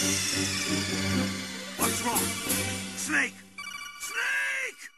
What's 0.00 2.00
wrong? 2.02 2.18
Snake! 2.96 3.34
Snake! 4.00 4.90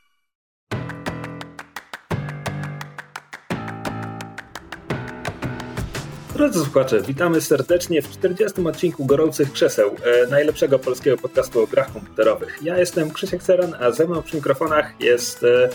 Drodzy 6.34 6.60
słuchacze, 6.60 7.00
witamy 7.00 7.40
serdecznie 7.40 8.02
w 8.02 8.10
40. 8.10 8.66
odcinku 8.68 9.04
Gorących 9.06 9.52
Krzeseł, 9.52 9.96
e, 10.24 10.26
najlepszego 10.26 10.78
polskiego 10.78 11.16
podcastu 11.16 11.62
o 11.62 11.66
grach 11.66 11.92
komputerowych. 11.92 12.58
Ja 12.62 12.78
jestem 12.78 13.10
Krzysiek 13.10 13.42
Seran, 13.42 13.74
a 13.80 13.90
ze 13.90 14.06
mną 14.06 14.22
przy 14.22 14.36
mikrofonach 14.36 15.00
jest 15.00 15.44
e, 15.44 15.68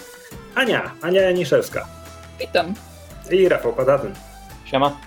Ania, 0.55 0.91
Ania 1.01 1.21
Janiszewska 1.21 1.87
Witam. 2.39 2.73
i 3.31 3.49
Rafał 3.49 3.73
Patatyn. 3.73 4.13
Siema. 4.65 5.06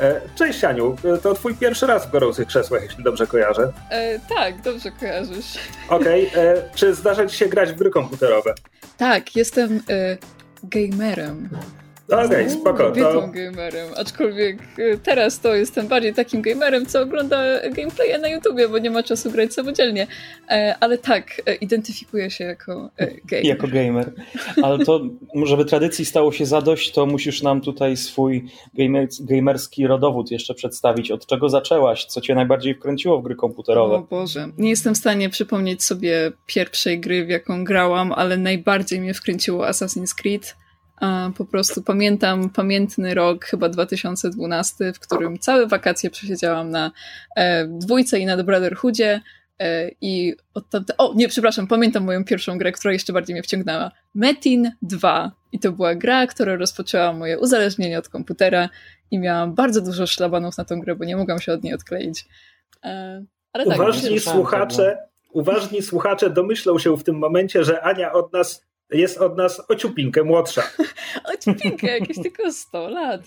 E, 0.00 0.20
Cześć 0.34 0.64
Aniu, 0.64 0.96
E, 1.14 1.18
to 1.18 1.34
twój 1.34 1.54
pierwszy 1.54 1.86
raz 1.86 2.06
w 2.06 2.10
Gorących 2.10 2.48
Krzesłach, 2.48 2.82
jeśli 2.82 3.04
dobrze 3.04 3.26
kojarzę. 3.26 3.72
E, 3.90 4.18
tak, 4.18 4.62
dobrze 4.62 4.90
kojarzysz. 4.90 5.58
Okej, 5.88 6.30
e, 6.36 6.62
czy 6.74 6.94
zdarza 6.94 7.26
ci 7.26 7.36
się 7.36 7.46
grać 7.46 7.72
w 7.72 7.76
gry 7.76 7.90
komputerowe? 7.90 8.54
Tak, 8.96 9.36
jestem 9.36 9.80
gamerem. 10.62 11.48
Okej, 12.08 12.50
spoko, 12.50 12.84
Kobietą 12.84 13.12
to 13.12 13.28
gamerem, 13.28 13.88
aczkolwiek 13.96 14.58
e, 14.78 14.96
teraz 14.96 15.40
to 15.40 15.54
jestem 15.54 15.88
bardziej 15.88 16.14
takim 16.14 16.42
gamerem, 16.42 16.86
co 16.86 17.00
ogląda 17.00 17.68
gameplaye 17.70 18.18
na 18.18 18.28
YouTubie, 18.28 18.68
bo 18.68 18.78
nie 18.78 18.90
ma 18.90 19.02
czasu 19.02 19.30
grać 19.30 19.54
samodzielnie. 19.54 20.06
E, 20.48 20.76
ale 20.80 20.98
tak, 20.98 21.42
e, 21.46 21.54
identyfikuję 21.54 22.30
się 22.30 22.44
jako 22.44 22.90
gamer. 23.24 23.44
Jako 23.46 23.68
gamer. 23.68 24.12
Ale 24.62 24.84
to, 24.84 25.00
żeby 25.44 25.64
tradycji 25.64 26.04
stało 26.04 26.32
się 26.32 26.46
zadość, 26.46 26.92
to 26.92 27.06
musisz 27.06 27.42
nam 27.42 27.60
tutaj 27.60 27.96
swój 27.96 28.44
gamer, 28.74 29.08
gamerski 29.20 29.86
rodowód 29.86 30.30
jeszcze 30.30 30.54
przedstawić. 30.54 31.10
Od 31.10 31.26
czego 31.26 31.48
zaczęłaś? 31.48 32.04
Co 32.04 32.20
cię 32.20 32.34
najbardziej 32.34 32.74
wkręciło 32.74 33.20
w 33.20 33.24
gry 33.24 33.36
komputerowe? 33.36 33.94
O 33.94 34.02
Boże, 34.02 34.48
nie 34.58 34.70
jestem 34.70 34.94
w 34.94 34.98
stanie 34.98 35.30
przypomnieć 35.30 35.84
sobie 35.84 36.32
pierwszej 36.46 37.00
gry, 37.00 37.24
w 37.24 37.28
jaką 37.28 37.64
grałam, 37.64 38.12
ale 38.12 38.36
najbardziej 38.36 39.00
mnie 39.00 39.14
wkręciło 39.14 39.66
Assassin's 39.66 40.14
Creed. 40.14 40.56
Po 41.36 41.44
prostu 41.44 41.82
pamiętam 41.82 42.50
pamiętny 42.50 43.14
rok, 43.14 43.44
chyba 43.44 43.68
2012, 43.68 44.92
w 44.92 45.00
którym 45.00 45.38
całe 45.38 45.66
wakacje 45.66 46.10
przesiedziałam 46.10 46.70
na 46.70 46.90
e, 47.36 47.66
dwójce 47.66 48.18
i 48.18 48.26
na 48.26 48.36
The 48.36 48.44
Brotherhoodzie 48.44 49.20
e, 49.58 49.90
i 50.00 50.34
od 50.54 50.70
tamte... 50.70 50.96
O, 50.96 51.14
nie, 51.14 51.28
przepraszam, 51.28 51.66
pamiętam 51.66 52.04
moją 52.04 52.24
pierwszą 52.24 52.58
grę, 52.58 52.72
która 52.72 52.92
jeszcze 52.92 53.12
bardziej 53.12 53.34
mnie 53.34 53.42
wciągnęła. 53.42 53.90
Metin 54.14 54.72
2. 54.82 55.32
I 55.52 55.58
to 55.58 55.72
była 55.72 55.94
gra, 55.94 56.26
która 56.26 56.56
rozpoczęła 56.56 57.12
moje 57.12 57.38
uzależnienie 57.38 57.98
od 57.98 58.08
komputera 58.08 58.68
i 59.10 59.18
miałam 59.18 59.54
bardzo 59.54 59.80
dużo 59.80 60.06
szlabanów 60.06 60.58
na 60.58 60.64
tą 60.64 60.80
grę, 60.80 60.96
bo 60.96 61.04
nie 61.04 61.16
mogłam 61.16 61.38
się 61.40 61.52
od 61.52 61.62
niej 61.62 61.74
odkleić. 61.74 62.28
E, 62.84 63.24
ale 63.52 63.66
tak, 63.66 63.76
uważni 63.76 64.20
słuchacze, 64.20 64.98
uważni 65.32 65.82
słuchacze 65.82 66.30
domyślą 66.30 66.78
się 66.78 66.96
w 66.96 67.04
tym 67.04 67.18
momencie, 67.18 67.64
że 67.64 67.82
Ania 67.82 68.12
od 68.12 68.32
nas 68.32 68.67
jest 68.90 69.18
od 69.18 69.36
nas 69.36 69.62
o 69.70 69.74
ciupinkę 69.74 70.24
młodsza. 70.24 70.62
Odpinkę, 71.34 71.86
jakieś 71.98 72.16
tylko 72.22 72.52
100 72.52 72.88
lat. 72.88 73.20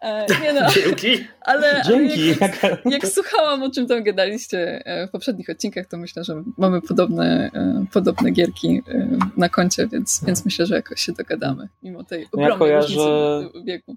E, 0.00 0.26
nie 0.42 0.52
no, 0.52 0.60
Dzięki. 0.70 1.24
ale, 1.40 1.70
ale 1.70 1.84
Dzięki. 1.84 2.28
jak, 2.40 2.62
jak 2.84 3.06
słuchałam, 3.06 3.62
o 3.62 3.70
czym 3.70 3.86
tam 3.86 4.02
gadaliście 4.02 4.82
e, 4.84 5.06
w 5.06 5.10
poprzednich 5.10 5.50
odcinkach, 5.50 5.86
to 5.86 5.96
myślę, 5.96 6.24
że 6.24 6.42
mamy 6.58 6.82
podobne, 6.82 7.50
e, 7.54 7.84
podobne 7.92 8.30
gierki 8.30 8.82
e, 8.88 9.08
na 9.36 9.48
koncie, 9.48 9.86
więc, 9.86 10.24
więc 10.26 10.44
myślę, 10.44 10.66
że 10.66 10.74
jakoś 10.74 11.00
się 11.00 11.12
dogadamy, 11.12 11.68
mimo 11.82 12.04
tej 12.04 12.26
No 12.34 12.42
ja 12.42 12.54
ogromnej 12.54 12.68
kojarzę- 12.78 12.96
różnicy 12.96 13.64
wieku. 13.66 13.96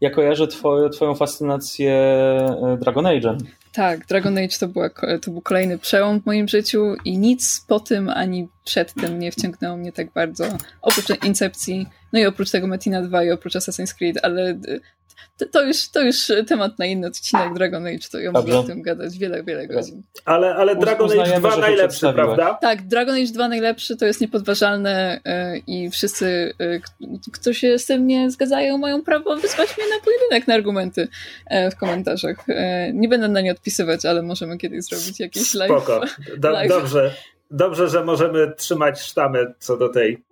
Ja 0.00 0.10
kojarzę 0.10 0.46
twoje, 0.46 0.90
twoją 0.90 1.14
fascynację 1.14 1.94
Dragon 2.80 3.04
Age'em. 3.04 3.36
Tak, 3.72 4.06
Dragon 4.06 4.38
Age 4.38 4.58
to, 4.60 4.68
była, 4.68 4.90
to 5.22 5.30
był 5.30 5.40
kolejny 5.40 5.78
przełom 5.78 6.20
w 6.20 6.26
moim 6.26 6.48
życiu 6.48 6.94
i 7.04 7.18
nic 7.18 7.64
po 7.68 7.80
tym 7.80 8.08
ani 8.08 8.48
przed 8.68 8.94
tym 8.94 9.18
nie 9.18 9.32
wciągnęło 9.32 9.76
mnie 9.76 9.92
tak 9.92 10.12
bardzo. 10.12 10.44
Oprócz 10.82 11.24
Incepcji, 11.24 11.86
no 12.12 12.18
i 12.18 12.26
oprócz 12.26 12.50
tego 12.50 12.66
Metina 12.66 13.02
2 13.02 13.24
i 13.24 13.30
oprócz 13.30 13.54
Assassin's 13.54 13.94
Creed, 13.94 14.18
ale 14.22 14.50
y, 14.50 14.80
to, 15.38 15.46
to, 15.46 15.62
już, 15.62 15.90
to 15.90 16.00
już 16.00 16.32
temat 16.46 16.78
na 16.78 16.86
inny 16.86 17.06
odcinek 17.06 17.54
Dragon 17.54 17.86
Age, 17.86 18.08
to 18.12 18.18
ja 18.18 18.32
mogę 18.32 18.58
o 18.58 18.62
tym 18.62 18.82
gadać 18.82 19.18
wiele, 19.18 19.44
wiele 19.44 19.66
godzin. 19.66 20.02
Ale, 20.24 20.54
ale 20.54 20.76
Dragon 20.76 21.06
Age 21.06 21.20
uznajemy, 21.20 21.40
2 21.40 21.50
że 21.50 21.56
się 21.56 21.60
najlepszy, 21.60 22.12
prawda? 22.12 22.58
Tak, 22.60 22.86
Dragon 22.86 23.14
Age 23.14 23.32
2 23.32 23.48
najlepszy, 23.48 23.96
to 23.96 24.06
jest 24.06 24.20
niepodważalne 24.20 25.20
y, 25.56 25.62
i 25.66 25.90
wszyscy, 25.90 26.52
y, 26.60 26.80
kto 27.32 27.52
się 27.52 27.78
z 27.78 27.86
tym 27.86 28.06
nie 28.06 28.30
zgadzają, 28.30 28.78
mają 28.78 29.02
prawo 29.02 29.36
wysłać 29.36 29.76
mnie 29.78 29.86
na 29.96 30.04
pojedynek 30.04 30.48
na 30.48 30.54
argumenty 30.54 31.08
e, 31.46 31.70
w 31.70 31.76
komentarzach. 31.76 32.36
E, 32.48 32.92
Nie 32.92 33.08
będę 33.08 33.28
na 33.28 33.40
nie 33.40 33.52
odpisywać, 33.52 34.04
ale 34.04 34.22
możemy 34.22 34.58
kiedyś 34.58 34.84
zrobić 34.84 35.20
jakiś 35.20 35.54
live. 35.54 35.70
Spoko. 35.70 36.00
Do, 36.38 36.50
live. 36.58 36.68
dobrze, 36.68 37.14
dobrze, 37.50 37.88
że 37.88 38.04
możemy 38.04 38.54
trzymać 38.56 39.00
sztamę 39.00 39.54
co 39.58 39.76
do 39.76 39.88
tej, 39.88 40.24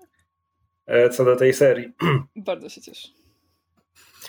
e, 0.86 1.10
co 1.10 1.24
do 1.24 1.36
tej 1.36 1.52
serii. 1.54 1.92
Bardzo 2.36 2.68
się 2.68 2.80
cieszę. 2.80 3.08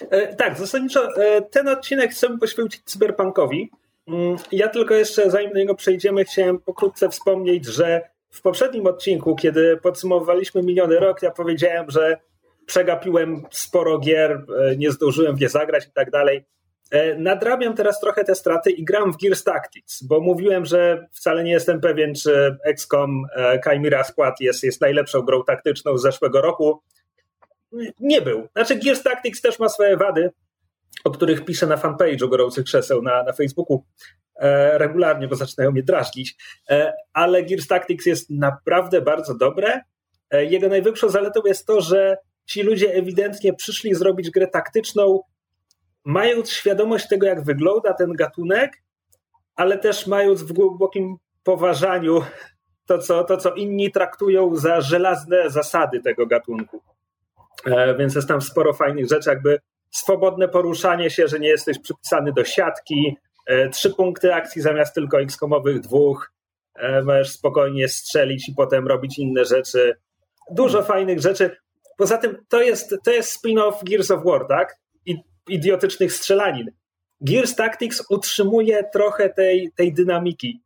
E, 0.10 0.36
Tak, 0.36 0.58
zasadniczo 0.58 1.16
e, 1.16 1.42
ten 1.42 1.68
odcinek 1.68 2.12
chcemy 2.12 2.38
poświęcić 2.38 2.84
cyberpunkowi. 2.84 3.72
Mm, 4.08 4.36
Ja 4.52 4.68
tylko 4.68 4.94
jeszcze, 4.94 5.32
zanim 5.32 5.52
do 5.52 5.58
niego 5.60 5.76
przejdziemy, 5.76 6.26
chciałem 6.26 6.60
pokrótce 6.60 7.10
wspomnieć, 7.10 7.66
że 7.66 8.02
w 8.30 8.42
poprzednim 8.42 8.88
odcinku, 8.88 9.36
kiedy 9.36 9.78
podsumowywaliśmy 9.78 10.64
miniony 10.64 11.00
rok, 11.00 11.22
ja 11.22 11.32
powiedziałem, 11.32 11.92
że 11.92 12.18
przegapiłem 12.66 13.44
sporo 13.52 14.00
gier, 14.00 14.46
nie 14.78 14.92
zdążyłem 14.92 15.36
w 15.36 15.42
nie 15.42 15.50
zagrać 15.50 15.86
i 15.88 15.92
tak 15.92 16.12
dalej. 16.12 16.46
E, 16.92 17.16
Nadrabiam 17.16 17.76
teraz 17.76 18.00
trochę 18.00 18.24
te 18.24 18.36
straty 18.36 18.72
i 18.72 18.86
gram 18.86 19.14
w 19.14 19.18
Gears 19.18 19.44
Tactics, 19.44 20.04
bo 20.04 20.20
mówiłem, 20.20 20.66
że 20.66 21.08
wcale 21.12 21.44
nie 21.44 21.52
jestem 21.52 21.82
pewien, 21.82 22.16
czy 22.16 22.58
XCOM 22.66 23.24
e, 23.36 23.60
Chimera 23.64 24.04
Squad 24.04 24.42
jest, 24.42 24.64
jest 24.64 24.82
najlepszą 24.82 25.22
grą 25.22 25.44
taktyczną 25.44 25.98
z 25.98 26.02
zeszłego 26.02 26.42
roku 26.42 26.82
nie 28.00 28.22
był. 28.22 28.48
Znaczy 28.54 28.76
Gears 28.76 29.04
Tactics 29.04 29.42
też 29.42 29.60
ma 29.60 29.70
swoje 29.70 29.98
wady, 29.98 30.30
o 31.04 31.12
których 31.12 31.46
piszę 31.46 31.68
na 31.68 31.76
fanpage'u 31.76 32.30
Gorących 32.30 32.66
Krzeseł 32.66 33.02
na, 33.02 33.24
na 33.24 33.34
Facebooku 33.34 33.84
e, 34.36 34.78
regularnie, 34.78 35.28
bo 35.28 35.36
zaczynają 35.36 35.72
mnie 35.72 35.84
drażnić, 35.84 36.36
ale 37.14 37.44
Gears 37.44 37.68
Tactics 37.68 38.06
jest 38.06 38.30
naprawdę 38.30 39.02
bardzo 39.02 39.36
dobre. 39.36 39.82
Jego 40.32 40.68
największą 40.68 41.10
zaletą 41.10 41.42
jest 41.46 41.68
to, 41.68 41.82
że 41.82 42.18
ci 42.46 42.64
ludzie 42.64 42.94
ewidentnie 42.94 43.54
przyszli 43.54 43.96
zrobić 43.96 44.30
grę 44.30 44.48
taktyczną, 44.48 45.22
mając 46.08 46.50
świadomość 46.52 47.08
tego, 47.08 47.26
jak 47.26 47.44
wygląda 47.44 47.94
ten 47.94 48.14
gatunek, 48.14 48.82
ale 49.56 49.78
też 49.78 50.08
mając 50.08 50.44
w 50.44 50.54
głębokim 50.54 51.18
poważaniu 51.44 52.22
to, 52.86 52.98
co, 52.98 53.24
to, 53.24 53.38
co 53.38 53.54
inni 53.54 53.92
traktują 53.92 54.56
za 54.56 54.82
żelazne 54.82 55.50
zasady 55.50 56.02
tego 56.02 56.26
gatunku. 56.26 56.82
E, 57.66 57.96
Więc 57.96 58.16
jest 58.16 58.28
tam 58.28 58.42
sporo 58.42 58.74
fajnych 58.74 59.08
rzeczy, 59.10 59.30
jakby 59.30 59.60
swobodne 59.92 60.48
poruszanie 60.48 61.10
się, 61.10 61.28
że 61.28 61.40
nie 61.40 61.48
jesteś 61.48 61.80
przypisany 61.80 62.34
do 62.34 62.44
siatki, 62.44 63.18
e, 63.46 63.70
trzy 63.70 63.94
punkty 63.94 64.34
akcji 64.34 64.62
zamiast 64.62 64.96
tylko 64.96 65.22
x-komowych 65.22 65.80
dwóch, 65.80 66.32
e, 66.76 67.02
możesz 67.02 67.32
spokojnie 67.32 67.88
strzelić 67.88 68.50
i 68.50 68.56
potem 68.56 68.88
robić 68.88 69.20
inne 69.20 69.46
rzeczy. 69.46 69.96
Dużo 70.52 70.84
fajnych 70.84 71.20
rzeczy. 71.20 71.58
Poza 71.98 72.18
tym 72.18 72.38
to 72.50 72.62
jest, 72.62 72.96
to 73.04 73.12
jest 73.12 73.44
spin-off 73.44 73.84
Gears 73.84 74.12
of 74.12 74.24
War, 74.24 74.48
tak? 74.48 74.78
Idiotycznych 75.48 76.14
strzelanin. 76.14 76.72
Gears 77.22 77.56
Tactics 77.56 78.04
utrzymuje 78.10 78.84
trochę 78.94 79.30
tej, 79.30 79.72
tej 79.76 79.94
dynamiki. 79.94 80.62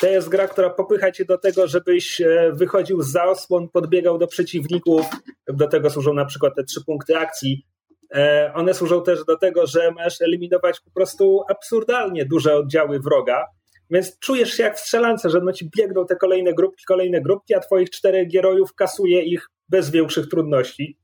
To 0.00 0.06
jest 0.06 0.28
gra, 0.28 0.48
która 0.48 0.70
popycha 0.70 1.12
cię 1.12 1.24
do 1.24 1.38
tego, 1.38 1.66
żebyś 1.66 2.20
e, 2.20 2.52
wychodził 2.52 3.02
za 3.02 3.24
osłon, 3.24 3.68
podbiegał 3.68 4.18
do 4.18 4.26
przeciwników. 4.26 5.06
Do 5.46 5.68
tego 5.68 5.90
służą 5.90 6.14
na 6.14 6.24
przykład 6.24 6.54
te 6.56 6.64
trzy 6.64 6.84
punkty 6.84 7.16
akcji. 7.18 7.66
E, 8.14 8.52
One 8.54 8.74
służą 8.74 9.02
też 9.02 9.24
do 9.24 9.38
tego, 9.38 9.66
że 9.66 9.90
możesz 9.90 10.20
eliminować 10.22 10.80
po 10.80 10.90
prostu 10.90 11.42
absurdalnie 11.48 12.24
duże 12.24 12.56
oddziały 12.56 13.00
wroga. 13.00 13.46
Więc 13.90 14.18
czujesz 14.18 14.54
się 14.54 14.62
jak 14.62 14.76
w 14.76 14.80
strzelance, 14.80 15.30
że 15.30 15.40
no 15.40 15.52
ci 15.52 15.70
biegną 15.76 16.06
te 16.06 16.16
kolejne 16.16 16.54
grupki, 16.54 16.84
kolejne 16.84 17.20
grupki, 17.20 17.54
a 17.54 17.60
twoich 17.60 17.90
czterech 17.90 18.28
gierojów 18.28 18.74
kasuje 18.74 19.22
ich 19.22 19.48
bez 19.68 19.90
większych 19.90 20.28
trudności. 20.28 20.98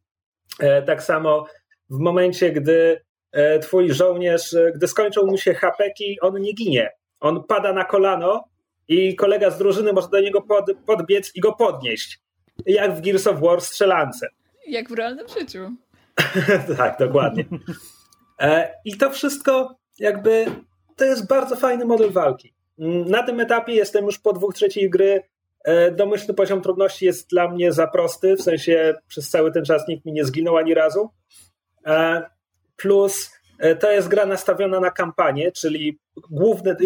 E, 0.59 0.83
Tak 0.83 1.03
samo 1.03 1.47
w 1.91 1.99
momencie, 1.99 2.53
gdy 2.53 3.01
twój 3.63 3.93
żołnierz, 3.93 4.55
e, 4.55 4.73
gdy 4.75 4.89
skończą 4.89 5.27
mu 5.27 5.39
się 5.39 5.55
hapeki, 5.55 6.21
on 6.21 6.41
nie 6.41 6.53
ginie. 6.53 6.91
On 7.21 7.45
pada 7.45 7.73
na 7.73 7.85
kolano 7.85 8.45
i 8.89 9.17
kolega 9.17 9.51
z 9.51 9.59
drużyny 9.59 9.93
może 9.93 10.09
do 10.09 10.21
niego 10.21 10.43
pod, 10.43 10.65
podbiec 10.87 11.33
i 11.35 11.41
go 11.41 11.53
podnieść. 11.53 12.21
Jak 12.67 12.95
w 12.95 13.01
Gears 13.01 13.27
of 13.27 13.41
War 13.41 13.61
strzelance. 13.61 14.29
Jak 14.67 14.89
w 14.89 14.93
realnym 14.93 15.27
życiu. 15.29 15.71
tak, 16.77 16.99
dokładnie. 16.99 17.45
E, 18.41 18.75
I 18.85 18.97
to 18.97 19.11
wszystko 19.11 19.75
jakby 19.99 20.47
to 20.97 21.05
jest 21.05 21.27
bardzo 21.29 21.57
fajny 21.57 21.85
model 21.85 22.11
walki. 22.13 22.55
Mm, 22.79 23.11
Na 23.11 23.23
tym 23.23 23.41
etapie 23.41 23.73
jestem 23.75 24.05
już 24.05 24.19
po 24.19 24.33
dwóch 24.33 24.55
trzecich 24.55 24.91
gry. 24.91 25.23
E, 25.65 25.91
Domyślny 25.91 26.35
poziom 26.35 26.61
trudności 26.63 27.07
jest 27.07 27.31
dla 27.31 27.49
mnie 27.49 27.73
za 27.73 27.87
prosty, 27.87 28.37
w 28.37 28.43
sensie 28.43 28.95
przez 29.09 29.31
cały 29.31 29.53
ten 29.53 29.65
czas 29.65 29.89
nikt 29.89 30.05
mi 30.05 30.13
nie 30.13 30.25
zginął 30.25 30.57
ani 30.57 30.75
razu. 30.75 31.11
Plus 32.81 33.31
e, 33.59 33.77
to 33.77 33.91
jest 33.91 34.09
gra 34.09 34.27
nastawiona 34.27 34.81
na 34.81 34.91
kampanię, 34.91 35.53
czyli 35.53 35.99
główne. 36.31 36.77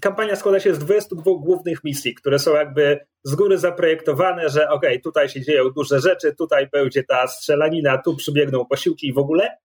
kampania 0.00 0.36
składa 0.36 0.60
się 0.60 0.74
z 0.74 0.78
22 0.78 1.22
głównych 1.24 1.84
misji, 1.84 2.14
które 2.14 2.38
są 2.38 2.54
jakby 2.54 3.00
z 3.24 3.34
góry 3.34 3.58
zaprojektowane, 3.58 4.48
że 4.48 4.70
okej, 4.70 4.90
okay, 4.90 5.00
tutaj 5.00 5.28
się 5.28 5.40
dzieją 5.40 5.70
duże 5.70 6.00
rzeczy, 6.00 6.34
tutaj 6.38 6.68
będzie 6.72 7.04
ta 7.04 7.26
strzelanina, 7.26 7.98
tu 7.98 8.16
przybiegną 8.16 8.66
posiłki 8.66 9.08
i 9.08 9.12
w 9.12 9.18
ogóle. 9.18 9.56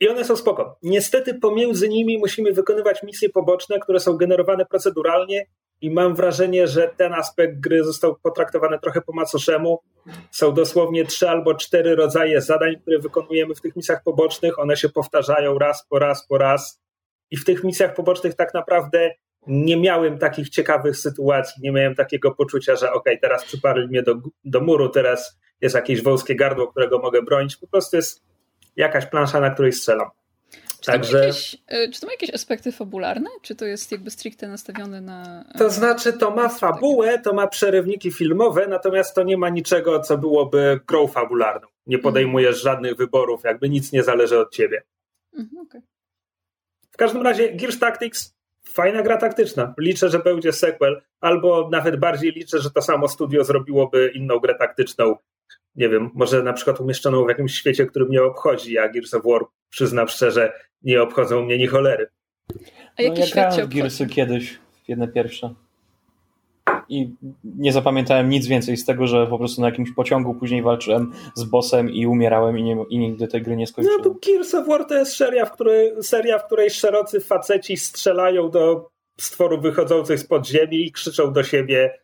I 0.00 0.08
one 0.08 0.24
są 0.24 0.36
spoko. 0.36 0.78
Niestety 0.82 1.34
pomiędzy 1.34 1.88
nimi 1.88 2.18
musimy 2.18 2.52
wykonywać 2.52 3.02
misje 3.02 3.28
poboczne, 3.28 3.80
które 3.80 4.00
są 4.00 4.16
generowane 4.16 4.66
proceduralnie 4.66 5.46
i 5.80 5.90
mam 5.90 6.14
wrażenie, 6.14 6.66
że 6.66 6.90
ten 6.96 7.12
aspekt 7.12 7.60
gry 7.60 7.84
został 7.84 8.16
potraktowany 8.22 8.78
trochę 8.78 9.00
po 9.00 9.12
macoszemu. 9.12 9.78
Są 10.30 10.54
dosłownie 10.54 11.04
trzy 11.04 11.28
albo 11.30 11.54
cztery 11.54 11.94
rodzaje 11.94 12.40
zadań, 12.40 12.76
które 12.82 12.98
wykonujemy 12.98 13.54
w 13.54 13.60
tych 13.60 13.76
misjach 13.76 14.02
pobocznych. 14.02 14.58
One 14.58 14.76
się 14.76 14.88
powtarzają 14.88 15.58
raz 15.58 15.86
po 15.88 15.98
raz 15.98 16.26
po 16.26 16.38
raz. 16.38 16.80
I 17.30 17.36
w 17.36 17.44
tych 17.44 17.64
misjach 17.64 17.94
pobocznych 17.94 18.34
tak 18.34 18.54
naprawdę 18.54 19.14
nie 19.46 19.76
miałem 19.76 20.18
takich 20.18 20.48
ciekawych 20.48 20.96
sytuacji, 20.96 21.62
nie 21.62 21.72
miałem 21.72 21.94
takiego 21.94 22.34
poczucia, 22.34 22.76
że 22.76 22.92
ok, 22.92 23.04
teraz 23.20 23.44
przyparli 23.44 23.88
mnie 23.88 24.02
do, 24.02 24.14
do 24.44 24.60
muru, 24.60 24.88
teraz 24.88 25.38
jest 25.60 25.74
jakieś 25.74 26.02
wąskie 26.02 26.36
gardło, 26.36 26.66
którego 26.66 26.98
mogę 26.98 27.22
bronić. 27.22 27.56
Po 27.56 27.66
prostu 27.66 27.96
jest 27.96 28.22
jakaś 28.76 29.06
plansza, 29.06 29.40
na 29.40 29.50
której 29.50 29.72
strzelam. 29.72 30.08
Czy, 30.86 30.92
Także... 30.92 31.18
to 31.18 31.24
jakieś, 31.24 31.56
e, 31.66 31.88
czy 31.88 32.00
to 32.00 32.06
ma 32.06 32.12
jakieś 32.12 32.30
aspekty 32.30 32.72
fabularne? 32.72 33.30
Czy 33.42 33.54
to 33.54 33.64
jest 33.64 33.92
jakby 33.92 34.10
stricte 34.10 34.48
nastawione 34.48 35.00
na. 35.00 35.44
E, 35.54 35.58
to 35.58 35.70
znaczy, 35.70 36.12
to 36.12 36.30
ma 36.30 36.48
fabułę, 36.48 37.18
to 37.18 37.32
ma 37.32 37.46
przerywniki 37.46 38.12
filmowe, 38.12 38.66
natomiast 38.66 39.14
to 39.14 39.22
nie 39.22 39.36
ma 39.36 39.48
niczego, 39.48 40.00
co 40.00 40.18
byłoby 40.18 40.80
grą 40.86 41.06
fabularną. 41.06 41.68
Nie 41.86 41.98
podejmujesz 41.98 42.56
mhm. 42.56 42.74
żadnych 42.74 42.96
wyborów, 42.96 43.44
jakby 43.44 43.68
nic 43.68 43.92
nie 43.92 44.02
zależy 44.02 44.38
od 44.38 44.52
ciebie. 44.52 44.82
Mhm, 45.38 45.66
okay. 45.66 45.82
W 46.90 46.96
każdym 46.96 47.22
razie, 47.22 47.52
Gears 47.52 47.78
Tactics 47.78 48.34
fajna 48.68 49.02
gra 49.02 49.16
taktyczna. 49.16 49.74
Liczę, 49.78 50.08
że 50.08 50.18
będzie 50.18 50.52
sequel, 50.52 51.02
albo 51.20 51.68
nawet 51.72 51.96
bardziej 51.96 52.32
liczę, 52.32 52.58
że 52.58 52.70
to 52.70 52.82
samo 52.82 53.08
studio 53.08 53.44
zrobiłoby 53.44 54.12
inną 54.14 54.38
grę 54.38 54.54
taktyczną. 54.54 55.16
Nie 55.76 55.88
wiem, 55.88 56.10
może 56.14 56.42
na 56.42 56.52
przykład 56.52 56.80
umieszczoną 56.80 57.24
w 57.24 57.28
jakimś 57.28 57.54
świecie, 57.54 57.86
który 57.86 58.04
mnie 58.04 58.22
obchodzi, 58.22 58.78
a 58.78 58.88
Gears 58.88 59.14
of 59.14 59.22
War, 59.24 59.40
przyznam 59.70 60.08
szczerze, 60.08 60.52
nie 60.82 61.02
obchodzą 61.02 61.42
mnie 61.42 61.58
ni 61.58 61.66
cholery. 61.66 62.06
A 62.98 63.02
jaki 63.02 63.20
no, 63.20 63.26
ja 63.26 63.32
grałem 63.32 63.66
w 63.66 63.74
Gearsy 63.74 64.06
kiedyś, 64.06 64.58
jedne 64.88 65.08
pierwsze. 65.08 65.54
I 66.88 67.10
nie 67.44 67.72
zapamiętałem 67.72 68.28
nic 68.28 68.46
więcej 68.46 68.76
z 68.76 68.84
tego, 68.84 69.06
że 69.06 69.26
po 69.26 69.38
prostu 69.38 69.60
na 69.60 69.66
jakimś 69.68 69.92
pociągu 69.92 70.34
później 70.34 70.62
walczyłem 70.62 71.12
z 71.34 71.44
bossem 71.44 71.90
i 71.90 72.06
umierałem 72.06 72.58
i, 72.58 72.62
nie, 72.62 72.84
i 72.90 72.98
nigdy 72.98 73.28
tej 73.28 73.42
gry 73.42 73.56
nie 73.56 73.66
skończyłem. 73.66 73.98
No 73.98 74.04
to 74.04 74.16
Gears 74.26 74.54
of 74.54 74.68
War 74.68 74.84
to 74.84 74.94
jest 74.94 75.16
seria, 75.16 75.44
w 75.44 75.52
której, 75.52 75.92
seria, 76.02 76.38
w 76.38 76.46
której 76.46 76.70
szerocy 76.70 77.20
faceci 77.20 77.76
strzelają 77.76 78.50
do 78.50 78.90
stworów 79.20 79.62
wychodzących 79.62 80.18
z 80.18 80.26
podziemi 80.26 80.86
i 80.86 80.92
krzyczą 80.92 81.32
do 81.32 81.42
siebie 81.42 81.98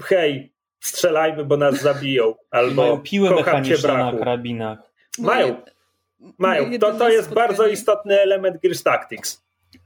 hej, 0.00 0.51
strzelajmy, 0.82 1.44
bo 1.44 1.56
nas 1.56 1.82
zabiją. 1.82 2.34
Albo 2.50 2.82
Mają 2.82 2.98
piły 2.98 3.30
mechaniczne 3.30 3.98
na 3.98 4.12
karabinach. 4.18 4.78
Mają. 5.18 5.56
Mają. 6.38 6.78
To, 6.78 6.92
to 6.92 7.08
jest 7.08 7.34
bardzo 7.34 7.66
istotny 7.66 8.20
element 8.20 8.62
Gears 8.62 8.82
Tactics. 8.82 9.42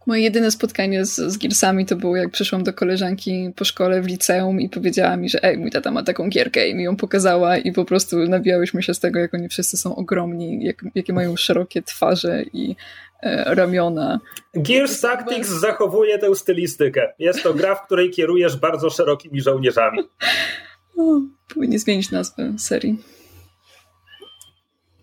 Moje 0.06 0.22
jedyne 0.22 0.50
spotkanie 0.50 1.04
z, 1.04 1.16
z 1.16 1.38
Gearsami 1.38 1.86
to 1.86 1.96
było 1.96 2.16
jak 2.16 2.30
przyszłam 2.30 2.64
do 2.64 2.72
koleżanki 2.72 3.52
po 3.56 3.64
szkole 3.64 4.02
w 4.02 4.06
liceum 4.06 4.60
i 4.60 4.68
powiedziała 4.68 5.16
mi, 5.16 5.28
że 5.28 5.42
ej, 5.42 5.58
mój 5.58 5.70
tata 5.70 5.90
ma 5.90 6.02
taką 6.02 6.28
gierkę 6.28 6.68
i 6.68 6.74
mi 6.74 6.84
ją 6.84 6.96
pokazała 6.96 7.56
i 7.56 7.72
po 7.72 7.84
prostu 7.84 8.16
nabijałyśmy 8.16 8.82
się 8.82 8.94
z 8.94 9.00
tego, 9.00 9.18
jak 9.18 9.34
oni 9.34 9.48
wszyscy 9.48 9.76
są 9.76 9.96
ogromni, 9.96 10.64
jak, 10.64 10.84
jakie 10.94 11.12
mają 11.12 11.36
szerokie 11.36 11.82
twarze 11.82 12.42
i 12.52 12.76
e, 13.22 13.54
ramiona. 13.54 14.20
Gears 14.54 15.00
Tactics 15.00 15.48
zachowuje 15.48 16.18
tę 16.18 16.34
stylistykę. 16.34 17.12
Jest 17.18 17.42
to 17.42 17.54
gra, 17.54 17.74
w 17.74 17.86
której 17.86 18.10
kierujesz 18.10 18.56
bardzo 18.56 18.90
szerokimi 18.90 19.40
żołnierzami. 19.40 19.98
O, 20.96 21.20
powinni 21.54 21.78
zmienić 21.78 22.10
nazwę 22.10 22.52
serii. 22.58 22.98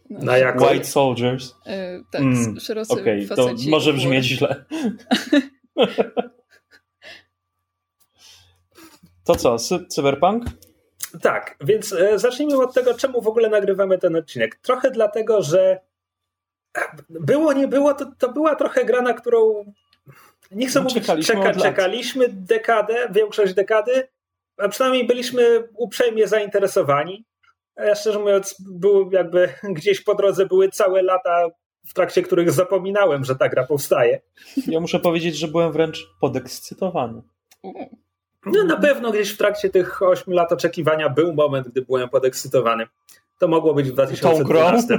No, 0.09 0.25
na 0.25 0.37
jako... 0.37 0.67
White 0.67 0.85
Soldiers. 0.85 1.55
Yy, 1.65 2.03
tak, 2.11 2.21
mm, 2.21 2.59
szerocy 2.59 2.93
okay, 2.93 3.27
to 3.35 3.49
może 3.69 3.93
brzmieć 3.93 4.25
źle. 4.25 4.65
to 9.25 9.35
co, 9.35 9.57
cyberpunk? 9.89 10.45
Tak, 11.21 11.55
więc 11.61 11.93
e, 11.93 12.19
zacznijmy 12.19 12.57
od 12.57 12.73
tego, 12.73 12.93
czemu 12.93 13.21
w 13.21 13.27
ogóle 13.27 13.49
nagrywamy 13.49 13.97
ten 13.97 14.15
odcinek. 14.15 14.55
Trochę 14.55 14.91
dlatego, 14.91 15.41
że 15.41 15.79
było, 17.09 17.53
nie 17.53 17.67
było, 17.67 17.93
to, 17.93 18.11
to 18.17 18.31
była 18.31 18.55
trochę 18.55 18.85
gra, 18.85 19.01
na 19.01 19.13
którą 19.13 19.73
nie 20.51 20.67
chcę 20.67 20.79
no, 20.79 20.83
mówić, 20.83 21.03
czekaliśmy, 21.03 21.35
czeka, 21.35 21.53
czekaliśmy 21.53 22.25
dekadę, 22.29 23.09
większość 23.11 23.53
dekady, 23.53 24.07
a 24.57 24.69
przynajmniej 24.69 25.07
byliśmy 25.07 25.67
uprzejmie 25.75 26.27
zainteresowani. 26.27 27.25
Ja 27.77 27.95
szczerze 27.95 28.19
mówiąc, 28.19 28.55
był 28.59 29.11
jakby 29.11 29.49
gdzieś 29.77 30.01
po 30.01 30.15
drodze 30.15 30.45
były 30.45 30.69
całe 30.69 31.01
lata, 31.01 31.47
w 31.87 31.93
trakcie 31.93 32.21
których 32.21 32.51
zapominałem, 32.51 33.23
że 33.23 33.35
ta 33.35 33.49
gra 33.49 33.67
powstaje. 33.67 34.21
Ja 34.67 34.79
muszę 34.79 34.99
powiedzieć, 34.99 35.37
że 35.37 35.47
byłem 35.47 35.71
wręcz 35.71 36.07
podekscytowany. 36.21 37.21
No 38.45 38.63
na 38.63 38.77
pewno 38.77 39.11
gdzieś 39.11 39.33
w 39.33 39.37
trakcie 39.37 39.69
tych 39.69 40.01
8 40.01 40.33
lat 40.33 40.51
oczekiwania 40.51 41.09
był 41.09 41.33
moment, 41.33 41.67
gdy 41.67 41.81
byłem 41.81 42.09
podekscytowany. 42.09 42.87
To 43.39 43.47
mogło 43.47 43.73
być 43.73 43.89
w 43.89 43.93
2012. 43.93 44.97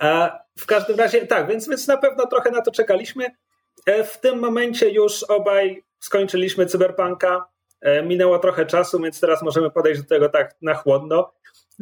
A 0.00 0.38
w 0.58 0.66
każdym 0.66 0.96
razie 0.96 1.26
tak, 1.26 1.48
więc, 1.48 1.68
więc 1.68 1.86
na 1.86 1.96
pewno 1.96 2.26
trochę 2.26 2.50
na 2.50 2.62
to 2.62 2.70
czekaliśmy. 2.70 3.26
E, 3.86 4.04
w 4.04 4.20
tym 4.20 4.38
momencie 4.38 4.90
już 4.90 5.22
obaj 5.22 5.82
skończyliśmy 6.06 6.66
Cyberpunka. 6.66 7.48
E, 7.80 8.02
minęło 8.02 8.38
trochę 8.38 8.66
czasu, 8.66 9.00
więc 9.00 9.20
teraz 9.20 9.42
możemy 9.42 9.70
podejść 9.70 10.00
do 10.00 10.08
tego 10.08 10.28
tak 10.28 10.56
na 10.62 10.74
chłodno. 10.74 11.32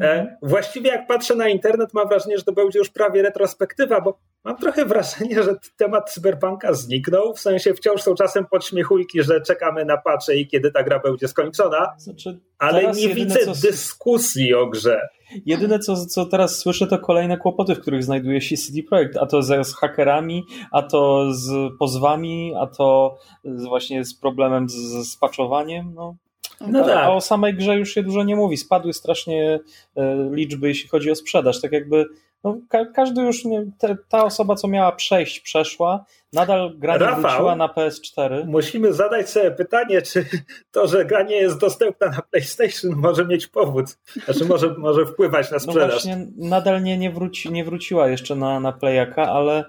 E. 0.00 0.36
Właściwie 0.42 0.90
jak 0.90 1.06
patrzę 1.06 1.34
na 1.34 1.48
internet, 1.48 1.94
mam 1.94 2.08
wrażenie, 2.08 2.38
że 2.38 2.44
to 2.44 2.52
będzie 2.52 2.78
już 2.78 2.90
prawie 2.90 3.22
retrospektywa, 3.22 4.00
bo 4.00 4.18
mam 4.44 4.56
trochę 4.56 4.84
wrażenie, 4.94 5.42
że 5.42 5.56
temat 5.76 6.10
cyberpunka 6.10 6.72
zniknął. 6.72 7.34
W 7.34 7.40
sensie 7.40 7.74
wciąż 7.74 8.02
są 8.02 8.14
czasem 8.14 8.46
podśmiechujki, 8.46 9.22
że 9.22 9.40
czekamy 9.40 9.84
na 9.84 9.96
patche 9.96 10.36
i 10.36 10.46
kiedy 10.46 10.70
ta 10.70 10.82
gra 10.82 10.98
będzie 10.98 11.28
skończona, 11.28 11.94
znaczy, 11.98 12.40
ale 12.58 12.92
nie 12.92 13.08
widzę 13.08 13.38
co... 13.38 13.52
dyskusji 13.68 14.54
o 14.54 14.66
grze. 14.66 15.08
Jedyne, 15.46 15.78
co, 15.78 16.06
co 16.06 16.26
teraz 16.26 16.58
słyszę, 16.58 16.86
to 16.86 16.98
kolejne 16.98 17.36
kłopoty, 17.36 17.74
w 17.74 17.80
których 17.80 18.04
znajduje 18.04 18.40
się 18.40 18.56
CD 18.56 18.82
Projekt, 18.82 19.16
a 19.16 19.26
to 19.26 19.42
z, 19.42 19.66
z 19.66 19.74
hakerami, 19.74 20.44
a 20.72 20.82
to 20.82 21.32
z 21.32 21.52
pozwami, 21.78 22.54
a 22.60 22.66
to 22.66 23.18
z, 23.44 23.64
właśnie 23.64 24.04
z 24.04 24.14
problemem 24.14 24.68
z, 24.68 24.74
z 25.12 25.16
patchowaniem. 25.16 25.94
No. 25.94 26.16
No 26.60 26.84
tak. 26.84 26.96
A 26.96 27.12
o 27.12 27.20
samej 27.20 27.54
grze 27.54 27.76
już 27.76 27.94
się 27.94 28.02
dużo 28.02 28.22
nie 28.22 28.36
mówi. 28.36 28.56
Spadły 28.56 28.92
strasznie 28.92 29.60
e, 29.96 30.28
liczby, 30.32 30.68
jeśli 30.68 30.88
chodzi 30.88 31.10
o 31.10 31.14
sprzedaż. 31.14 31.60
Tak 31.60 31.72
jakby 31.72 32.06
no, 32.44 32.58
ka 32.68 32.86
każdy 32.86 33.22
już, 33.22 33.44
nie, 33.44 33.66
te, 33.78 33.96
ta 34.08 34.24
osoba, 34.24 34.54
co 34.54 34.68
miała 34.68 34.92
przejść, 34.92 35.40
przeszła. 35.40 36.04
Nadal 36.32 36.78
gra 36.78 36.96
nie 36.98 37.22
wróciła 37.22 37.56
na 37.56 37.68
PS4. 37.68 38.46
Musimy 38.46 38.92
zadać 38.92 39.30
sobie 39.30 39.50
pytanie, 39.50 40.02
czy 40.02 40.26
to, 40.72 40.86
że 40.86 41.04
gra 41.04 41.22
nie 41.22 41.36
jest 41.36 41.58
dostępna 41.58 42.06
na 42.06 42.22
PlayStation 42.30 42.92
może 42.96 43.26
mieć 43.26 43.46
powód. 43.46 43.86
Znaczy 44.24 44.44
może, 44.44 44.74
może 44.78 45.06
wpływać 45.06 45.50
na 45.50 45.54
no 45.56 45.60
sprzedaż. 45.60 45.88
No 45.88 45.90
właśnie, 45.90 46.26
nadal 46.36 46.82
nie, 46.82 46.98
nie, 46.98 47.10
wróci, 47.10 47.52
nie 47.52 47.64
wróciła 47.64 48.08
jeszcze 48.08 48.36
na, 48.36 48.60
na 48.60 48.72
Playaka, 48.72 49.22
ale... 49.22 49.64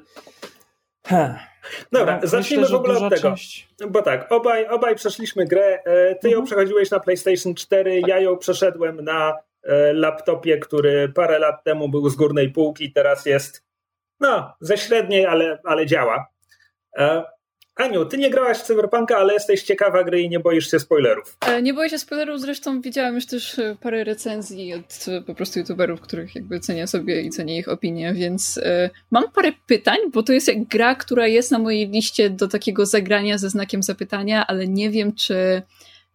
Heh. 1.08 1.55
Dobra, 1.92 2.20
no, 2.22 2.28
zacznijmy 2.28 2.62
myślę, 2.62 2.78
w 2.78 2.80
ogóle 2.80 3.00
od 3.00 3.14
tego. 3.14 3.30
Część... 3.30 3.68
Bo 3.90 4.02
tak, 4.02 4.32
obaj, 4.32 4.68
obaj 4.68 4.96
przeszliśmy 4.96 5.46
grę. 5.46 5.80
E, 5.86 6.16
ty 6.16 6.30
ją 6.30 6.38
mhm. 6.38 6.46
przechodziłeś 6.46 6.92
na 6.92 7.00
PlayStation 7.00 7.56
4, 7.56 8.02
tak. 8.02 8.10
ja 8.10 8.20
ją 8.20 8.38
przeszedłem 8.38 9.04
na 9.04 9.34
e, 9.64 9.94
laptopie, 9.94 10.58
który 10.58 11.10
parę 11.10 11.40
lat 11.40 11.64
temu 11.64 11.90
był 11.90 12.10
z 12.10 12.16
górnej 12.16 12.52
półki, 12.52 12.92
teraz 12.92 13.26
jest 13.26 13.66
no, 14.20 14.54
ze 14.62 14.78
średniej, 14.78 15.26
ale, 15.26 15.60
ale 15.64 15.86
działa. 15.86 16.26
Aniu, 17.76 18.06
ty 18.06 18.18
nie 18.18 18.30
grałaś 18.30 18.58
w 18.58 18.64
Cyberpunka, 18.64 19.18
ale 19.18 19.34
jesteś 19.34 19.64
ciekawa 19.64 20.04
gry 20.04 20.22
i 20.22 20.30
nie 20.30 20.40
boisz 20.40 20.72
się 20.72 20.80
spoilerów. 20.80 21.38
E, 21.48 21.62
nie 21.62 21.74
boję 21.74 21.90
się 21.90 22.00
spoilerów, 22.00 22.42
zresztą 22.42 22.82
widziałam 22.82 23.16
już 23.16 23.26
też 23.26 23.60
e, 23.60 23.76
parę 23.82 24.04
recenzji 24.04 24.74
od 24.74 25.06
e, 25.08 25.22
po 25.22 25.36
prostu 25.36 25.60
youtuberów, 25.60 26.02
których 26.02 26.36
jakby 26.36 26.60
cenię 26.60 26.88
sobie 26.88 27.22
i 27.22 27.30
cenię 27.30 27.58
ich 27.58 27.70
opinię, 27.70 28.14
więc 28.14 28.60
mam 29.12 29.32
parę 29.32 29.52
pytań, 29.68 29.98
bo 30.14 30.24
to 30.24 30.34
jest 30.34 30.52
gra, 30.70 30.96
która 30.96 31.28
jest 31.28 31.52
na 31.52 31.60
mojej 31.60 31.90
liście 31.90 32.30
do 32.30 32.48
takiego 32.48 32.86
zagrania 32.86 33.38
ze 33.38 33.50
znakiem 33.50 33.84
zapytania, 33.84 34.48
ale 34.48 34.68
nie 34.68 34.90
wiem, 34.90 35.16
czy 35.16 35.62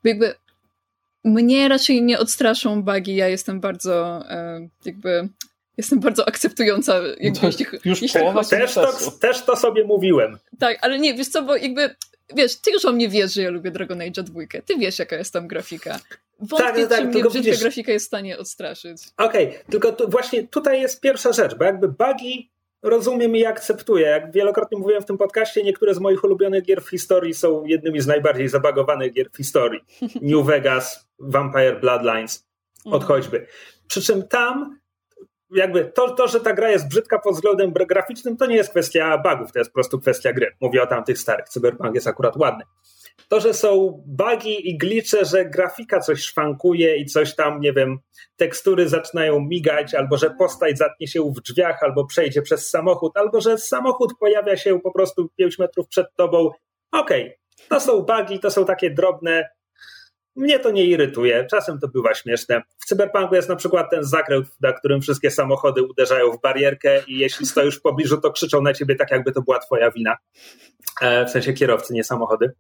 jakby 0.04 0.34
mnie 1.24 1.68
raczej 1.68 2.02
nie 2.02 2.18
odstraszą 2.18 2.82
bugi, 2.82 3.16
ja 3.16 3.28
jestem 3.28 3.60
bardzo 3.60 4.24
jakby 4.84 5.28
jestem 5.80 6.00
bardzo 6.00 6.28
akceptująca. 6.28 7.00
Jakby, 7.20 7.46
jeśli, 7.46 7.66
już 7.84 8.02
jeśli 8.02 8.20
połowa 8.20 8.44
też, 8.44 8.74
to, 8.74 9.10
też 9.20 9.44
to 9.44 9.56
sobie 9.56 9.84
mówiłem. 9.84 10.38
Tak, 10.58 10.78
ale 10.80 10.98
nie, 10.98 11.14
wiesz 11.14 11.28
co, 11.28 11.42
bo 11.42 11.56
jakby, 11.56 11.94
wiesz, 12.36 12.56
ty 12.56 12.70
już 12.70 12.84
o 12.84 12.92
mnie 12.92 13.08
wiesz, 13.08 13.34
że 13.34 13.42
ja 13.42 13.50
lubię 13.50 13.70
Dragon 13.70 14.00
Age 14.02 14.22
2. 14.22 14.40
Ty 14.66 14.76
wiesz, 14.78 14.98
jaka 14.98 15.16
jest 15.16 15.32
tam 15.32 15.48
grafika. 15.48 15.98
Wątpię, 16.40 16.86
tak, 16.86 16.88
tak, 16.88 16.98
czy 16.98 17.04
mnie 17.04 17.22
brzydka 17.22 17.38
widzisz... 17.38 17.60
grafika 17.60 17.92
jest 17.92 18.06
w 18.06 18.08
stanie 18.08 18.38
odstraszyć. 18.38 19.02
Okej, 19.16 19.48
okay, 19.48 19.64
tylko 19.70 19.92
tu, 19.92 20.10
właśnie 20.10 20.48
tutaj 20.48 20.80
jest 20.80 21.00
pierwsza 21.00 21.32
rzecz, 21.32 21.54
bo 21.54 21.64
jakby 21.64 21.88
bugi 21.88 22.50
rozumiem 22.82 23.36
i 23.36 23.44
akceptuję. 23.44 24.06
Jak 24.06 24.32
wielokrotnie 24.32 24.78
mówiłem 24.78 25.02
w 25.02 25.06
tym 25.06 25.18
podcaście, 25.18 25.62
niektóre 25.62 25.94
z 25.94 25.98
moich 25.98 26.24
ulubionych 26.24 26.64
gier 26.64 26.82
w 26.82 26.90
historii 26.90 27.34
są 27.34 27.64
jednymi 27.64 28.00
z 28.00 28.06
najbardziej 28.06 28.48
zabagowanych 28.48 29.12
gier 29.12 29.30
w 29.32 29.36
historii. 29.36 29.80
New 30.22 30.46
Vegas, 30.46 31.08
Vampire 31.18 31.80
Bloodlines, 31.80 32.46
od 32.84 33.04
choćby. 33.04 33.46
Przy 33.88 34.02
czym 34.02 34.28
tam 34.28 34.79
jakby 35.50 35.84
to, 35.84 36.14
to, 36.14 36.28
że 36.28 36.40
ta 36.40 36.52
gra 36.52 36.70
jest 36.70 36.88
brzydka 36.88 37.18
pod 37.18 37.34
względem 37.34 37.72
graficznym, 37.72 38.36
to 38.36 38.46
nie 38.46 38.56
jest 38.56 38.70
kwestia 38.70 39.18
bugów, 39.18 39.52
to 39.52 39.58
jest 39.58 39.70
po 39.70 39.74
prostu 39.74 40.00
kwestia 40.00 40.32
gry. 40.32 40.56
Mówię 40.60 40.82
o 40.82 40.86
tamtych 40.86 41.18
starych. 41.18 41.48
Cyberpunk 41.48 41.94
jest 41.94 42.06
akurat 42.06 42.36
ładny. 42.36 42.64
To, 43.28 43.40
że 43.40 43.54
są 43.54 44.02
bugi 44.06 44.70
i 44.70 44.78
glicze, 44.78 45.24
że 45.24 45.44
grafika 45.44 46.00
coś 46.00 46.20
szwankuje 46.22 46.96
i 46.96 47.06
coś 47.06 47.34
tam, 47.34 47.60
nie 47.60 47.72
wiem, 47.72 47.98
tekstury 48.36 48.88
zaczynają 48.88 49.40
migać, 49.40 49.94
albo 49.94 50.18
że 50.18 50.30
postać 50.30 50.78
zatnie 50.78 51.08
się 51.08 51.22
w 51.22 51.40
drzwiach, 51.40 51.82
albo 51.82 52.06
przejdzie 52.06 52.42
przez 52.42 52.70
samochód, 52.70 53.16
albo 53.16 53.40
że 53.40 53.58
samochód 53.58 54.12
pojawia 54.20 54.56
się 54.56 54.80
po 54.80 54.92
prostu 54.92 55.28
5 55.36 55.58
metrów 55.58 55.88
przed 55.88 56.06
tobą. 56.16 56.50
Okej, 56.92 57.22
okay. 57.22 57.36
to 57.68 57.80
są 57.80 58.02
bugi, 58.02 58.40
to 58.40 58.50
są 58.50 58.64
takie 58.64 58.90
drobne, 58.90 59.48
mnie 60.40 60.58
to 60.58 60.70
nie 60.70 60.84
irytuje, 60.84 61.46
czasem 61.50 61.78
to 61.78 61.88
bywa 61.88 62.14
śmieszne. 62.14 62.62
W 62.78 62.84
Cyberpunku 62.84 63.34
jest 63.34 63.48
na 63.48 63.56
przykład 63.56 63.90
ten 63.90 64.04
zakręt, 64.04 64.46
na 64.60 64.72
którym 64.72 65.00
wszystkie 65.00 65.30
samochody 65.30 65.82
uderzają 65.82 66.32
w 66.32 66.40
barierkę 66.40 67.02
i 67.06 67.18
jeśli 67.18 67.46
stoisz 67.46 67.78
w 67.78 67.82
pobliżu, 67.82 68.20
to 68.20 68.30
krzyczą 68.30 68.62
na 68.62 68.72
ciebie 68.74 68.96
tak, 68.96 69.10
jakby 69.10 69.32
to 69.32 69.42
była 69.42 69.58
twoja 69.58 69.90
wina. 69.90 70.16
E, 71.00 71.26
w 71.26 71.30
sensie 71.30 71.52
kierowcy, 71.52 71.94
nie 71.94 72.04
samochody. 72.04 72.52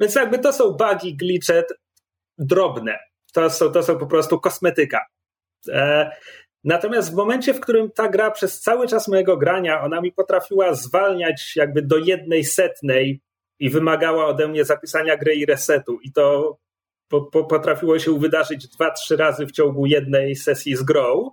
Więc 0.00 0.14
jakby 0.14 0.38
to 0.38 0.52
są 0.52 0.70
bugi, 0.70 1.16
glitche 1.16 1.64
drobne. 2.38 2.98
To 3.32 3.50
są, 3.50 3.72
to 3.72 3.82
są 3.82 3.98
po 3.98 4.06
prostu 4.06 4.40
kosmetyka. 4.40 5.06
E, 5.68 6.10
natomiast 6.64 7.12
w 7.12 7.14
momencie, 7.14 7.54
w 7.54 7.60
którym 7.60 7.90
ta 7.90 8.08
gra 8.08 8.30
przez 8.30 8.60
cały 8.60 8.88
czas 8.88 9.08
mojego 9.08 9.36
grania, 9.36 9.82
ona 9.82 10.00
mi 10.00 10.12
potrafiła 10.12 10.74
zwalniać 10.74 11.52
jakby 11.56 11.82
do 11.82 11.96
jednej 11.96 12.44
setnej 12.44 13.20
i 13.58 13.70
wymagała 13.70 14.26
ode 14.26 14.48
mnie 14.48 14.64
zapisania 14.64 15.16
gry 15.16 15.34
i 15.34 15.46
resetu. 15.46 15.98
I 16.02 16.12
to 16.12 16.56
po, 17.08 17.20
po, 17.20 17.44
potrafiło 17.44 17.98
się 17.98 18.18
wydarzyć 18.18 18.68
dwa, 18.68 18.90
trzy 18.90 19.16
razy 19.16 19.46
w 19.46 19.52
ciągu 19.52 19.86
jednej 19.86 20.36
sesji 20.36 20.76
z 20.76 20.82
grą, 20.82 21.30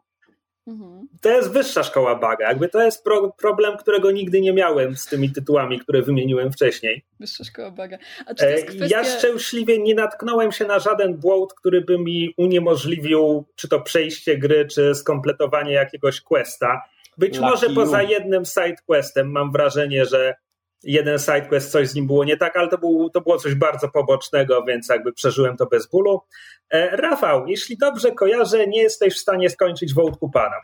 mhm. 0.67 1.07
to 1.21 1.29
jest 1.29 1.51
wyższa 1.51 1.83
szkoła 1.83 2.15
baga. 2.15 2.47
Jakby 2.47 2.69
to 2.69 2.83
jest 2.83 3.03
pro, 3.03 3.31
problem, 3.31 3.77
którego 3.77 4.11
nigdy 4.11 4.41
nie 4.41 4.53
miałem 4.53 4.97
z 4.97 5.05
tymi 5.05 5.31
tytułami, 5.31 5.79
które 5.79 6.01
wymieniłem 6.01 6.51
wcześniej. 6.51 7.05
Wyższa 7.19 7.43
szkoła 7.43 7.71
baga. 7.71 7.97
E, 8.27 8.63
kwestia... 8.63 8.85
Ja 8.89 9.03
szczęśliwie 9.03 9.79
nie 9.79 9.95
natknąłem 9.95 10.51
się 10.51 10.65
na 10.65 10.79
żaden 10.79 11.17
błąd, 11.17 11.53
który 11.53 11.81
by 11.81 11.99
mi 11.99 12.33
uniemożliwił 12.37 13.45
czy 13.55 13.69
to 13.69 13.81
przejście 13.81 14.37
gry, 14.37 14.67
czy 14.67 14.95
skompletowanie 14.95 15.71
jakiegoś 15.71 16.21
questa. 16.21 16.81
Być 17.17 17.37
Lucky 17.37 17.49
może 17.49 17.69
poza 17.69 18.01
jednym 18.01 18.45
side 18.45 18.75
questem 18.85 19.31
mam 19.31 19.51
wrażenie, 19.51 20.05
że 20.05 20.35
jeden 20.83 21.19
sidequest, 21.19 21.71
coś 21.71 21.87
z 21.89 21.95
nim 21.95 22.07
było 22.07 22.23
nie 22.23 22.37
tak, 22.37 22.57
ale 22.57 22.67
to, 22.67 22.77
był, 22.77 23.09
to 23.09 23.21
było 23.21 23.37
coś 23.37 23.55
bardzo 23.55 23.89
pobocznego, 23.89 24.63
więc 24.63 24.89
jakby 24.89 25.13
przeżyłem 25.13 25.57
to 25.57 25.65
bez 25.65 25.87
bólu. 25.87 26.21
E, 26.69 26.97
Rafał, 26.97 27.47
jeśli 27.47 27.77
dobrze 27.77 28.11
kojarzę, 28.11 28.67
nie 28.67 28.81
jesteś 28.81 29.15
w 29.15 29.19
stanie 29.19 29.49
skończyć 29.49 29.93
wątku 29.93 30.29
Panam. 30.29 30.61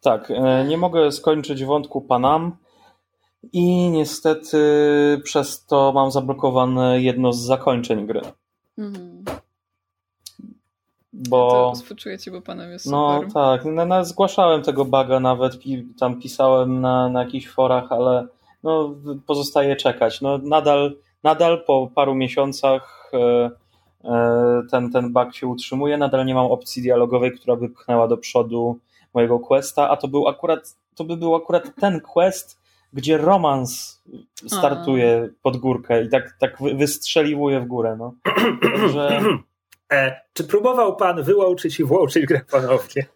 Tak, 0.00 0.30
e, 0.30 0.64
nie 0.64 0.78
mogę 0.78 1.12
skończyć 1.12 1.64
wątku 1.64 2.00
Panam 2.00 2.56
i 3.52 3.90
niestety 3.90 4.58
przez 5.24 5.66
to 5.66 5.92
mam 5.92 6.10
zablokowane 6.10 7.02
jedno 7.02 7.32
z 7.32 7.40
zakończeń 7.40 8.06
gry. 8.06 8.20
Mhm. 8.78 9.24
Bo. 11.12 11.50
to 11.50 11.72
współczuję 11.74 12.18
ci, 12.18 12.30
bo 12.30 12.42
panem 12.42 12.70
jest 12.70 12.86
no, 12.86 13.14
super. 13.14 13.32
tak, 13.32 13.64
no, 13.64 13.86
no, 13.86 14.04
zgłaszałem 14.04 14.62
tego 14.62 14.84
baga 14.84 15.20
nawet, 15.20 15.52
tam 16.00 16.20
pisałem 16.20 16.80
na, 16.80 17.08
na 17.08 17.24
jakichś 17.24 17.48
forach, 17.48 17.92
ale 17.92 18.26
no, 18.68 18.94
pozostaje 19.26 19.76
czekać. 19.76 20.20
No, 20.20 20.38
nadal, 20.38 20.96
nadal 21.22 21.64
po 21.64 21.90
paru 21.94 22.14
miesiącach 22.14 23.10
e, 23.14 23.50
e, 24.04 24.62
ten, 24.70 24.92
ten 24.92 25.12
bug 25.12 25.34
się 25.34 25.46
utrzymuje, 25.46 25.98
nadal 25.98 26.26
nie 26.26 26.34
mam 26.34 26.46
opcji 26.46 26.82
dialogowej, 26.82 27.32
która 27.32 27.56
by 27.56 27.68
pchnęła 27.68 28.08
do 28.08 28.16
przodu 28.16 28.78
mojego 29.14 29.38
questa, 29.38 29.88
a 29.90 29.96
to 29.96 30.08
był 30.08 30.28
akurat, 30.28 30.76
to 30.94 31.04
by 31.04 31.16
był 31.16 31.34
akurat 31.34 31.74
ten 31.80 32.00
quest, 32.00 32.58
gdzie 32.92 33.18
romans 33.18 34.02
startuje 34.46 35.28
pod 35.42 35.56
górkę 35.56 36.04
i 36.04 36.08
tak, 36.08 36.36
tak 36.40 36.58
wystrzeliwuje 36.74 37.60
w 37.60 37.66
górę. 37.66 37.96
No. 37.98 38.14
Także... 38.62 39.20
E, 39.92 40.20
czy 40.32 40.44
próbował 40.44 40.96
pan 40.96 41.22
wyłączyć 41.22 41.80
i 41.80 41.84
włączyć 41.84 42.26
grę 42.26 42.40
ponownie? 42.50 43.06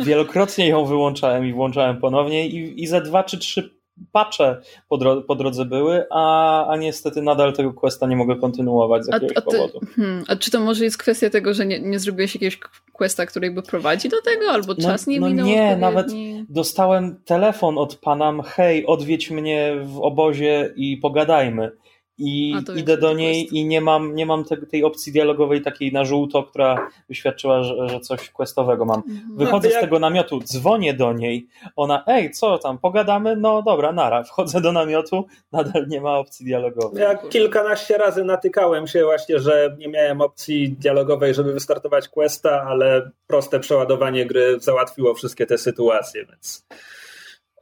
Wielokrotnie 0.00 0.68
ją 0.68 0.84
wyłączałem 0.84 1.46
i 1.46 1.52
włączałem 1.52 2.00
ponownie 2.00 2.48
i, 2.48 2.82
i 2.82 2.86
za 2.86 3.00
dwa 3.00 3.24
czy 3.24 3.38
trzy 3.38 3.79
pacze 4.12 4.60
po, 4.88 4.98
dro 4.98 5.22
po 5.22 5.34
drodze 5.34 5.64
były, 5.64 6.04
a, 6.10 6.66
a 6.66 6.76
niestety 6.76 7.22
nadal 7.22 7.52
tego 7.52 7.72
questa 7.72 8.06
nie 8.06 8.16
mogę 8.16 8.36
kontynuować 8.36 9.04
z 9.04 9.08
jakiegoś 9.08 9.36
a, 9.36 9.40
a 9.40 9.42
ty, 9.42 9.56
powodu. 9.56 9.80
Hmm, 9.96 10.24
a 10.28 10.36
czy 10.36 10.50
to 10.50 10.60
może 10.60 10.84
jest 10.84 10.98
kwestia 10.98 11.30
tego, 11.30 11.54
że 11.54 11.66
nie, 11.66 11.80
nie 11.80 11.98
zrobiłeś 11.98 12.34
jakiegoś 12.34 12.58
questa, 12.92 13.26
który 13.26 13.50
by 13.50 13.62
prowadzi 13.62 14.08
do 14.08 14.22
tego, 14.22 14.50
albo 14.50 14.74
no, 14.78 14.88
czas 14.88 15.06
nie 15.06 15.20
no 15.20 15.28
minął? 15.28 15.46
Nie, 15.46 15.76
nawet 15.76 16.06
dostałem 16.48 17.16
telefon 17.24 17.78
od 17.78 17.96
pana, 17.96 18.42
hej, 18.42 18.86
odwiedź 18.86 19.30
mnie 19.30 19.76
w 19.82 20.00
obozie 20.00 20.72
i 20.76 20.96
pogadajmy 20.96 21.70
i 22.20 22.54
idę 22.76 22.96
do 22.96 23.14
niej 23.14 23.42
quest. 23.42 23.52
i 23.52 23.64
nie 23.64 23.80
mam, 23.80 24.14
nie 24.14 24.26
mam 24.26 24.44
te, 24.44 24.56
tej 24.56 24.84
opcji 24.84 25.12
dialogowej 25.12 25.62
takiej 25.62 25.92
na 25.92 26.04
żółto, 26.04 26.42
która 26.42 26.88
wyświadczyła, 27.08 27.62
że, 27.62 27.88
że 27.88 28.00
coś 28.00 28.30
questowego 28.30 28.84
mam. 28.84 29.02
Mhm. 29.08 29.36
Wychodzę 29.36 29.68
no, 29.68 29.72
jak... 29.74 29.82
z 29.82 29.84
tego 29.84 29.98
namiotu, 29.98 30.40
dzwonię 30.40 30.94
do 30.94 31.12
niej, 31.12 31.46
ona, 31.76 32.04
ej, 32.06 32.30
co 32.30 32.58
tam, 32.58 32.78
pogadamy? 32.78 33.36
No 33.36 33.62
dobra, 33.62 33.92
nara. 33.92 34.22
Wchodzę 34.22 34.60
do 34.60 34.72
namiotu, 34.72 35.26
nadal 35.52 35.88
nie 35.88 36.00
ma 36.00 36.18
opcji 36.18 36.46
dialogowej. 36.46 37.02
Ja 37.02 37.16
kilkanaście 37.16 37.98
razy 37.98 38.24
natykałem 38.24 38.86
się 38.86 39.04
właśnie, 39.04 39.40
że 39.40 39.76
nie 39.78 39.88
miałem 39.88 40.20
opcji 40.20 40.72
dialogowej, 40.72 41.34
żeby 41.34 41.52
wystartować 41.52 42.08
questa, 42.08 42.62
ale 42.62 43.10
proste 43.26 43.60
przeładowanie 43.60 44.26
gry 44.26 44.60
załatwiło 44.60 45.14
wszystkie 45.14 45.46
te 45.46 45.58
sytuacje, 45.58 46.26
więc... 46.26 46.66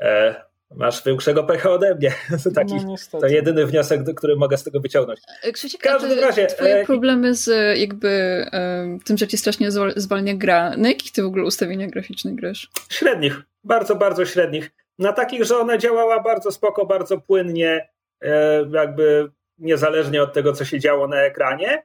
E, 0.00 0.48
Masz 0.76 1.04
większego 1.04 1.44
pecha 1.44 1.70
ode 1.70 1.94
mnie. 1.94 2.14
To, 2.44 2.50
taki, 2.50 2.75
no, 2.75 3.20
to 3.20 3.26
jedyny 3.26 3.66
wniosek, 3.66 4.14
który 4.14 4.37
mogę 4.37 4.56
z 4.56 4.64
tego 4.64 4.80
wyciągnąć. 4.80 5.20
E, 5.42 5.52
Krzysiek, 5.52 5.80
w 5.80 5.84
każdym 5.84 6.18
razie. 6.18 6.46
Twoje 6.46 6.80
e... 6.80 6.84
problemy 6.84 7.34
z 7.34 7.48
e, 7.48 7.76
jakby 7.76 8.08
e, 8.52 8.98
tym, 9.04 9.18
że 9.18 9.26
ci 9.26 9.38
strasznie 9.38 9.68
zwalnia 9.96 10.34
gra. 10.34 10.76
Na 10.76 10.88
jakich 10.88 11.12
ty 11.12 11.22
w 11.22 11.26
ogóle 11.26 11.44
ustawieniach 11.44 11.90
graficznych 11.90 12.34
grasz? 12.34 12.70
Średnich. 12.90 13.42
Bardzo, 13.64 13.96
bardzo 13.96 14.26
średnich. 14.26 14.70
Na 14.98 15.12
takich, 15.12 15.44
że 15.44 15.58
ona 15.58 15.78
działała 15.78 16.22
bardzo 16.22 16.52
spoko, 16.52 16.87
bardzo 16.87 17.18
płynnie, 17.18 17.88
e, 18.22 18.64
jakby 18.72 19.30
niezależnie 19.58 20.22
od 20.22 20.32
tego, 20.32 20.52
co 20.52 20.64
się 20.64 20.80
działo 20.80 21.08
na 21.08 21.16
ekranie. 21.16 21.82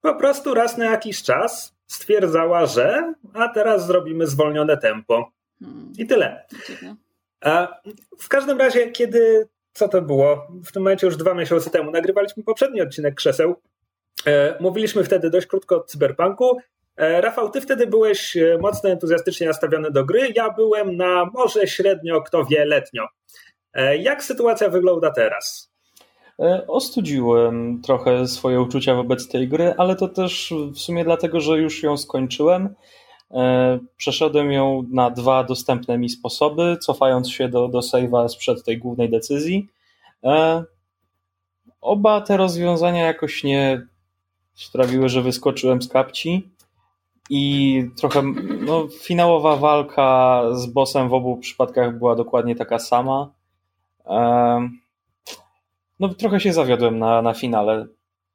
Po 0.00 0.14
prostu 0.14 0.54
raz 0.54 0.76
na 0.76 0.84
jakiś 0.84 1.22
czas 1.22 1.74
stwierdzała, 1.86 2.66
że 2.66 3.14
a 3.34 3.48
teraz 3.48 3.86
zrobimy 3.86 4.26
zwolnione 4.26 4.76
tempo. 4.76 5.32
Hmm. 5.60 5.92
I 5.98 6.06
tyle. 6.06 6.46
Dziwne. 6.68 6.96
W 8.18 8.28
każdym 8.28 8.58
razie, 8.58 8.90
kiedy, 8.90 9.48
co 9.72 9.88
to 9.88 10.02
było? 10.02 10.46
W 10.64 10.72
tym 10.72 10.82
momencie 10.82 11.06
już 11.06 11.16
dwa 11.16 11.34
miesiące 11.34 11.70
temu 11.70 11.90
nagrywaliśmy 11.90 12.42
poprzedni 12.42 12.80
odcinek 12.80 13.14
Krzeseł. 13.14 13.54
E, 14.26 14.56
mówiliśmy 14.60 15.04
wtedy 15.04 15.30
dość 15.30 15.46
krótko 15.46 15.76
o 15.76 15.84
cyberpunku. 15.84 16.58
E, 16.96 17.20
Rafał, 17.20 17.50
ty 17.50 17.60
wtedy 17.60 17.86
byłeś 17.86 18.36
e, 18.36 18.58
mocno 18.60 18.90
entuzjastycznie 18.90 19.46
nastawiony 19.46 19.90
do 19.90 20.04
gry. 20.04 20.32
Ja 20.34 20.50
byłem 20.50 20.96
na 20.96 21.30
może 21.34 21.66
średnio, 21.66 22.22
kto 22.22 22.44
wie, 22.44 22.64
letnio. 22.64 23.06
Jak 23.98 24.24
sytuacja 24.24 24.68
wygląda 24.68 25.10
teraz? 25.10 25.72
Ostudziłem 26.68 27.82
trochę 27.82 28.26
swoje 28.26 28.60
uczucia 28.60 28.94
wobec 28.94 29.28
tej 29.28 29.48
gry, 29.48 29.74
ale 29.78 29.96
to 29.96 30.08
też 30.08 30.54
w 30.74 30.78
sumie 30.78 31.04
dlatego, 31.04 31.40
że 31.40 31.58
już 31.58 31.82
ją 31.82 31.96
skończyłem 31.96 32.74
przeszedłem 33.96 34.52
ją 34.52 34.84
na 34.90 35.10
dwa 35.10 35.44
dostępne 35.44 35.98
mi 35.98 36.08
sposoby, 36.08 36.76
cofając 36.80 37.30
się 37.30 37.48
do, 37.48 37.68
do 37.68 37.78
save'a 37.78 38.28
sprzed 38.28 38.64
tej 38.64 38.78
głównej 38.78 39.10
decyzji. 39.10 39.68
E, 40.24 40.64
oba 41.80 42.20
te 42.20 42.36
rozwiązania 42.36 43.06
jakoś 43.06 43.44
nie 43.44 43.86
sprawiły, 44.54 45.08
że 45.08 45.22
wyskoczyłem 45.22 45.82
z 45.82 45.88
kapci 45.88 46.50
i 47.30 47.84
trochę 47.96 48.22
no, 48.60 48.88
finałowa 49.02 49.56
walka 49.56 50.42
z 50.52 50.66
bossem 50.66 51.08
w 51.08 51.14
obu 51.14 51.36
przypadkach 51.36 51.98
była 51.98 52.16
dokładnie 52.16 52.56
taka 52.56 52.78
sama. 52.78 53.30
E, 54.06 54.68
no 56.00 56.08
trochę 56.08 56.40
się 56.40 56.52
zawiodłem 56.52 56.98
na, 56.98 57.22
na 57.22 57.34
finale 57.34 57.86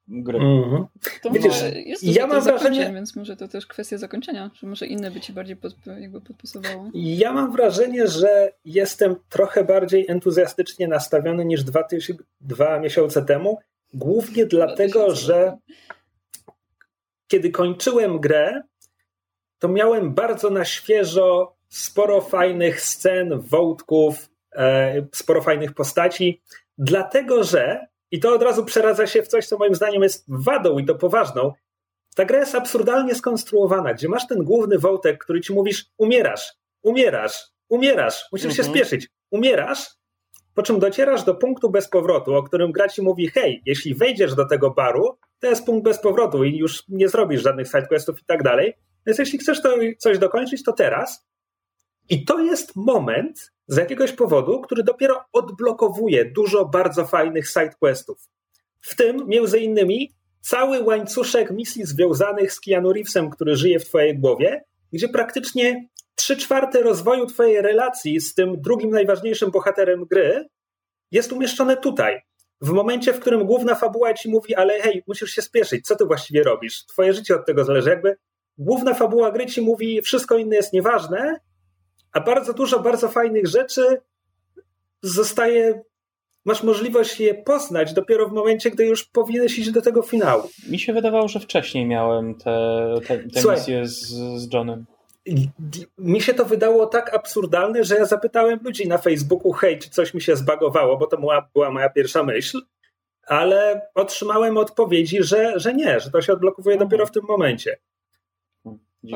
gry. 0.08 0.38
Mm-hmm. 0.38 0.84
To 1.22 1.30
Widzisz, 1.30 1.62
jest 1.86 2.04
to 2.04 2.10
ja 2.10 2.26
mam 2.26 2.42
wrażenie, 2.42 2.92
więc 2.94 3.16
może 3.16 3.36
to 3.36 3.48
też 3.48 3.66
kwestia 3.66 3.98
zakończenia, 3.98 4.50
że 4.54 4.66
może 4.66 4.86
inne 4.86 5.10
by 5.10 5.20
ci 5.20 5.32
bardziej 5.32 5.56
pod, 5.56 5.74
jakby 6.00 6.20
podpasowało. 6.20 6.90
Ja 6.94 7.32
mam 7.32 7.52
wrażenie, 7.52 8.06
że 8.06 8.52
jestem 8.64 9.16
trochę 9.28 9.64
bardziej 9.64 10.06
entuzjastycznie 10.08 10.88
nastawiony 10.88 11.44
niż 11.44 11.64
dwa, 11.64 11.82
tyś, 11.82 12.12
dwa 12.40 12.80
miesiące 12.80 13.22
temu, 13.22 13.58
głównie 13.94 14.46
dlatego, 14.46 15.14
że 15.14 15.56
kiedy 17.28 17.50
kończyłem 17.50 18.18
grę, 18.18 18.62
to 19.58 19.68
miałem 19.68 20.14
bardzo 20.14 20.50
na 20.50 20.64
świeżo 20.64 21.56
sporo 21.68 22.20
fajnych 22.20 22.80
scen, 22.80 23.40
wątków, 23.40 24.30
e, 24.52 25.06
sporo 25.12 25.42
fajnych 25.42 25.74
postaci, 25.74 26.42
dlatego 26.78 27.44
że, 27.44 27.86
i 28.10 28.20
to 28.20 28.34
od 28.34 28.42
razu 28.42 28.64
przeradza 28.64 29.06
się 29.06 29.22
w 29.22 29.28
coś, 29.28 29.46
co 29.46 29.58
moim 29.58 29.74
zdaniem 29.74 30.02
jest 30.02 30.24
wadą 30.28 30.78
i 30.78 30.84
to 30.84 30.94
poważną, 30.94 31.52
ta 32.16 32.24
gra 32.24 32.38
jest 32.38 32.54
absurdalnie 32.54 33.14
skonstruowana, 33.14 33.94
gdzie 33.94 34.08
masz 34.08 34.26
ten 34.26 34.44
główny 34.44 34.78
wątek, 34.78 35.24
który 35.24 35.40
ci 35.40 35.52
mówisz, 35.54 35.86
umierasz, 35.98 36.52
umierasz, 36.82 37.44
umierasz, 37.68 38.24
musisz 38.32 38.56
się 38.56 38.62
Mhm. 38.62 38.74
spieszyć, 38.74 39.08
umierasz, 39.30 39.86
po 40.54 40.62
czym 40.62 40.78
docierasz 40.78 41.24
do 41.24 41.34
punktu 41.34 41.70
bez 41.70 41.88
powrotu, 41.88 42.34
o 42.34 42.42
którym 42.42 42.72
gra 42.72 42.88
ci 42.88 43.02
mówi, 43.02 43.28
hej, 43.28 43.62
jeśli 43.66 43.94
wejdziesz 43.94 44.34
do 44.34 44.46
tego 44.46 44.70
baru, 44.70 45.18
to 45.40 45.46
jest 45.46 45.66
punkt 45.66 45.84
bez 45.84 45.98
powrotu 46.00 46.44
i 46.44 46.56
już 46.56 46.84
nie 46.88 47.08
zrobisz 47.08 47.42
żadnych 47.42 47.66
sidequestów 47.66 48.20
i 48.20 48.24
tak 48.24 48.42
dalej. 48.42 48.74
Więc 49.06 49.18
jeśli 49.18 49.38
chcesz 49.38 49.62
to, 49.62 49.74
coś 49.98 50.18
dokończyć, 50.18 50.62
to 50.62 50.72
teraz. 50.72 51.26
I 52.08 52.24
to 52.24 52.38
jest 52.38 52.76
moment 52.76 53.52
z 53.68 53.76
jakiegoś 53.76 54.12
powodu, 54.12 54.60
który 54.60 54.82
dopiero 54.82 55.24
odblokowuje 55.32 56.24
dużo 56.24 56.64
bardzo 56.64 57.06
fajnych 57.06 57.48
sidequestów. 57.48 58.28
W 58.80 58.96
tym, 58.96 59.26
między 59.26 59.58
innymi, 59.58 60.12
cały 60.40 60.82
łańcuszek 60.82 61.50
misji 61.50 61.84
związanych 61.84 62.52
z 62.52 62.60
Keanu 62.60 62.92
Reevesem, 62.92 63.30
który 63.30 63.56
żyje 63.56 63.78
w 63.78 63.84
twojej 63.84 64.18
głowie, 64.18 64.64
gdzie 64.92 65.08
praktycznie 65.08 65.88
trzy 66.14 66.36
czwarte 66.36 66.82
rozwoju 66.82 67.26
twojej 67.26 67.62
relacji 67.62 68.20
z 68.20 68.34
tym 68.34 68.60
drugim 68.60 68.90
najważniejszym 68.90 69.50
bohaterem 69.50 70.04
gry 70.04 70.48
jest 71.10 71.32
umieszczone 71.32 71.76
tutaj. 71.76 72.20
W 72.60 72.70
momencie, 72.70 73.12
w 73.12 73.20
którym 73.20 73.44
główna 73.44 73.74
fabuła 73.74 74.14
ci 74.14 74.30
mówi, 74.30 74.54
ale 74.54 74.80
hej, 74.80 75.02
musisz 75.06 75.30
się 75.30 75.42
spieszyć, 75.42 75.86
co 75.86 75.96
ty 75.96 76.04
właściwie 76.04 76.42
robisz? 76.42 76.86
Twoje 76.86 77.12
życie 77.12 77.34
od 77.34 77.46
tego 77.46 77.64
zależy. 77.64 77.90
Jakby 77.90 78.16
główna 78.58 78.94
fabuła 78.94 79.30
gry 79.30 79.46
ci 79.46 79.60
mówi, 79.60 80.02
wszystko 80.02 80.36
inne 80.36 80.56
jest 80.56 80.72
nieważne, 80.72 81.40
a 82.12 82.20
bardzo 82.20 82.52
dużo 82.52 82.80
bardzo 82.80 83.08
fajnych 83.08 83.46
rzeczy 83.46 84.00
zostaje, 85.02 85.82
masz 86.44 86.62
możliwość 86.62 87.20
je 87.20 87.34
poznać 87.34 87.92
dopiero 87.92 88.28
w 88.28 88.32
momencie, 88.32 88.70
gdy 88.70 88.86
już 88.86 89.04
powinieneś 89.04 89.58
iść 89.58 89.70
do 89.70 89.82
tego 89.82 90.02
finału. 90.02 90.48
Mi 90.68 90.78
się 90.78 90.92
wydawało, 90.92 91.28
że 91.28 91.40
wcześniej 91.40 91.86
miałem 91.86 92.34
te, 92.34 92.78
te, 93.06 93.18
te 93.18 93.40
Słuchaj. 93.40 93.58
misje 93.58 93.86
z, 93.86 94.08
z 94.36 94.52
Johnem. 94.54 94.84
Mi 95.98 96.20
się 96.20 96.34
to 96.34 96.44
wydało 96.44 96.86
tak 96.86 97.14
absurdalne, 97.14 97.84
że 97.84 97.94
ja 97.96 98.04
zapytałem 98.04 98.58
ludzi 98.62 98.88
na 98.88 98.98
Facebooku, 98.98 99.52
hej, 99.52 99.78
czy 99.78 99.90
coś 99.90 100.14
mi 100.14 100.20
się 100.22 100.36
zbagowało, 100.36 100.96
bo 100.96 101.06
to 101.06 101.18
była, 101.18 101.48
była 101.54 101.70
moja 101.70 101.88
pierwsza 101.90 102.22
myśl, 102.22 102.60
ale 103.26 103.80
otrzymałem 103.94 104.56
odpowiedzi, 104.56 105.22
że, 105.22 105.52
że 105.60 105.74
nie, 105.74 106.00
że 106.00 106.10
to 106.10 106.22
się 106.22 106.32
odblokowuje 106.32 106.74
Mhm. 106.74 106.88
dopiero 106.88 107.06
w 107.06 107.10
tym 107.10 107.22
momencie. 107.28 107.76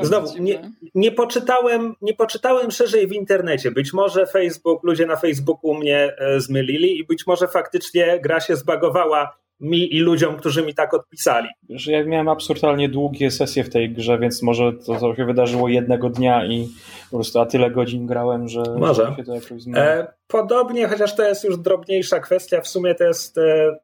Znowu, 0.01 0.37
nie, 0.39 0.71
nie, 0.95 1.11
poczytałem, 1.11 1.95
nie 2.01 2.13
poczytałem 2.13 2.71
szerzej 2.71 3.07
w 3.07 3.13
internecie. 3.13 3.71
Być 3.71 3.93
może 3.93 4.25
Facebook, 4.25 4.83
ludzie 4.83 5.05
na 5.05 5.15
Facebooku 5.15 5.73
mnie 5.73 6.13
e, 6.17 6.39
zmylili 6.39 6.99
i 6.99 7.05
być 7.05 7.27
może 7.27 7.47
faktycznie 7.47 8.19
gra 8.19 8.39
się 8.39 8.55
zbagowała 8.55 9.37
mi 9.59 9.95
i 9.95 9.99
ludziom, 9.99 10.37
którzy 10.37 10.65
mi 10.65 10.73
tak 10.73 10.93
odpisali. 10.93 11.47
Że 11.69 11.91
ja 11.91 12.05
miałem 12.05 12.29
absurdalnie 12.29 12.89
długie 12.89 13.31
sesje 13.31 13.63
w 13.63 13.69
tej 13.69 13.89
grze, 13.89 14.19
więc 14.19 14.41
może 14.41 14.73
to, 14.85 14.99
to 14.99 15.15
się 15.15 15.25
wydarzyło 15.25 15.69
jednego 15.69 16.09
dnia 16.09 16.45
i 16.45 16.69
po 17.11 17.17
prostu 17.17 17.39
a 17.39 17.45
tyle 17.45 17.71
godzin 17.71 18.07
grałem, 18.07 18.47
że 18.47 18.63
Może. 18.77 19.05
że 19.05 19.15
się 19.15 19.23
to 19.23 19.33
jakoś 19.35 19.61
zmieniło. 19.61 19.85
E, 19.85 20.07
podobnie, 20.27 20.87
chociaż 20.87 21.15
to 21.15 21.23
jest 21.23 21.43
już 21.43 21.57
drobniejsza 21.57 22.19
kwestia, 22.19 22.61
w 22.61 22.67
sumie 22.67 22.95
to 22.95 23.03
jest 23.03 23.37
e, 23.37 23.77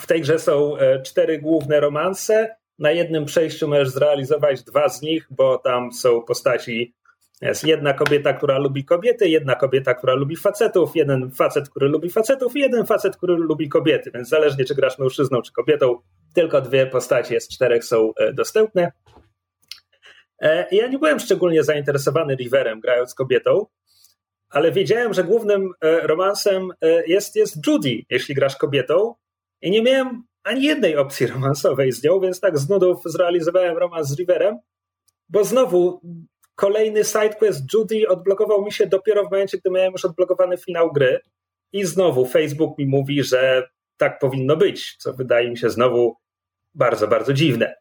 w 0.00 0.06
tej 0.06 0.20
grze 0.20 0.38
są 0.38 0.76
e, 0.76 1.02
cztery 1.02 1.38
główne 1.38 1.80
romanse. 1.80 2.56
Na 2.78 2.90
jednym 2.90 3.24
przejściu 3.24 3.68
możesz 3.68 3.88
zrealizować 3.88 4.62
dwa 4.62 4.88
z 4.88 5.02
nich, 5.02 5.26
bo 5.30 5.58
tam 5.58 5.92
są 5.92 6.22
postaci. 6.22 6.94
Jest 7.42 7.64
jedna 7.64 7.92
kobieta, 7.94 8.32
która 8.32 8.58
lubi 8.58 8.84
kobiety, 8.84 9.28
jedna 9.28 9.54
kobieta, 9.54 9.94
która 9.94 10.14
lubi 10.14 10.36
facetów, 10.36 10.96
jeden 10.96 11.30
facet, 11.30 11.68
który 11.70 11.88
lubi 11.88 12.10
facetów 12.10 12.56
i 12.56 12.60
jeden 12.60 12.86
facet, 12.86 13.16
który 13.16 13.36
lubi 13.36 13.68
kobiety. 13.68 14.10
Więc 14.14 14.28
zależnie, 14.28 14.64
czy 14.64 14.74
grasz 14.74 14.98
mężczyzną, 14.98 15.42
czy 15.42 15.52
kobietą, 15.52 15.98
tylko 16.34 16.60
dwie 16.60 16.86
postacie 16.86 17.40
z 17.40 17.48
czterech 17.48 17.84
są 17.84 18.12
e, 18.16 18.32
dostępne. 18.32 18.92
E, 20.42 20.66
Ja 20.76 20.86
nie 20.86 20.98
byłem 20.98 21.18
szczególnie 21.20 21.64
zainteresowany 21.64 22.34
Riverem, 22.34 22.80
grając 22.80 23.14
kobietą, 23.14 23.66
ale 24.50 24.72
wiedziałem, 24.72 25.14
że 25.14 25.24
głównym 25.24 25.70
e, 25.80 26.06
romansem 26.06 26.68
jest, 27.06 27.36
jest 27.36 27.66
Judy, 27.66 28.02
jeśli 28.10 28.34
grasz 28.34 28.56
kobietą. 28.56 29.14
I 29.62 29.70
nie 29.70 29.82
miałem 29.82 30.24
ani 30.44 30.62
jednej 30.62 30.96
opcji 30.96 31.26
romansowej 31.26 31.92
z 31.92 32.02
nią, 32.02 32.20
więc 32.20 32.40
tak 32.40 32.58
z 32.58 32.68
nudów 32.68 33.02
zrealizowałem 33.04 33.76
romans 33.78 34.08
z 34.08 34.18
Riverem, 34.18 34.58
bo 35.28 35.44
znowu 35.44 36.00
kolejny 36.54 37.04
sidequest 37.04 37.72
Judy 37.74 38.08
odblokował 38.08 38.64
mi 38.64 38.72
się 38.72 38.86
dopiero 38.86 39.22
w 39.28 39.30
momencie, 39.30 39.58
gdy 39.58 39.70
miałem 39.70 39.92
już 39.92 40.04
odblokowany 40.04 40.56
finał 40.56 40.92
gry. 40.92 41.20
I 41.72 41.84
znowu 41.84 42.26
Facebook 42.26 42.78
mi 42.78 42.86
mówi, 42.86 43.22
że 43.22 43.68
tak 43.96 44.18
powinno 44.18 44.56
być, 44.56 44.96
co 44.98 45.12
wydaje 45.12 45.50
mi 45.50 45.58
się 45.58 45.70
znowu 45.70 46.16
bardzo, 46.74 47.08
bardzo 47.08 47.32
dziwne. 47.32 47.74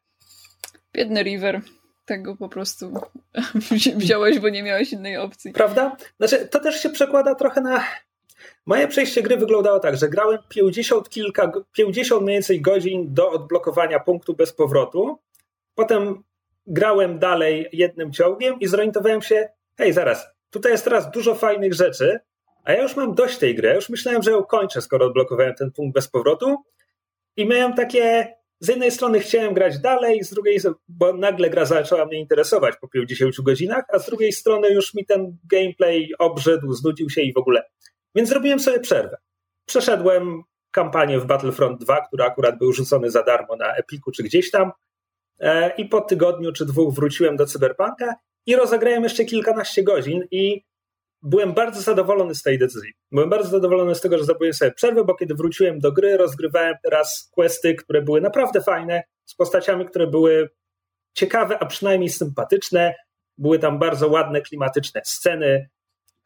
Biedny 0.93 1.23
River. 1.23 1.61
Tego 2.05 2.35
po 2.35 2.49
prostu 2.49 2.93
wzi- 3.71 3.95
wziąłeś, 3.95 4.39
bo 4.39 4.49
nie 4.49 4.63
miałeś 4.63 4.91
innej 4.93 5.17
opcji. 5.17 5.51
Prawda? 5.53 5.97
Znaczy, 6.17 6.47
to 6.47 6.59
też 6.59 6.81
się 6.83 6.89
przekłada 6.89 7.35
trochę 7.35 7.61
na. 7.61 7.83
Moje 8.65 8.87
przejście 8.87 9.21
gry 9.21 9.37
wyglądało 9.37 9.79
tak, 9.79 9.97
że 9.97 10.09
grałem 10.09 10.37
50 10.49 11.09
kilka, 11.09 11.51
50 11.73 12.21
mniej 12.21 12.35
więcej 12.35 12.61
godzin 12.61 13.13
do 13.13 13.29
odblokowania 13.31 13.99
punktu 13.99 14.33
bez 14.33 14.53
powrotu. 14.53 15.19
Potem 15.75 16.23
grałem 16.67 17.19
dalej 17.19 17.69
jednym 17.71 18.13
ciągiem 18.13 18.59
i 18.59 18.67
zorientowałem 18.67 19.21
się, 19.21 19.49
hej, 19.77 19.93
zaraz, 19.93 20.27
tutaj 20.49 20.71
jest 20.71 20.83
teraz 20.83 21.11
dużo 21.11 21.35
fajnych 21.35 21.73
rzeczy, 21.73 22.19
a 22.63 22.71
ja 22.73 22.81
już 22.81 22.95
mam 22.95 23.15
dość 23.15 23.37
tej 23.37 23.55
gry. 23.55 23.67
Ja 23.67 23.75
już 23.75 23.89
myślałem, 23.89 24.23
że 24.23 24.31
ją 24.31 24.43
kończę, 24.43 24.81
skoro 24.81 25.05
odblokowałem 25.05 25.53
ten 25.55 25.71
punkt 25.71 25.93
bez 25.93 26.07
powrotu. 26.07 26.55
I 27.37 27.45
miałem 27.45 27.73
takie, 27.73 28.33
z 28.59 28.67
jednej 28.67 28.91
strony 28.91 29.19
chciałem 29.19 29.53
grać 29.53 29.79
dalej, 29.79 30.23
z 30.23 30.29
drugiej, 30.29 30.59
bo 30.87 31.13
nagle 31.13 31.49
gra 31.49 31.65
zaczęła 31.65 32.05
mnie 32.05 32.19
interesować 32.19 32.75
po 32.81 32.87
50 32.87 33.35
godzinach, 33.41 33.83
a 33.93 33.99
z 33.99 34.05
drugiej 34.05 34.31
strony 34.31 34.69
już 34.69 34.93
mi 34.93 35.05
ten 35.05 35.37
gameplay 35.51 36.09
obrzydł, 36.19 36.73
znudził 36.73 37.09
się 37.09 37.21
i 37.21 37.33
w 37.33 37.37
ogóle. 37.37 37.63
Więc 38.15 38.29
zrobiłem 38.29 38.59
sobie 38.59 38.79
przerwę. 38.79 39.17
Przeszedłem 39.65 40.43
kampanię 40.71 41.19
w 41.19 41.25
Battlefront 41.25 41.81
2, 41.81 42.01
który 42.07 42.23
akurat 42.23 42.57
był 42.57 42.73
rzucony 42.73 43.11
za 43.11 43.23
darmo 43.23 43.55
na 43.55 43.75
Epiku 43.75 44.11
czy 44.11 44.23
gdzieś 44.23 44.51
tam. 44.51 44.71
E, 45.39 45.75
I 45.77 45.85
po 45.85 46.01
tygodniu 46.01 46.51
czy 46.51 46.65
dwóch 46.65 46.93
wróciłem 46.93 47.35
do 47.35 47.45
Cyberpunka 47.45 48.15
i 48.45 48.55
rozegrałem 48.55 49.03
jeszcze 49.03 49.25
kilkanaście 49.25 49.83
godzin 49.83 50.23
i 50.31 50.63
byłem 51.21 51.53
bardzo 51.53 51.81
zadowolony 51.81 52.35
z 52.35 52.41
tej 52.41 52.59
decyzji. 52.59 52.93
Byłem 53.11 53.29
bardzo 53.29 53.49
zadowolony 53.49 53.95
z 53.95 54.01
tego, 54.01 54.17
że 54.17 54.23
zrobiłem 54.23 54.53
sobie 54.53 54.71
przerwę, 54.71 55.03
bo 55.03 55.15
kiedy 55.15 55.35
wróciłem 55.35 55.79
do 55.79 55.91
gry, 55.91 56.17
rozgrywałem 56.17 56.75
teraz 56.83 57.29
questy, 57.31 57.75
które 57.75 58.01
były 58.01 58.21
naprawdę 58.21 58.61
fajne, 58.61 59.03
z 59.25 59.35
postaciami, 59.35 59.85
które 59.85 60.07
były 60.07 60.49
ciekawe, 61.13 61.59
a 61.59 61.65
przynajmniej 61.65 62.09
sympatyczne. 62.09 62.95
Były 63.37 63.59
tam 63.59 63.79
bardzo 63.79 64.07
ładne, 64.07 64.41
klimatyczne 64.41 65.01
sceny. 65.05 65.69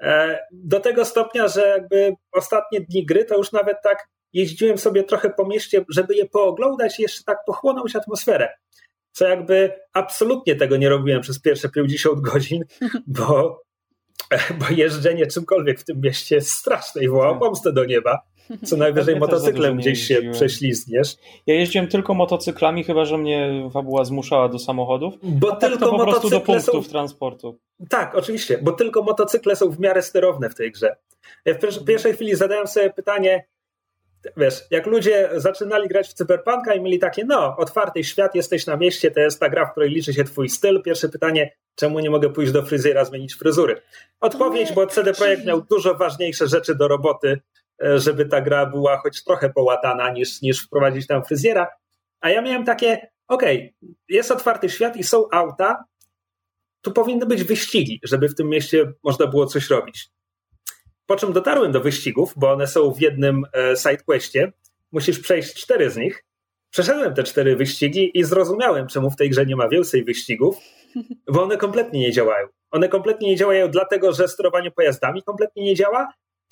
E, 0.02 0.40
Do 0.52 0.80
tego 0.80 1.06
stopnia, 1.06 1.48
że 1.48 1.68
jakby 1.68 2.14
ostatnie 2.32 2.82
dni 2.82 3.06
gry 3.06 3.26
to 3.26 3.38
już 3.38 3.52
nawet 3.52 3.78
tak 3.84 4.08
jeździłem 4.34 4.78
sobie 4.78 5.04
trochę 5.04 5.30
po 5.30 5.48
mieście, 5.48 5.86
żeby 5.90 6.16
je 6.16 6.26
pooglądać 6.26 7.00
i 7.00 7.02
jeszcze 7.02 7.24
tak 7.24 7.38
pochłonąć 7.46 7.96
atmosferę. 7.96 8.50
Co 9.12 9.28
jakby 9.28 9.72
absolutnie 9.94 10.56
tego 10.56 10.78
nie 10.78 10.90
robiłem 10.90 11.22
przez 11.22 11.42
pierwsze 11.42 11.70
50 11.70 12.20
godzin, 12.22 12.64
bo, 13.08 13.62
bo 14.60 14.66
jeżdżenie 14.70 15.28
czymkolwiek 15.28 15.80
w 15.80 15.84
tym 15.84 16.02
mieście 16.02 16.36
jest 16.36 16.52
straszne 16.52 17.04
i 17.04 17.10
woła 17.10 17.30
o 17.30 17.40
pomstę 17.40 17.74
do 17.74 17.86
nieba. 17.86 18.22
Co 18.66 18.78
najwyżej 18.78 19.14
Ja 19.14 19.20
motocyklem 19.20 19.78
gdzieś 19.78 20.08
się 20.08 20.14
jeździłem. 20.14 20.34
prześlizgniesz. 20.36 21.16
Ja 21.48 21.56
jeździłem 21.56 21.88
tylko 21.88 22.14
motocyklami, 22.14 22.84
chyba 22.84 23.06
że 23.06 23.18
mnie 23.18 23.70
fabuła 23.74 24.06
zmuszała 24.06 24.50
do 24.50 24.60
samochodów. 24.60 25.14
Bo 25.24 25.52
A 25.52 25.56
tak 25.56 25.70
tylko 25.72 25.86
to 25.86 25.98
po 25.98 26.04
prostu 26.04 26.30
do 26.30 26.36
motocykle 26.36 26.62
są 26.62 26.72
punktów 26.72 26.92
transportu. 26.92 27.60
Tak, 27.90 28.16
oczywiście, 28.16 28.60
bo 28.62 28.72
tylko 28.72 29.04
motocykle 29.04 29.56
są 29.56 29.70
w 29.70 29.80
miarę 29.80 30.02
sterowne 30.02 30.50
w 30.50 30.56
tej 30.56 30.72
grze. 30.72 30.96
Ja 31.46 31.54
w 31.54 31.58
pier- 31.60 31.86
pierwszej 31.86 32.14
chwili 32.14 32.36
zadałem 32.36 32.68
sobie 32.68 32.90
pytanie, 32.90 33.46
wiesz, 34.38 34.64
jak 34.72 34.86
ludzie 34.86 35.30
zaczynali 35.36 35.88
grać 35.88 36.08
w 36.10 36.14
Cyberpunka 36.14 36.74
i 36.74 36.82
mieli 36.82 37.00
takie, 37.00 37.26
no, 37.26 37.58
otwarty 37.58 38.04
świat, 38.04 38.36
jesteś 38.36 38.66
na 38.66 38.78
mieście, 38.78 39.12
to 39.12 39.20
jest 39.20 39.40
ta 39.40 39.50
gra, 39.50 39.66
w 39.66 39.72
której 39.72 39.90
liczy 39.90 40.14
się 40.14 40.24
twój 40.24 40.50
styl. 40.50 40.82
Pierwsze 40.84 41.10
pytanie, 41.10 41.52
czemu 41.76 42.00
nie 42.00 42.10
mogę 42.10 42.30
pójść 42.30 42.52
do 42.52 42.64
fryzjera, 42.64 43.06
zmienić 43.06 43.36
fryzury? 43.36 43.82
Odpowiedź, 44.22 44.72
bo 44.74 44.88
CD 44.88 45.14
Projekt 45.14 45.46
miał 45.46 45.62
dużo 45.62 45.96
ważniejsze 45.96 46.48
rzeczy 46.48 46.76
do 46.76 46.88
roboty, 46.88 47.40
żeby 47.96 48.26
ta 48.26 48.42
gra 48.42 48.66
była 48.66 48.98
choć 48.98 49.24
trochę 49.24 49.50
połatana, 49.50 50.12
niż, 50.12 50.42
niż 50.42 50.62
wprowadzić 50.62 51.08
tam 51.08 51.26
fryzjera. 51.26 51.68
A 52.22 52.30
ja 52.30 52.42
miałem 52.42 52.66
takie, 52.66 53.08
okej, 53.28 53.76
jest 54.10 54.32
otwarty 54.32 54.70
świat 54.70 54.98
i 54.98 55.04
są 55.04 55.30
auta, 55.32 55.84
tu 56.82 56.92
powinny 56.92 57.26
być 57.26 57.44
wyścigi, 57.44 58.00
żeby 58.04 58.30
w 58.30 58.36
tym 58.36 58.50
mieście 58.50 58.94
można 59.04 59.28
było 59.28 59.46
coś 59.46 59.70
robić. 59.70 60.10
Po 61.06 61.16
czym 61.16 61.34
dotarłem 61.34 61.72
do 61.72 61.82
wyścigów, 61.82 62.34
bo 62.36 62.52
one 62.52 62.68
są 62.68 62.94
w 62.94 63.02
jednym 63.02 63.44
e, 63.54 63.76
sidequestie. 63.76 64.52
Musisz 64.92 65.20
przejść 65.20 65.54
cztery 65.54 65.90
z 65.90 65.98
nich. 65.98 66.26
Przeszedłem 66.70 67.14
te 67.14 67.24
cztery 67.24 67.56
wyścigi 67.56 68.12
i 68.14 68.24
zrozumiałem, 68.24 68.88
czemu 68.88 69.10
w 69.10 69.16
tej 69.16 69.30
grze 69.30 69.46
nie 69.46 69.56
ma 69.56 69.70
więcej 69.70 70.04
wyścigów, 70.04 70.58
bo 71.34 71.44
one 71.44 71.58
kompletnie 71.58 72.00
nie 72.00 72.12
działają. 72.12 72.48
One 72.72 72.90
kompletnie 72.90 73.28
nie 73.28 73.36
działają 73.36 73.72
dlatego, 73.72 74.14
że 74.14 74.28
sterowanie 74.28 74.72
pojazdami 74.72 75.24
kompletnie 75.24 75.64
nie 75.64 75.76
działa, 75.76 76.08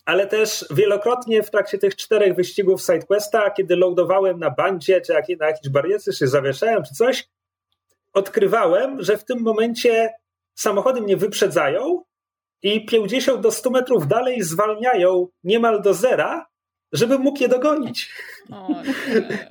ale 0.06 0.28
też 0.28 0.66
wielokrotnie 0.72 1.44
w 1.44 1.52
trakcie 1.52 1.78
tych 1.78 1.96
czterech 1.96 2.36
wyścigów 2.36 2.82
SideQuesta, 2.82 3.52
kiedy 3.52 3.76
loadowałem 3.76 4.40
na 4.40 4.50
bandzie, 4.50 5.02
czy 5.02 5.14
jak, 5.14 5.26
na 5.40 5.48
jakiejś 5.48 5.70
barierce 5.70 6.14
się 6.14 6.28
zawieszałem, 6.28 6.84
czy 6.84 6.96
coś, 6.96 7.28
odkrywałem, 8.14 9.04
że 9.04 9.18
w 9.18 9.26
tym 9.26 9.42
momencie 9.42 10.14
samochody 10.56 11.02
mnie 11.02 11.18
wyprzedzają 11.18 12.04
i 12.62 12.86
50 12.86 13.42
do 13.42 13.52
100 13.52 13.70
metrów 13.70 14.08
dalej 14.08 14.42
zwalniają 14.42 15.28
niemal 15.44 15.82
do 15.82 15.94
zera, 15.94 16.46
żebym 16.92 17.22
mógł 17.22 17.42
je 17.42 17.50
dogonić. 17.50 18.14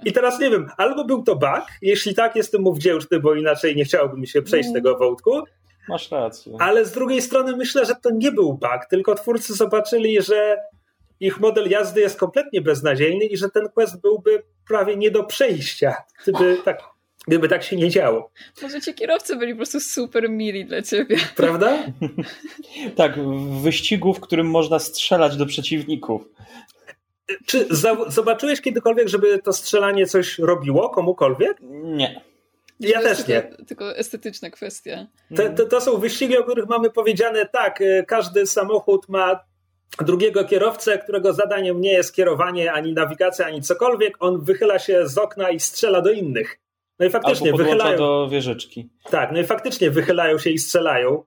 I 0.05 0.13
teraz 0.13 0.41
nie 0.41 0.51
wiem, 0.51 0.67
albo 0.77 1.05
był 1.05 1.23
to 1.23 1.37
bug, 1.37 1.65
jeśli 1.83 2.15
tak, 2.15 2.37
jestem 2.37 2.63
mu 2.63 2.75
wdzięczny, 2.75 3.21
bo 3.21 3.35
inaczej 3.35 3.77
nie 3.77 3.85
chciałoby 3.85 4.17
mi 4.17 4.27
się 4.27 4.43
przejść 4.43 4.69
mm. 4.69 4.83
tego 4.83 4.99
wątku. 4.99 5.43
Masz 5.89 6.11
rację. 6.11 6.53
Ale 6.59 6.85
z 6.85 6.93
drugiej 6.93 7.23
strony 7.23 7.57
myślę, 7.57 7.87
że 7.87 7.95
to 8.03 8.11
nie 8.11 8.33
był 8.33 8.53
bug, 8.53 8.87
tylko 8.91 9.15
twórcy 9.15 9.55
zobaczyli, 9.55 10.23
że 10.23 10.57
ich 11.21 11.41
model 11.41 11.71
jazdy 11.71 12.01
jest 12.01 12.19
kompletnie 12.19 12.61
beznadziejny 12.61 13.25
i 13.25 13.37
że 13.37 13.51
ten 13.51 13.69
quest 13.69 14.01
byłby 14.01 14.43
prawie 14.69 14.97
nie 14.97 15.11
do 15.11 15.25
przejścia, 15.25 15.95
gdyby 16.23 16.59
tak, 16.65 16.83
gdyby 17.27 17.49
tak 17.49 17.63
się 17.63 17.77
nie 17.77 17.91
działo. 17.91 18.31
Może 18.63 18.81
ci 18.81 18.95
kierowcy 18.95 19.37
byli 19.37 19.53
po 19.53 19.57
prostu 19.57 19.81
super 19.81 20.31
mili 20.31 20.65
dla 20.65 20.83
ciebie. 20.83 21.17
Prawda? 21.37 21.79
tak, 22.97 23.19
w 23.19 23.63
wyścigu, 23.63 24.15
w 24.15 24.21
którym 24.21 24.51
można 24.51 24.79
strzelać 24.79 25.37
do 25.37 25.47
przeciwników. 25.47 26.29
Czy 27.47 27.67
zobaczyłeś 28.09 28.61
kiedykolwiek, 28.61 29.09
żeby 29.09 29.39
to 29.39 29.53
strzelanie 29.53 30.07
coś 30.07 30.39
robiło 30.39 30.91
komukolwiek? 30.91 31.57
Nie. 31.71 32.34
Ja 32.81 33.03
też 33.03 33.25
tylko, 33.25 33.33
nie. 33.33 33.65
Tylko 33.67 33.97
estetyczna 33.97 34.51
kwestia. 34.51 35.07
To, 35.37 35.43
to, 35.57 35.67
to, 35.67 35.81
są 35.81 35.99
wyścigi, 35.99 36.39
o 36.39 36.43
których 36.43 36.69
mamy 36.69 36.91
powiedziane 36.91 37.47
tak, 37.47 37.81
e, 37.81 38.03
każdy 38.03 38.47
samochód 38.47 39.09
ma 39.09 39.41
drugiego 40.01 40.45
kierowcę, 40.45 40.99
którego 40.99 41.33
zadaniem 41.33 41.81
nie 41.81 41.93
jest 41.93 42.15
kierowanie, 42.15 42.73
ani 42.73 42.93
nawigacja, 42.93 43.47
ani 43.47 43.63
cokolwiek. 43.63 44.17
On 44.21 44.45
wychyla 44.45 44.79
się 44.79 45.09
z 45.09 45.19
okna 45.19 45.51
i 45.51 45.61
strzela 45.61 46.01
do 46.01 46.13
innych. 46.13 46.61
No 46.99 47.07
i 47.07 47.11
faktycznie 47.11 47.51
Albo 47.51 47.65
wychylają. 47.65 47.99
do 47.99 48.29
wieżyczki. 48.29 48.89
Tak, 49.11 49.33
no 49.33 49.41
i 49.41 49.45
faktycznie 49.45 49.91
wychylają 49.91 50.39
się 50.39 50.51
i 50.51 50.59
strzelają. 50.59 51.25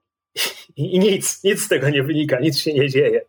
I, 0.76 0.94
I 0.94 0.98
nic, 0.98 1.44
nic 1.44 1.64
z 1.64 1.68
tego 1.68 1.90
nie 1.90 2.02
wynika, 2.02 2.40
nic 2.40 2.58
się 2.58 2.72
nie 2.72 2.88
dzieje. 2.88 3.20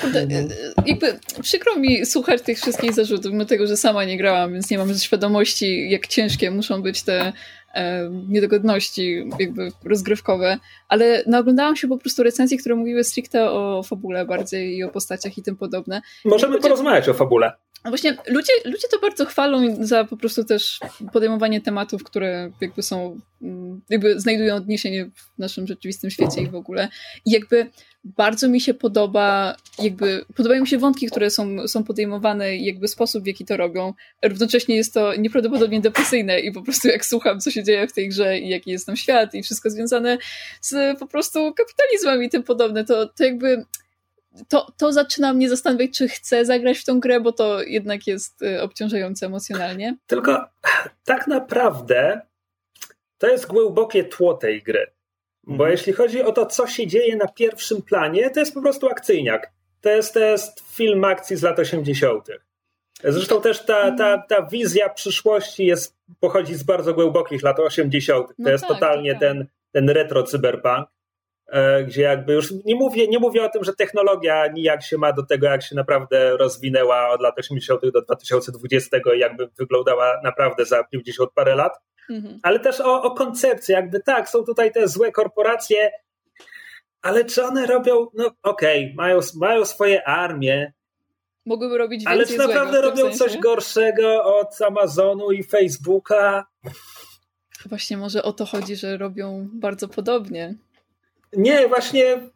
Kurde, 0.00 0.20
e, 0.20 0.24
e, 0.24 0.48
jakby 0.86 1.18
przykro 1.42 1.76
mi 1.76 2.06
słuchać 2.06 2.42
tych 2.42 2.58
wszystkich 2.58 2.92
zarzutów, 2.92 3.32
mimo 3.32 3.44
tego, 3.44 3.66
że 3.66 3.76
sama 3.76 4.04
nie 4.04 4.16
grałam, 4.18 4.52
więc 4.52 4.70
nie 4.70 4.78
mam 4.78 4.94
świadomości, 4.94 5.90
jak 5.90 6.06
ciężkie 6.06 6.50
muszą 6.50 6.82
być 6.82 7.02
te 7.02 7.32
e, 7.74 8.10
niedogodności 8.28 9.24
jakby 9.40 9.72
rozgrywkowe, 9.84 10.58
ale 10.88 11.22
naoglądałam 11.26 11.76
się 11.76 11.88
po 11.88 11.98
prostu 11.98 12.22
recenzji, 12.22 12.58
które 12.58 12.74
mówiły 12.74 13.04
stricte 13.04 13.50
o 13.50 13.82
fabule 13.82 14.24
bardziej 14.24 14.76
i 14.76 14.84
o 14.84 14.88
postaciach 14.88 15.38
i 15.38 15.42
tym 15.42 15.56
podobne. 15.56 16.02
Możemy 16.24 16.58
porozmawiać 16.58 17.08
o 17.08 17.14
fabule. 17.14 17.52
Właśnie 17.84 18.16
ludzie, 18.28 18.52
ludzie 18.64 18.88
to 18.90 18.98
bardzo 18.98 19.24
chwalą 19.24 19.76
za 19.80 20.04
po 20.04 20.16
prostu 20.16 20.44
też 20.44 20.80
podejmowanie 21.12 21.60
tematów, 21.60 22.04
które 22.04 22.50
jakby 22.60 22.82
są, 22.82 23.20
mm, 23.42 23.80
jakby 23.90 24.20
znajdują 24.20 24.54
odniesienie 24.54 25.04
w 25.04 25.38
naszym 25.38 25.66
rzeczywistym 25.66 26.10
świecie 26.10 26.42
i 26.42 26.48
w 26.48 26.54
ogóle. 26.54 26.88
I 27.26 27.30
jakby 27.30 27.70
bardzo 28.04 28.48
mi 28.48 28.60
się 28.60 28.74
podoba, 28.74 29.56
jakby 29.78 30.24
podobają 30.36 30.60
mi 30.60 30.68
się 30.68 30.78
wątki, 30.78 31.06
które 31.06 31.30
są, 31.30 31.68
są 31.68 31.84
podejmowane 31.84 32.56
i 32.56 32.64
jakby 32.64 32.88
sposób, 32.88 33.24
w 33.24 33.26
jaki 33.26 33.44
to 33.44 33.56
robią. 33.56 33.94
Równocześnie 34.24 34.76
jest 34.76 34.94
to 34.94 35.14
nieprawdopodobnie 35.14 35.80
depresyjne 35.80 36.40
i 36.40 36.52
po 36.52 36.62
prostu 36.62 36.88
jak 36.88 37.06
słucham, 37.06 37.40
co 37.40 37.50
się 37.50 37.64
dzieje 37.64 37.88
w 37.88 37.92
tej 37.92 38.08
grze 38.08 38.38
i 38.38 38.48
jaki 38.48 38.70
jest 38.70 38.86
tam 38.86 38.96
świat 38.96 39.34
i 39.34 39.42
wszystko 39.42 39.70
związane 39.70 40.18
z 40.60 40.98
po 40.98 41.06
prostu 41.06 41.54
kapitalizmem 41.54 42.22
i 42.22 42.30
tym 42.30 42.42
podobne, 42.42 42.84
to, 42.84 43.06
to 43.06 43.24
jakby 43.24 43.64
to, 44.48 44.66
to 44.78 44.92
zaczyna 44.92 45.32
mnie 45.32 45.48
zastanawiać, 45.48 45.90
czy 45.90 46.08
chcę 46.08 46.44
zagrać 46.44 46.78
w 46.78 46.84
tą 46.84 47.00
grę, 47.00 47.20
bo 47.20 47.32
to 47.32 47.62
jednak 47.62 48.06
jest 48.06 48.42
y, 48.42 48.62
obciążające 48.62 49.26
emocjonalnie. 49.26 49.96
Tylko 50.06 50.44
tak 51.04 51.26
naprawdę 51.26 52.20
to 53.18 53.28
jest 53.28 53.46
głębokie 53.46 54.04
tło 54.04 54.34
tej 54.34 54.62
gry. 54.62 54.86
Bo 55.44 55.52
mhm. 55.52 55.70
jeśli 55.70 55.92
chodzi 55.92 56.22
o 56.22 56.32
to, 56.32 56.46
co 56.46 56.66
się 56.66 56.86
dzieje 56.86 57.16
na 57.16 57.28
pierwszym 57.28 57.82
planie, 57.82 58.30
to 58.30 58.40
jest 58.40 58.54
po 58.54 58.62
prostu 58.62 58.88
akcyjniak. 58.88 59.52
To 59.80 59.90
jest, 59.90 60.14
to 60.14 60.20
jest 60.20 60.74
film 60.76 61.04
akcji 61.04 61.36
z 61.36 61.42
lat 61.42 61.58
80. 61.58 62.28
Zresztą 63.04 63.40
też 63.40 63.64
ta, 63.64 63.96
ta, 63.96 64.18
ta 64.18 64.42
wizja 64.46 64.88
przyszłości 64.88 65.66
jest, 65.66 65.96
pochodzi 66.20 66.54
z 66.54 66.62
bardzo 66.62 66.94
głębokich 66.94 67.42
lat 67.42 67.60
80. 67.60 68.28
To 68.28 68.34
no 68.38 68.50
jest 68.50 68.64
tak, 68.64 68.72
totalnie 68.72 69.12
tak. 69.12 69.20
Ten, 69.20 69.46
ten 69.72 69.90
retro 69.90 70.22
cyberpunk. 70.22 70.88
E, 71.52 71.84
gdzie 71.84 72.02
jakby 72.02 72.32
już 72.32 72.52
nie 72.64 72.74
mówię, 72.74 73.08
nie 73.08 73.18
mówię 73.18 73.44
o 73.44 73.48
tym, 73.48 73.64
że 73.64 73.72
technologia 73.72 74.46
nijak 74.46 74.82
się 74.82 74.98
ma 74.98 75.12
do 75.12 75.22
tego, 75.22 75.46
jak 75.46 75.62
się 75.62 75.76
naprawdę 75.76 76.36
rozwinęła 76.36 77.10
od 77.10 77.20
lat 77.20 77.38
80. 77.38 77.80
do 77.92 78.02
2020 78.02 78.96
i 79.16 79.18
jakby 79.18 79.48
wyglądała 79.58 80.20
naprawdę 80.24 80.64
za 80.64 80.84
50 80.84 81.30
parę 81.34 81.54
lat, 81.54 81.72
mhm. 82.10 82.38
ale 82.42 82.60
też 82.60 82.80
o, 82.80 83.02
o 83.02 83.10
koncepcji, 83.10 83.72
jakby 83.72 84.00
tak, 84.00 84.28
są 84.28 84.44
tutaj 84.44 84.72
te 84.72 84.88
złe 84.88 85.12
korporacje, 85.12 85.90
ale 87.02 87.24
czy 87.24 87.44
one 87.44 87.66
robią, 87.66 88.06
no 88.14 88.30
okej, 88.42 88.84
okay, 88.84 88.94
mają, 88.96 89.20
mają 89.40 89.64
swoje 89.64 90.08
armie, 90.08 90.72
Mogłyby 91.46 91.78
robić 91.78 92.00
więcej 92.00 92.12
Ale 92.12 92.26
czy 92.26 92.38
naprawdę 92.38 92.80
robią 92.80 93.04
sensie? 93.04 93.18
coś 93.18 93.38
gorszego 93.38 94.24
od 94.24 94.62
Amazonu 94.62 95.32
i 95.32 95.42
Facebooka? 95.42 96.46
Właśnie 97.66 97.96
może 97.96 98.22
o 98.22 98.32
to 98.32 98.46
chodzi, 98.46 98.76
że 98.76 98.96
robią 98.96 99.48
bardzo 99.52 99.88
podobnie. 99.88 100.54
Nie, 101.32 101.68
właśnie. 101.68 102.30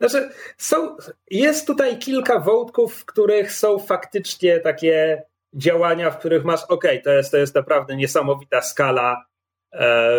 Znaczy, 0.00 0.30
są, 0.58 0.96
jest 1.30 1.66
tutaj 1.66 1.98
kilka 1.98 2.40
wątków, 2.40 2.94
w 2.94 3.04
których 3.04 3.52
są 3.52 3.78
faktycznie 3.78 4.60
takie 4.60 5.22
działania, 5.52 6.10
w 6.10 6.18
których 6.18 6.44
masz, 6.44 6.64
ok, 6.64 6.84
to 7.04 7.12
jest, 7.12 7.30
to 7.30 7.36
jest 7.36 7.54
naprawdę 7.54 7.96
niesamowita 7.96 8.62
skala 8.62 9.24
e, 9.72 10.12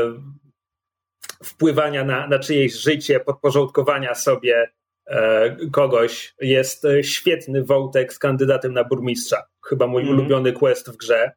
wpływania 1.44 2.04
na, 2.04 2.28
na 2.28 2.40
czyjeś 2.40 2.74
życie, 2.74 3.20
podporządkowania 3.20 4.16
sobie 4.16 4.70
e, 5.08 5.56
kogoś. 5.72 6.36
Jest 6.42 6.88
świetny 7.02 7.64
wątek 7.64 8.14
z 8.14 8.20
kandydatem 8.20 8.74
na 8.74 8.84
burmistrza. 8.84 9.44
Chyba 9.66 9.88
mój 9.88 10.02
mm. 10.02 10.14
ulubiony 10.14 10.54
quest 10.54 10.90
w 10.90 10.98
grze. 10.98 11.32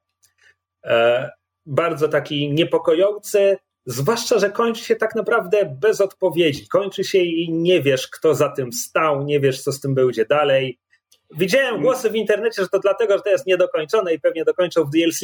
E, 0.85 1.31
bardzo 1.67 2.09
taki 2.09 2.53
niepokojący, 2.53 3.59
Zwłaszcza, 3.87 4.39
że 4.39 4.51
kończy 4.51 4.85
się 4.85 4.97
tak 4.97 5.15
naprawdę 5.15 5.77
bez 5.81 6.01
odpowiedzi. 6.01 6.69
Kończy 6.69 7.05
się 7.05 7.19
i 7.19 7.53
nie 7.53 7.83
wiesz, 7.83 8.09
kto 8.09 8.35
za 8.35 8.49
tym 8.49 8.73
stał, 8.73 9.25
nie 9.25 9.41
wiesz, 9.41 9.63
co 9.63 9.73
z 9.73 9.81
tym 9.81 9.95
będzie 9.95 10.27
dalej. 10.27 10.79
Widziałem 11.37 11.83
głosy 11.83 12.11
w 12.11 12.17
internecie, 12.17 12.63
że 12.63 12.69
to 12.69 12.79
dlatego, 12.79 13.17
że 13.17 13.23
to 13.23 13.31
jest 13.31 13.47
niedokończone 13.47 14.15
i 14.15 14.21
pewnie 14.21 14.45
dokończą 14.45 14.85
w 14.85 14.91
DLC. 14.91 15.21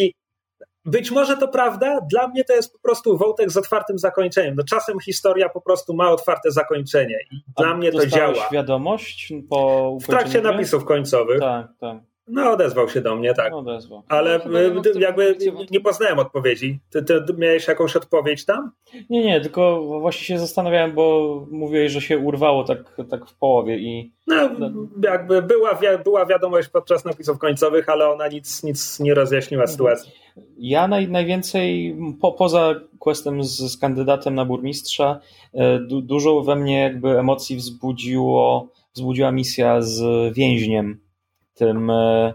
Być 0.85 1.11
może 1.11 1.37
to 1.37 1.49
prawda, 1.49 2.01
dla 2.11 2.29
mnie 2.29 2.45
to 2.45 2.55
jest 2.55 2.73
po 2.73 2.79
prostu 2.79 3.19
wątek 3.19 3.51
z 3.51 3.57
otwartym 3.57 3.99
zakończeniem. 3.99 4.55
No 4.55 4.65
czasem 4.65 5.01
historia 5.01 5.49
po 5.49 5.61
prostu 5.61 5.95
ma 5.95 6.11
otwarte 6.11 6.51
zakończenie 6.51 7.19
i 7.31 7.37
A 7.57 7.63
dla 7.63 7.77
mnie 7.77 7.93
to 7.93 8.07
działa. 8.07 8.49
wiadomość 8.53 9.33
po 9.51 9.97
W 10.03 10.07
trakcie 10.07 10.41
napisów 10.43 10.85
końcowych. 10.85 11.41
Tak, 11.41 11.67
tak. 11.81 11.99
No, 12.29 12.51
odezwał 12.51 12.89
się 12.89 13.01
do 13.01 13.17
mnie, 13.17 13.35
tak. 13.35 13.51
No, 13.51 13.59
odezwał. 13.59 14.03
Ale 14.09 14.41
no, 14.47 14.83
jakby 14.99 15.37
nie 15.71 15.81
poznałem 15.81 16.19
odpowiedzi. 16.19 16.79
Ty, 16.91 17.03
ty, 17.03 17.25
miałeś 17.39 17.69
jakąś 17.69 17.97
odpowiedź 17.97 18.45
tam? 18.45 18.71
Nie, 19.11 19.25
nie, 19.25 19.41
tylko 19.41 19.83
właśnie 20.01 20.27
się 20.27 20.39
zastanawiałem, 20.39 20.95
bo 20.95 21.47
mówiłeś, 21.51 21.93
że 21.93 22.01
się 22.01 22.19
urwało 22.19 22.65
tak, 22.65 22.97
tak 23.11 23.27
w 23.27 23.35
połowie 23.35 23.79
i... 23.79 24.13
No, 24.27 24.51
no. 24.59 24.71
jakby 25.05 25.43
była, 25.43 25.79
była 26.05 26.27
wiadomość 26.27 26.69
podczas 26.69 27.05
napisów 27.05 27.39
końcowych, 27.39 27.89
ale 27.89 28.11
ona 28.11 28.29
nic, 28.29 28.63
nic 28.63 29.01
nie 29.01 29.15
rozjaśniła 29.15 29.63
mhm. 29.63 29.73
sytuacji. 29.73 30.13
Ja 30.59 30.89
naj, 30.89 31.09
najwięcej, 31.09 31.97
po, 32.21 32.33
poza 32.33 32.75
questem 32.99 33.45
z, 33.45 33.73
z 33.73 33.79
kandydatem 33.79 34.35
na 34.35 34.45
burmistrza, 34.45 35.21
e, 35.55 35.79
du, 35.79 36.03
dużo 36.03 36.41
we 36.41 36.57
mnie 36.57 36.81
jakby 36.81 37.19
emocji 37.19 37.57
wzbudziło, 37.57 38.69
wzbudziła 38.95 39.33
misja 39.33 39.83
z 39.83 40.03
więźniem 40.35 41.08
tym, 41.59 41.91
e, 41.91 42.35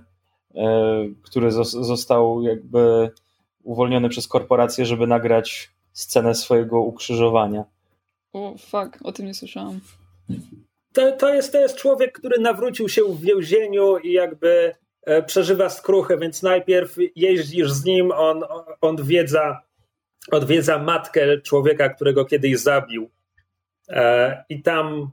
e, 0.55 1.05
który 1.23 1.51
został 1.65 2.41
jakby 2.41 3.09
uwolniony 3.63 4.09
przez 4.09 4.27
korporację, 4.27 4.85
żeby 4.85 5.07
nagrać 5.07 5.71
scenę 5.91 6.35
swojego 6.35 6.81
ukrzyżowania. 6.81 7.63
O, 8.33 8.55
fuck, 8.57 8.99
o 9.03 9.11
tym 9.11 9.25
nie 9.25 9.33
słyszałam. 9.33 9.79
To, 10.93 11.11
to, 11.11 11.33
jest, 11.33 11.51
to 11.51 11.59
jest 11.59 11.77
człowiek, 11.77 12.19
który 12.19 12.41
nawrócił 12.41 12.89
się 12.89 13.03
w 13.03 13.21
więzieniu 13.21 13.97
i 13.97 14.11
jakby 14.11 14.75
e, 15.01 15.23
przeżywa 15.23 15.69
skruchę, 15.69 16.17
więc 16.17 16.43
najpierw 16.43 16.95
jeździsz 17.15 17.71
z 17.71 17.85
nim, 17.85 18.11
on, 18.11 18.43
on 18.49 18.63
odwiedza, 18.81 19.61
odwiedza 20.31 20.79
matkę 20.79 21.41
człowieka, 21.41 21.89
którego 21.89 22.25
kiedyś 22.25 22.59
zabił. 22.59 23.09
I 24.49 24.61
tam 24.61 25.11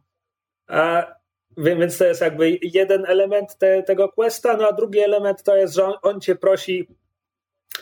więc 1.56 1.98
to 1.98 2.04
jest 2.04 2.20
jakby 2.20 2.58
jeden 2.62 3.04
element 3.06 3.58
te, 3.58 3.82
tego 3.82 4.08
questa, 4.08 4.56
no 4.56 4.68
a 4.68 4.72
drugi 4.72 5.00
element 5.00 5.42
to 5.42 5.56
jest, 5.56 5.74
że 5.74 5.84
on, 5.84 5.94
on 6.02 6.20
cię 6.20 6.34
prosi, 6.34 6.88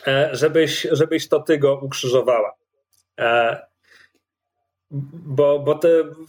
e, 0.07 0.29
żebyś, 0.31 0.87
żebyś 0.91 1.27
to 1.27 1.39
ty 1.39 1.57
go 1.57 1.79
ukrzyżowała. 1.81 2.55
E, 3.19 3.57
bo, 4.91 5.59
bo 5.59 5.79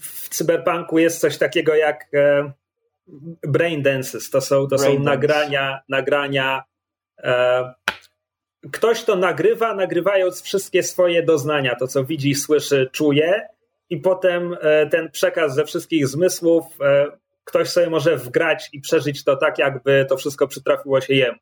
w 0.01 0.29
cyberpunku 0.29 0.99
jest 0.99 1.19
coś 1.19 1.37
takiego 1.37 1.75
jak, 1.75 2.07
e, 2.13 2.51
brain 3.43 3.81
dances, 3.81 4.29
to 4.29 4.41
są, 4.41 4.67
to 4.67 4.77
są 4.77 4.99
nagrania, 4.99 5.79
nagrania 5.89 6.63
ktoś 8.71 9.03
to 9.03 9.15
nagrywa, 9.15 9.75
nagrywając 9.75 10.41
wszystkie 10.41 10.83
swoje 10.83 11.23
doznania, 11.23 11.75
to 11.75 11.87
co 11.87 12.03
widzi, 12.03 12.35
słyszy, 12.35 12.89
czuje 12.91 13.47
i 13.89 13.97
potem 13.97 14.57
ten 14.91 15.11
przekaz 15.11 15.55
ze 15.55 15.65
wszystkich 15.65 16.07
zmysłów 16.07 16.65
ktoś 17.43 17.69
sobie 17.69 17.89
może 17.89 18.17
wgrać 18.17 18.69
i 18.73 18.81
przeżyć 18.81 19.23
to 19.23 19.35
tak, 19.35 19.57
jakby 19.57 20.05
to 20.09 20.17
wszystko 20.17 20.47
przytrafiło 20.47 21.01
się 21.01 21.13
jemu. 21.13 21.37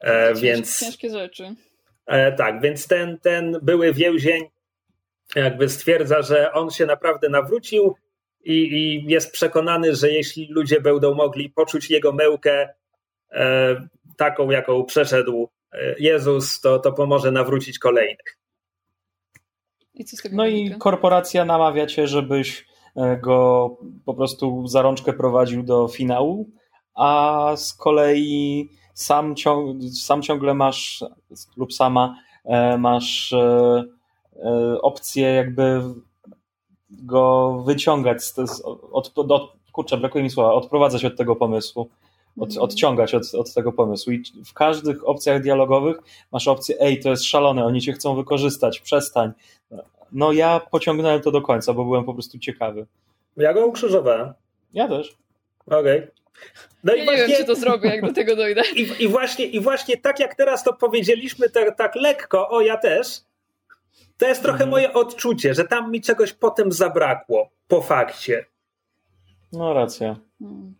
E, 0.00 0.34
więc 0.34 0.80
ciężkie 0.80 1.10
rzeczy. 1.10 1.54
E, 2.06 2.32
tak, 2.32 2.60
więc 2.60 2.86
ten, 2.86 3.18
ten 3.18 3.58
były 3.62 3.92
więzień 3.92 4.44
jakby 5.36 5.68
stwierdza, 5.68 6.22
że 6.22 6.52
on 6.52 6.70
się 6.70 6.86
naprawdę 6.86 7.28
nawrócił 7.28 7.94
i, 8.44 8.52
i 8.52 9.04
jest 9.10 9.32
przekonany, 9.32 9.94
że 9.94 10.10
jeśli 10.10 10.46
ludzie 10.50 10.80
będą 10.80 11.14
mogli 11.14 11.50
poczuć 11.50 11.90
jego 11.90 12.12
mełkę 12.12 12.68
e, 13.32 13.76
taką, 14.16 14.50
jaką 14.50 14.84
przeszedł 14.84 15.48
e, 15.72 15.94
Jezus, 15.98 16.60
to, 16.60 16.78
to 16.78 16.92
pomoże 16.92 17.30
nawrócić 17.30 17.78
kolejnych. 17.78 18.38
I 19.94 20.04
no 20.32 20.46
i 20.46 20.74
korporacja 20.78 21.44
namawia 21.44 21.86
cię, 21.86 22.06
żebyś 22.06 22.67
go 23.22 23.70
po 24.04 24.14
prostu 24.14 24.66
za 24.66 24.82
rączkę 24.82 25.12
prowadził 25.12 25.62
do 25.62 25.88
finału, 25.88 26.48
a 26.94 27.52
z 27.56 27.74
kolei 27.74 28.68
sam, 28.94 29.36
ciąg, 29.36 29.82
sam 30.02 30.22
ciągle 30.22 30.54
masz 30.54 31.04
lub 31.56 31.72
sama 31.72 32.14
e, 32.44 32.78
masz 32.78 33.34
opcję 34.82 35.28
jakby 35.28 35.82
go 36.90 37.52
wyciągać 37.66 38.22
z, 38.22 38.62
od, 38.92 39.12
od 39.16 39.52
kurczę, 39.72 39.96
brakuje 39.96 40.24
mi 40.24 40.30
słowa, 40.30 40.52
odprowadzać 40.52 41.04
od 41.04 41.16
tego 41.16 41.36
pomysłu 41.36 41.88
od, 42.38 42.48
mhm. 42.48 42.64
odciągać 42.64 43.14
od, 43.14 43.34
od 43.34 43.54
tego 43.54 43.72
pomysłu. 43.72 44.12
I 44.12 44.22
w 44.44 44.52
każdych 44.52 45.08
opcjach 45.08 45.42
dialogowych 45.42 45.96
masz 46.32 46.48
opcję, 46.48 46.80
ej, 46.80 47.00
to 47.00 47.10
jest 47.10 47.24
szalone, 47.24 47.64
oni 47.64 47.80
cię 47.80 47.92
chcą 47.92 48.16
wykorzystać, 48.16 48.80
przestań. 48.80 49.32
No 50.12 50.32
ja 50.32 50.60
pociągnąłem 50.70 51.20
to 51.20 51.30
do 51.30 51.42
końca, 51.42 51.72
bo 51.72 51.84
byłem 51.84 52.04
po 52.04 52.14
prostu 52.14 52.38
ciekawy. 52.38 52.86
Ja 53.36 53.54
go 53.54 53.66
ukrzyżowałem. 53.66 54.32
Ja 54.74 54.88
też. 54.88 55.16
Okej. 55.66 55.98
Okay. 55.98 56.10
No 56.84 56.94
ja 56.94 57.02
i 57.02 57.04
właśnie, 57.04 57.22
nie 57.22 57.28
wiem, 57.28 57.36
czy 57.36 57.44
to 57.44 57.54
zrobię, 57.54 57.88
jak 57.88 58.06
do 58.06 58.12
tego 58.12 58.36
dojdę. 58.36 58.62
I, 58.76 59.04
i, 59.04 59.08
właśnie, 59.08 59.46
I 59.46 59.60
właśnie 59.60 59.96
tak 59.96 60.20
jak 60.20 60.34
teraz 60.34 60.64
to 60.64 60.72
powiedzieliśmy 60.72 61.50
tak, 61.50 61.76
tak 61.76 61.94
lekko, 61.94 62.48
o 62.48 62.60
ja 62.60 62.76
też, 62.76 63.20
to 64.18 64.28
jest 64.28 64.42
trochę 64.42 64.64
mhm. 64.64 64.70
moje 64.70 64.92
odczucie, 64.92 65.54
że 65.54 65.64
tam 65.64 65.90
mi 65.90 66.00
czegoś 66.00 66.32
potem 66.32 66.72
zabrakło 66.72 67.50
po 67.68 67.82
fakcie. 67.82 68.44
No 69.52 69.72
racja. 69.72 70.16
Hmm. 70.38 70.74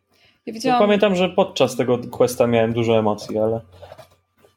Ja 0.47 0.53
widziałam... 0.53 0.81
Pamiętam, 0.81 1.14
że 1.14 1.29
podczas 1.29 1.77
tego 1.77 1.99
questa 2.11 2.47
miałem 2.47 2.73
dużo 2.73 2.99
emocji, 2.99 3.38
ale... 3.38 3.61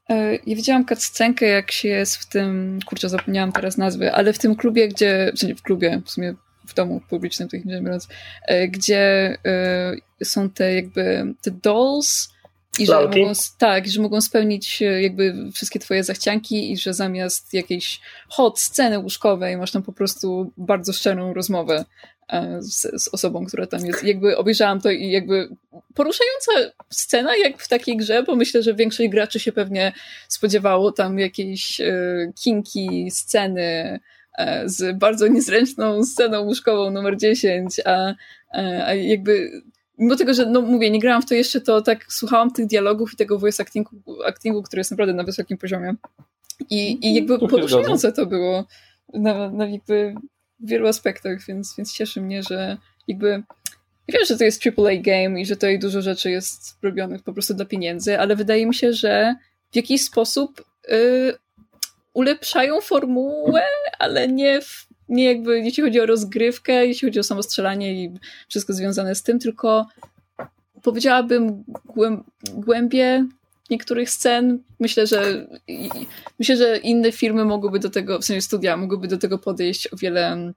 E, 0.09 0.35
ja 0.35 0.55
widziałam 0.55 0.85
cutscenkę, 0.85 1.45
jak 1.45 1.71
się 1.71 1.87
jest 1.87 2.15
w 2.15 2.29
tym, 2.29 2.79
kurczę, 2.85 3.09
zapomniałam 3.09 3.51
teraz 3.51 3.77
nazwy, 3.77 4.13
ale 4.13 4.33
w 4.33 4.39
tym 4.39 4.55
klubie, 4.55 4.87
gdzie, 4.87 5.31
nie 5.43 5.55
w 5.55 5.61
klubie, 5.61 6.01
w 6.05 6.11
sumie 6.11 6.33
w 6.67 6.73
domu 6.73 7.01
publicznym, 7.09 7.49
tych 7.49 7.65
nie 7.65 7.81
biorąc, 7.81 8.07
e, 8.47 8.67
gdzie 8.67 9.37
e, 9.45 10.25
są 10.25 10.49
te 10.49 10.75
jakby 10.75 11.33
te 11.41 11.51
dolls 11.51 12.29
i 12.79 12.85
że 12.85 12.93
mogą, 12.93 13.31
tak, 13.57 13.87
że 13.87 14.01
mogą 14.01 14.21
spełnić 14.21 14.81
jakby 14.81 15.51
wszystkie 15.53 15.79
twoje 15.79 16.03
zachcianki 16.03 16.71
i 16.71 16.77
że 16.77 16.93
zamiast 16.93 17.53
jakiejś 17.53 18.01
hot 18.29 18.59
sceny 18.59 18.99
łóżkowej 18.99 19.57
masz 19.57 19.71
tam 19.71 19.83
po 19.83 19.93
prostu 19.93 20.53
bardzo 20.57 20.93
szczerą 20.93 21.33
rozmowę 21.33 21.85
z, 22.59 23.03
z, 23.03 23.07
osobą, 23.07 23.45
która 23.45 23.67
tam 23.67 23.85
jest. 23.85 24.03
Jakby 24.03 24.37
obejrzałam 24.37 24.81
to 24.81 24.91
i 24.91 25.11
jakby 25.11 25.49
poruszająca 25.95 26.51
scena 26.89 27.35
jak 27.35 27.61
w 27.61 27.67
takiej 27.67 27.97
grze, 27.97 28.23
bo 28.23 28.35
myślę, 28.35 28.63
że 28.63 28.73
większość 28.73 29.09
graczy 29.09 29.39
się 29.39 29.51
pewnie 29.51 29.93
spodziewało 30.27 30.91
tam 30.91 31.19
jakiejś 31.19 31.81
e, 31.81 31.93
kinki, 32.43 33.11
sceny 33.11 33.99
e, 34.37 34.69
z 34.69 34.97
bardzo 34.97 35.27
niezręczną 35.27 36.03
sceną 36.03 36.41
łóżkową 36.41 36.91
numer 36.91 37.17
10, 37.17 37.81
a, 37.85 38.13
a 38.85 38.93
jakby 38.93 39.51
mimo 39.97 40.15
tego, 40.15 40.33
że 40.33 40.45
no 40.45 40.61
mówię, 40.61 40.91
nie 40.91 40.99
grałam 40.99 41.21
w 41.21 41.25
to 41.25 41.35
jeszcze, 41.35 41.61
to 41.61 41.81
tak 41.81 42.05
słuchałam 42.09 42.51
tych 42.51 42.67
dialogów 42.67 43.13
i 43.13 43.17
tego 43.17 43.39
voice 43.39 43.63
actingu, 43.63 43.95
actingu 44.25 44.63
który 44.63 44.79
jest 44.79 44.91
naprawdę 44.91 45.13
na 45.13 45.23
wysokim 45.23 45.57
poziomie. 45.57 45.95
I, 46.69 47.07
i 47.07 47.15
jakby 47.15 47.39
poruszające 47.39 48.11
to 48.11 48.25
było. 48.25 48.65
No, 49.13 49.51
no 49.51 49.67
jakby 49.67 50.15
w 50.63 50.69
wielu 50.69 50.88
aspektach, 50.88 51.45
więc, 51.47 51.76
więc 51.78 51.93
cieszy 51.93 52.21
mnie, 52.21 52.43
że 52.43 52.78
jakby 53.08 53.43
wiem, 54.08 54.26
że 54.28 54.38
to 54.38 54.43
jest 54.43 54.63
AAA 54.67 54.95
game 55.02 55.41
i 55.41 55.45
że 55.45 55.56
tutaj 55.56 55.80
dużo 55.80 56.02
rzeczy 56.02 56.32
jest 56.32 56.78
robionych 56.82 57.24
po 57.24 57.34
prostu 57.34 57.54
dla 57.54 57.65
pieniędzy, 57.65 58.19
ale 58.19 58.36
wydaje 58.36 58.65
mi 58.65 58.76
się, 58.76 58.93
że 58.93 59.36
w 59.71 59.76
jakiś 59.76 60.04
sposób 60.04 60.65
y, 60.91 61.34
ulepszają 62.13 62.82
formułę, 62.82 63.62
ale 64.00 64.28
nie, 64.28 64.62
w, 64.62 64.88
nie 65.10 65.26
jakby 65.26 65.60
jeśli 65.60 65.84
chodzi 65.84 66.00
o 66.00 66.06
rozgrywkę, 66.06 66.88
jeśli 66.88 67.08
chodzi 67.08 67.19
o 67.19 67.24
samo 67.24 67.43
strzelanie 67.43 67.93
i 68.04 68.12
wszystko 68.50 68.74
związane 68.74 69.15
z 69.15 69.24
tym, 69.24 69.39
tylko 69.39 69.86
powiedziałabym 70.82 71.63
głębie 72.54 73.26
niektórych 73.71 74.10
scen. 74.10 74.63
Myślę, 74.79 75.07
że 75.07 75.47
myślę, 76.39 76.57
że 76.57 76.77
inne 76.77 77.12
firmy 77.12 77.45
mogłyby 77.45 77.79
do 77.79 77.89
tego, 77.89 78.19
w 78.19 78.25
sensie 78.25 78.41
studia, 78.41 78.77
mogłyby 78.77 79.07
do 79.07 79.17
tego 79.17 79.38
podejść 79.38 79.93
o 79.93 79.97
wiele 79.97 80.53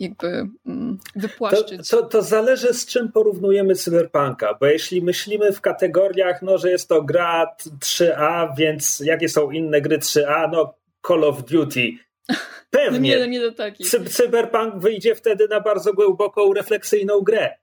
jakby 0.00 0.48
mm, 0.66 0.98
wypłaszczyć. 1.16 1.88
To, 1.88 2.02
to, 2.02 2.08
to, 2.08 2.22
zależy 2.22 2.74
z 2.74 2.86
czym 2.86 3.12
porównujemy 3.12 3.74
Cyberpunka, 3.74 4.56
bo 4.60 4.66
jeśli 4.66 5.02
myślimy 5.02 5.52
w 5.52 5.60
kategoriach, 5.60 6.42
no, 6.42 6.58
że 6.58 6.70
jest 6.70 6.88
to 6.88 7.02
gra 7.02 7.56
3A, 7.80 8.48
więc 8.58 9.00
jakie 9.00 9.28
są 9.28 9.50
inne 9.50 9.80
gry 9.80 9.98
3A? 9.98 10.50
No 10.52 10.74
Call 11.06 11.24
of 11.24 11.44
Duty. 11.44 11.90
Pewnie. 12.70 13.18
nie, 13.18 13.28
nie 13.28 13.40
do 13.40 13.52
takich. 13.52 13.88
Cyberpunk 14.08 14.74
wyjdzie 14.78 15.14
wtedy 15.14 15.48
na 15.48 15.60
bardzo 15.60 15.94
głęboką, 15.94 16.52
refleksyjną 16.52 17.20
grę. 17.20 17.54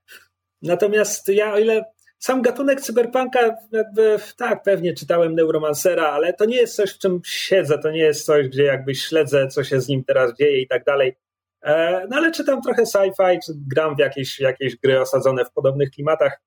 Natomiast 0.61 1.29
ja, 1.29 1.53
o 1.53 1.59
ile 1.59 1.85
sam 2.19 2.41
gatunek 2.41 2.81
cyberpunka, 2.81 3.57
jakby 3.71 4.17
tak, 4.37 4.63
pewnie 4.63 4.93
czytałem 4.93 5.35
Neuromancera, 5.35 6.07
ale 6.07 6.33
to 6.33 6.45
nie 6.45 6.57
jest 6.57 6.75
coś, 6.75 6.93
w 6.93 6.97
czym 6.97 7.21
siedzę, 7.25 7.79
to 7.79 7.91
nie 7.91 7.99
jest 7.99 8.25
coś, 8.25 8.47
gdzie 8.47 8.63
jakby 8.63 8.95
śledzę, 8.95 9.47
co 9.47 9.63
się 9.63 9.81
z 9.81 9.87
nim 9.87 10.03
teraz 10.03 10.37
dzieje 10.37 10.61
i 10.61 10.67
tak 10.67 10.83
dalej. 10.83 11.15
E, 11.61 12.07
no 12.09 12.17
ale 12.17 12.31
czytam 12.31 12.61
trochę 12.61 12.83
sci-fi, 12.83 13.39
czy 13.45 13.53
gram 13.75 13.95
w 13.95 13.99
jakieś, 13.99 14.39
jakieś 14.39 14.75
gry 14.75 15.01
osadzone 15.01 15.45
w 15.45 15.51
podobnych 15.51 15.91
klimatach. 15.91 16.41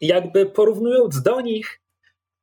I 0.00 0.06
jakby 0.06 0.46
porównując 0.46 1.22
do 1.22 1.40
nich, 1.40 1.80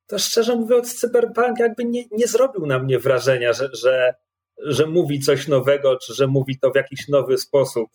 to 0.06 0.18
szczerze 0.18 0.56
mówiąc, 0.56 1.00
cyberpunk 1.00 1.58
jakby 1.58 1.84
nie, 1.84 2.04
nie 2.10 2.26
zrobił 2.26 2.66
na 2.66 2.78
mnie 2.78 2.98
wrażenia, 2.98 3.52
że, 3.52 3.68
że, 3.72 4.14
że 4.58 4.86
mówi 4.86 5.20
coś 5.20 5.48
nowego, 5.48 5.98
czy 5.98 6.14
że 6.14 6.26
mówi 6.26 6.58
to 6.58 6.70
w 6.70 6.76
jakiś 6.76 7.08
nowy 7.08 7.38
sposób. 7.38 7.90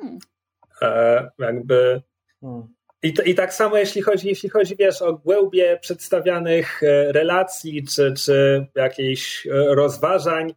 Hmm. 0.00 0.18
E, 0.82 1.30
jakby. 1.38 2.02
Hmm. 2.40 2.75
I, 3.02 3.14
I 3.24 3.34
tak 3.34 3.54
samo 3.54 3.76
jeśli 3.76 4.02
chodzi, 4.02 4.28
jeśli 4.28 4.48
chodzi, 4.48 4.76
wiesz, 4.76 5.02
o 5.02 5.12
głębie 5.12 5.78
przedstawianych 5.80 6.82
e, 6.82 7.12
relacji, 7.12 7.84
czy, 7.84 8.14
czy 8.14 8.66
jakichś 8.74 9.46
e, 9.46 9.50
rozważań, 9.74 10.54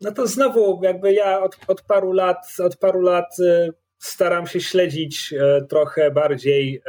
no 0.00 0.12
to 0.12 0.26
znowu 0.26 0.80
jakby 0.82 1.12
ja 1.12 1.42
od, 1.42 1.56
od 1.68 1.82
paru 1.82 2.12
lat, 2.12 2.46
od 2.58 2.76
paru 2.76 3.00
lat 3.00 3.40
e, 3.40 3.68
staram 3.98 4.46
się 4.46 4.60
śledzić 4.60 5.34
trochę 5.68 6.10
bardziej 6.10 6.82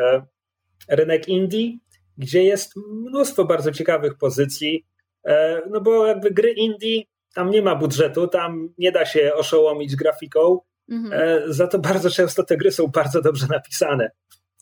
rynek 0.87 1.27
indie, 1.27 1.77
gdzie 2.17 2.43
jest 2.43 2.73
mnóstwo 2.75 3.45
bardzo 3.45 3.71
ciekawych 3.71 4.17
pozycji, 4.17 4.85
no 5.69 5.81
bo 5.81 6.07
jakby 6.07 6.31
gry 6.31 6.51
indie, 6.51 7.03
tam 7.33 7.51
nie 7.51 7.61
ma 7.61 7.75
budżetu, 7.75 8.27
tam 8.27 8.73
nie 8.77 8.91
da 8.91 9.05
się 9.05 9.33
oszołomić 9.33 9.95
grafiką, 9.95 10.59
mhm. 10.89 11.53
za 11.53 11.67
to 11.67 11.79
bardzo 11.79 12.09
często 12.09 12.43
te 12.43 12.57
gry 12.57 12.71
są 12.71 12.87
bardzo 12.87 13.21
dobrze 13.21 13.47
napisane. 13.49 14.11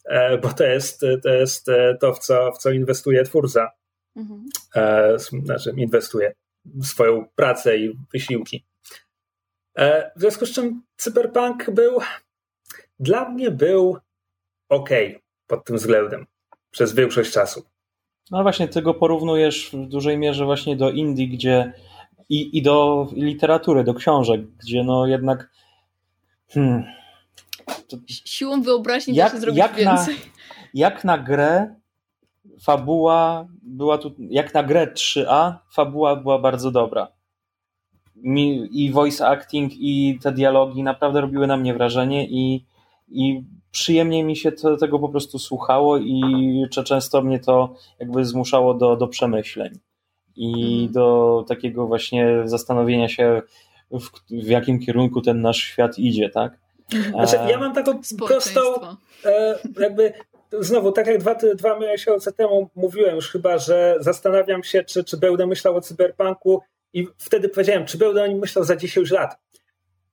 E, 0.06 0.38
bo 0.38 0.54
to 0.54 0.63
jest 0.63 1.06
to, 1.24 1.30
jest 1.30 1.70
e, 1.70 1.98
to 2.02 2.13
w, 2.13 2.20
co, 2.20 2.52
w 2.52 2.58
co 2.58 2.72
inwestuje 2.72 3.24
twórca. 3.24 3.72
Mhm. 4.15 4.46
E, 4.76 5.20
znaczy, 5.20 5.74
inwestuje 5.78 6.34
swoją 6.84 7.26
pracę 7.36 7.78
i 7.78 7.98
wysiłki. 8.13 8.65
W 10.15 10.20
związku 10.20 10.46
z 10.46 10.52
czym 10.52 10.82
Cyberpunk 10.98 11.72
był, 11.72 12.00
dla 13.00 13.30
mnie 13.30 13.52
był 13.52 13.98
ok 14.70 14.89
pod 15.48 15.65
tym 15.65 15.76
względem 15.76 16.26
przez 16.72 16.94
większość 16.94 17.32
czasu. 17.32 17.63
No 18.32 18.44
właśnie, 18.44 18.68
ty 18.68 18.82
go 18.82 18.94
porównujesz 18.94 19.70
w 19.74 19.88
dużej 19.88 20.18
mierze 20.18 20.46
właśnie 20.46 20.76
do 20.76 20.91
Indii, 20.91 21.30
gdzie 21.30 21.74
i, 22.30 22.58
i 22.58 22.62
do 22.62 23.08
literatury, 23.13 23.84
do 23.84 23.94
książek, 23.94 24.41
gdzie 24.63 24.84
no 24.84 25.08
jednak 25.08 25.50
hmm, 26.50 26.84
to... 27.88 27.98
Siłą 28.08 28.62
wyobraźni 28.62 29.15
jak, 29.15 29.28
da 29.28 29.36
się 29.36 29.41
zrobić 29.41 29.60
jak 29.60 29.76
więcej. 29.76 30.15
Na, 30.15 30.21
jak 30.74 31.04
na 31.04 31.17
grę 31.17 31.76
fabuła 32.62 33.48
była 33.62 33.98
tu, 33.98 34.15
jak 34.19 34.54
na 34.54 34.63
grę 34.63 34.88
3A, 34.93 35.54
fabuła 35.71 36.15
była 36.15 36.39
bardzo 36.39 36.71
dobra. 36.71 37.08
Mi, 38.15 38.69
I 38.71 38.91
voice 38.91 39.28
acting, 39.28 39.71
i 39.76 40.19
te 40.21 40.32
dialogi 40.32 40.84
naprawdę 40.84 41.21
robiły 41.21 41.48
na 41.48 41.58
mnie 41.58 41.74
wrażenie 41.74 42.28
i 42.30 42.65
i 43.08 43.43
przyjemniej 43.71 44.24
mi 44.24 44.36
się 44.36 44.52
to, 44.52 44.78
tego 44.78 45.00
po 45.00 45.10
prostu 45.10 45.39
słuchało 45.39 45.98
i 45.98 46.65
często 46.69 47.21
mnie 47.21 47.39
to 47.39 47.76
jakby 48.00 48.26
zmuszało 48.26 48.74
do, 48.74 48.95
do 48.95 49.08
przemyśleń 49.08 49.80
i 50.36 50.80
mm. 50.80 50.91
do 50.91 51.45
takiego 51.48 51.88
właśnie 51.88 52.28
zastanowienia 52.45 53.10
się, 53.10 53.41
w, 53.91 54.10
w, 54.45 54.48
jakim 54.48 54.80
kierunku 54.80 55.21
ten 55.21 55.41
nasz 55.41 55.58
świat 55.58 56.00
idzie, 56.00 56.30
tak? 56.30 56.60
Mhm. 56.93 57.12
Znaczy, 57.12 57.52
ja 57.52 57.60
mam 57.60 57.74
taką 57.74 58.00
prostą, 58.28 58.62
e, 59.26 59.60
jakby 59.80 60.13
znowu, 60.60 60.91
tak 60.91 61.08
jak 61.08 61.17
dwa, 61.17 61.36
dwa 61.36 61.80
miesiące 61.80 62.32
temu 62.32 62.69
mówiłem 62.76 63.15
już 63.15 63.32
chyba, 63.32 63.58
że 63.58 63.95
zastanawiam 64.00 64.63
się, 64.63 64.84
czy, 64.84 65.04
czy 65.04 65.17
będę 65.17 65.48
myślał 65.48 65.76
o 65.76 65.82
cyberpunku 65.82 66.62
i 66.93 67.08
wtedy 67.17 67.50
powiedziałem, 67.50 67.86
czy 67.86 67.98
będę 67.98 68.24
o 68.24 68.28
nim 68.28 68.39
myślał 68.39 68.65
za 68.65 68.76
10 68.76 69.12
lat. 69.12 69.38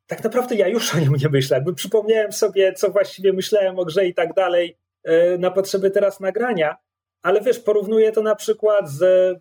Tak 0.07 0.25
naprawdę 0.25 0.55
ja 0.55 0.69
już 0.69 0.95
o 0.95 0.99
nim 0.99 1.13
nie 1.23 1.29
myślę. 1.29 1.57
Jakby 1.57 1.75
przypomniałem 1.75 2.33
sobie, 2.33 2.73
co 2.73 2.91
właściwie 2.91 3.33
myślałem 3.33 3.79
o 3.79 3.85
grze 3.85 4.07
i 4.07 4.15
tak 4.15 4.35
dalej 4.35 4.77
e, 5.05 5.39
na 5.39 5.51
potrzeby 5.51 5.91
teraz 5.91 6.21
nagrania, 6.21 6.77
ale 7.23 7.41
wiesz, 7.41 7.59
porównuję 7.59 8.13
to 8.13 8.23
na 8.23 8.35
przykład 8.35 8.89
z, 8.89 9.03
e, 9.03 9.41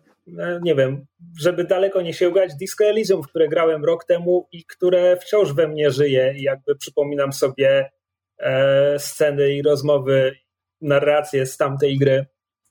nie 0.62 0.74
wiem, 0.74 1.06
żeby 1.40 1.64
daleko 1.64 2.02
nie 2.02 2.14
sięgać, 2.14 2.54
Disco 2.54 2.84
Elysium, 2.84 3.22
w 3.22 3.28
które 3.28 3.48
grałem 3.48 3.84
rok 3.84 4.04
temu 4.04 4.48
i 4.52 4.64
które 4.64 5.16
wciąż 5.16 5.52
we 5.52 5.68
mnie 5.68 5.90
żyje 5.90 6.34
i 6.36 6.42
jakby 6.42 6.76
przypominam 6.76 7.32
sobie 7.32 7.90
e, 8.38 8.98
sceny 8.98 9.52
i 9.52 9.62
rozmowy 9.62 10.36
narrację 10.80 11.46
z 11.46 11.56
tamtej 11.56 11.98
gry, 11.98 12.26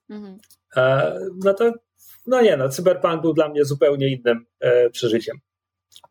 mhm. 0.10 0.38
E, 0.78 1.20
no 1.44 1.54
to 1.54 1.74
no 2.28 2.42
nie 2.42 2.58
no, 2.58 2.70
Cyberpunk 2.70 3.22
był 3.22 3.34
dla 3.34 3.50
mnie 3.50 3.66
zupełnie 3.66 4.08
innym 4.08 4.46
e, 4.60 4.90
przeżyciem. 4.90 5.38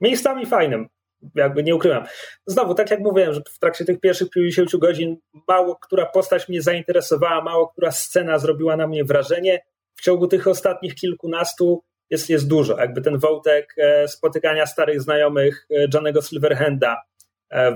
Miejscami 0.00 0.46
fajnym, 0.46 0.88
jakby 1.34 1.62
nie 1.62 1.74
ukrywam. 1.74 2.04
Znowu, 2.46 2.74
tak 2.74 2.90
jak 2.90 3.00
mówiłem, 3.00 3.34
że 3.34 3.40
w 3.54 3.58
trakcie 3.58 3.84
tych 3.84 4.00
pierwszych 4.00 4.30
50 4.30 4.76
godzin 4.76 5.16
mało 5.48 5.76
która 5.76 6.06
postać 6.06 6.48
mnie 6.48 6.62
zainteresowała, 6.62 7.42
mało 7.42 7.68
która 7.68 7.90
scena 7.90 8.38
zrobiła 8.38 8.76
na 8.76 8.86
mnie 8.86 9.04
wrażenie. 9.04 9.62
W 10.00 10.02
ciągu 10.02 10.28
tych 10.28 10.48
ostatnich 10.48 10.94
kilkunastu 10.94 11.82
jest, 12.10 12.30
jest 12.30 12.48
dużo. 12.48 12.78
Jakby 12.78 13.02
ten 13.02 13.18
wątek 13.18 13.74
e, 13.78 14.08
spotykania 14.08 14.66
starych 14.66 15.02
znajomych 15.02 15.66
Johnego 15.94 16.22
Silverhanda, 16.22 17.02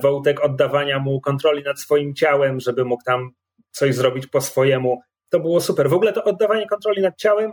wątek 0.03 0.45
oddawania 0.45 0.99
mu 0.99 1.21
kontroli 1.21 1.63
nad 1.63 1.81
swoim 1.81 2.15
ciałem, 2.15 2.61
żeby 2.61 2.85
mógł 2.85 3.03
tam 3.05 3.31
coś 3.71 3.95
zrobić 3.95 4.27
po 4.27 4.41
swojemu. 4.41 5.01
To 5.29 5.41
było 5.41 5.61
super. 5.61 5.91
W 5.91 5.93
ogóle 5.93 6.13
to 6.13 6.25
oddawanie 6.25 6.67
kontroli 6.67 7.03
nad 7.03 7.17
ciałem. 7.17 7.53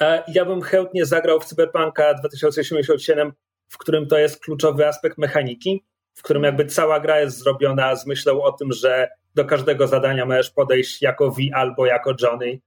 E, 0.00 0.22
ja 0.28 0.44
bym 0.44 0.62
chętnie 0.62 1.06
zagrał 1.06 1.40
w 1.40 1.44
Cyberpunka 1.44 2.14
2077, 2.14 3.32
w 3.68 3.78
którym 3.78 4.06
to 4.06 4.18
jest 4.18 4.40
kluczowy 4.40 4.86
aspekt 4.86 5.18
mechaniki, 5.18 5.84
w 6.14 6.22
którym 6.22 6.42
jakby 6.42 6.66
cała 6.66 7.00
gra 7.00 7.20
jest 7.20 7.38
zrobiona 7.38 7.96
z 7.96 8.06
myślą 8.06 8.42
o 8.42 8.52
tym, 8.52 8.72
że 8.72 9.08
do 9.34 9.44
każdego 9.44 9.86
zadania 9.86 10.26
możesz 10.26 10.50
podejść 10.50 11.02
jako 11.02 11.30
V 11.30 11.36
albo 11.54 11.86
jako 11.86 12.14
Johnny, 12.22 12.60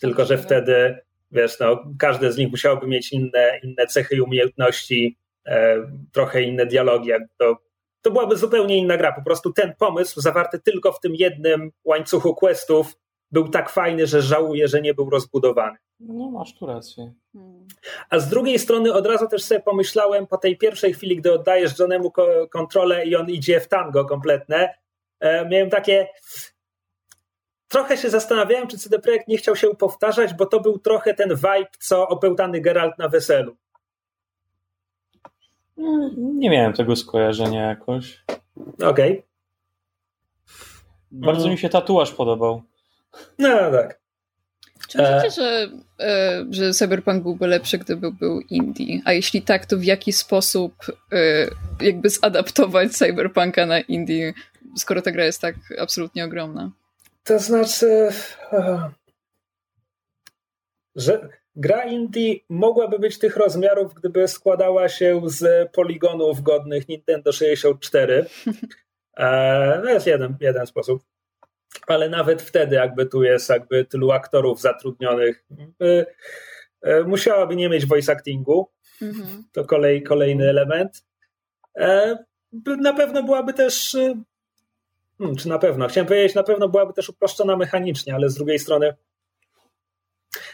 tylko 0.00 0.24
że 0.24 0.38
wtedy, 0.38 0.98
wiesz, 1.30 1.60
no, 1.60 1.84
każde 1.98 2.32
z 2.32 2.36
nich 2.36 2.50
musiałoby 2.50 2.86
mieć 2.86 3.12
inne, 3.12 3.60
inne 3.62 3.86
cechy 3.86 4.16
i 4.16 4.20
umiejętności, 4.20 5.18
e, 5.46 5.76
trochę 6.12 6.42
inne 6.42 6.66
dialogi. 6.66 7.10
To 7.38 7.66
to 8.06 8.10
byłaby 8.10 8.36
zupełnie 8.36 8.76
inna 8.76 8.96
gra. 8.96 9.12
Po 9.12 9.22
prostu 9.22 9.52
ten 9.52 9.74
pomysł 9.78 10.20
zawarty 10.20 10.58
tylko 10.58 10.92
w 10.92 11.00
tym 11.00 11.14
jednym 11.14 11.70
łańcuchu 11.84 12.34
questów 12.34 12.96
był 13.30 13.48
tak 13.48 13.70
fajny, 13.70 14.06
że 14.06 14.22
żałuję, 14.22 14.68
że 14.68 14.80
nie 14.80 14.94
był 14.94 15.10
rozbudowany. 15.10 15.76
No, 16.00 16.30
masz 16.30 16.54
tu 16.54 16.66
rację. 16.66 17.12
A 18.10 18.18
z 18.18 18.28
drugiej 18.28 18.58
strony 18.58 18.92
od 18.92 19.06
razu 19.06 19.28
też 19.28 19.44
sobie 19.44 19.60
pomyślałem 19.60 20.26
po 20.26 20.38
tej 20.38 20.58
pierwszej 20.58 20.94
chwili, 20.94 21.16
gdy 21.16 21.32
oddajesz 21.32 21.78
Johnemu 21.78 22.12
kontrolę 22.50 23.06
i 23.06 23.16
on 23.16 23.30
idzie 23.30 23.60
w 23.60 23.68
tango 23.68 24.04
kompletne, 24.04 24.74
e, 25.20 25.48
miałem 25.48 25.70
takie. 25.70 26.08
Trochę 27.76 27.96
się 27.96 28.10
zastanawiałem, 28.10 28.68
czy 28.68 28.78
CD 28.78 28.98
Projekt 28.98 29.28
nie 29.28 29.38
chciał 29.38 29.56
się 29.56 29.68
powtarzać, 29.74 30.34
bo 30.34 30.46
to 30.46 30.60
był 30.60 30.78
trochę 30.78 31.14
ten 31.14 31.28
vibe, 31.34 31.70
co 31.78 32.08
opełtany 32.08 32.60
Geralt 32.60 32.98
na 32.98 33.08
weselu. 33.08 33.56
Nie 36.16 36.50
miałem 36.50 36.72
tego 36.72 36.96
skojarzenia 36.96 37.68
jakoś. 37.68 38.24
Okej. 38.74 38.88
Okay. 38.88 39.22
Bardzo 41.10 41.40
mm. 41.40 41.52
mi 41.52 41.58
się 41.58 41.68
tatuaż 41.68 42.12
podobał. 42.12 42.62
No 43.38 43.48
tak. 43.48 44.00
Czy 44.88 44.98
myślicie, 44.98 45.30
że, 45.30 45.68
e, 46.00 46.44
że 46.50 46.72
Cyberpunk 46.72 47.22
byłby 47.22 47.46
lepszy, 47.46 47.78
gdyby 47.78 48.12
był 48.12 48.40
indie? 48.40 49.00
A 49.04 49.12
jeśli 49.12 49.42
tak, 49.42 49.66
to 49.66 49.76
w 49.76 49.84
jaki 49.84 50.12
sposób 50.12 50.74
e, 51.12 51.46
jakby 51.80 52.10
zadaptować 52.10 52.92
Cyberpunka 52.92 53.66
na 53.66 53.80
indie, 53.80 54.34
skoro 54.76 55.02
ta 55.02 55.10
gra 55.10 55.24
jest 55.24 55.40
tak 55.40 55.54
absolutnie 55.78 56.24
ogromna? 56.24 56.70
To 57.26 57.38
znaczy, 57.38 58.08
że 60.96 61.28
Gra 61.56 61.84
indie 61.84 62.34
mogłaby 62.48 62.98
być 62.98 63.18
tych 63.18 63.36
rozmiarów, 63.36 63.94
gdyby 63.94 64.28
składała 64.28 64.88
się 64.88 65.20
z 65.24 65.72
poligonów 65.72 66.42
godnych 66.42 66.88
Nintendo 66.88 67.32
64. 67.32 68.26
E, 69.18 69.80
to 69.82 69.88
jest 69.88 70.06
jeden, 70.06 70.36
jeden 70.40 70.66
sposób. 70.66 71.02
Ale 71.86 72.08
nawet 72.08 72.42
wtedy, 72.42 72.76
jakby 72.76 73.06
tu 73.06 73.22
jest 73.22 73.48
jakby 73.48 73.84
tylu 73.84 74.10
aktorów 74.10 74.60
zatrudnionych, 74.60 75.44
e, 75.82 76.06
e, 76.82 77.02
musiałaby 77.02 77.56
nie 77.56 77.68
mieć 77.68 77.86
voice 77.86 78.12
actingu. 78.12 78.70
Mhm. 79.02 79.44
To 79.52 79.64
kolej, 79.64 80.02
kolejny 80.02 80.50
element. 80.50 81.04
Na 82.66 82.92
pewno 82.92 83.22
byłaby 83.22 83.52
też. 83.52 83.96
Hmm, 85.18 85.36
czy 85.36 85.48
na 85.48 85.58
pewno? 85.58 85.88
Chciałem 85.88 86.06
powiedzieć, 86.06 86.34
na 86.34 86.42
pewno 86.42 86.68
byłaby 86.68 86.92
też 86.92 87.08
uproszczona 87.08 87.56
mechanicznie, 87.56 88.14
ale 88.14 88.30
z 88.30 88.34
drugiej 88.34 88.58
strony. 88.58 88.94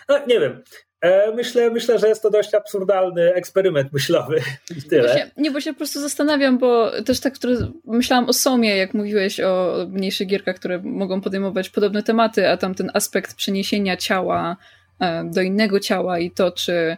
No, 0.08 0.26
nie 0.26 0.40
wiem. 0.40 0.62
E, 1.00 1.32
myślę, 1.32 1.70
myślę, 1.70 1.98
że 1.98 2.08
jest 2.08 2.22
to 2.22 2.30
dość 2.30 2.54
absurdalny 2.54 3.34
eksperyment 3.34 3.92
myślowy 3.92 4.40
i 4.76 4.82
tyle. 4.82 5.08
Bo 5.08 5.18
się, 5.18 5.30
nie, 5.36 5.50
bo 5.50 5.60
się 5.60 5.72
po 5.72 5.76
prostu 5.76 6.00
zastanawiam, 6.00 6.58
bo 6.58 6.90
też 7.02 7.20
tak, 7.20 7.34
które, 7.34 7.56
myślałam 7.84 8.28
o 8.28 8.32
Somie, 8.32 8.76
jak 8.76 8.94
mówiłeś 8.94 9.40
o 9.40 9.76
mniejszych 9.88 10.26
gierkach, 10.26 10.56
które 10.56 10.78
mogą 10.78 11.20
podejmować 11.20 11.70
podobne 11.70 12.02
tematy, 12.02 12.48
a 12.48 12.56
tam 12.56 12.74
ten 12.74 12.90
aspekt 12.94 13.34
przeniesienia 13.34 13.96
ciała 13.96 14.56
e, 15.00 15.24
do 15.24 15.40
innego 15.40 15.80
ciała 15.80 16.18
i 16.18 16.30
to, 16.30 16.52
czy 16.52 16.96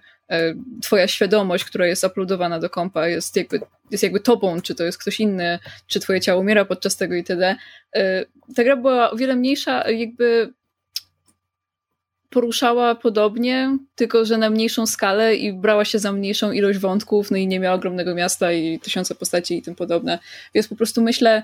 twoja 0.83 1.09
świadomość, 1.09 1.65
która 1.65 1.87
jest 1.87 2.05
uploadowana 2.05 2.61
do 2.61 2.71
kompa 2.71 3.09
jest 3.09 3.37
jakby, 3.37 3.61
jest 3.91 4.03
jakby 4.03 4.21
tobą, 4.21 4.61
czy 4.61 4.75
to 4.75 4.85
jest 4.85 4.99
ktoś 4.99 5.21
inny, 5.21 5.59
czy 5.87 6.01
twoje 6.01 6.21
ciało 6.21 6.41
umiera 6.41 6.65
podczas 6.65 6.97
tego 6.97 7.15
itd. 7.15 7.57
Ta 8.57 8.65
gra 8.65 8.77
była 8.77 9.11
o 9.11 9.17
wiele 9.17 9.37
mniejsza, 9.37 9.91
jakby 9.91 10.53
poruszała 12.31 12.95
podobnie, 12.95 13.79
tylko 13.95 14.25
że 14.25 14.39
na 14.39 14.51
mniejszą 14.51 14.87
skalę 14.87 15.37
i 15.37 15.53
brała 15.53 15.85
się 15.85 15.99
za 15.99 16.13
mniejszą 16.13 16.53
ilość 16.53 16.79
wątków, 16.79 17.31
no 17.31 17.37
i 17.37 17.47
nie 17.47 17.61
miała 17.61 17.75
ogromnego 17.75 18.15
miasta 18.15 18.53
i 18.53 18.79
tysiące 18.81 19.15
postaci 19.15 19.59
i 19.59 19.63
tym 19.63 19.75
podobne. 19.75 20.19
Więc 20.55 20.69
po 20.69 20.77
prostu 20.77 21.03
myślę, 21.03 21.43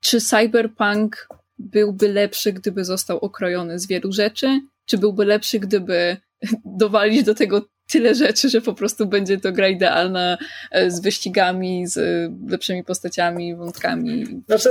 czy 0.00 0.20
cyberpunk 0.20 1.28
byłby 1.58 2.08
lepszy, 2.08 2.52
gdyby 2.52 2.84
został 2.84 3.18
okrojony 3.18 3.78
z 3.78 3.86
wielu 3.86 4.12
rzeczy, 4.12 4.60
czy 4.86 4.98
byłby 4.98 5.24
lepszy, 5.24 5.60
gdyby 5.60 6.16
dowalić 6.64 7.24
do 7.24 7.34
tego 7.34 7.66
tyle 7.90 8.14
rzeczy, 8.14 8.48
że 8.48 8.60
po 8.60 8.74
prostu 8.74 9.06
będzie 9.06 9.40
to 9.40 9.52
gra 9.52 9.68
idealna 9.68 10.38
e, 10.70 10.90
z 10.90 11.00
wyścigami, 11.00 11.86
z 11.86 12.30
lepszymi 12.50 12.84
postaciami, 12.84 13.56
wątkami. 13.56 14.42
Znaczy. 14.46 14.70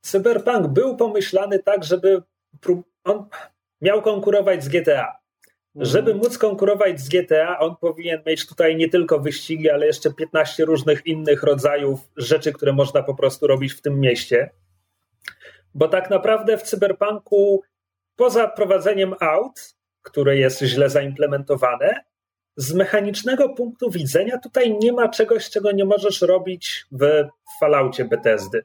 Cyberpunk 0.00 0.66
był 0.66 0.96
pomyślany 0.96 1.58
tak, 1.58 1.84
żeby 1.84 2.22
on 3.04 3.28
miał 3.80 4.02
konkurować 4.02 4.64
z 4.64 4.68
GTA. 4.68 5.18
Mhm. 5.76 5.92
Żeby 5.92 6.14
móc 6.14 6.38
konkurować 6.38 7.00
z 7.00 7.08
GTA, 7.08 7.58
on 7.58 7.76
powinien 7.76 8.22
mieć 8.26 8.46
tutaj 8.46 8.76
nie 8.76 8.88
tylko 8.88 9.18
wyścigi, 9.18 9.70
ale 9.70 9.86
jeszcze 9.86 10.12
15 10.12 10.64
różnych 10.64 11.06
innych 11.06 11.42
rodzajów 11.42 12.00
rzeczy, 12.16 12.52
które 12.52 12.72
można 12.72 13.02
po 13.02 13.14
prostu 13.14 13.46
robić 13.46 13.72
w 13.72 13.80
tym 13.80 14.00
mieście. 14.00 14.50
Bo 15.74 15.88
tak 15.88 16.10
naprawdę 16.10 16.58
w 16.58 16.62
cyberpunku, 16.62 17.62
poza 18.16 18.48
prowadzeniem 18.48 19.14
aut, 19.20 19.77
które 20.08 20.36
jest 20.36 20.62
źle 20.62 20.90
zaimplementowane, 20.90 22.04
z 22.56 22.74
mechanicznego 22.74 23.48
punktu 23.48 23.90
widzenia 23.90 24.38
tutaj 24.38 24.78
nie 24.80 24.92
ma 24.92 25.08
czegoś, 25.08 25.50
czego 25.50 25.72
nie 25.72 25.84
możesz 25.84 26.20
robić 26.20 26.86
w 26.92 27.24
Falloutie 27.60 28.04
Bethesdy. 28.04 28.64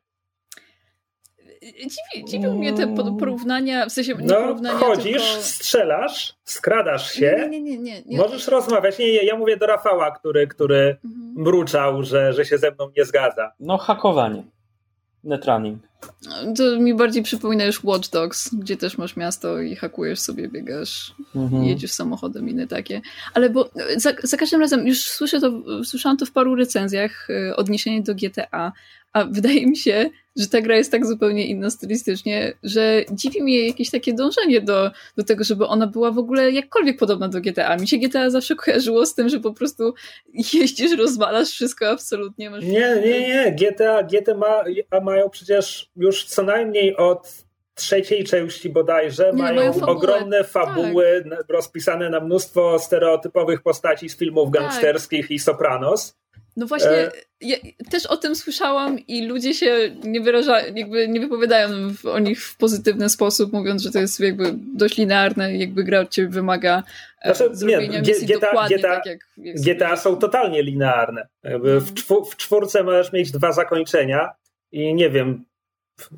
Dziwi, 1.64 2.26
dziwią 2.26 2.56
mnie 2.56 2.74
te 2.74 2.96
porównania, 2.96 3.86
w 3.86 3.92
sensie 3.92 4.14
nie 4.14 4.26
no, 4.26 4.36
porównania, 4.36 4.78
chodzisz, 4.78 5.28
tylko... 5.28 5.44
strzelasz, 5.44 6.36
skradasz 6.44 7.12
się, 7.12 7.48
nie, 7.50 7.62
nie, 7.62 7.78
nie, 7.78 8.02
nie, 8.02 8.18
możesz 8.18 8.48
rozmawiać. 8.48 9.00
Nie, 9.00 9.06
nie, 9.06 9.24
ja 9.24 9.38
mówię 9.38 9.58
do 9.58 9.66
Rafała, 9.66 10.12
który, 10.12 10.48
który 10.48 10.98
mhm. 11.06 11.34
mruczał, 11.36 12.04
że, 12.04 12.34
że 12.34 12.46
się 12.46 12.58
ze 12.58 12.72
mną 12.72 12.92
nie 12.98 13.06
zgadza. 13.06 13.52
No 13.60 13.78
hakowanie, 13.78 14.44
netrunning. 15.24 15.80
To 16.58 16.80
mi 16.80 16.94
bardziej 16.94 17.24
przypomina 17.24 17.66
już 17.66 17.84
Watch 17.84 18.10
Dogs, 18.10 18.56
gdzie 18.56 18.78
też 18.78 18.98
masz 18.98 19.16
miasto 19.16 19.62
i 19.62 19.76
hakujesz 19.76 20.20
sobie, 20.20 20.48
biegasz, 20.48 21.16
mhm. 21.36 21.64
jedziesz 21.64 21.92
samochodem, 21.92 22.50
inne 22.50 22.68
takie. 22.68 23.02
Ale 23.34 23.50
bo 23.50 23.70
za, 23.98 24.12
za 24.24 24.38
każdym 24.38 24.62
razem, 24.62 24.88
już 24.88 25.06
słyszę 25.06 25.42
to, 25.42 25.52
słyszałam 25.84 26.18
to 26.18 26.26
w 26.26 26.32
paru 26.32 26.56
recenzjach, 26.56 27.30
y, 27.30 27.56
odniesienie 27.56 28.02
do 28.02 28.16
GTA, 28.16 28.72
a 29.14 29.26
wydaje 29.26 29.68
mi 29.68 29.78
się, 29.78 30.10
że 30.36 30.48
ta 30.48 30.62
gra 30.62 30.76
jest 30.76 30.92
tak 30.92 31.06
zupełnie 31.06 31.48
inna 31.48 31.70
stylistycznie, 31.70 32.54
że 32.64 33.04
dziwi 33.12 33.44
mnie 33.44 33.68
jakieś 33.68 33.90
takie 33.90 34.14
dążenie 34.14 34.62
do, 34.62 34.92
do 35.18 35.24
tego, 35.24 35.44
żeby 35.44 35.68
ona 35.68 35.88
była 35.88 36.12
w 36.12 36.18
ogóle 36.18 36.52
jakkolwiek 36.52 37.00
podobna 37.00 37.28
do 37.28 37.42
GTA. 37.42 37.78
Mi 37.78 37.88
się 37.88 37.98
GTA 37.98 38.30
zawsze 38.30 38.56
kojarzyło 38.56 39.06
z 39.06 39.16
tym, 39.16 39.30
że 39.30 39.40
po 39.40 39.54
prostu 39.54 39.94
jeździsz, 40.54 40.98
rozwalasz 40.98 41.50
wszystko 41.50 41.90
absolutnie. 41.90 42.50
Masz... 42.50 42.64
Nie, 42.64 43.02
nie, 43.06 43.28
nie. 43.28 43.52
GTA, 43.52 44.04
GTA 44.04 44.34
ma, 44.34 44.64
mają 45.02 45.30
przecież 45.30 45.90
już 45.96 46.26
co 46.26 46.44
najmniej 46.44 46.98
od 46.98 47.44
trzeciej 47.76 48.24
części 48.24 48.70
bodajże 48.70 49.32
nie, 49.34 49.44
mają 49.44 49.74
fabułę. 49.74 49.92
ogromne 49.92 50.44
fabuły 50.44 51.24
tak. 51.30 51.50
rozpisane 51.50 52.10
na 52.10 52.20
mnóstwo 52.20 52.80
stereotypowych 52.80 53.62
postaci 53.62 54.10
z 54.10 54.18
filmów 54.18 54.50
tak. 54.54 54.62
gangsterskich 54.62 55.32
i 55.32 55.40
Sopranos. 55.40 56.23
No 56.58 56.66
właśnie, 56.66 56.92
e... 56.92 57.12
ja 57.42 57.58
też 57.92 58.06
o 58.06 58.18
tym 58.18 58.36
słyszałam 58.36 59.00
i 59.00 59.28
ludzie 59.28 59.54
się 59.54 59.96
nie 60.04 60.22
wyrażają, 60.22 60.76
jakby 60.76 61.08
nie 61.08 61.20
wypowiadają 61.20 61.70
o 62.04 62.20
nich 62.20 62.44
w 62.44 62.58
pozytywny 62.58 63.10
sposób, 63.10 63.54
mówiąc, 63.54 63.82
że 63.82 63.92
to 63.92 64.00
jest 64.00 64.20
jakby 64.20 64.54
dość 64.56 64.98
linearne 64.98 65.56
i 65.56 65.60
jakby 65.60 65.84
gra 65.84 66.00
od 66.00 66.10
ciebie 66.10 66.28
wymaga 66.30 66.84
e, 67.22 67.36
znaczy, 67.36 67.56
zrobienia 67.56 68.00
nie, 68.00 68.08
misji 68.08 68.28
GTA, 68.28 68.40
dokładnie 68.40 68.78
GTA, 68.78 68.96
tak 68.96 69.06
jak, 69.06 69.20
jak 69.38 69.56
GTA 69.56 69.98
są 69.98 70.16
totalnie 70.16 70.64
linearne. 70.64 71.28
Jakby 71.44 71.80
w, 71.80 71.94
czwór, 71.94 72.30
w 72.30 72.38
czwórce 72.38 72.84
możesz 72.84 73.14
mieć 73.14 73.32
dwa 73.32 73.52
zakończenia 73.52 74.34
i 74.72 74.94
nie 74.94 75.10
wiem, 75.10 75.46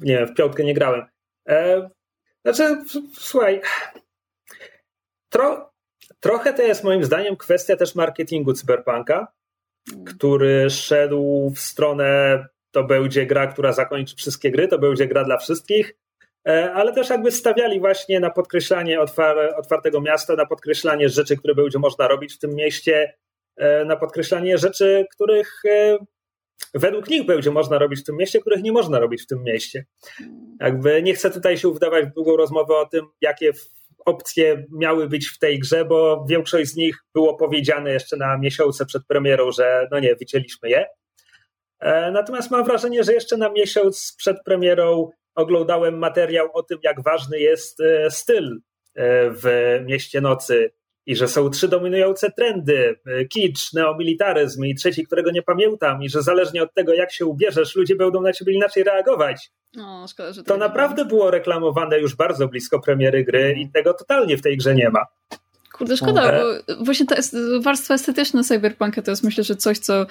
nie 0.01 0.17
wiem, 0.17 0.27
w 0.27 0.33
piątkę 0.33 0.63
nie 0.63 0.73
grałem. 0.73 1.05
E, 1.49 1.89
znaczy, 2.45 2.77
słuchaj, 3.13 3.61
tro, 5.29 5.71
trochę 6.19 6.53
to 6.53 6.61
jest 6.61 6.83
moim 6.83 7.03
zdaniem 7.03 7.35
kwestia 7.35 7.75
też 7.75 7.95
marketingu 7.95 8.53
cyberpunka, 8.53 9.27
który 10.05 10.69
szedł 10.69 11.51
w 11.55 11.59
stronę 11.59 12.39
to 12.71 12.83
będzie 12.83 13.25
gra, 13.25 13.47
która 13.47 13.73
zakończy 13.73 14.15
wszystkie 14.15 14.51
gry, 14.51 14.67
to 14.67 14.79
będzie 14.79 15.07
gra 15.07 15.23
dla 15.23 15.37
wszystkich, 15.37 15.95
e, 16.47 16.73
ale 16.73 16.93
też 16.93 17.09
jakby 17.09 17.31
stawiali 17.31 17.79
właśnie 17.79 18.19
na 18.19 18.29
podkreślanie 18.29 18.99
otwartego 19.57 20.01
miasta, 20.01 20.35
na 20.35 20.45
podkreślanie 20.45 21.09
rzeczy, 21.09 21.37
które 21.37 21.55
będzie 21.55 21.79
można 21.79 22.07
robić 22.07 22.33
w 22.33 22.39
tym 22.39 22.55
mieście, 22.55 23.13
e, 23.57 23.85
na 23.85 23.95
podkreślanie 23.95 24.57
rzeczy, 24.57 25.05
których 25.11 25.61
e, 25.65 25.97
według 26.73 27.09
nich 27.09 27.25
będzie 27.25 27.51
można 27.51 27.77
robić 27.77 27.99
w 27.99 28.03
tym 28.03 28.17
mieście, 28.17 28.39
których 28.39 28.63
nie 28.63 28.71
można 28.71 28.99
robić 28.99 29.23
w 29.23 29.27
tym 29.27 29.43
mieście. 29.43 29.85
Jakby 30.59 31.03
nie 31.03 31.13
chcę 31.13 31.31
tutaj 31.31 31.57
się 31.57 31.73
wdawać 31.73 32.05
w 32.05 32.13
długą 32.13 32.37
rozmowę 32.37 32.75
o 32.75 32.85
tym, 32.85 33.05
jakie 33.21 33.51
opcje 34.05 34.65
miały 34.71 35.09
być 35.09 35.27
w 35.27 35.39
tej 35.39 35.59
grze, 35.59 35.85
bo 35.85 36.25
większość 36.29 36.71
z 36.71 36.75
nich 36.75 36.97
było 37.13 37.37
powiedziane 37.37 37.91
jeszcze 37.91 38.17
na 38.17 38.37
miesiące 38.37 38.85
przed 38.85 39.05
premierą, 39.07 39.51
że 39.51 39.87
no 39.91 39.99
nie, 39.99 40.15
wycięliśmy 40.15 40.69
je. 40.69 40.85
E, 41.79 42.11
natomiast 42.11 42.51
mam 42.51 42.63
wrażenie, 42.63 43.03
że 43.03 43.13
jeszcze 43.13 43.37
na 43.37 43.49
miesiąc 43.49 44.15
przed 44.17 44.37
premierą 44.45 45.09
oglądałem 45.35 45.97
materiał 45.97 46.49
o 46.53 46.63
tym, 46.63 46.79
jak 46.83 47.03
ważny 47.03 47.39
jest 47.39 47.79
e, 47.79 48.11
styl 48.11 48.59
e, 48.95 49.29
w 49.29 49.43
Mieście 49.85 50.21
Nocy 50.21 50.71
i 51.05 51.15
że 51.15 51.27
są 51.27 51.49
trzy 51.49 51.67
dominujące 51.67 52.31
trendy, 52.31 52.99
kicz, 53.29 53.73
neomilitaryzm 53.73 54.65
i 54.65 54.75
trzeci, 54.75 55.05
którego 55.05 55.31
nie 55.31 55.41
pamiętam 55.41 56.03
i 56.03 56.09
że 56.09 56.21
zależnie 56.21 56.63
od 56.63 56.73
tego, 56.73 56.93
jak 56.93 57.13
się 57.13 57.25
ubierzesz, 57.25 57.75
ludzie 57.75 57.95
będą 57.95 58.21
na 58.21 58.33
ciebie 58.33 58.53
inaczej 58.53 58.83
reagować. 58.83 59.51
No, 59.75 60.05
szkoda, 60.07 60.33
że 60.33 60.43
to 60.43 60.57
naprawdę 60.57 61.05
było 61.05 61.31
reklamowane 61.31 61.99
już 61.99 62.15
bardzo 62.15 62.47
blisko 62.47 62.79
premiery 62.79 63.23
gry 63.23 63.55
i 63.57 63.71
tego 63.71 63.93
totalnie 63.93 64.37
w 64.37 64.41
tej 64.41 64.57
grze 64.57 64.75
nie 64.75 64.89
ma. 64.89 65.05
Kurde, 65.77 65.97
szkoda, 65.97 66.31
bo 66.31 66.85
właśnie 66.85 67.05
ta 67.05 67.15
warstwa 67.61 67.93
estetyczna 67.93 68.43
cyberpunka 68.43 69.01
to 69.01 69.11
jest 69.11 69.23
myślę, 69.23 69.43
że 69.43 69.55
coś, 69.55 69.79
co 69.79 70.05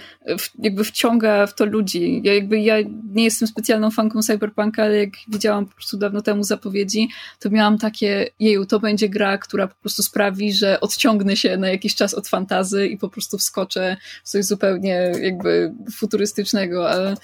jakby 0.58 0.84
wciąga 0.84 1.46
w 1.46 1.54
to 1.54 1.64
ludzi. 1.64 2.20
Ja 2.24 2.34
jakby 2.34 2.60
ja 2.60 2.76
nie 3.12 3.24
jestem 3.24 3.48
specjalną 3.48 3.90
fanką 3.90 4.22
cyberpunka, 4.22 4.82
ale 4.82 4.96
jak 4.96 5.10
widziałam 5.28 5.66
po 5.66 5.74
prostu 5.74 5.96
dawno 5.96 6.22
temu 6.22 6.44
zapowiedzi, 6.44 7.08
to 7.40 7.50
miałam 7.50 7.78
takie, 7.78 8.28
jeju, 8.40 8.66
to 8.66 8.80
będzie 8.80 9.08
gra, 9.08 9.38
która 9.38 9.68
po 9.68 9.74
prostu 9.74 10.02
sprawi, 10.02 10.52
że 10.52 10.80
odciągnę 10.80 11.36
się 11.36 11.56
na 11.56 11.68
jakiś 11.68 11.94
czas 11.94 12.14
od 12.14 12.28
fantazy 12.28 12.86
i 12.86 12.98
po 12.98 13.08
prostu 13.08 13.38
wskoczę 13.38 13.96
w 14.24 14.28
coś 14.28 14.44
zupełnie 14.44 15.12
jakby 15.22 15.72
futurystycznego, 15.92 16.90
ale 16.90 17.14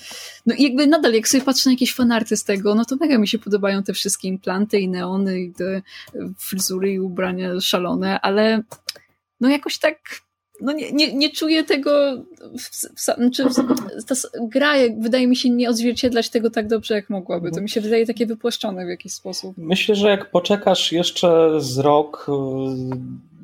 no 0.46 0.54
i 0.54 0.62
jakby 0.62 0.86
nadal, 0.86 1.12
jak 1.12 1.28
sobie 1.28 1.44
patrzę 1.44 1.70
na 1.70 1.72
jakieś 1.72 1.94
fanarty 1.94 2.36
z 2.36 2.44
tego, 2.44 2.74
no 2.74 2.84
to 2.84 2.96
mega 2.96 3.18
mi 3.18 3.28
się 3.28 3.38
podobają 3.38 3.82
te 3.82 3.92
wszystkie 3.92 4.28
implanty 4.28 4.80
i 4.80 4.88
neony 4.88 5.40
i 5.40 5.52
te 5.52 5.82
fryzury 6.38 6.92
i 6.92 7.00
ubrania 7.00 7.60
szalone, 7.60 8.20
ale 8.30 8.62
no 9.40 9.48
jakoś 9.48 9.78
tak 9.78 9.98
no 10.60 10.72
nie, 10.72 10.92
nie, 10.92 11.14
nie 11.14 11.30
czuję 11.30 11.64
tego, 11.64 12.22
w, 12.58 12.96
w, 12.96 13.00
znaczy 13.00 13.44
ta 14.06 14.14
gra 14.40 14.74
wydaje 14.98 15.26
mi 15.26 15.36
się 15.36 15.50
nie 15.50 15.70
odzwierciedlać 15.70 16.30
tego 16.30 16.50
tak 16.50 16.68
dobrze, 16.68 16.94
jak 16.94 17.10
mogłaby. 17.10 17.50
To 17.50 17.60
mi 17.60 17.68
się 17.68 17.80
wydaje 17.80 18.06
takie 18.06 18.26
wypłaszczone 18.26 18.86
w 18.86 18.88
jakiś 18.88 19.12
sposób. 19.12 19.54
Myślę, 19.58 19.94
że 19.94 20.08
jak 20.08 20.30
poczekasz 20.30 20.92
jeszcze 20.92 21.60
z 21.60 21.78
rok, 21.78 22.26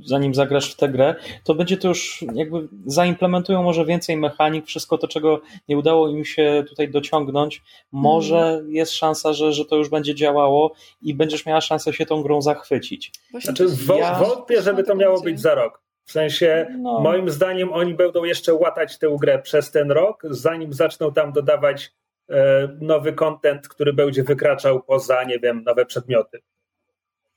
zanim 0.07 0.35
zagrasz 0.35 0.73
w 0.73 0.77
tę 0.77 0.89
grę, 0.89 1.15
to 1.45 1.55
będzie 1.55 1.77
to 1.77 1.89
już 1.89 2.25
jakby 2.35 2.69
zaimplementują 2.87 3.63
może 3.63 3.85
więcej 3.85 4.17
mechanik, 4.17 4.67
wszystko 4.67 4.99
to, 4.99 5.09
czego 5.09 5.41
nie 5.69 5.79
udało 5.79 6.09
im 6.09 6.25
się 6.25 6.65
tutaj 6.69 6.89
dociągnąć, 6.89 7.63
może 7.93 8.39
mm. 8.39 8.71
jest 8.71 8.93
szansa, 8.93 9.33
że, 9.33 9.53
że 9.53 9.65
to 9.65 9.77
już 9.77 9.89
będzie 9.89 10.15
działało 10.15 10.75
i 11.03 11.15
będziesz 11.15 11.47
miała 11.47 11.61
szansę 11.61 11.93
się 11.93 12.07
tą 12.07 12.23
grą 12.23 12.43
zachwycić. 12.43 13.13
Znaczy, 13.43 13.67
ja... 13.99 14.15
wątpię, 14.15 14.63
żeby 14.63 14.85
to 14.85 14.95
miało 14.95 15.21
być 15.21 15.41
za 15.41 15.55
rok. 15.55 15.87
W 16.05 16.13
sensie, 16.13 16.67
no. 16.79 17.01
moim 17.01 17.31
zdaniem, 17.31 17.73
oni 17.73 17.95
będą 17.95 18.25
jeszcze 18.25 18.55
łatać 18.55 18.99
tę 18.99 19.17
grę 19.21 19.39
przez 19.39 19.71
ten 19.71 19.91
rok, 19.91 20.23
zanim 20.31 20.73
zaczną 20.73 21.13
tam 21.13 21.33
dodawać 21.33 21.93
e, 22.31 22.69
nowy 22.81 23.13
content, 23.13 23.69
który 23.69 23.93
będzie 23.93 24.23
wykraczał 24.23 24.83
poza, 24.83 25.25
nie 25.25 25.39
wiem, 25.39 25.63
nowe 25.65 25.87
przedmioty. 25.87 26.43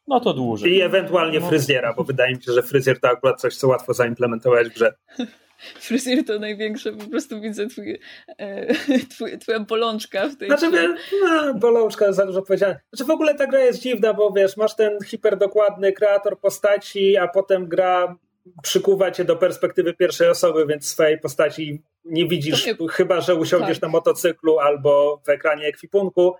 No 0.09 0.19
to 0.19 0.33
dłużej. 0.33 0.73
I 0.73 0.81
ewentualnie 0.81 1.39
no. 1.39 1.47
fryzjera, 1.47 1.93
bo 1.93 2.03
wydaje 2.03 2.35
mi 2.35 2.43
się, 2.43 2.53
że 2.53 2.63
fryzjer 2.63 2.99
to 2.99 3.09
akurat 3.09 3.41
coś, 3.41 3.55
co 3.55 3.67
łatwo 3.67 3.93
zaimplementować 3.93 4.69
w 4.69 4.73
grze. 4.73 4.93
Fryzjer 5.79 6.25
to 6.25 6.39
największe, 6.39 6.91
po 6.91 7.05
prostu 7.05 7.41
widzę 7.41 7.67
twój, 7.67 7.99
e, 8.37 8.73
twój, 9.11 9.37
twoja 9.37 9.59
bolączka 9.59 10.29
w 10.29 10.35
tej 10.35 10.47
Znaczy, 10.47 10.71
grze. 10.71 10.95
no, 11.21 11.53
bolączka 11.53 12.13
za 12.13 12.25
dużo 12.25 12.41
powiedziane. 12.41 12.79
Znaczy 12.93 13.05
w 13.05 13.09
ogóle 13.09 13.35
ta 13.35 13.47
gra 13.47 13.59
jest 13.59 13.81
dziwna, 13.81 14.13
bo 14.13 14.31
wiesz, 14.31 14.57
masz 14.57 14.75
ten 14.75 14.97
hiperdokładny 15.05 15.93
kreator 15.93 16.39
postaci, 16.39 17.17
a 17.17 17.27
potem 17.27 17.67
gra 17.67 18.15
przykuwa 18.63 19.11
cię 19.11 19.25
do 19.25 19.35
perspektywy 19.35 19.93
pierwszej 19.93 20.29
osoby, 20.29 20.65
więc 20.65 20.87
swojej 20.87 21.19
postaci 21.19 21.81
nie 22.05 22.27
widzisz, 22.27 22.65
nie... 22.65 22.75
chyba 22.91 23.21
że 23.21 23.35
usiądziesz 23.35 23.77
tak. 23.77 23.81
na 23.81 23.87
motocyklu 23.87 24.59
albo 24.59 25.21
w 25.25 25.29
ekranie 25.29 25.65
ekwipunku. 25.65 26.35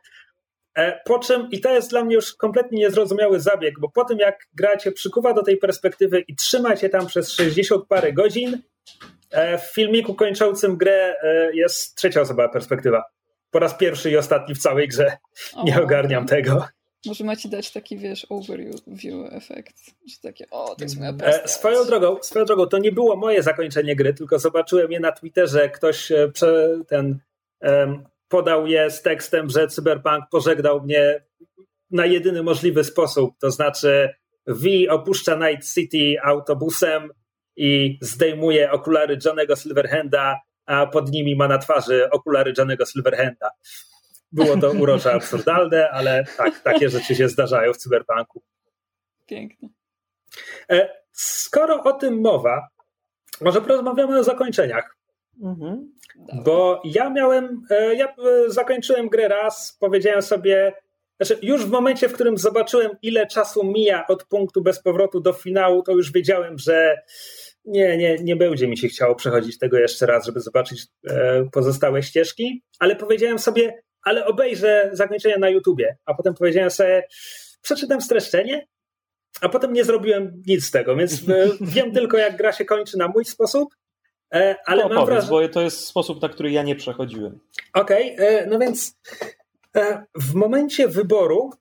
E, 0.76 1.01
po 1.05 1.20
czym, 1.20 1.47
i 1.51 1.59
to 1.59 1.74
jest 1.74 1.89
dla 1.89 2.03
mnie 2.03 2.15
już 2.15 2.34
kompletnie 2.34 2.78
niezrozumiały 2.78 3.39
zabieg, 3.39 3.80
bo 3.80 3.89
po 3.89 4.05
tym 4.05 4.20
jak 4.20 4.47
gra 4.53 4.78
cię 4.78 4.91
przykuwa 4.91 5.34
do 5.34 5.43
tej 5.43 5.57
perspektywy 5.57 6.20
i 6.20 6.36
trzyma 6.36 6.76
cię 6.76 6.89
tam 6.89 7.07
przez 7.07 7.32
60 7.32 7.88
parę 7.88 8.13
godzin, 8.13 8.61
e, 9.32 9.57
w 9.57 9.61
filmiku 9.61 10.15
kończącym 10.15 10.78
grę 10.78 11.15
e, 11.24 11.55
jest 11.55 11.95
trzecia 11.95 12.22
osoba 12.22 12.49
perspektywa. 12.49 13.03
Po 13.51 13.59
raz 13.59 13.74
pierwszy 13.74 14.11
i 14.11 14.17
ostatni 14.17 14.55
w 14.55 14.59
całej 14.59 14.88
grze. 14.88 15.17
Nie 15.63 15.82
ogarniam 15.82 16.26
tego. 16.26 16.67
Może 17.05 17.24
macie 17.24 17.49
dać 17.49 17.72
taki, 17.72 17.97
wiesz, 17.97 18.28
overview 18.30 18.76
efekt, 19.32 19.76
że 20.07 20.15
takie, 20.22 20.49
o, 20.49 20.76
to 20.76 20.84
jest 20.84 20.97
moja 20.97 21.13
postać. 21.13 21.51
Swoją 21.51 21.86
drogą, 21.86 22.17
swoją 22.22 22.45
drogą, 22.45 22.65
to 22.65 22.78
nie 22.78 22.91
było 22.91 23.15
moje 23.15 23.43
zakończenie 23.43 23.95
gry, 23.95 24.13
tylko 24.13 24.39
zobaczyłem 24.39 24.91
je 24.91 24.99
na 24.99 25.11
Twitterze, 25.11 25.70
ktoś 25.70 26.11
ten 26.88 27.20
um, 27.61 28.03
podał 28.30 28.68
je 28.68 28.92
z 28.92 29.02
tekstem, 29.02 29.50
że 29.50 29.68
Cyberpunk 29.68 30.24
pożegnał 30.32 30.82
mnie 30.82 31.24
na 31.92 32.06
jedyny 32.06 32.44
możliwy 32.44 32.84
sposób, 32.84 33.36
to 33.40 33.52
znaczy 33.52 34.14
V 34.48 34.70
opuszcza 34.90 35.36
Night 35.36 35.74
City 35.74 36.16
autobusem 36.24 37.10
i 37.56 37.98
zdejmuje 38.02 38.72
okulary 38.72 39.18
Johnego 39.26 39.56
Silverhanda, 39.56 40.40
a 40.66 40.88
pod 40.88 41.12
nimi 41.12 41.36
ma 41.36 41.48
na 41.48 41.58
twarzy 41.58 42.10
okulary 42.10 42.54
Johnego 42.58 42.86
Silverhanda. 42.86 43.50
Było 44.32 44.58
to 44.58 44.72
urocze 44.72 45.14
absurdalne, 45.14 45.90
ale 45.90 46.24
tak, 46.38 46.60
takie 46.60 46.90
rzeczy 46.90 47.16
się 47.16 47.30
zdarzają 47.30 47.74
w 47.74 47.78
cyberpunku. 47.78 48.44
Piękne. 49.26 49.70
E, 50.72 50.90
skoro 51.12 51.84
o 51.84 51.94
tym 51.94 52.22
mowa, 52.22 52.68
może 53.42 53.62
porozmawiamy 53.62 54.20
o 54.20 54.24
zakończeniach. 54.24 54.99
Mhm. 55.44 55.92
Bo 56.46 56.82
ja 56.84 57.10
miałem, 57.10 57.62
e, 57.70 57.96
ja 57.96 58.06
e, 58.08 58.14
zakończyłem 58.48 59.10
grę 59.10 59.28
raz, 59.28 59.78
powiedziałem 59.80 60.22
sobie, 60.22 60.74
znaczy 61.22 61.40
już 61.42 61.66
w 61.66 61.70
momencie, 61.70 62.10
w 62.10 62.14
którym 62.14 62.38
zobaczyłem, 62.38 62.92
ile 63.02 63.28
czasu 63.28 63.64
mija 63.64 64.08
od 64.08 64.24
punktu 64.26 64.62
bez 64.62 64.82
powrotu 64.82 65.20
do 65.20 65.34
finału, 65.34 65.84
to 65.84 65.92
już 65.92 66.12
wiedziałem, 66.12 66.58
że 66.58 66.98
nie, 67.66 67.98
nie, 67.98 68.16
nie 68.16 68.36
będzie 68.36 68.68
mi 68.68 68.78
się 68.78 68.88
chciało 68.88 69.16
przechodzić 69.16 69.58
tego 69.58 69.78
jeszcze 69.78 70.06
raz, 70.06 70.26
żeby 70.26 70.40
zobaczyć 70.40 70.88
pozostałe 71.52 72.04
ścieżki, 72.04 72.64
ale 72.80 72.96
powiedziałem 72.96 73.40
sobie, 73.40 73.84
ale 74.02 74.26
obejrzę 74.26 74.90
zakończenie 74.94 75.38
na 75.38 75.50
YouTubie. 75.50 75.98
A 76.06 76.14
potem 76.14 76.34
powiedziałem 76.34 76.72
sobie, 76.72 77.04
przeczytam 77.62 78.02
streszczenie, 78.02 78.68
a 79.42 79.50
potem 79.50 79.74
nie 79.74 79.84
zrobiłem 79.84 80.44
nic 80.48 80.66
z 80.66 80.72
tego, 80.72 80.96
więc 80.96 81.14
e, 81.14 81.50
wiem 81.76 81.94
tylko, 81.94 82.18
jak 82.18 82.38
gra 82.38 82.52
się 82.52 82.66
kończy 82.66 82.98
na 82.98 83.08
mój 83.08 83.26
sposób. 83.26 83.70
E, 84.34 84.56
ale 84.66 84.84
no, 84.84 84.96
mam 84.96 85.06
wrażenie. 85.06 85.30
bo 85.30 85.48
to 85.50 85.62
jest 85.62 85.86
sposób, 85.86 86.22
na 86.22 86.30
który 86.30 86.52
ja 86.52 86.64
nie 86.64 86.76
przechodziłem. 86.76 87.40
Okej, 87.74 88.16
okay, 88.16 88.48
no 88.48 88.60
więc 88.60 88.98
w 90.16 90.34
momencie 90.34 90.88
wyboru 90.88 91.52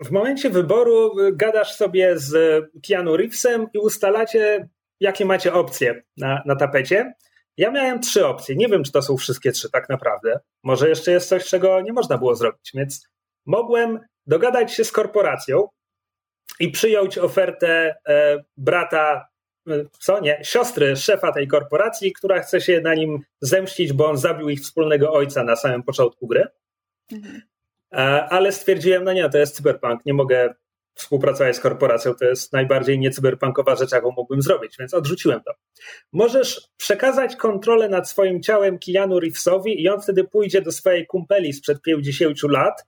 w 0.00 0.10
momencie 0.10 0.50
wyboru 0.50 1.14
gadasz 1.32 1.74
sobie 1.74 2.18
z 2.18 2.64
Keanu 2.88 3.16
Reevesem 3.16 3.66
i 3.74 3.78
ustalacie, 3.78 4.68
jakie 5.00 5.24
macie 5.24 5.54
opcje 5.54 6.02
na, 6.16 6.42
na 6.46 6.56
tapecie. 6.56 7.14
Ja 7.56 7.70
miałem 7.70 8.00
trzy 8.00 8.26
opcje. 8.26 8.56
Nie 8.56 8.68
wiem, 8.68 8.84
czy 8.84 8.92
to 8.92 9.02
są 9.02 9.16
wszystkie 9.16 9.52
trzy 9.52 9.70
tak 9.70 9.88
naprawdę. 9.88 10.40
Może 10.62 10.88
jeszcze 10.88 11.12
jest 11.12 11.28
coś, 11.28 11.44
czego 11.44 11.80
nie 11.80 11.92
można 11.92 12.18
było 12.18 12.34
zrobić. 12.34 12.70
Więc 12.74 13.08
mogłem 13.46 14.00
dogadać 14.26 14.72
się 14.72 14.84
z 14.84 14.92
korporacją 14.92 15.68
i 16.60 16.70
przyjąć 16.70 17.18
ofertę 17.18 17.94
e, 18.08 18.44
brata, 18.56 19.14
e, 19.14 19.26
co 19.98 20.20
nie, 20.20 20.40
siostry 20.42 20.96
szefa 20.96 21.32
tej 21.32 21.48
korporacji, 21.48 22.12
która 22.12 22.40
chce 22.40 22.60
się 22.60 22.80
na 22.80 22.94
nim 22.94 23.20
zemścić, 23.40 23.92
bo 23.92 24.10
on 24.10 24.16
zabił 24.16 24.48
ich 24.48 24.60
wspólnego 24.60 25.12
ojca 25.12 25.44
na 25.44 25.56
samym 25.56 25.82
początku 25.82 26.26
gry. 26.26 26.46
Mhm. 27.12 27.42
E, 27.92 27.98
ale 28.28 28.52
stwierdziłem, 28.52 29.04
no 29.04 29.12
nie, 29.12 29.30
to 29.30 29.38
jest 29.38 29.56
cyberpunk, 29.56 30.06
nie 30.06 30.14
mogę 30.14 30.54
współpracować 30.94 31.56
z 31.56 31.60
korporacją, 31.60 32.14
to 32.14 32.24
jest 32.24 32.52
najbardziej 32.52 32.98
niecyberpunkowa 32.98 33.76
rzecz, 33.76 33.92
jaką 33.92 34.10
mógłbym 34.10 34.42
zrobić, 34.42 34.76
więc 34.78 34.94
odrzuciłem 34.94 35.40
to. 35.40 35.52
Możesz 36.12 36.68
przekazać 36.76 37.36
kontrolę 37.36 37.88
nad 37.88 38.10
swoim 38.10 38.42
ciałem 38.42 38.78
Keanu 38.78 39.20
Reevesowi 39.20 39.82
i 39.82 39.88
on 39.88 40.00
wtedy 40.00 40.24
pójdzie 40.24 40.62
do 40.62 40.72
swojej 40.72 41.06
kumpeli 41.06 41.52
sprzed 41.52 41.82
50 41.82 42.42
lat 42.42 42.84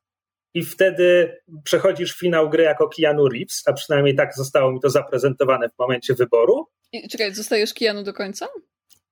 i 0.54 0.64
wtedy 0.64 1.36
przechodzisz 1.64 2.12
finał 2.12 2.50
gry 2.50 2.62
jako 2.62 2.88
Keanu 2.88 3.28
Reeves, 3.28 3.62
a 3.66 3.72
przynajmniej 3.72 4.14
tak 4.14 4.34
zostało 4.36 4.72
mi 4.72 4.80
to 4.80 4.90
zaprezentowane 4.90 5.68
w 5.68 5.78
momencie 5.78 6.14
wyboru. 6.14 6.66
I, 6.92 7.08
czekaj, 7.08 7.34
zostajesz 7.34 7.74
Keanu 7.74 8.02
do 8.02 8.12
końca? 8.12 8.46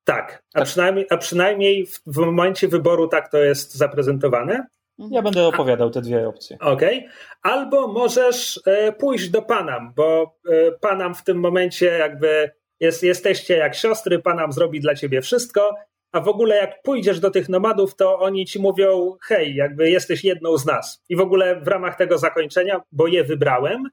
Tak, 0.05 0.43
a 0.55 0.65
przynajmniej, 0.65 1.07
a 1.11 1.17
przynajmniej 1.17 1.87
w, 1.87 2.01
w 2.07 2.17
momencie 2.17 2.69
wyboru 2.69 3.09
tak 3.09 3.31
to 3.31 3.39
jest 3.39 3.75
zaprezentowane. 3.75 4.67
Mhm. 4.99 5.13
Ja 5.13 5.23
będę 5.23 5.47
opowiadał 5.47 5.91
te 5.91 6.01
dwie 6.01 6.29
opcje. 6.29 6.59
Okej. 6.61 6.99
Okay. 6.99 7.11
Albo 7.43 7.89
możesz 7.89 8.61
e, 8.67 8.93
pójść 8.93 9.29
do 9.29 9.43
Panam, 9.43 9.93
bo 9.97 10.37
e, 10.49 10.73
Panam 10.73 11.15
w 11.15 11.25
tym 11.25 11.41
momencie 11.41 11.87
jakby 11.87 12.51
jest, 12.81 13.03
jesteście 13.03 13.57
jak 13.57 13.75
siostry, 13.75 14.19
Panam 14.19 14.53
zrobi 14.53 14.81
dla 14.81 14.95
ciebie 14.95 15.23
wszystko, 15.23 15.75
a 16.13 16.21
w 16.21 16.29
ogóle 16.29 16.57
jak 16.57 16.83
pójdziesz 16.83 17.21
do 17.21 17.31
tych 17.31 17.49
nomadów, 17.49 17.97
to 17.97 18.19
oni 18.19 18.47
ci 18.47 18.59
mówią, 18.59 19.17
hej, 19.23 19.55
jakby 19.55 19.91
jesteś 19.91 20.25
jedną 20.25 20.57
z 20.59 20.67
nas. 20.67 21.05
I 21.09 21.17
w 21.17 21.21
ogóle 21.21 21.61
w 21.61 21.69
ramach 21.69 21.97
tego 21.97 22.19
zakończenia, 22.19 22.81
bo 22.93 23.07
je 23.07 23.25
wybrałem, 23.25 23.89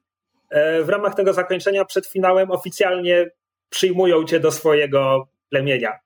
e, 0.50 0.82
w 0.82 0.88
ramach 0.88 1.14
tego 1.14 1.32
zakończenia 1.32 1.84
przed 1.84 2.06
finałem 2.06 2.50
oficjalnie 2.50 3.30
przyjmują 3.68 4.24
cię 4.24 4.40
do 4.40 4.52
swojego 4.52 5.28
plemienia, 5.50 5.98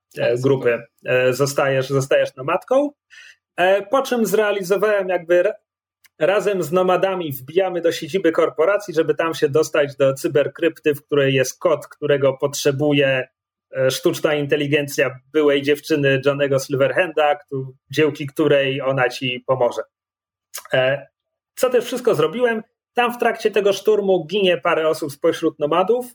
grupy. 0.42 0.82
Zostajesz, 1.30 1.88
zostajesz 1.88 2.36
nomadką. 2.36 2.90
E, 3.58 3.82
po 3.82 4.02
czym 4.02 4.26
zrealizowałem 4.26 5.08
jakby 5.08 5.52
razem 6.18 6.62
z 6.62 6.72
nomadami 6.72 7.32
wbijamy 7.32 7.80
do 7.80 7.92
siedziby 7.92 8.32
korporacji, 8.32 8.94
żeby 8.94 9.14
tam 9.14 9.34
się 9.34 9.48
dostać 9.48 9.96
do 9.96 10.14
cyberkrypty, 10.14 10.94
w 10.94 11.04
której 11.04 11.34
jest 11.34 11.58
kod, 11.58 11.86
którego 11.86 12.32
potrzebuje 12.32 13.08
e, 13.08 13.28
sztuczna 13.90 14.34
inteligencja 14.34 15.20
byłej 15.32 15.62
dziewczyny 15.62 16.20
Johnego 16.26 16.58
Silverhanda, 16.58 17.38
dziełki 17.90 18.26
której 18.26 18.80
ona 18.80 19.08
ci 19.08 19.44
pomoże. 19.46 19.82
E, 20.72 21.06
co 21.54 21.70
też 21.70 21.84
wszystko 21.84 22.14
zrobiłem? 22.14 22.62
Tam 22.94 23.14
w 23.14 23.18
trakcie 23.18 23.50
tego 23.50 23.72
szturmu 23.72 24.26
ginie 24.26 24.58
parę 24.58 24.88
osób 24.88 25.12
spośród 25.12 25.58
nomadów, 25.58 26.06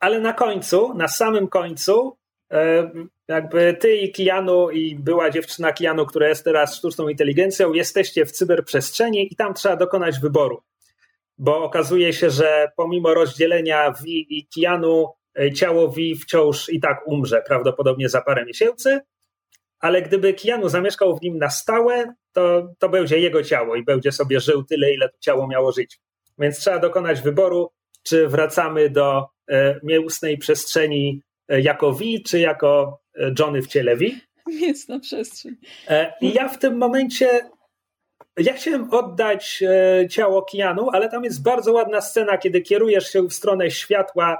ale 0.00 0.20
na 0.20 0.32
końcu, 0.32 0.94
na 0.94 1.08
samym 1.08 1.48
końcu, 1.48 2.16
jakby 3.28 3.76
ty 3.80 3.96
i 3.96 4.12
Kianu 4.12 4.70
i 4.70 4.96
była 4.96 5.30
dziewczyna 5.30 5.72
Kianu, 5.72 6.06
która 6.06 6.28
jest 6.28 6.44
teraz 6.44 6.76
sztuczną 6.76 7.08
inteligencją, 7.08 7.72
jesteście 7.72 8.26
w 8.26 8.32
cyberprzestrzeni 8.32 9.32
i 9.32 9.36
tam 9.36 9.54
trzeba 9.54 9.76
dokonać 9.76 10.20
wyboru. 10.20 10.62
Bo 11.38 11.64
okazuje 11.64 12.12
się, 12.12 12.30
że 12.30 12.72
pomimo 12.76 13.14
rozdzielenia 13.14 13.90
V 13.90 13.98
i 14.06 14.46
Kianu, 14.46 15.06
e, 15.06 15.10
ciało 15.54 15.88
V 15.88 15.96
wciąż 16.22 16.68
i 16.68 16.80
tak 16.80 17.06
umrze, 17.06 17.42
prawdopodobnie 17.46 18.08
za 18.08 18.22
parę 18.22 18.44
miesięcy, 18.44 19.00
ale 19.80 20.02
gdyby 20.02 20.34
Kianu 20.34 20.68
zamieszkał 20.68 21.16
w 21.16 21.22
nim 21.22 21.38
na 21.38 21.50
stałe, 21.50 22.14
to, 22.32 22.68
to 22.78 22.88
będzie 22.88 23.18
jego 23.18 23.42
ciało 23.42 23.76
i 23.76 23.84
będzie 23.84 24.12
sobie 24.12 24.40
żył 24.40 24.64
tyle, 24.64 24.94
ile 24.94 25.08
to 25.08 25.16
ciało 25.20 25.46
miało 25.46 25.72
żyć. 25.72 26.00
Więc 26.38 26.58
trzeba 26.58 26.78
dokonać 26.78 27.20
wyboru, 27.20 27.70
czy 28.02 28.28
wracamy 28.28 28.90
do 28.90 29.26
e, 29.50 29.80
nieustnej 29.82 30.38
przestrzeni 30.38 31.22
e, 31.48 31.60
jako 31.60 31.92
V, 31.92 32.04
czy 32.26 32.40
jako 32.40 33.00
Johnny 33.38 33.62
w 33.62 33.66
ciele 33.66 33.96
Wi. 33.96 34.20
Mięsna 34.46 35.00
przestrzeń. 35.00 35.56
E, 35.88 36.12
I 36.20 36.32
ja 36.32 36.48
w 36.48 36.58
tym 36.58 36.76
momencie 36.76 37.50
ja 38.36 38.52
chciałem 38.52 38.94
oddać 38.94 39.62
e, 39.62 40.08
ciało 40.08 40.42
Kianu, 40.42 40.90
ale 40.90 41.08
tam 41.08 41.24
jest 41.24 41.42
bardzo 41.42 41.72
ładna 41.72 42.00
scena, 42.00 42.38
kiedy 42.38 42.60
kierujesz 42.60 43.12
się 43.12 43.22
w 43.22 43.32
stronę 43.32 43.70
światła 43.70 44.32
e, 44.34 44.38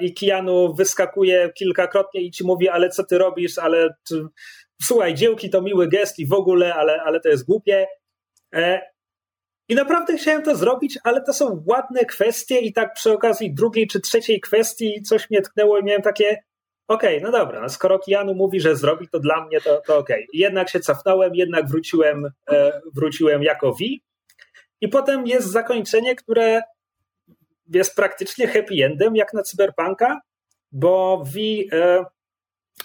i 0.00 0.14
Kianu 0.14 0.74
wyskakuje 0.74 1.50
kilkakrotnie 1.58 2.20
i 2.20 2.30
ci 2.30 2.44
mówi, 2.44 2.68
ale 2.68 2.90
co 2.90 3.04
ty 3.04 3.18
robisz, 3.18 3.58
ale 3.58 3.94
czy, 4.08 4.26
słuchaj, 4.82 5.14
dziełki 5.14 5.50
to 5.50 5.62
miły 5.62 5.88
gest 5.88 6.18
i 6.18 6.26
w 6.26 6.32
ogóle, 6.32 6.74
ale, 6.74 7.02
ale 7.02 7.20
to 7.20 7.28
jest 7.28 7.46
głupie. 7.46 7.86
I 9.68 9.74
naprawdę 9.74 10.16
chciałem 10.16 10.42
to 10.42 10.54
zrobić, 10.56 10.98
ale 11.04 11.22
to 11.22 11.32
są 11.32 11.64
ładne 11.66 12.04
kwestie 12.04 12.58
i 12.58 12.72
tak 12.72 12.94
przy 12.94 13.12
okazji 13.12 13.54
drugiej 13.54 13.86
czy 13.86 14.00
trzeciej 14.00 14.40
kwestii 14.40 15.02
coś 15.02 15.30
mnie 15.30 15.42
tknęło 15.42 15.78
i 15.78 15.84
miałem 15.84 16.02
takie, 16.02 16.42
okej, 16.88 17.18
okay, 17.18 17.30
no 17.30 17.38
dobra, 17.38 17.60
no 17.60 17.68
skoro 17.68 17.98
Kianu 17.98 18.34
mówi, 18.34 18.60
że 18.60 18.76
zrobi 18.76 19.08
to 19.08 19.18
dla 19.18 19.46
mnie, 19.46 19.60
to, 19.60 19.82
to 19.86 19.98
okej. 19.98 20.16
Okay. 20.16 20.26
Jednak 20.32 20.68
się 20.70 20.80
cofnąłem, 20.80 21.34
jednak 21.34 21.68
wróciłem, 21.68 22.30
e, 22.50 22.80
wróciłem 22.94 23.42
jako 23.42 23.72
V. 23.72 23.78
I 24.80 24.88
potem 24.88 25.26
jest 25.26 25.46
zakończenie, 25.46 26.16
które 26.16 26.62
jest 27.72 27.96
praktycznie 27.96 28.46
happy 28.46 28.84
endem, 28.84 29.16
jak 29.16 29.34
na 29.34 29.42
Cyberpunka, 29.42 30.20
bo 30.72 31.24
V 31.26 31.40
e, 31.72 32.04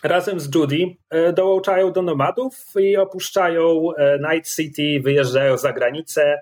razem 0.03 0.39
z 0.39 0.55
Judy 0.55 0.95
e, 1.09 1.33
dołączają 1.33 1.91
do 1.91 2.01
nomadów 2.01 2.55
i 2.79 2.97
opuszczają 2.97 3.93
e, 3.97 4.19
Night 4.19 4.55
City, 4.55 4.99
wyjeżdżają 5.03 5.57
za 5.57 5.73
granicę 5.73 6.41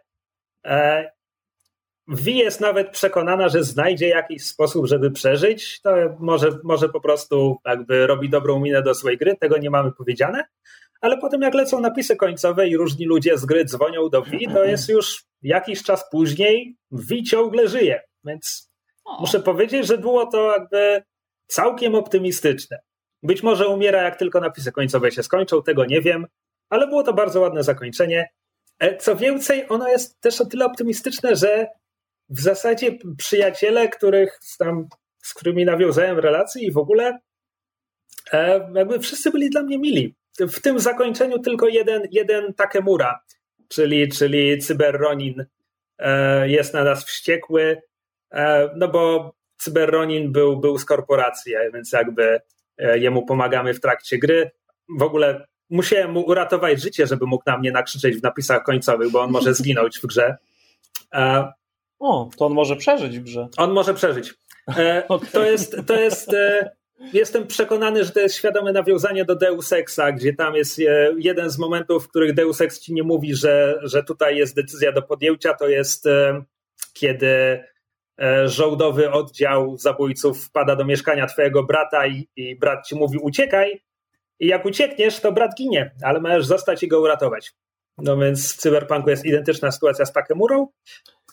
V 2.07 2.31
jest 2.31 2.61
nawet 2.61 2.89
przekonana, 2.89 3.49
że 3.49 3.63
znajdzie 3.63 4.07
jakiś 4.07 4.45
sposób, 4.45 4.85
żeby 4.85 5.11
przeżyć. 5.11 5.81
To 5.81 5.95
może, 6.19 6.49
może 6.63 6.89
po 6.89 7.01
prostu 7.01 7.57
jakby 7.65 8.07
robi 8.07 8.29
dobrą 8.29 8.59
minę 8.59 8.81
do 8.81 8.93
swojej 8.93 9.17
gry, 9.17 9.35
tego 9.39 9.57
nie 9.57 9.69
mamy 9.69 9.91
powiedziane. 9.91 10.43
Ale 11.01 11.17
potem 11.17 11.41
jak 11.41 11.53
lecą 11.53 11.79
napisy 11.79 12.15
końcowe 12.15 12.67
i 12.67 12.77
różni 12.77 13.05
ludzie 13.05 13.37
z 13.37 13.45
gry 13.45 13.65
dzwonią 13.65 14.09
do 14.09 14.21
V, 14.21 14.31
to 14.53 14.63
jest 14.63 14.89
już 14.89 15.23
jakiś 15.41 15.83
czas 15.83 16.09
później, 16.11 16.77
V 16.91 17.23
ciągle 17.23 17.67
żyje. 17.67 18.01
Więc 18.25 18.69
o. 19.05 19.21
muszę 19.21 19.39
powiedzieć, 19.39 19.87
że 19.87 19.97
było 19.97 20.25
to 20.25 20.51
jakby 20.51 21.03
całkiem 21.47 21.95
optymistyczne. 21.95 22.79
Być 23.23 23.43
może 23.43 23.67
umiera, 23.67 24.01
jak 24.01 24.15
tylko 24.15 24.39
napisy 24.39 24.71
końcowe 24.71 25.11
się 25.11 25.23
skończą, 25.23 25.63
tego 25.63 25.85
nie 25.85 26.01
wiem, 26.01 26.27
ale 26.69 26.87
było 26.87 27.03
to 27.03 27.13
bardzo 27.13 27.41
ładne 27.41 27.63
zakończenie. 27.63 28.29
E, 28.79 28.97
co 28.97 29.15
więcej, 29.15 29.65
ono 29.69 29.87
jest 29.87 30.21
też 30.21 30.41
o 30.41 30.45
tyle 30.45 30.65
optymistyczne, 30.65 31.35
że 31.35 31.67
w 32.29 32.41
zasadzie 32.41 32.97
przyjaciele, 33.17 33.89
których 33.89 34.39
tam, 34.59 34.87
z 35.23 35.33
którymi 35.33 35.65
nawiązałem 35.65 36.19
relacje 36.19 36.67
i 36.67 36.71
w 36.71 36.77
ogóle 36.77 37.19
e, 38.33 38.71
jakby 38.75 38.99
wszyscy 38.99 39.31
byli 39.31 39.49
dla 39.49 39.63
mnie 39.63 39.79
mili. 39.79 40.15
W 40.39 40.59
tym 40.61 40.79
zakończeniu 40.79 41.39
tylko 41.39 41.67
jeden, 41.67 42.03
jeden 42.11 42.53
Takemura, 42.53 43.19
czyli, 43.67 44.09
czyli 44.09 44.57
Cyberronin 44.59 45.45
e, 45.97 46.49
jest 46.49 46.73
na 46.73 46.83
nas 46.83 47.05
wściekły, 47.05 47.81
no 48.75 48.87
bo 48.87 49.33
Cyberronin 49.57 50.31
był, 50.31 50.57
był 50.57 50.77
z 50.77 50.85
korporacji, 50.85 51.53
więc 51.73 51.91
jakby 51.91 52.39
jemu 52.95 53.25
pomagamy 53.25 53.73
w 53.73 53.81
trakcie 53.81 54.17
gry. 54.17 54.51
W 54.99 55.03
ogóle 55.03 55.47
musiałem 55.69 56.11
mu 56.11 56.21
uratować 56.21 56.81
życie, 56.81 57.07
żeby 57.07 57.25
mógł 57.25 57.43
na 57.47 57.57
mnie 57.57 57.71
nakrzyczeć 57.71 58.17
w 58.17 58.23
napisach 58.23 58.63
końcowych, 58.63 59.11
bo 59.11 59.21
on 59.21 59.31
może 59.31 59.53
zginąć 59.59 59.99
w 59.99 60.05
grze. 60.05 60.37
O, 61.99 62.29
to 62.37 62.45
on 62.45 62.53
może 62.53 62.75
przeżyć 62.75 63.19
w 63.19 63.23
grze. 63.23 63.47
On 63.57 63.71
może 63.71 63.93
przeżyć. 63.93 64.33
E, 64.77 65.03
okay. 65.07 65.29
To 65.31 65.45
jest, 65.45 65.75
to 65.87 65.99
jest 65.99 66.33
e, 66.33 66.71
jestem 67.13 67.47
przekonany, 67.47 68.03
że 68.03 68.11
to 68.11 68.19
jest 68.19 68.35
świadome 68.35 68.73
nawiązanie 68.73 69.25
do 69.25 69.35
Deus 69.35 69.73
Exa, 69.73 70.11
gdzie 70.11 70.33
tam 70.33 70.55
jest 70.55 70.79
e, 70.79 70.83
jeden 71.17 71.49
z 71.49 71.57
momentów, 71.57 72.05
w 72.05 72.07
których 72.07 72.33
Deus 72.33 72.61
Ex 72.61 72.79
ci 72.79 72.93
nie 72.93 73.03
mówi, 73.03 73.35
że, 73.35 73.79
że 73.83 74.03
tutaj 74.03 74.37
jest 74.37 74.55
decyzja 74.55 74.91
do 74.91 75.01
podjęcia, 75.01 75.53
to 75.53 75.67
jest 75.67 76.07
e, 76.07 76.43
kiedy 76.93 77.27
e, 77.27 77.63
żołdowy 78.45 79.11
oddział 79.11 79.77
zabójców 79.77 80.45
wpada 80.45 80.75
do 80.75 80.85
mieszkania 80.85 81.27
twojego 81.27 81.63
brata 81.63 82.07
i, 82.07 82.27
i 82.35 82.55
brat 82.55 82.87
ci 82.87 82.95
mówi 82.95 83.17
uciekaj, 83.17 83.81
i 84.39 84.47
jak 84.47 84.65
uciekniesz, 84.65 85.19
to 85.19 85.31
brat 85.31 85.51
ginie, 85.57 85.91
ale 86.03 86.21
możesz 86.21 86.45
zostać 86.45 86.83
i 86.83 86.87
go 86.87 87.01
uratować. 87.01 87.53
No 87.97 88.17
więc 88.17 88.53
w 88.53 88.57
Cyberpunku 88.57 89.09
jest 89.09 89.25
identyczna 89.25 89.71
sytuacja 89.71 90.05
z 90.05 90.13
Takemurą. 90.13 90.67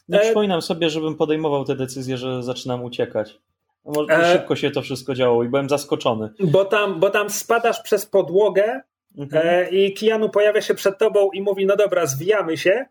Nie 0.08 0.18
E- 0.20 0.22
przypominam 0.22 0.62
sobie, 0.62 0.90
żebym 0.90 1.14
podejmował 1.16 1.64
tę 1.64 1.76
decyzję, 1.76 2.16
że 2.16 2.42
zaczynam 2.42 2.84
uciekać. 2.84 3.38
No, 3.84 3.92
Może 3.92 4.12
E- 4.16 4.32
szybko 4.32 4.56
się 4.56 4.70
to 4.70 4.82
wszystko 4.82 5.14
działo 5.14 5.44
i 5.44 5.48
byłem 5.48 5.68
zaskoczony. 5.68 6.30
Bo 6.40 6.64
tam, 6.64 7.00
bo 7.00 7.10
tam 7.10 7.30
spadasz 7.30 7.82
przez 7.82 8.06
podłogę 8.06 8.80
Mhm. 9.18 9.46
e, 9.48 9.68
i 9.70 9.94
Kianu 9.94 10.30
pojawia 10.30 10.60
się 10.62 10.74
przed 10.74 10.98
tobą 10.98 11.30
i 11.30 11.42
mówi, 11.42 11.66
no 11.66 11.76
dobra, 11.76 12.06
zwijamy 12.06 12.56
się. 12.56 12.84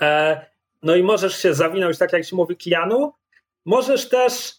E, 0.00 0.46
no 0.82 0.96
i 0.96 1.02
możesz 1.02 1.38
się 1.42 1.54
zawinąć, 1.54 1.98
tak 1.98 2.12
jak 2.12 2.26
ci 2.26 2.34
mówi 2.34 2.56
Kianu. 2.56 3.12
Możesz 3.66 4.08
też 4.08 4.52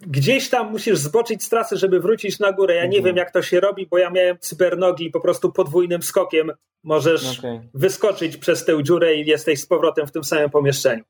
gdzieś 0.00 0.48
tam 0.48 0.70
musisz 0.72 0.98
zboczyć 0.98 1.42
z 1.44 1.48
trasy, 1.48 1.76
żeby 1.76 2.00
wrócić 2.00 2.38
na 2.38 2.52
górę. 2.52 2.74
Ja 2.74 2.82
nie 2.86 2.86
Mhm. 2.98 3.04
wiem, 3.04 3.16
jak 3.16 3.30
to 3.32 3.42
się 3.42 3.60
robi, 3.60 3.86
bo 3.86 3.98
ja 3.98 4.10
miałem 4.10 4.38
cybernogi 4.38 5.04
i 5.06 5.10
po 5.10 5.20
prostu 5.20 5.52
podwójnym 5.52 6.02
skokiem 6.02 6.52
możesz 6.84 7.38
Okej. 7.38 7.60
wyskoczyć 7.74 8.36
przez 8.36 8.64
tę 8.64 8.82
dziurę 8.84 9.14
i 9.14 9.26
jesteś 9.26 9.60
z 9.60 9.66
powrotem 9.66 10.06
w 10.06 10.12
tym 10.12 10.24
samym 10.24 10.50
pomieszczeniu. 10.50 11.04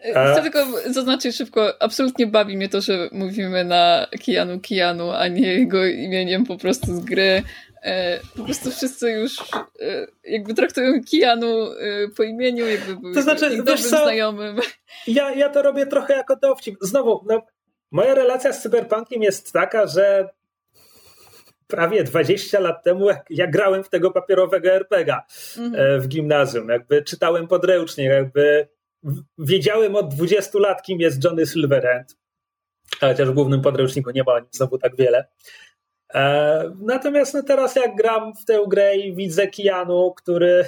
E- 0.00 0.32
Chcę 0.32 0.42
tylko 0.42 0.64
zaznaczyć 0.90 1.36
szybko, 1.36 1.82
absolutnie 1.82 2.26
bawi 2.26 2.56
mnie 2.56 2.68
to, 2.68 2.80
że 2.80 3.08
mówimy 3.12 3.64
na 3.64 4.06
Kianu 4.20 4.60
Kianu, 4.60 5.10
a 5.10 5.28
nie 5.28 5.54
jego 5.54 5.86
imieniem 5.86 6.44
po 6.46 6.56
prostu 6.56 6.86
z 6.94 7.00
gry. 7.04 7.42
E, 7.86 8.20
Po 8.36 8.44
prostu 8.44 8.70
wszyscy 8.70 9.10
już 9.10 9.40
e, 9.80 10.06
jakby 10.24 10.54
traktują 10.54 11.04
Kianu 11.04 11.72
e, 11.72 12.08
po 12.16 12.22
imieniu, 12.22 12.66
jakby 12.66 12.96
był 12.96 13.14
To 13.14 13.22
znaczy, 13.22 13.46
ich 13.46 13.58
dobrym 13.58 13.76
co? 13.78 13.88
znajomym. 13.88 14.56
Ja, 15.06 15.34
ja 15.34 15.48
to 15.48 15.62
robię 15.62 15.86
trochę 15.86 16.14
jako 16.16 16.36
dowcip. 16.36 16.76
Znowu, 16.80 17.24
no, 17.28 17.42
moja 17.90 18.14
relacja 18.14 18.52
z 18.52 18.62
cyberpunkiem 18.62 19.22
jest 19.22 19.52
taka, 19.52 19.86
że 19.86 20.28
prawie 21.66 22.04
20 22.04 22.60
lat 22.60 22.84
temu, 22.84 23.08
jak 23.08 23.24
ja 23.30 23.46
grałem 23.46 23.84
w 23.84 23.88
tego 23.88 24.10
papierowego 24.10 24.68
RPGa 24.70 25.22
Mhm. 25.58 26.00
w 26.00 26.08
gimnazjum, 26.08 26.68
jakby 26.68 27.02
czytałem 27.02 27.48
podręcznik, 27.48 28.08
jakby 28.08 28.68
wiedziałem 29.38 29.96
od 29.96 30.14
20 30.14 30.58
lat, 30.58 30.82
kim 30.82 31.00
jest 31.00 31.24
Johnny 31.24 31.46
Silverhand. 31.46 32.16
Chociaż 33.00 33.28
w 33.30 33.34
głównym 33.34 33.62
podręczniku 33.62 34.10
nie 34.10 34.22
ma 34.22 34.32
o 34.32 34.38
nim 34.38 34.48
znowu 34.52 34.78
tak 34.78 34.96
wiele. 34.96 35.26
E, 36.16 36.72
natomiast 36.80 37.34
no 37.34 37.42
teraz 37.42 37.76
jak 37.76 37.96
gram 37.96 38.32
w 38.34 38.44
tę 38.44 38.60
grę 38.68 38.96
i 38.96 39.14
widzę 39.14 39.46
Kianu, 39.46 40.14
który, 40.16 40.64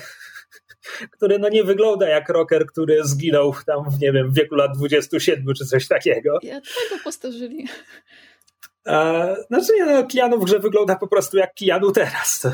który 1.17 1.39
no 1.39 1.49
nie 1.49 1.65
wygląda 1.65 2.09
jak 2.09 2.29
rocker, 2.29 2.67
który 2.67 3.05
zginął 3.05 3.55
tam 3.67 3.91
w, 3.91 4.01
nie 4.01 4.13
wiem, 4.13 4.31
w 4.31 4.35
wieku 4.35 4.55
lat 4.55 4.77
27 4.77 5.55
czy 5.55 5.67
coś 5.67 5.89
takiego. 5.89 6.39
Ja 6.43 6.61
tego 6.61 7.03
postarzyli. 7.05 7.67
E, 8.87 9.37
znaczy 9.47 9.73
nie, 9.77 9.85
no 9.85 10.07
Kianu 10.07 10.41
w 10.41 10.45
grze 10.45 10.59
wygląda 10.59 10.97
po 10.97 11.09
prostu 11.09 11.37
jak 11.37 11.55
Kianu 11.55 11.93
teraz. 11.93 12.41
To, 12.41 12.51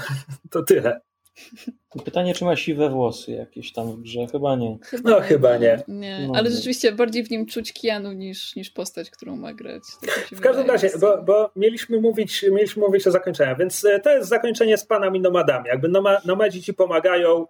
to 0.50 0.62
tyle. 0.62 1.00
Pytanie, 2.04 2.34
czy 2.34 2.44
ma 2.44 2.56
siwe 2.56 2.90
włosy 2.90 3.32
jakieś 3.32 3.72
tam 3.72 3.92
w 3.92 4.00
grze? 4.02 4.26
Chyba 4.32 4.56
nie. 4.56 4.78
No, 5.04 5.20
chyba 5.20 5.56
nie. 5.56 5.82
Nie, 5.88 6.26
No, 6.28 6.34
ale 6.38 6.50
nie. 6.50 6.56
rzeczywiście 6.56 6.92
bardziej 6.92 7.24
w 7.24 7.30
nim 7.30 7.46
czuć 7.46 7.72
Kianu 7.72 8.12
niż, 8.12 8.56
niż 8.56 8.70
postać, 8.70 9.10
którą 9.10 9.36
ma 9.36 9.52
grać. 9.54 9.82
Tak 10.06 10.28
W 10.32 10.40
każdym 10.40 10.66
razie, 10.70 10.90
bo, 11.00 11.22
bo 11.22 11.50
mieliśmy, 11.56 12.00
mówić, 12.00 12.42
mieliśmy 12.52 12.82
mówić 12.82 13.06
o 13.06 13.10
zakończeniu, 13.10 13.56
więc 13.56 13.84
e, 13.84 14.00
to 14.00 14.10
jest 14.16 14.28
zakończenie 14.28 14.78
z 14.78 14.84
panami 14.86 15.20
nomadami. 15.20 15.68
Jakby 15.68 15.88
noma, 15.88 16.20
nomadzi 16.24 16.62
ci 16.62 16.74
pomagają. 16.74 17.46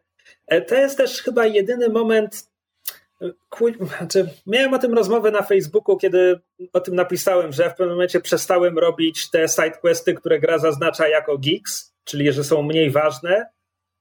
E, 0.47 0.61
To 0.63 0.75
jest 0.75 0.97
też 0.97 1.23
chyba 1.23 1.47
jedyny 1.47 1.89
moment. 1.89 2.49
e, 3.23 3.31
Znaczy, 3.99 4.29
miałem 4.47 4.75
o 4.75 4.79
tym 4.79 4.95
rozmowę 4.95 5.31
na 5.31 5.43
Facebooku, 5.43 5.97
kiedy 5.97 6.41
o 6.73 6.81
tym 6.81 6.95
napisałem, 6.95 7.53
że 7.53 7.65
w 7.71 7.75
pewnym 7.75 7.89
momencie 7.97 8.21
przestałem 8.21 8.79
robić 8.79 9.31
te 9.31 9.49
sidequesty, 9.49 10.15
które 10.15 10.41
gra 10.41 10.59
zaznacza 10.59 11.09
jako 11.09 11.39
geeks, 11.39 11.95
czyli 12.05 12.33
że 12.33 12.45
są 12.45 12.63
mniej 12.63 12.91
ważne, 12.91 13.47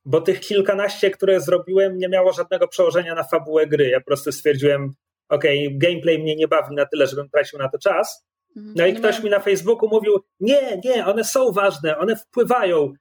bo 0.06 0.22
tych 0.22 0.39
kilkanaście, 0.39 1.12
które 1.12 1.41
zrobiłem, 1.41 1.97
nie 1.97 2.10
miało 2.10 2.34
żadnego 2.34 2.68
przełożenia 2.68 3.16
na 3.16 3.24
fabułę 3.24 3.68
gry. 3.68 3.89
Ja 3.89 3.99
po 3.99 4.06
prostu 4.06 4.32
stwierdziłem, 4.32 4.93
okej, 5.30 5.78
gameplay 5.78 6.20
mnie 6.20 6.36
nie 6.36 6.47
bawi 6.47 6.76
na 6.76 6.86
tyle, 6.86 7.08
żebym 7.08 7.30
tracił 7.30 7.60
na 7.60 7.70
to 7.70 7.78
czas. 7.78 8.26
Mhm. 8.58 8.76
No 8.78 8.86
i 8.86 8.93
ktoś 8.93 9.24
mi 9.24 9.30
na 9.30 9.39
Facebooku 9.39 9.89
mówił: 9.89 10.20
Nie, 10.39 10.82
nie, 10.84 11.06
one 11.06 11.24
są 11.24 11.51
ważne, 11.51 11.97
one 11.97 12.16
wpływają. 12.16 12.93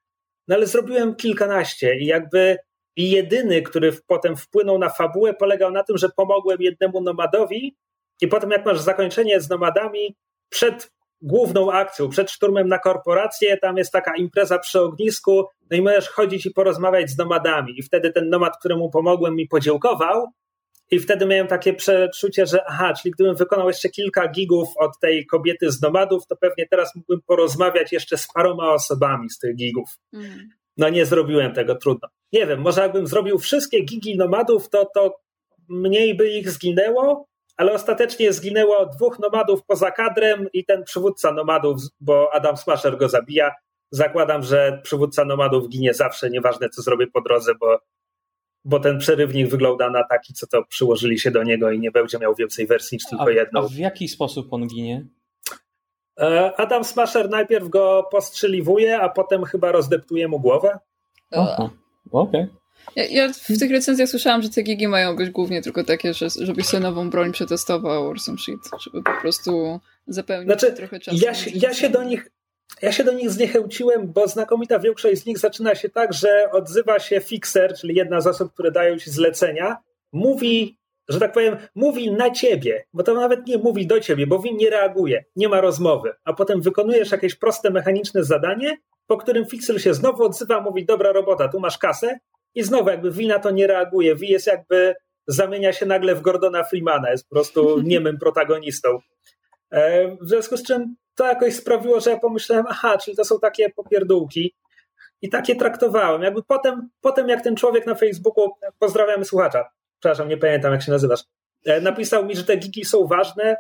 No 0.49 0.55
ale 0.55 0.67
zrobiłem 0.67 1.15
kilkanaście 1.15 1.99
i 1.99 2.07
jakby 2.07 2.57
i 2.97 3.11
jedyny, 3.11 3.63
który 3.63 3.93
potem 4.07 4.37
wpłynął 4.37 4.79
na 4.79 4.89
fabułę, 4.89 5.35
polegał 5.35 5.71
na 5.71 5.85
tym, 5.85 5.99
że 5.99 6.09
pomogłem 6.17 6.57
jednemu 6.61 7.01
nomadowi, 7.01 7.77
i 8.21 8.29
potem, 8.29 8.51
jak 8.51 8.67
masz 8.67 8.81
zakończenie 8.81 9.41
z 9.41 9.51
nomadami, 9.51 10.17
przed 10.49 10.93
główną 11.23 11.73
akcją, 11.73 12.09
przed 12.09 12.31
szturmem 12.31 12.68
na 12.68 12.79
korporację, 12.79 13.57
tam 13.57 13.77
jest 13.77 13.93
taka 13.93 14.16
impreza 14.16 14.59
przy 14.59 14.81
ognisku, 14.81 15.45
no 15.70 15.77
i 15.77 15.83
możesz 15.83 16.09
chodzić 16.09 16.47
i 16.47 16.51
porozmawiać 16.51 17.11
z 17.11 17.18
nomadami. 17.18 17.79
I 17.79 17.83
wtedy 17.83 18.12
ten 18.12 18.29
nomad, 18.29 18.59
któremu 18.59 18.91
pomogłem, 18.91 19.37
mi 19.37 19.49
podziękował. 19.49 20.27
I 20.91 20.99
wtedy 20.99 21.27
miałem 21.27 21.47
takie 21.47 21.75
przeczucie, 21.75 22.47
że 22.47 22.64
aha, 22.66 22.95
czyli 22.95 23.12
gdybym 23.12 23.37
wykonał 23.37 23.68
jeszcze 23.68 23.89
kilka 23.89 24.29
gigów 24.29 24.68
od 24.77 24.99
tej 25.01 25.27
kobiety 25.27 25.70
z 25.70 25.83
nomadów, 25.83 26.27
to 26.27 26.37
pewnie 26.37 26.68
teraz 26.68 26.97
mógłbym 26.97 27.20
porozmawiać 27.27 27.93
jeszcze 27.93 28.18
z 28.18 28.29
paroma 28.35 28.73
osobami 28.73 29.31
z 29.31 29.39
tych 29.39 29.57
gigów. 29.57 29.89
Mhm. 30.12 30.49
No 30.77 30.89
nie 30.89 31.07
zrobiłem 31.07 31.53
tego, 31.53 31.75
trudno. 31.75 32.09
Nie 32.33 32.47
wiem, 32.47 32.61
może 32.61 32.81
jakbym 32.81 33.07
zrobił 33.07 33.39
wszystkie 33.39 33.85
gigi 33.85 34.16
nomadów, 34.16 34.70
to, 34.70 34.91
to 34.95 35.16
mniej 35.68 36.16
by 36.16 36.31
ich 36.31 36.51
zginęło, 36.51 37.27
ale 37.57 37.73
ostatecznie 37.73 38.33
zginęło 38.33 38.87
dwóch 38.87 39.19
nomadów 39.19 39.65
poza 39.67 39.91
kadrem 39.91 40.49
i 40.53 40.65
ten 40.65 40.85
przywódca 40.85 41.33
nomadów, 41.33 41.81
bo 42.01 42.35
Adam 42.35 42.57
Smasher 42.57 42.99
go 42.99 43.09
zabija. 43.09 43.55
Zakładam, 43.91 44.43
że 44.43 44.81
przywódca 44.83 45.25
nomadów 45.25 45.69
ginie 45.69 45.95
zawsze, 45.95 46.31
nieważne 46.31 46.69
co 46.69 46.83
zrobię 46.83 47.07
po 47.07 47.21
drodze, 47.21 47.55
bo, 47.61 47.79
bo 48.65 48.81
ten 48.81 48.99
przerywnik 48.99 49.49
wygląda 49.49 49.91
na 49.91 50.05
taki, 50.05 50.35
co 50.35 50.47
to 50.47 50.65
przyłożyli 50.65 51.19
się 51.19 51.31
do 51.31 51.43
niego 51.43 51.71
i 51.71 51.79
nie 51.79 51.91
będzie 51.91 52.19
miał 52.19 52.35
więcej 52.35 52.67
wersji 52.67 52.97
niż 52.97 53.05
tylko 53.11 53.25
A, 53.25 53.31
jedną. 53.31 53.61
a 53.61 53.69
w 53.69 53.75
jaki 53.75 54.09
sposób 54.09 54.53
on 54.53 54.67
ginie? 54.67 55.07
E, 56.21 56.53
Adam 56.57 56.85
Smasher 56.85 57.31
najpierw 57.31 57.69
go 57.69 58.09
postrzeliwuje, 58.11 59.01
a 59.01 59.09
potem 59.09 59.45
chyba 59.45 59.73
rozdeptuje 59.73 60.29
mu 60.29 60.41
głowę. 60.41 60.79
Okej. 62.13 62.62
Ja, 62.97 63.05
ja 63.05 63.33
w 63.33 63.59
tych 63.59 63.70
recenzjach 63.70 64.09
słyszałam, 64.09 64.43
że 64.43 64.51
te 64.51 64.62
gigi 64.62 64.89
mają 64.89 65.16
być 65.16 65.30
głównie 65.30 65.62
tylko 65.62 65.85
takie, 65.85 66.14
że, 66.14 66.28
żebyś 66.41 66.66
sobie 66.66 66.83
nową 66.83 67.11
broń 67.11 67.33
przetestował 67.33 68.09
or 68.09 68.20
some 68.20 68.39
shit, 68.39 68.61
żeby 68.85 69.03
po 69.03 69.20
prostu 69.20 69.80
zapełnić 70.07 70.47
Znaczy, 70.47 70.72
trochę 70.72 71.01
czasu. 71.01 71.18
Ja 71.20 71.35
się, 71.35 71.51
ja 71.55 71.74
się 71.74 71.89
do 71.89 72.03
nich. 72.03 72.30
Ja 72.83 72.93
się 72.93 73.05
do 73.05 73.12
nich 73.12 73.30
zniechęciłem, 73.30 74.12
bo 74.12 74.28
znakomita 74.28 74.78
większość 74.78 75.22
z 75.22 75.26
nich 75.26 75.39
zaczyna 75.39 75.74
się 75.74 75.89
tak, 75.89 76.12
że 76.12 76.51
odzywa 76.53 76.99
się 76.99 77.20
fixer, 77.20 77.74
czyli 77.74 77.95
jedna 77.95 78.20
z 78.20 78.26
osób, 78.26 78.53
które 78.53 78.70
dają 78.70 78.99
ci 78.99 79.11
zlecenia, 79.11 79.76
mówi, 80.12 80.78
że 81.09 81.20
tak 81.20 81.33
powiem, 81.33 81.57
mówi 81.74 82.11
na 82.11 82.30
ciebie, 82.30 82.85
bo 82.93 83.03
to 83.03 83.14
nawet 83.14 83.47
nie 83.47 83.59
mówi 83.59 83.87
do 83.87 84.01
ciebie, 84.01 84.26
bo 84.26 84.39
win 84.39 84.57
nie 84.57 84.70
reaguje, 84.70 85.24
nie 85.37 85.49
ma 85.49 85.61
rozmowy, 85.61 86.12
a 86.24 86.33
potem 86.33 86.61
wykonujesz 86.61 87.12
jakieś 87.12 87.35
proste 87.35 87.70
mechaniczne 87.70 88.24
zadanie, 88.24 88.76
po 89.07 89.16
którym 89.16 89.47
fixer 89.47 89.83
się 89.83 89.95
znowu 89.95 90.24
odzywa, 90.24 90.61
mówi 90.61 90.85
dobra 90.85 91.12
robota, 91.12 91.49
tu 91.49 91.61
masz 91.61 91.78
kasę 91.78 92.18
i 92.55 92.63
znowu 92.63 92.89
jakby 92.91 93.11
wina 93.11 93.39
to 93.39 93.51
nie 93.51 93.67
reaguje, 93.67 94.17
wi 94.17 94.29
jest 94.29 94.47
jakby 94.47 94.95
zamienia 95.27 95.73
się 95.73 95.87
nagle 95.87 96.15
w 96.15 96.21
Gordona 96.21 96.65
Freemana, 96.65 97.11
jest 97.11 97.29
po 97.29 97.35
prostu 97.35 97.81
niemym 97.85 98.19
protagonistą. 98.19 98.99
E, 99.71 100.09
W 100.17 100.29
związku 100.29 100.57
z 100.57 100.63
czym 100.63 100.97
to 101.15 101.27
jakoś 101.27 101.55
sprawiło, 101.55 102.01
że 102.01 102.11
ja 102.11 102.19
pomyślałem, 102.19 102.65
aha, 102.69 102.99
czyli 102.99 103.17
to 103.17 103.25
są 103.25 103.41
takie 103.41 103.71
popierdółki. 103.71 104.55
I 105.23 105.29
takie 105.29 105.57
traktowałem. 105.57 106.23
Jakby 106.23 106.43
potem, 106.43 106.89
potem 107.01 107.29
jak 107.29 107.45
ten 107.45 107.57
człowiek 107.57 107.87
na 107.87 107.95
Facebooku, 107.95 108.51
pozdrawiamy 108.79 109.25
słuchacza, 109.25 109.65
przepraszam, 110.01 110.29
nie 110.29 110.37
pamiętam 110.37 110.73
jak 110.73 110.83
się 110.83 110.93
nazywasz, 110.93 111.21
e, 111.67 111.81
napisał 111.81 112.27
mi, 112.27 112.37
że 112.37 112.45
te 112.45 112.57
gigi 112.57 112.85
są 112.85 113.07
ważne, 113.07 113.57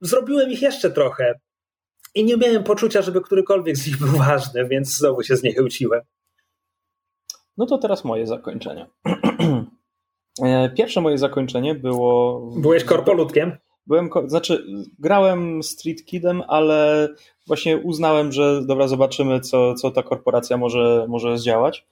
zrobiłem 0.00 0.50
ich 0.50 0.62
jeszcze 0.62 0.90
trochę. 0.90 1.34
I 2.14 2.24
nie 2.24 2.36
miałem 2.36 2.64
poczucia, 2.64 3.02
żeby 3.02 3.20
którykolwiek 3.20 3.76
z 3.76 3.86
nich 3.86 3.98
był 3.98 4.18
ważny, 4.18 4.68
więc 4.68 4.96
znowu 4.96 5.22
się 5.22 5.36
zniechęciłem. 5.36 6.00
No 7.56 7.66
to 7.66 7.78
teraz 7.78 8.04
moje 8.04 8.26
zakończenie. 8.26 8.86
E, 10.42 10.70
Pierwsze 10.70 11.00
moje 11.00 11.18
zakończenie 11.18 11.74
było. 11.74 12.40
Byłeś 12.56 12.84
korpolutkiem? 12.84 13.52
Byłem, 13.86 14.10
znaczy, 14.26 14.64
grałem 14.98 15.62
Street 15.62 16.04
Kidem, 16.04 16.42
ale 16.48 17.08
właśnie 17.46 17.78
uznałem, 17.78 18.32
że 18.32 18.62
dobra, 18.66 18.88
zobaczymy, 18.88 19.40
co, 19.40 19.74
co 19.74 19.90
ta 19.90 20.02
korporacja 20.02 20.56
może, 20.56 21.06
może 21.08 21.38
zdziałać. 21.38 21.86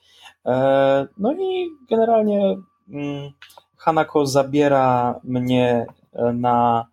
E, 0.47 1.07
No 1.19 1.33
i 1.33 1.67
generalnie 1.91 2.57
mm, 2.91 3.31
Hanako 3.77 4.27
zabiera 4.27 5.21
mnie 5.25 5.87
e, 6.13 6.33
na 6.33 6.87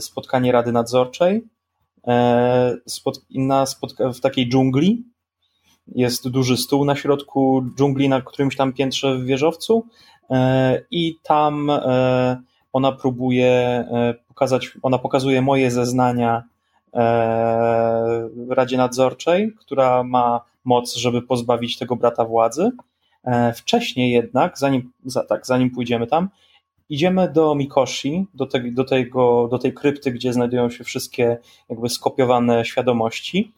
spotkanie 0.00 0.52
Rady 0.52 0.72
Nadzorczej 0.72 1.42
na 3.30 3.64
spotka- 3.64 4.12
w 4.14 4.20
takiej 4.20 4.48
dżungli. 4.48 5.04
Jest 5.86 6.28
duży 6.28 6.56
stół 6.56 6.84
na 6.84 6.96
środku 6.96 7.62
dżungli, 7.76 8.08
na 8.08 8.20
którymś 8.20 8.56
tam 8.56 8.72
piętrze 8.72 9.18
w 9.18 9.24
wieżowcu 9.24 9.86
e, 10.30 10.82
i 10.90 11.18
tam 11.22 11.70
e, 11.70 12.42
ona 12.72 12.92
próbuje 12.92 13.50
e, 13.50 14.14
pokazać, 14.28 14.70
ona 14.82 14.98
pokazuje 14.98 15.42
moje 15.42 15.70
zeznania 15.70 16.44
Radzie 18.48 18.76
Nadzorczej, 18.76 19.52
która 19.60 20.02
ma 20.02 20.40
moc, 20.64 20.94
żeby 20.94 21.22
pozbawić 21.22 21.78
tego 21.78 21.96
brata 21.96 22.24
władzy. 22.24 22.70
Wcześniej 23.54 24.12
jednak, 24.12 24.58
zanim, 24.58 24.92
za, 25.04 25.24
tak, 25.24 25.46
zanim 25.46 25.70
pójdziemy 25.70 26.06
tam, 26.06 26.28
idziemy 26.88 27.32
do 27.32 27.54
Mikoshi, 27.54 28.26
do, 28.34 28.46
te, 28.46 28.60
do, 28.60 28.84
tego, 28.84 29.48
do 29.50 29.58
tej 29.58 29.74
krypty, 29.74 30.12
gdzie 30.12 30.32
znajdują 30.32 30.70
się 30.70 30.84
wszystkie 30.84 31.38
jakby 31.68 31.88
skopiowane 31.88 32.64
świadomości 32.64 33.52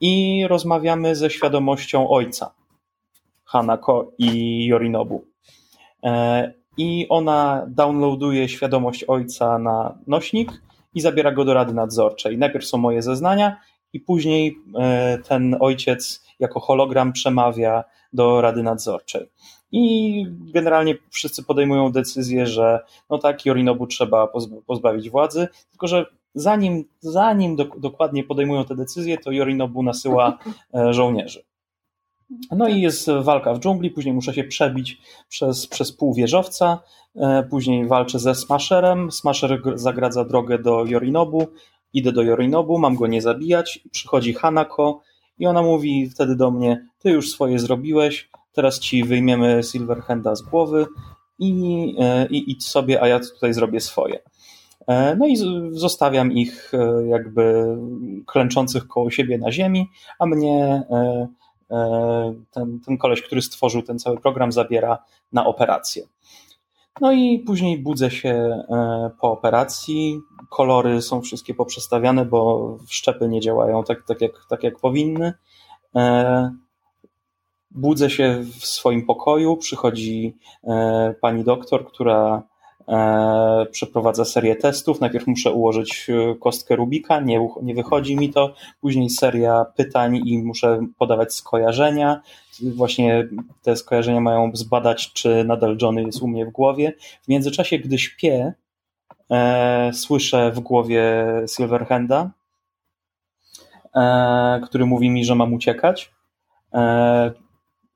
i 0.00 0.44
rozmawiamy 0.48 1.16
ze 1.16 1.30
świadomością 1.30 2.08
ojca 2.08 2.54
Hanako 3.44 4.12
i 4.18 4.66
Yorinobu. 4.66 5.24
E, 6.02 6.52
I 6.76 7.06
ona 7.08 7.66
downloaduje 7.68 8.48
świadomość 8.48 9.04
ojca 9.04 9.58
na 9.58 9.98
nośnik 10.06 10.62
i 10.94 11.00
zabiera 11.00 11.32
go 11.32 11.44
do 11.44 11.54
Rady 11.54 11.74
Nadzorczej. 11.74 12.38
Najpierw 12.38 12.66
są 12.66 12.78
moje 12.78 13.02
zeznania 13.02 13.56
i 13.92 14.00
później 14.00 14.56
e, 14.78 15.18
ten 15.18 15.56
ojciec 15.60 16.24
jako 16.38 16.60
hologram 16.60 17.12
przemawia 17.12 17.84
do 18.12 18.40
Rady 18.40 18.62
Nadzorczej. 18.62 19.30
I 19.72 20.24
generalnie 20.30 20.94
wszyscy 21.10 21.44
podejmują 21.44 21.92
decyzję, 21.92 22.46
że 22.46 22.80
no 23.10 23.18
tak, 23.18 23.46
Yorinobu 23.46 23.86
trzeba 23.86 24.28
pozbawić 24.66 25.10
władzy, 25.10 25.48
tylko 25.70 25.86
że 25.86 26.06
zanim, 26.34 26.84
zanim 27.00 27.56
do, 27.56 27.64
dokładnie 27.64 28.24
podejmują 28.24 28.64
te 28.64 28.76
decyzje, 28.76 29.18
to 29.18 29.32
Yorinobu 29.32 29.82
nasyła 29.82 30.38
e, 30.74 30.92
żołnierzy. 30.92 31.42
No 32.50 32.68
i 32.68 32.80
jest 32.80 33.10
walka 33.22 33.54
w 33.54 33.60
dżungli, 33.60 33.90
później 33.90 34.14
muszę 34.14 34.34
się 34.34 34.44
przebić 34.44 34.98
przez, 35.28 35.66
przez 35.66 35.92
pół 35.92 36.14
wieżowca, 36.14 36.78
e, 37.16 37.42
później 37.50 37.86
walczę 37.86 38.18
ze 38.18 38.34
Smasherem, 38.34 39.12
Smasher 39.12 39.62
zagradza 39.74 40.24
drogę 40.24 40.58
do 40.58 40.84
Yorinobu, 40.84 41.46
idę 41.92 42.12
do 42.12 42.22
Yorinobu, 42.22 42.78
mam 42.78 42.96
go 42.96 43.06
nie 43.06 43.22
zabijać, 43.22 43.80
przychodzi 43.90 44.34
Hanako 44.34 45.00
i 45.38 45.46
ona 45.46 45.62
mówi 45.62 46.10
wtedy 46.10 46.36
do 46.36 46.50
mnie, 46.50 46.86
ty 46.98 47.10
już 47.10 47.30
swoje 47.30 47.58
zrobiłeś, 47.58 48.30
teraz 48.52 48.78
ci 48.78 49.04
wyjmiemy 49.04 49.62
Silverhanda 49.62 50.34
z 50.34 50.42
głowy 50.42 50.86
i, 51.38 51.94
e, 51.98 52.26
i 52.26 52.50
idź 52.50 52.66
sobie, 52.68 53.02
a 53.02 53.08
ja 53.08 53.20
tutaj 53.20 53.54
zrobię 53.54 53.80
swoje. 53.80 54.20
E, 54.90 55.16
no 55.16 55.26
i 55.26 55.36
zostawiam 55.70 56.32
ich 56.32 56.72
jakby 57.08 57.76
klęczących 58.26 58.86
koło 58.86 59.10
siebie 59.10 59.38
na 59.38 59.52
ziemi, 59.52 59.90
a 60.18 60.26
mnie 60.26 60.82
E, 61.70 62.34
ten, 62.50 62.80
ten 62.80 62.98
koleś, 62.98 63.22
który 63.22 63.42
stworzył 63.42 63.82
ten 63.82 63.98
cały 63.98 64.20
program, 64.20 64.52
zabiera 64.52 65.04
na 65.32 65.46
operację. 65.46 66.06
No 67.00 67.12
i 67.12 67.38
później 67.38 67.78
budzę 67.78 68.10
się 68.10 68.28
e, 68.28 69.10
po 69.20 69.32
operacji. 69.32 70.20
Kolory 70.48 71.02
są 71.02 71.22
wszystkie 71.22 71.54
poprzestawiane, 71.54 72.24
bo 72.24 72.76
szczepy 72.88 73.28
nie 73.28 73.40
działają 73.40 73.84
tak, 73.84 74.06
tak, 74.06 74.20
jak, 74.20 74.32
tak 74.48 74.62
jak 74.62 74.78
powinny. 74.78 75.32
E, 75.96 76.54
budzę 77.70 78.10
się 78.10 78.44
w 78.60 78.66
swoim 78.66 79.06
pokoju. 79.06 79.56
Przychodzi 79.56 80.36
pani 81.20 81.44
doktor, 81.44 81.86
która 81.86 82.42
E, 82.90 83.66
przeprowadza 83.70 84.24
serię 84.24 84.56
testów. 84.56 85.00
Najpierw 85.00 85.26
muszę 85.26 85.52
ułożyć 85.52 86.06
e, 86.10 86.34
kostkę 86.34 86.76
Rubika, 86.76 87.20
nie, 87.20 87.48
nie 87.62 87.74
wychodzi 87.74 88.16
mi 88.16 88.30
to. 88.30 88.54
Później 88.80 89.10
seria 89.10 89.66
pytań 89.76 90.20
i 90.24 90.38
muszę 90.38 90.80
podawać 90.98 91.34
skojarzenia. 91.34 92.22
Właśnie 92.62 93.28
te 93.62 93.76
skojarzenia 93.76 94.20
mają 94.20 94.50
zbadać, 94.54 95.12
czy 95.12 95.44
nadal 95.44 95.76
Johnny 95.82 96.02
jest 96.02 96.22
u 96.22 96.28
mnie 96.28 96.46
w 96.46 96.50
głowie. 96.50 96.92
W 97.22 97.28
międzyczasie, 97.28 97.78
gdy 97.78 97.98
śpię, 97.98 98.54
e, 99.30 99.90
słyszę 99.94 100.50
w 100.52 100.60
głowie 100.60 101.24
Silverhanda, 101.56 102.30
e, 103.96 104.60
który 104.64 104.86
mówi 104.86 105.10
mi, 105.10 105.24
że 105.24 105.34
mam 105.34 105.54
uciekać. 105.54 106.12
E, 106.74 107.30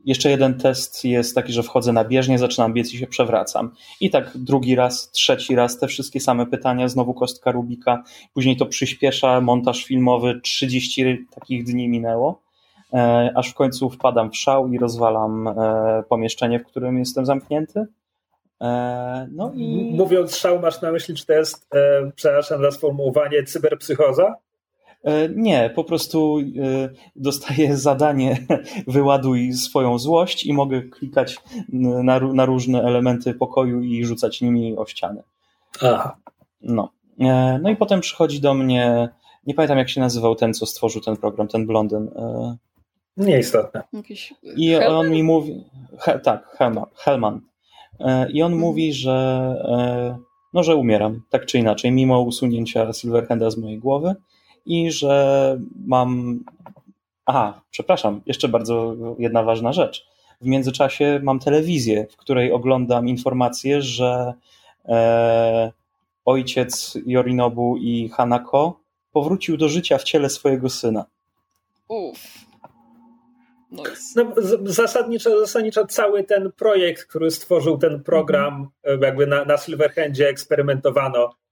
jeszcze 0.05 0.31
jeden 0.31 0.59
test 0.59 1.05
jest 1.05 1.35
taki, 1.35 1.53
że 1.53 1.63
wchodzę 1.63 1.93
na 1.93 2.05
bieżnię, 2.05 2.39
zaczynam 2.39 2.73
biec 2.73 2.95
i 2.95 2.99
się 2.99 3.07
przewracam. 3.07 3.71
I 4.01 4.11
tak 4.11 4.31
drugi 4.35 4.75
raz, 4.75 5.11
trzeci 5.11 5.55
raz, 5.55 5.79
te 5.79 5.87
wszystkie 5.87 6.21
same 6.21 6.47
pytania, 6.47 6.89
znowu 6.89 7.15
kostka 7.15 7.53
Rubika. 7.53 8.05
Później 8.35 8.57
to 8.57 8.67
przyspiesza, 8.67 9.41
montaż 9.41 9.85
filmowy, 9.85 10.41
30 10.43 11.27
takich 11.35 11.65
dni 11.65 11.89
minęło. 11.89 12.45
E, 12.95 13.33
aż 13.35 13.51
w 13.51 13.55
końcu 13.55 13.91
wpadam 13.91 14.31
w 14.31 14.37
szał 14.37 14.73
i 14.73 14.79
rozwalam 14.79 15.49
e, 15.49 16.03
pomieszczenie, 16.09 16.61
w 16.61 16.65
którym 16.65 16.99
jestem 16.99 17.27
zamknięty. 17.27 17.87
E, 18.61 19.29
no 19.33 19.53
i... 19.55 19.93
Mówiąc 19.95 20.37
szał, 20.37 20.61
masz 20.61 20.81
na 20.81 20.93
myśli, 20.93 21.15
czy 21.15 21.27
to 21.27 21.33
jest, 21.33 21.69
przepraszam 22.15 22.63
za 22.63 22.71
sformułowanie, 22.71 23.43
cyberpsychoza? 23.43 24.35
E, 25.05 25.29
nie, 25.29 25.71
po 25.75 25.85
prostu 25.85 26.39
e, 26.39 26.89
dostaję 27.17 27.77
zadanie, 27.89 28.47
wyładuj 28.87 29.53
swoją 29.53 29.99
złość 29.99 30.47
i 30.47 30.53
mogę 30.53 30.83
klikać 30.83 31.39
na, 31.73 32.21
na 32.21 32.45
różne 32.45 32.83
elementy 32.83 33.35
pokoju 33.35 33.83
i 33.83 34.05
rzucać 34.05 34.41
nimi 34.41 34.77
o 34.77 34.87
ściany. 34.87 35.23
Aha. 35.83 36.17
No. 36.63 36.91
E, 37.21 37.59
no 37.63 37.71
i 37.71 37.77
potem 37.77 38.01
przychodzi 38.01 38.41
do 38.41 38.55
mnie, 38.55 39.09
nie 39.47 39.55
pamiętam 39.55 39.79
jak 39.79 39.89
się 39.89 40.01
nazywał 40.01 40.35
ten, 40.35 40.55
co 40.55 40.67
stworzył 40.67 41.03
ten 41.03 41.17
program, 41.17 41.49
ten 41.49 41.67
blondyn. 41.67 42.11
Nieistotne. 43.17 43.83
I 44.57 44.77
on 44.77 45.11
mi 45.11 45.23
mówi, 45.23 45.65
he, 45.99 46.19
tak, 46.19 46.57
Helman, 46.59 46.85
Helman. 46.95 47.41
I 48.33 48.43
on 48.43 48.53
hmm. 48.53 48.59
mówi, 48.59 48.93
że 48.93 49.57
no, 50.55 50.63
że 50.63 50.77
umieram, 50.77 51.23
tak 51.31 51.47
czy 51.47 51.59
inaczej, 51.59 51.93
mimo 51.93 52.21
usunięcia 52.21 52.93
Silverhanda 52.93 53.51
z 53.51 53.57
mojej 53.57 53.79
głowy 53.79 54.15
i 54.67 54.91
że 54.91 55.59
mam. 55.87 56.41
Aha, 57.27 57.61
przepraszam, 57.71 58.21
jeszcze 58.27 58.49
bardzo 58.49 58.97
jedna 59.19 59.43
ważna 59.43 59.73
rzecz. 59.73 60.07
W 60.41 60.47
międzyczasie 60.47 61.21
mam 61.23 61.39
telewizję, 61.39 62.07
w 62.11 62.17
której 62.17 62.53
oglądam 62.53 63.09
informacje, 63.09 63.83
że 63.83 64.35
e, 64.85 65.73
ojciec 66.25 66.99
Yorinobu 67.07 67.77
i 67.77 68.09
Hanako 68.09 68.81
powrócił 69.13 69.57
do 69.57 69.69
życia 69.69 69.99
w 69.99 70.03
ciele 70.03 70.31
swojego 70.31 70.71
syna. 70.71 71.05
Uff. 71.89 72.45
No, 73.71 73.83
zasadniczo, 74.65 75.41
zasadniczo 75.41 75.87
cały 75.87 76.25
ten 76.25 76.53
projekt, 76.53 77.05
który 77.05 77.31
stworzył 77.31 77.79
ten 77.79 78.03
program, 78.03 78.55
mm 78.55 79.01
-hmm. 79.01 79.05
jakby 79.05 79.27
na, 79.27 79.45
na 79.45 79.57
Silverhandzie 79.57 80.29
eksperymentowano 80.29 81.31
E, 81.31 81.44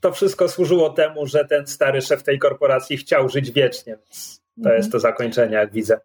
to 0.00 0.12
wszystko 0.12 0.48
służyło 0.48 0.90
temu, 0.90 1.26
że 1.26 1.44
ten 1.44 1.66
stary 1.66 2.02
szef 2.02 2.22
tej 2.22 2.38
korporacji 2.38 2.96
chciał 2.96 3.28
żyć 3.28 3.50
wiecznie. 3.50 3.98
To 4.62 4.72
jest 4.72 4.92
to 4.92 5.00
zakończenie, 5.00 5.54
jak 5.54 5.72
widzę. 5.72 6.00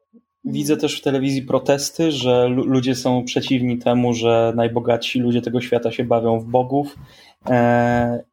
Widzę 0.46 0.78
też 0.78 1.00
w 1.00 1.04
telewizji 1.04 1.42
protesty, 1.42 2.12
że 2.12 2.48
ludzie 2.48 2.96
są 2.96 3.24
przeciwni 3.24 3.78
temu, 3.78 4.14
że 4.14 4.54
najbogatsi 4.56 5.20
ludzie 5.20 5.42
tego 5.42 5.62
świata 5.62 5.92
się 5.92 6.04
bawią 6.04 6.40
w 6.40 6.46
bogów 6.46 6.96
e, 7.50 8.24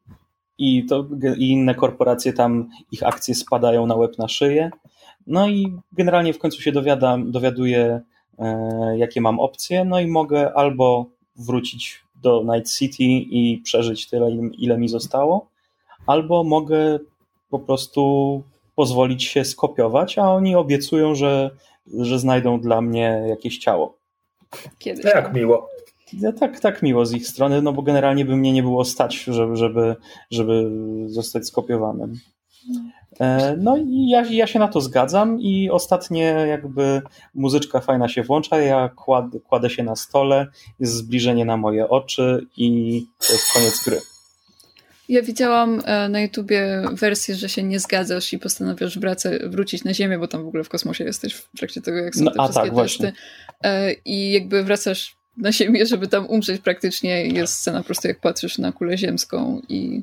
i, 0.58 0.86
to, 0.86 1.08
i 1.36 1.50
inne 1.50 1.74
korporacje 1.74 2.32
tam, 2.32 2.68
ich 2.92 3.02
akcje 3.02 3.34
spadają 3.34 3.86
na 3.86 3.94
łeb 3.94 4.18
na 4.18 4.28
szyję. 4.28 4.70
No 5.26 5.48
i 5.48 5.76
generalnie 5.92 6.32
w 6.32 6.38
końcu 6.38 6.62
się 6.62 6.72
dowiadam, 6.72 7.30
dowiaduję, 7.30 8.00
e, 8.38 8.98
jakie 8.98 9.20
mam 9.20 9.40
opcje, 9.40 9.84
no 9.84 10.00
i 10.00 10.06
mogę 10.06 10.52
albo 10.52 11.10
wrócić 11.36 12.05
do 12.26 12.44
Night 12.54 12.72
City 12.72 13.04
i 13.04 13.60
przeżyć 13.64 14.08
tyle, 14.08 14.30
ile 14.58 14.78
mi 14.78 14.88
zostało, 14.88 15.50
albo 16.06 16.44
mogę 16.44 16.98
po 17.50 17.58
prostu 17.58 18.42
pozwolić 18.74 19.24
się 19.24 19.44
skopiować, 19.44 20.18
a 20.18 20.30
oni 20.32 20.56
obiecują, 20.56 21.14
że, 21.14 21.50
że 21.98 22.18
znajdą 22.18 22.60
dla 22.60 22.80
mnie 22.80 23.24
jakieś 23.28 23.58
ciało. 23.58 23.98
Kiedyś. 24.78 25.04
Jak 25.04 25.34
miło. 25.34 25.68
Ja, 26.12 26.32
tak, 26.32 26.60
tak 26.60 26.82
miło 26.82 27.06
z 27.06 27.12
ich 27.12 27.26
strony, 27.26 27.62
no 27.62 27.72
bo 27.72 27.82
generalnie 27.82 28.24
by 28.24 28.36
mnie 28.36 28.52
nie 28.52 28.62
było 28.62 28.84
stać, 28.84 29.16
żeby, 29.16 29.56
żeby, 29.56 29.96
żeby 30.30 30.70
zostać 31.06 31.46
skopiowanym. 31.46 32.14
E, 33.20 33.56
no 33.58 33.76
i 33.76 34.08
ja, 34.08 34.24
ja 34.30 34.46
się 34.46 34.58
na 34.58 34.68
to 34.68 34.80
zgadzam 34.80 35.40
i 35.40 35.70
ostatnie 35.70 36.22
jakby 36.48 37.02
muzyczka 37.34 37.80
fajna 37.80 38.08
się 38.08 38.22
włącza, 38.22 38.60
ja 38.60 38.88
kład, 38.88 39.24
kładę 39.48 39.70
się 39.70 39.82
na 39.82 39.96
stole, 39.96 40.46
jest 40.80 40.92
zbliżenie 40.92 41.44
na 41.44 41.56
moje 41.56 41.88
oczy 41.88 42.46
i 42.56 43.06
to 43.26 43.32
jest 43.32 43.52
koniec 43.52 43.84
gry. 43.84 44.00
Ja 45.08 45.22
widziałam 45.22 45.82
e, 45.84 46.08
na 46.08 46.20
YouTubie 46.20 46.82
wersję, 46.92 47.34
że 47.34 47.48
się 47.48 47.62
nie 47.62 47.80
zgadzasz 47.80 48.32
i 48.32 48.38
postanawiasz 48.38 48.98
wracać, 48.98 49.42
wrócić 49.42 49.84
na 49.84 49.94
Ziemię, 49.94 50.18
bo 50.18 50.28
tam 50.28 50.44
w 50.44 50.48
ogóle 50.48 50.64
w 50.64 50.68
kosmosie 50.68 51.04
jesteś 51.04 51.34
w 51.34 51.56
trakcie 51.56 51.80
tego, 51.80 51.96
jak 51.96 52.14
są 52.14 52.24
no, 52.24 52.30
te 52.30 52.38
wszystkie 52.38 52.54
tak, 52.54 52.64
testy. 52.64 52.74
Właśnie. 52.74 53.12
I 54.04 54.32
jakby 54.32 54.64
wracasz 54.64 55.16
na 55.36 55.52
Ziemię, 55.52 55.86
żeby 55.86 56.08
tam 56.08 56.26
umrzeć 56.26 56.62
praktycznie. 56.62 57.26
Jest 57.26 57.54
scena 57.54 57.78
po 57.78 57.84
prostu 57.84 58.08
jak 58.08 58.20
patrzysz 58.20 58.58
na 58.58 58.72
kulę 58.72 58.98
ziemską 58.98 59.62
i 59.68 60.02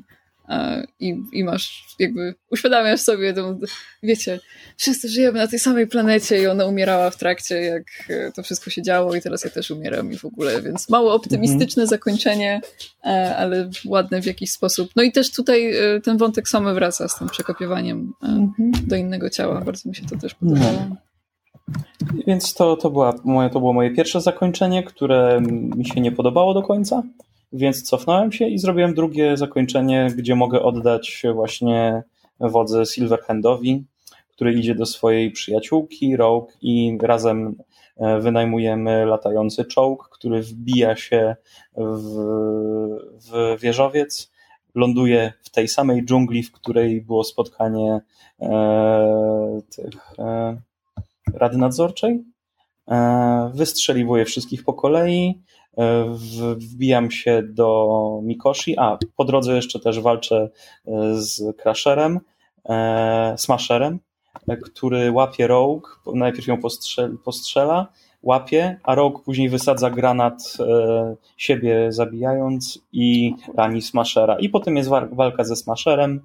i, 1.00 1.22
i 1.32 1.44
masz 1.44 1.84
jakby, 1.98 2.34
uświadamiasz 2.50 3.00
sobie 3.00 3.32
tą, 3.32 3.58
wiecie, 4.02 4.40
wszyscy 4.76 5.08
żyjemy 5.08 5.38
na 5.38 5.48
tej 5.48 5.58
samej 5.58 5.86
planecie 5.86 6.42
i 6.42 6.46
ona 6.46 6.64
umierała 6.64 7.10
w 7.10 7.16
trakcie, 7.16 7.54
jak 7.54 7.84
e, 8.08 8.32
to 8.32 8.42
wszystko 8.42 8.70
się 8.70 8.82
działo 8.82 9.14
i 9.14 9.20
teraz 9.20 9.44
ja 9.44 9.50
też 9.50 9.70
umieram 9.70 10.12
i 10.12 10.18
w 10.18 10.24
ogóle, 10.24 10.62
więc 10.62 10.88
mało 10.88 11.14
optymistyczne 11.14 11.82
mhm. 11.82 11.88
zakończenie, 11.88 12.60
e, 13.04 13.36
ale 13.36 13.70
ładne 13.86 14.22
w 14.22 14.26
jakiś 14.26 14.50
sposób. 14.50 14.90
No 14.96 15.02
i 15.02 15.12
też 15.12 15.32
tutaj 15.32 15.76
e, 15.76 16.00
ten 16.00 16.16
wątek 16.16 16.48
samy 16.48 16.74
wraca 16.74 17.08
z 17.08 17.18
tym 17.18 17.28
przekopiowaniem 17.28 18.12
mhm. 18.22 18.72
do 18.86 18.96
innego 18.96 19.30
ciała, 19.30 19.60
bardzo 19.60 19.88
mi 19.88 19.94
się 19.94 20.06
to 20.06 20.16
też 20.16 20.34
podobało. 20.34 20.72
No. 20.88 20.96
Więc 22.26 22.54
to, 22.54 22.76
to, 22.76 22.90
była 22.90 23.14
moje, 23.24 23.50
to 23.50 23.58
było 23.58 23.72
moje 23.72 23.90
pierwsze 23.90 24.20
zakończenie, 24.20 24.82
które 24.82 25.40
mi 25.76 25.86
się 25.86 26.00
nie 26.00 26.12
podobało 26.12 26.54
do 26.54 26.62
końca. 26.62 27.02
Więc 27.56 27.82
cofnąłem 27.82 28.32
się 28.32 28.48
i 28.48 28.58
zrobiłem 28.58 28.94
drugie 28.94 29.36
zakończenie, 29.36 30.08
gdzie 30.16 30.34
mogę 30.34 30.62
oddać 30.62 31.22
właśnie 31.34 32.02
wodze 32.40 32.86
Silverhandowi, 32.86 33.84
który 34.28 34.52
idzie 34.52 34.74
do 34.74 34.86
swojej 34.86 35.30
przyjaciółki 35.30 36.16
Rogue 36.16 36.48
i 36.62 36.98
razem 37.02 37.56
e, 37.96 38.20
wynajmujemy 38.20 39.06
latający 39.06 39.64
czołg, 39.64 40.08
który 40.08 40.42
wbija 40.42 40.96
się 40.96 41.36
w, 41.76 42.16
w 43.30 43.60
wieżowiec, 43.60 44.32
ląduje 44.74 45.32
w 45.42 45.50
tej 45.50 45.68
samej 45.68 46.04
dżungli, 46.04 46.42
w 46.42 46.52
której 46.52 47.02
było 47.02 47.24
spotkanie 47.24 48.00
e, 48.40 49.60
tych 49.76 50.18
e, 50.18 50.56
Rady 51.34 51.58
Nadzorczej. 51.58 52.24
E, 52.88 53.50
wystrzeliwuje 53.54 54.24
wszystkich 54.24 54.64
po 54.64 54.74
kolei, 54.74 55.42
wbijam 56.56 57.10
się 57.10 57.42
do 57.42 58.20
Mikoshi, 58.22 58.78
a 58.78 58.98
po 59.16 59.24
drodze 59.24 59.56
jeszcze 59.56 59.80
też 59.80 60.00
walczę 60.00 60.50
e, 60.86 61.14
z 61.14 61.56
Crasherem, 61.62 62.20
e, 62.68 63.34
Smasherem, 63.38 63.98
który 64.64 65.12
łapie 65.12 65.46
Rogue, 65.46 65.88
najpierw 66.14 66.46
ją 66.46 66.60
postrzela, 66.60 67.08
postrzela 67.24 67.88
łapie, 68.22 68.80
a 68.82 68.94
Rogue 68.94 69.18
później 69.18 69.48
wysadza 69.48 69.90
granat 69.90 70.56
siebie 71.36 71.92
zabijając 71.92 72.78
i 72.92 73.34
rani 73.56 73.82
Smashera. 73.82 74.38
I 74.38 74.48
potem 74.48 74.76
jest 74.76 74.90
walka 75.12 75.44
ze 75.44 75.56
Smasherem, 75.56 76.20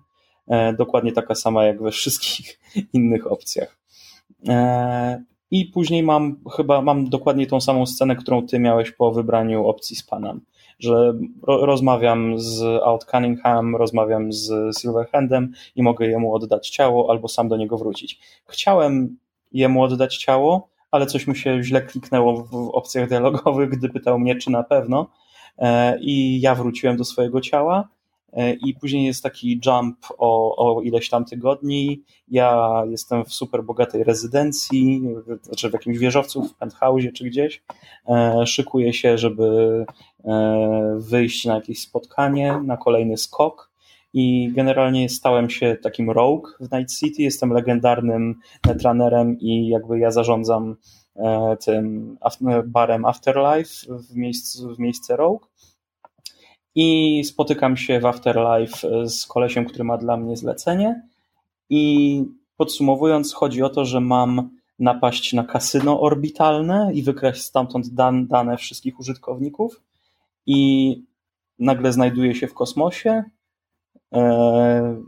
dokładnie 0.77 1.11
taka 1.11 1.35
sama 1.35 1.63
jak 1.63 1.83
we 1.83 1.91
wszystkich 1.91 2.59
innych 2.93 3.31
opcjach. 3.31 3.77
I 5.51 5.65
później 5.65 6.03
mam 6.03 6.35
chyba 6.55 6.81
mam 6.81 7.09
dokładnie 7.09 7.47
tą 7.47 7.61
samą 7.61 7.85
scenę, 7.85 8.15
którą 8.15 8.47
ty 8.47 8.59
miałeś 8.59 8.91
po 8.91 9.11
wybraniu 9.11 9.67
opcji 9.67 9.95
z 9.95 10.03
panem, 10.03 10.41
że 10.79 11.13
ro 11.47 11.65
rozmawiam 11.65 12.39
z 12.39 12.61
Out 12.83 13.05
Cunningham, 13.05 13.75
rozmawiam 13.75 14.33
z 14.33 14.77
Silverhandem 14.79 15.51
i 15.75 15.83
mogę 15.83 16.07
jemu 16.07 16.33
oddać 16.35 16.69
ciało 16.69 17.11
albo 17.11 17.27
sam 17.27 17.47
do 17.47 17.57
niego 17.57 17.77
wrócić. 17.77 18.19
Chciałem 18.47 19.17
jemu 19.51 19.83
oddać 19.83 20.17
ciało, 20.17 20.69
ale 20.91 21.05
coś 21.05 21.27
mi 21.27 21.35
się 21.35 21.63
źle 21.63 21.81
kliknęło 21.81 22.43
w 22.43 22.69
opcjach 22.73 23.09
dialogowych, 23.09 23.69
gdy 23.69 23.89
pytał 23.89 24.19
mnie, 24.19 24.35
czy 24.35 24.51
na 24.51 24.63
pewno. 24.63 25.07
E, 25.57 25.99
I 26.01 26.41
ja 26.41 26.55
wróciłem 26.55 26.97
do 26.97 27.05
swojego 27.05 27.41
ciała 27.41 27.89
i 28.65 28.73
później 28.73 29.05
jest 29.05 29.23
taki 29.23 29.61
jump 29.65 29.97
o, 30.17 30.55
o 30.55 30.81
ileś 30.81 31.09
tam 31.09 31.25
tygodni. 31.25 32.03
Ja 32.27 32.81
jestem 32.89 33.25
w 33.25 33.33
super 33.33 33.63
bogatej 33.63 34.03
rezydencji, 34.03 35.01
znaczy 35.41 35.69
w 35.69 35.73
jakimś 35.73 35.97
wieżowcu, 35.97 36.43
w 36.43 36.55
penthouse 36.55 37.13
czy 37.13 37.23
gdzieś. 37.23 37.63
E, 38.07 38.45
szykuję 38.47 38.93
się, 38.93 39.17
żeby 39.17 39.85
e, 40.25 40.97
wyjść 40.99 41.45
na 41.45 41.55
jakieś 41.55 41.81
spotkanie, 41.81 42.61
na 42.65 42.77
kolejny 42.77 43.17
skok. 43.17 43.69
I 44.13 44.51
generalnie 44.53 45.09
stałem 45.09 45.49
się 45.49 45.77
takim 45.83 46.09
rogue 46.09 46.47
w 46.59 46.71
Night 46.71 46.99
City. 46.99 47.23
Jestem 47.23 47.53
legendarnym 47.53 48.35
netrunnerem 48.67 49.39
i 49.39 49.67
jakby 49.67 49.99
ja 49.99 50.11
zarządzam 50.11 50.75
tym 51.65 52.17
barem 52.65 53.05
Afterlife 53.05 53.97
w 54.09 54.15
miejscu, 54.15 54.75
w 54.75 54.79
miejsce 54.79 55.15
Rogue 55.15 55.45
i 56.81 57.23
spotykam 57.23 57.77
się 57.77 57.99
w 57.99 58.05
Afterlife 58.05 58.87
e, 58.87 59.09
z 59.09 59.25
kolesiem, 59.25 59.65
który 59.65 59.83
ma 59.83 59.97
dla 59.97 60.17
mnie 60.17 60.37
zlecenie. 60.37 61.01
I 61.69 62.23
podsumowując 62.57 63.33
chodzi 63.33 63.63
o 63.63 63.69
to, 63.69 63.85
że 63.85 64.01
mam 64.01 64.49
napaść 64.79 65.33
na 65.33 65.43
kasyno 65.43 66.01
orbitalne 66.01 66.91
i 66.93 67.03
wykraść 67.03 67.41
stamtąd 67.41 67.87
dan, 67.87 68.27
dane 68.27 68.57
wszystkich 68.57 68.99
użytkowników. 68.99 69.81
I 70.45 71.03
nagle 71.59 71.91
znajduję 71.93 72.35
się 72.35 72.47
w 72.47 72.53
kosmosie, 72.53 73.23
e, 74.13 75.01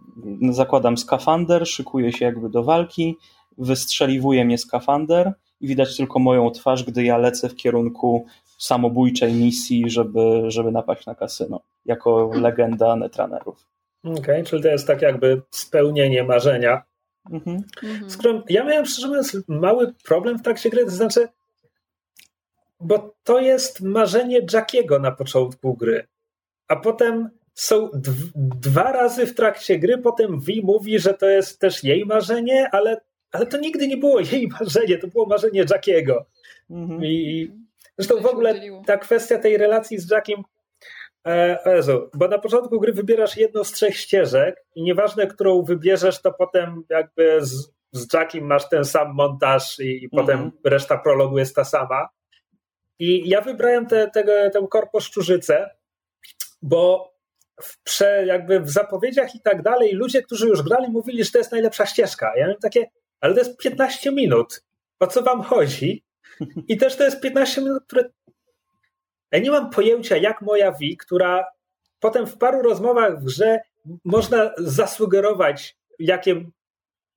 zakładam 0.50 0.98
skafander, 0.98 1.68
szykuję 1.68 2.12
się 2.12 2.26
jakby 2.26 2.50
do 2.50 2.64
walki, 2.64 3.16
wystrzeliwuje 3.58 4.46
mnie 4.46 4.58
skafander 4.58 5.34
i 5.62 5.68
widać 5.68 5.98
tylko 5.98 6.20
moją 6.20 6.52
twarz, 6.52 6.84
gdy 6.84 7.04
ja 7.04 7.18
lecę 7.18 7.50
w 7.50 7.56
kierunku 7.56 8.26
samobójczej 8.62 9.34
misji, 9.34 9.90
żeby, 9.90 10.44
żeby 10.48 10.72
napaść 10.72 11.06
na 11.06 11.16
kasyno, 11.16 11.62
jako 11.86 12.32
legenda 12.34 12.96
netrunnerów. 12.96 13.68
Okej, 14.04 14.20
okay, 14.20 14.44
czyli 14.44 14.64
to 14.64 14.68
jest 14.68 14.88
tak 14.88 15.02
jakby 15.02 15.42
spełnienie 15.50 16.24
marzenia. 16.24 16.84
Mhm. 17.32 17.64
Z 18.08 18.18
którym 18.18 18.44
ja 18.50 18.64
miałem 18.64 18.86
szczerze 18.86 19.08
mówiąc 19.08 19.38
mały 19.48 19.94
problem 20.04 20.40
w 20.40 20.42
trakcie 20.42 20.70
gry, 20.70 20.86
to 20.86 20.92
znaczy, 20.92 21.28
bo 22.80 23.16
to 23.24 23.40
jest 23.40 23.82
marzenie 23.82 24.42
Jackiego 24.54 25.00
na 25.00 25.12
początku 25.12 25.74
gry, 25.74 26.08
a 26.68 26.76
potem 26.76 27.30
są 27.54 27.90
dwa 28.36 28.92
razy 28.92 29.26
w 29.26 29.36
trakcie 29.36 29.80
gry, 29.80 29.98
potem 29.98 30.40
Vi 30.40 30.62
mówi, 30.64 31.00
że 31.00 31.14
to 31.14 31.30
jest 31.30 31.60
też 31.60 31.84
jej 31.84 32.06
marzenie, 32.06 32.70
ale, 32.72 33.02
ale 33.32 33.46
to 33.46 33.58
nigdy 33.58 33.88
nie 33.88 33.98
było 33.98 34.20
jej 34.20 34.48
marzenie, 34.60 34.98
to 34.98 35.08
było 35.08 35.26
marzenie 35.26 35.66
Jackiego. 35.70 36.26
Mhm. 36.70 37.06
I, 37.06 37.52
Zresztą 37.98 38.22
w 38.22 38.26
ogóle 38.26 38.62
ta 38.86 38.98
kwestia 38.98 39.38
tej 39.38 39.58
relacji 39.58 40.00
z 40.00 40.12
Jackiem. 40.12 40.44
E, 41.28 41.60
Jezu, 41.76 42.10
bo 42.14 42.28
na 42.28 42.40
początku 42.40 42.80
gry 42.80 42.94
wybierasz 42.94 43.38
jedną 43.38 43.64
z 43.64 43.72
trzech 43.72 43.98
ścieżek 43.98 44.66
i 44.76 44.84
nieważne, 44.84 45.28
którą 45.28 45.62
wybierzesz, 45.62 46.22
to 46.22 46.34
potem 46.34 46.84
jakby 46.90 47.38
z, 47.42 47.74
z 47.92 48.14
Jackiem 48.14 48.46
masz 48.46 48.70
ten 48.70 48.86
sam 48.86 49.14
montaż 49.14 49.80
i, 49.80 50.04
i 50.04 50.10
potem 50.10 50.40
mhm. 50.40 50.52
reszta 50.66 50.98
prologu 50.98 51.38
jest 51.38 51.56
ta 51.56 51.64
sama. 51.64 52.10
I 53.00 53.30
ja 53.30 53.42
wybrałem 53.42 53.86
tę 53.86 54.10
te, 54.14 54.24
te, 54.24 54.50
tę 54.50 54.68
korpo 54.70 55.00
szczurzycę, 55.00 55.70
bo 56.62 57.12
w, 57.62 57.84
prze, 57.84 58.26
jakby 58.26 58.60
w 58.60 58.70
zapowiedziach 58.70 59.36
i 59.36 59.42
tak 59.42 59.62
dalej 59.62 59.94
ludzie, 59.94 60.22
którzy 60.22 60.48
już 60.48 60.62
grali, 60.62 60.92
mówili, 60.92 61.24
że 61.24 61.32
to 61.32 61.38
jest 61.38 61.52
najlepsza 61.52 61.86
ścieżka. 61.86 62.32
Ja 62.36 62.44
miałem 62.44 62.62
takie, 62.62 62.86
ale 63.20 63.34
to 63.34 63.40
jest 63.40 63.58
15 63.58 64.12
minut. 64.12 64.64
O 65.00 65.08
co 65.08 65.22
wam 65.22 65.42
chodzi? 65.42 66.04
I 66.68 66.78
też 66.78 66.96
to 66.96 67.04
jest 67.04 67.22
15 67.22 67.62
minut, 67.62 67.84
które. 67.88 68.10
Ja 69.32 69.40
nie 69.40 69.52
mam 69.52 69.70
pojęcia, 69.70 70.18
jak 70.18 70.42
moja 70.42 70.72
Wi, 70.72 70.98
która 70.98 71.46
potem 72.00 72.28
w 72.28 72.38
paru 72.38 72.62
rozmowach 72.62 73.20
w 73.20 73.24
grze 73.24 73.60
można 74.06 74.52
zasugerować, 74.58 75.78
jakie, 76.00 76.46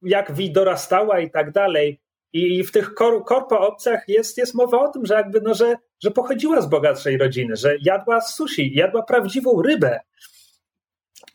jak 0.03 0.33
Wi 0.33 0.53
dorastała 0.53 1.21
i 1.21 1.31
tak 1.31 1.53
dalej. 1.53 2.01
I 2.33 2.65
w 2.65 2.73
tych 2.73 2.95
kor, 2.95 3.25
korpo 3.25 3.61
opcjach 3.61 4.09
jest, 4.09 4.39
jest 4.39 4.55
mowa 4.55 4.81
o 4.81 4.89
tym, 4.89 5.07
że 5.07 5.15
jakby 5.15 5.41
no, 5.41 5.55
że, 5.55 5.77
że 6.03 6.11
pochodziła 6.11 6.61
z 6.61 6.67
bogatszej 6.67 7.19
rodziny, 7.19 7.57
że 7.57 7.77
jadła 7.81 8.21
sushi, 8.21 8.75
jadła 8.75 9.03
prawdziwą 9.03 9.63
rybę. 9.63 10.01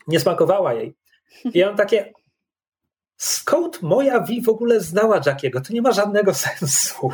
Nie 0.06 0.20
smakowała 0.20 0.74
jej. 0.74 0.94
I 1.44 1.58
ja 1.58 1.66
mam 1.66 1.76
takie, 1.76 2.12
skąd 3.16 3.82
moja 3.82 4.20
Wi 4.20 4.42
w 4.42 4.48
ogóle 4.48 4.80
znała 4.80 5.20
Jackiego? 5.26 5.60
To 5.60 5.72
nie 5.72 5.82
ma 5.82 5.92
żadnego 5.92 6.34
sensu. 6.44 7.12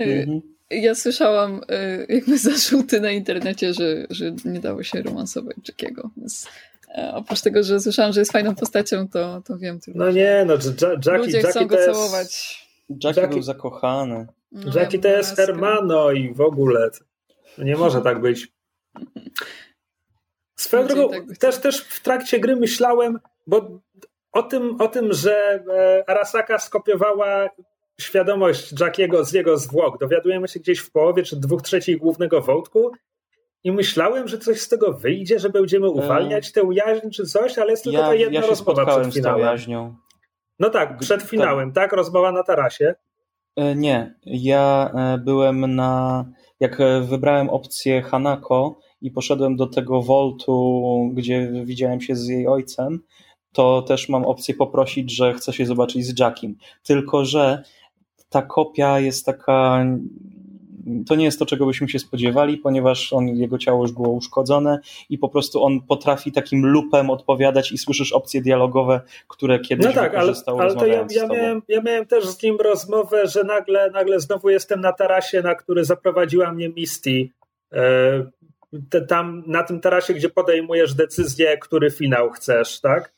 Y, 0.00 0.04
mhm. 0.04 0.40
Ja 0.70 0.94
słyszałam 0.94 1.60
y, 1.70 2.06
jakby 2.08 2.38
zarzuty 2.48 3.00
na 3.00 3.10
internecie, 3.10 3.74
że, 3.74 4.06
że 4.10 4.32
nie 4.44 4.60
dało 4.60 4.82
się 4.82 5.02
romansować 5.02 5.56
Jackiego. 5.68 6.10
Więc 6.16 6.48
e, 6.98 7.12
oprócz 7.14 7.40
tego, 7.40 7.62
że 7.62 7.80
słyszałam, 7.80 8.12
że 8.12 8.20
jest 8.20 8.32
fajną 8.32 8.54
postacią, 8.54 9.08
to, 9.08 9.42
to 9.44 9.58
wiem 9.58 9.80
tylko. 9.80 9.98
No 9.98 10.10
nie, 10.10 10.44
no 10.46 10.54
Jackie, 10.54 11.18
ludzie 11.18 11.36
Jackie 11.36 11.50
chcą 11.50 11.66
go 11.66 11.76
jest... 11.76 11.90
całować. 11.92 12.62
Jackie, 12.90 13.20
Jackie 13.20 13.34
był 13.34 13.42
zakochany. 13.42 14.26
No, 14.52 14.72
Jackie 14.74 14.98
to 14.98 15.08
jest 15.08 15.36
Hermano 15.36 16.12
i 16.12 16.34
w 16.34 16.40
ogóle. 16.40 16.90
Nie 17.58 17.76
może 17.76 18.00
tak 18.00 18.20
być. 18.20 18.48
Swoją 20.56 20.86
drogą, 20.86 21.10
tak 21.10 21.38
też, 21.38 21.58
też 21.58 21.80
w 21.80 22.02
trakcie 22.02 22.40
gry 22.40 22.56
myślałem, 22.56 23.18
bo 23.46 23.80
o 24.32 24.42
tym, 24.42 24.80
o 24.80 24.88
tym, 24.88 25.12
że 25.12 25.64
e, 25.70 26.10
Arasaka 26.10 26.58
skopiowała 26.58 27.48
świadomość 28.00 28.80
Jackiego 28.80 29.24
z 29.24 29.32
jego 29.32 29.58
zwłok. 29.58 29.98
Dowiadujemy 30.00 30.48
się 30.48 30.60
gdzieś 30.60 30.78
w 30.78 30.90
połowie 30.90 31.22
czy 31.22 31.36
dwóch 31.36 31.62
trzecich 31.62 31.98
głównego 31.98 32.40
wątku 32.40 32.90
i 33.64 33.72
myślałem, 33.72 34.28
że 34.28 34.38
coś 34.38 34.60
z 34.60 34.68
tego 34.68 34.92
wyjdzie, 34.92 35.38
że 35.38 35.50
będziemy 35.50 35.90
uwalniać 35.90 36.52
tę 36.52 36.60
jaźń 36.72 37.10
czy 37.10 37.26
coś, 37.26 37.58
ale 37.58 37.70
jest 37.70 37.84
tylko 37.84 38.00
ja, 38.00 38.06
ta 38.06 38.14
jedna 38.14 38.40
ja 38.40 38.46
rozmowa 38.46 39.00
przed 39.00 39.14
finałem. 39.14 39.40
jaźnią. 39.40 39.96
No 40.58 40.70
tak, 40.70 40.98
przed 40.98 41.22
finałem, 41.22 41.72
tak? 41.72 41.92
Rozmowa 41.92 42.32
na 42.32 42.42
tarasie. 42.42 42.94
E, 43.56 43.74
nie, 43.74 44.14
ja 44.26 44.90
e, 44.94 45.18
byłem 45.18 45.74
na. 45.74 46.24
Jak 46.60 46.80
e, 46.80 47.00
wybrałem 47.00 47.50
opcję 47.50 48.02
Hanako 48.02 48.80
i 49.00 49.10
poszedłem 49.10 49.56
do 49.56 49.66
tego 49.66 50.02
Voltu, 50.02 50.82
gdzie 51.14 51.52
widziałem 51.64 52.00
się 52.00 52.16
z 52.16 52.28
jej 52.28 52.46
ojcem, 52.46 53.00
to 53.52 53.82
też 53.82 54.08
mam 54.08 54.24
opcję 54.24 54.54
poprosić, 54.54 55.16
że 55.16 55.34
chcę 55.34 55.52
się 55.52 55.66
zobaczyć 55.66 56.06
z 56.06 56.18
Jackiem. 56.20 56.54
Tylko, 56.82 57.24
że 57.24 57.62
ta 58.28 58.42
kopia 58.42 59.00
jest 59.00 59.26
taka 59.26 59.84
to 61.06 61.14
nie 61.14 61.24
jest 61.24 61.38
to, 61.38 61.46
czego 61.46 61.66
byśmy 61.66 61.88
się 61.88 61.98
spodziewali, 61.98 62.58
ponieważ 62.58 63.12
on, 63.12 63.28
jego 63.28 63.58
ciało 63.58 63.82
już 63.82 63.92
było 63.92 64.08
uszkodzone 64.08 64.78
i 65.10 65.18
po 65.18 65.28
prostu 65.28 65.64
on 65.64 65.80
potrafi 65.80 66.32
takim 66.32 66.66
lupem 66.66 67.10
odpowiadać 67.10 67.72
i 67.72 67.78
słyszysz 67.78 68.12
opcje 68.12 68.42
dialogowe, 68.42 69.00
które 69.28 69.58
kiedyś 69.58 69.86
no 69.86 69.92
tak, 69.92 70.14
ale, 70.14 70.32
ale 70.46 70.74
to 70.74 70.86
ja, 70.86 71.06
ja, 71.10 71.26
miałem, 71.26 71.62
ja 71.68 71.82
miałem 71.82 72.06
też 72.06 72.26
z 72.26 72.42
nim 72.42 72.56
rozmowę, 72.56 73.26
że 73.26 73.44
nagle, 73.44 73.90
nagle 73.90 74.20
znowu 74.20 74.50
jestem 74.50 74.80
na 74.80 74.92
tarasie, 74.92 75.42
na 75.42 75.54
który 75.54 75.84
zaprowadziła 75.84 76.52
mnie 76.52 76.68
Misty. 76.68 77.28
E, 77.72 79.02
tam 79.08 79.42
na 79.46 79.62
tym 79.62 79.80
tarasie, 79.80 80.14
gdzie 80.14 80.28
podejmujesz 80.28 80.94
decyzję, 80.94 81.58
który 81.58 81.90
finał 81.90 82.30
chcesz, 82.30 82.80
tak? 82.80 83.17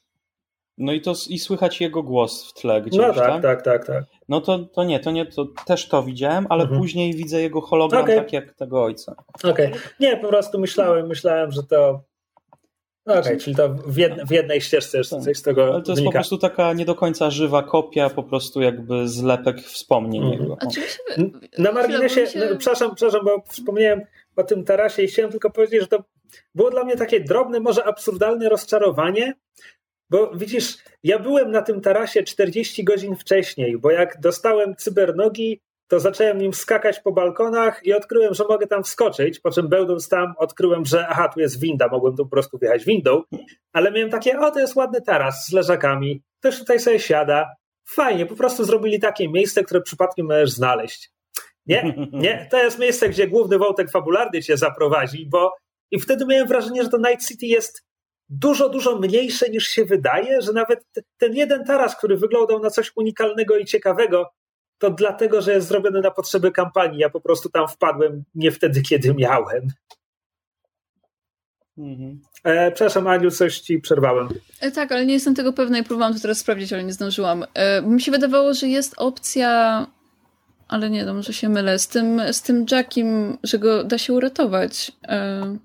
No 0.80 0.92
i 0.92 1.00
to 1.00 1.12
i 1.28 1.38
słychać 1.38 1.80
jego 1.80 2.02
głos 2.02 2.50
w 2.50 2.52
tle 2.52 2.82
gdzieś, 2.82 3.00
no 3.00 3.14
tak, 3.14 3.16
tak, 3.16 3.42
tak, 3.42 3.62
tak, 3.62 3.86
tak. 3.86 4.04
No 4.28 4.40
to, 4.40 4.58
to 4.58 4.84
nie, 4.84 5.00
to 5.00 5.10
nie, 5.10 5.26
to 5.26 5.46
też 5.66 5.88
to 5.88 6.02
widziałem, 6.02 6.46
ale 6.48 6.62
mhm. 6.62 6.80
później 6.80 7.14
widzę 7.14 7.40
jego 7.40 7.60
hologram 7.60 8.04
okay. 8.04 8.16
tak 8.16 8.32
jak 8.32 8.52
tego 8.52 8.82
ojca. 8.82 9.14
Okej. 9.44 9.66
Okay. 9.66 9.80
Nie, 10.00 10.16
po 10.16 10.28
prostu 10.28 10.58
myślałem, 10.58 11.06
myślałem, 11.06 11.52
że 11.52 11.62
to 11.62 12.04
no 13.06 13.12
okej, 13.12 13.22
okay, 13.22 13.36
czyli 13.36 13.56
to 13.56 13.68
w, 13.68 13.96
jed, 13.96 14.28
w, 14.28 14.30
jednej 14.30 14.60
ścieżce 14.60 14.98
jest 14.98 15.10
tak. 15.10 15.20
coś 15.20 15.36
z 15.36 15.42
tego 15.42 15.64
Ale 15.64 15.82
to 15.82 15.92
jest 15.92 16.04
po 16.04 16.12
prostu 16.12 16.38
taka 16.38 16.72
nie 16.72 16.84
do 16.84 16.94
końca 16.94 17.30
żywa 17.30 17.62
kopia, 17.62 18.10
po 18.10 18.22
prostu 18.22 18.60
jakby 18.60 19.08
zlepek 19.08 19.60
wspomnień 19.60 20.22
mm. 20.22 20.32
jego. 20.32 20.56
Na 21.58 21.72
marginesie, 21.72 22.26
się... 22.26 22.38
no, 22.38 22.56
przepraszam, 22.58 22.94
przepraszam, 22.94 23.24
bo 23.24 23.42
wspomniałem 23.48 24.00
o 24.36 24.42
tym 24.42 24.64
tarasie 24.64 25.02
i 25.02 25.06
chciałem 25.06 25.30
tylko 25.30 25.50
powiedzieć, 25.50 25.80
że 25.80 25.86
to 25.86 26.04
było 26.54 26.70
dla 26.70 26.84
mnie 26.84 26.96
takie 26.96 27.20
drobne, 27.20 27.60
może 27.60 27.84
absurdalne 27.84 28.48
rozczarowanie, 28.48 29.34
bo 30.10 30.30
widzisz, 30.34 30.76
ja 31.02 31.18
byłem 31.18 31.50
na 31.50 31.62
tym 31.62 31.80
tarasie 31.80 32.22
40 32.22 32.84
godzin 32.84 33.16
wcześniej, 33.16 33.78
bo 33.78 33.90
jak 33.90 34.20
dostałem 34.20 34.76
cybernogi, 34.76 35.60
to 35.88 36.00
zacząłem 36.00 36.38
nim 36.38 36.54
skakać 36.54 37.00
po 37.00 37.12
balkonach 37.12 37.80
i 37.84 37.92
odkryłem, 37.92 38.34
że 38.34 38.44
mogę 38.48 38.66
tam 38.66 38.84
wskoczyć, 38.84 39.40
po 39.40 39.50
czym 39.50 39.68
będąc 39.68 40.08
tam 40.08 40.34
odkryłem, 40.38 40.84
że 40.84 41.08
aha, 41.08 41.28
tu 41.28 41.40
jest 41.40 41.60
winda, 41.60 41.88
mogłem 41.88 42.16
tu 42.16 42.24
po 42.24 42.30
prostu 42.30 42.58
wjechać 42.58 42.84
windą, 42.84 43.22
ale 43.72 43.92
miałem 43.92 44.10
takie, 44.10 44.40
o 44.40 44.50
to 44.50 44.60
jest 44.60 44.76
ładny 44.76 45.00
taras 45.02 45.46
z 45.46 45.52
leżakami, 45.52 46.22
ktoś 46.40 46.58
tutaj 46.58 46.80
sobie 46.80 47.00
siada, 47.00 47.46
fajnie, 47.88 48.26
po 48.26 48.36
prostu 48.36 48.64
zrobili 48.64 49.00
takie 49.00 49.28
miejsce, 49.28 49.64
które 49.64 49.80
przypadkiem 49.80 50.26
możesz 50.26 50.50
znaleźć. 50.50 51.10
Nie, 51.66 52.08
nie, 52.12 52.48
to 52.50 52.62
jest 52.62 52.78
miejsce, 52.78 53.08
gdzie 53.08 53.28
główny 53.28 53.58
wątek 53.58 53.90
fabularny 53.90 54.42
cię 54.42 54.56
zaprowadzi, 54.56 55.26
bo 55.30 55.54
i 55.90 56.00
wtedy 56.00 56.26
miałem 56.26 56.48
wrażenie, 56.48 56.82
że 56.82 56.88
to 56.88 56.98
Night 56.98 57.28
City 57.28 57.46
jest 57.46 57.89
dużo, 58.30 58.68
dużo 58.68 58.98
mniejsze 58.98 59.48
niż 59.48 59.68
się 59.68 59.84
wydaje, 59.84 60.42
że 60.42 60.52
nawet 60.52 60.84
ten 61.18 61.34
jeden 61.34 61.64
taras, 61.64 61.96
który 61.96 62.16
wyglądał 62.16 62.60
na 62.60 62.70
coś 62.70 62.92
unikalnego 62.96 63.56
i 63.56 63.64
ciekawego, 63.64 64.30
to 64.78 64.90
dlatego, 64.90 65.42
że 65.42 65.52
jest 65.52 65.68
zrobiony 65.68 66.00
na 66.00 66.10
potrzeby 66.10 66.52
kampanii. 66.52 66.98
Ja 66.98 67.10
po 67.10 67.20
prostu 67.20 67.48
tam 67.48 67.68
wpadłem 67.68 68.24
nie 68.34 68.50
wtedy, 68.50 68.82
kiedy 68.82 69.14
miałem. 69.14 69.68
Mhm. 71.78 72.20
E, 72.44 72.72
przepraszam, 72.72 73.06
Aniu, 73.06 73.30
coś 73.30 73.60
ci 73.60 73.78
przerwałem. 73.78 74.28
E, 74.60 74.70
tak, 74.70 74.92
ale 74.92 75.06
nie 75.06 75.14
jestem 75.14 75.34
tego 75.34 75.52
pewna 75.52 75.78
i 75.78 75.84
próbowałam 75.84 76.14
to 76.14 76.20
teraz 76.20 76.38
sprawdzić, 76.38 76.72
ale 76.72 76.84
nie 76.84 76.92
zdążyłam. 76.92 77.44
E, 77.54 77.82
mi 77.82 78.00
się 78.00 78.12
wydawało, 78.12 78.54
że 78.54 78.68
jest 78.68 78.94
opcja, 78.96 79.86
ale 80.68 80.90
nie, 80.90 81.04
no 81.04 81.14
może 81.14 81.32
się 81.32 81.48
mylę, 81.48 81.78
z 81.78 81.88
tym, 81.88 82.22
z 82.32 82.42
tym 82.42 82.66
Jackiem, 82.70 83.38
że 83.42 83.58
go 83.58 83.84
da 83.84 83.98
się 83.98 84.12
uratować. 84.12 84.92
E, 85.08 85.56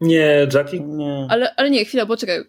nie, 0.00 0.46
Jackie? 0.54 0.80
Nie. 0.80 1.26
Ale, 1.30 1.54
ale 1.56 1.70
nie, 1.70 1.84
chwila, 1.84 2.06
poczekaj. 2.06 2.40
Uh, 2.40 2.44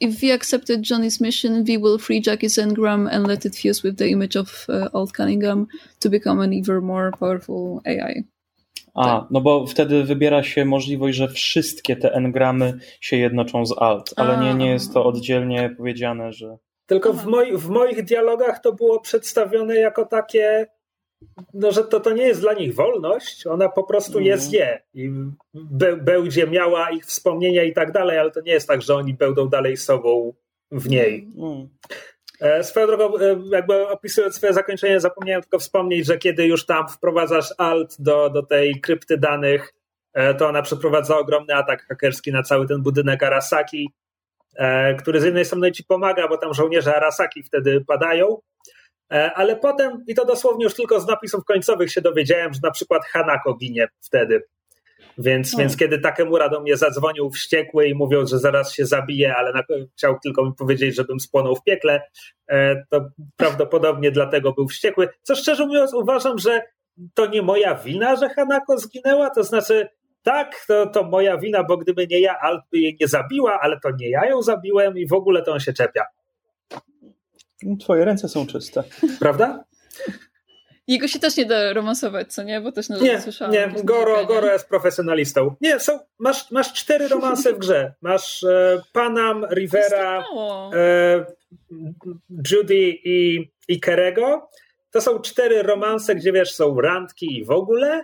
if 0.00 0.26
we 0.26 0.34
accepted 0.34 0.90
Johnny's 0.90 1.20
mission, 1.20 1.64
we 1.64 1.78
will 1.78 1.98
free 1.98 2.22
Jackie's 2.26 2.58
engram 2.62 3.08
and 3.12 3.26
let 3.26 3.44
it 3.44 3.56
fuse 3.56 3.82
with 3.88 3.98
the 3.98 4.08
image 4.08 4.36
of 4.36 4.66
uh, 4.68 4.88
Old 4.92 5.12
Cunningham 5.12 5.66
to 6.00 6.10
become 6.10 6.44
an 6.44 6.52
even 6.52 6.84
more 6.84 7.10
powerful 7.10 7.80
AI. 7.84 8.24
A, 8.94 9.04
tak. 9.04 9.30
no 9.30 9.40
bo 9.40 9.66
wtedy 9.66 10.04
wybiera 10.04 10.42
się 10.42 10.64
możliwość, 10.64 11.18
że 11.18 11.28
wszystkie 11.28 11.96
te 11.96 12.12
engramy 12.12 12.78
się 13.00 13.16
jednoczą 13.16 13.66
z 13.66 13.74
alt, 13.78 14.14
ale 14.16 14.38
nie, 14.38 14.54
nie 14.54 14.70
jest 14.70 14.94
to 14.94 15.04
oddzielnie 15.04 15.74
powiedziane, 15.78 16.32
że... 16.32 16.56
Tylko 16.86 17.12
w, 17.12 17.26
moi, 17.26 17.56
w 17.56 17.68
moich 17.68 18.04
dialogach 18.04 18.60
to 18.60 18.72
było 18.72 19.00
przedstawione 19.00 19.76
jako 19.76 20.06
takie 20.06 20.66
no, 21.54 21.72
że 21.72 21.84
to, 21.84 22.00
to 22.00 22.12
nie 22.12 22.22
jest 22.22 22.40
dla 22.40 22.52
nich 22.52 22.74
wolność, 22.74 23.46
ona 23.46 23.68
po 23.68 23.84
prostu 23.84 24.20
je 24.20 24.32
mhm. 24.32 24.50
zje 24.50 24.80
i 24.94 25.10
be, 25.54 25.96
będzie 25.96 26.46
miała 26.46 26.90
ich 26.90 27.06
wspomnienia 27.06 27.62
i 27.62 27.72
tak 27.72 27.92
dalej, 27.92 28.18
ale 28.18 28.30
to 28.30 28.40
nie 28.40 28.52
jest 28.52 28.68
tak, 28.68 28.82
że 28.82 28.94
oni 28.94 29.14
będą 29.14 29.48
dalej 29.48 29.76
sobą 29.76 30.34
w 30.70 30.88
niej. 30.88 31.28
Mm. 31.38 31.68
Swoją 32.62 32.86
drogą, 32.86 33.18
e, 33.18 33.40
jakby 33.50 33.88
opisując 33.88 34.34
swoje 34.34 34.52
zakończenie, 34.52 35.00
zapomniałem 35.00 35.42
tylko 35.42 35.58
wspomnieć, 35.58 36.06
że 36.06 36.18
kiedy 36.18 36.46
już 36.46 36.66
tam 36.66 36.88
wprowadzasz 36.88 37.54
alt 37.58 37.96
do, 37.98 38.30
do 38.30 38.42
tej 38.42 38.80
krypty 38.80 39.18
danych, 39.18 39.74
e, 40.12 40.34
to 40.34 40.48
ona 40.48 40.62
przeprowadza 40.62 41.18
ogromny 41.18 41.54
atak 41.54 41.86
hakerski 41.86 42.32
na 42.32 42.42
cały 42.42 42.66
ten 42.66 42.82
budynek 42.82 43.22
Arasaki, 43.22 43.90
który 44.98 45.20
z 45.20 45.24
jednej 45.24 45.44
strony 45.44 45.72
ci 45.72 45.84
pomaga, 45.84 46.28
bo 46.28 46.38
tam 46.38 46.54
żołnierze 46.54 46.96
Arasaki 46.96 47.42
wtedy 47.42 47.84
padają, 47.86 48.38
ale 49.08 49.56
potem, 49.56 50.04
i 50.06 50.14
to 50.14 50.24
dosłownie 50.24 50.64
już 50.64 50.74
tylko 50.74 51.00
z 51.00 51.06
napisów 51.06 51.44
końcowych 51.44 51.92
się 51.92 52.00
dowiedziałem, 52.00 52.54
że 52.54 52.60
na 52.62 52.70
przykład 52.70 53.04
Hanako 53.04 53.54
ginie 53.54 53.88
wtedy. 54.00 54.42
Więc, 55.18 55.50
hmm. 55.50 55.62
więc 55.62 55.76
kiedy 55.76 55.98
Takemura 55.98 56.48
do 56.48 56.60
mnie 56.60 56.76
zadzwonił 56.76 57.30
wściekły 57.30 57.88
i 57.88 57.94
mówił, 57.94 58.26
że 58.26 58.38
zaraz 58.38 58.72
się 58.72 58.86
zabije, 58.86 59.36
ale 59.36 59.52
na, 59.52 59.62
chciał 59.96 60.18
tylko 60.22 60.44
mi 60.44 60.52
powiedzieć, 60.58 60.96
żebym 60.96 61.20
spłonął 61.20 61.56
w 61.56 61.62
piekle, 61.62 62.02
e, 62.48 62.84
to 62.90 63.08
prawdopodobnie 63.36 64.10
dlatego 64.10 64.52
był 64.52 64.68
wściekły. 64.68 65.08
Co 65.22 65.34
szczerze 65.34 65.66
mówiąc 65.66 65.94
uważam, 65.94 66.38
że 66.38 66.62
to 67.14 67.26
nie 67.26 67.42
moja 67.42 67.74
wina, 67.74 68.16
że 68.16 68.28
Hanako 68.28 68.78
zginęła, 68.78 69.30
to 69.30 69.44
znaczy 69.44 69.88
tak, 70.22 70.64
to, 70.68 70.86
to 70.86 71.02
moja 71.02 71.38
wina, 71.38 71.64
bo 71.64 71.76
gdyby 71.76 72.06
nie 72.06 72.20
ja, 72.20 72.38
Alt 72.40 72.60
by 72.72 72.78
jej 72.78 72.96
nie 73.00 73.08
zabiła, 73.08 73.60
ale 73.60 73.80
to 73.80 73.90
nie 73.98 74.10
ja 74.10 74.26
ją 74.26 74.42
zabiłem 74.42 74.98
i 74.98 75.06
w 75.06 75.12
ogóle 75.12 75.42
to 75.42 75.52
on 75.52 75.60
się 75.60 75.72
czepia. 75.72 76.04
Twoje 77.80 78.04
ręce 78.04 78.28
są 78.28 78.46
czyste. 78.46 78.82
Prawda? 79.20 79.64
Jego 80.86 81.08
się 81.08 81.18
też 81.18 81.36
nie 81.36 81.46
da 81.46 81.72
romansować, 81.72 82.32
co 82.32 82.42
nie? 82.42 82.60
Bo 82.60 82.72
też 82.72 82.88
na 82.88 82.98
Nie, 82.98 83.20
słyszałam, 83.20 83.54
nie. 83.54 83.72
Goro, 83.84 84.26
Goro 84.26 84.52
jest 84.52 84.68
profesjonalistą. 84.68 85.54
Nie, 85.60 85.80
są, 85.80 85.98
masz, 86.18 86.50
masz 86.50 86.72
cztery 86.72 87.08
romanse 87.08 87.52
w 87.52 87.58
grze. 87.58 87.94
Masz 88.00 88.44
e, 88.44 88.82
Panam, 88.92 89.46
Rivera, 89.50 90.24
e, 90.74 91.26
Judy 92.50 92.98
i, 93.04 93.48
i 93.68 93.80
Kerego. 93.80 94.48
To 94.90 95.00
są 95.00 95.18
cztery 95.18 95.62
romanse, 95.62 96.14
gdzie 96.14 96.32
wiesz, 96.32 96.54
są 96.54 96.80
randki 96.80 97.38
i 97.38 97.44
w 97.44 97.50
ogóle, 97.50 98.02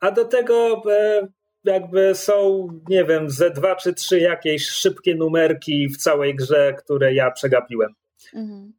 a 0.00 0.10
do 0.10 0.24
tego 0.24 0.82
e, 0.92 1.26
jakby 1.64 2.14
są, 2.14 2.68
nie 2.88 3.04
wiem, 3.04 3.30
ze 3.30 3.50
dwa 3.50 3.76
czy 3.76 3.94
trzy 3.94 4.20
jakieś 4.20 4.66
szybkie 4.66 5.14
numerki 5.14 5.88
w 5.88 5.96
całej 5.96 6.34
grze, 6.34 6.74
które 6.78 7.14
ja 7.14 7.30
przegapiłem. 7.30 7.94
Mhm. 8.34 8.72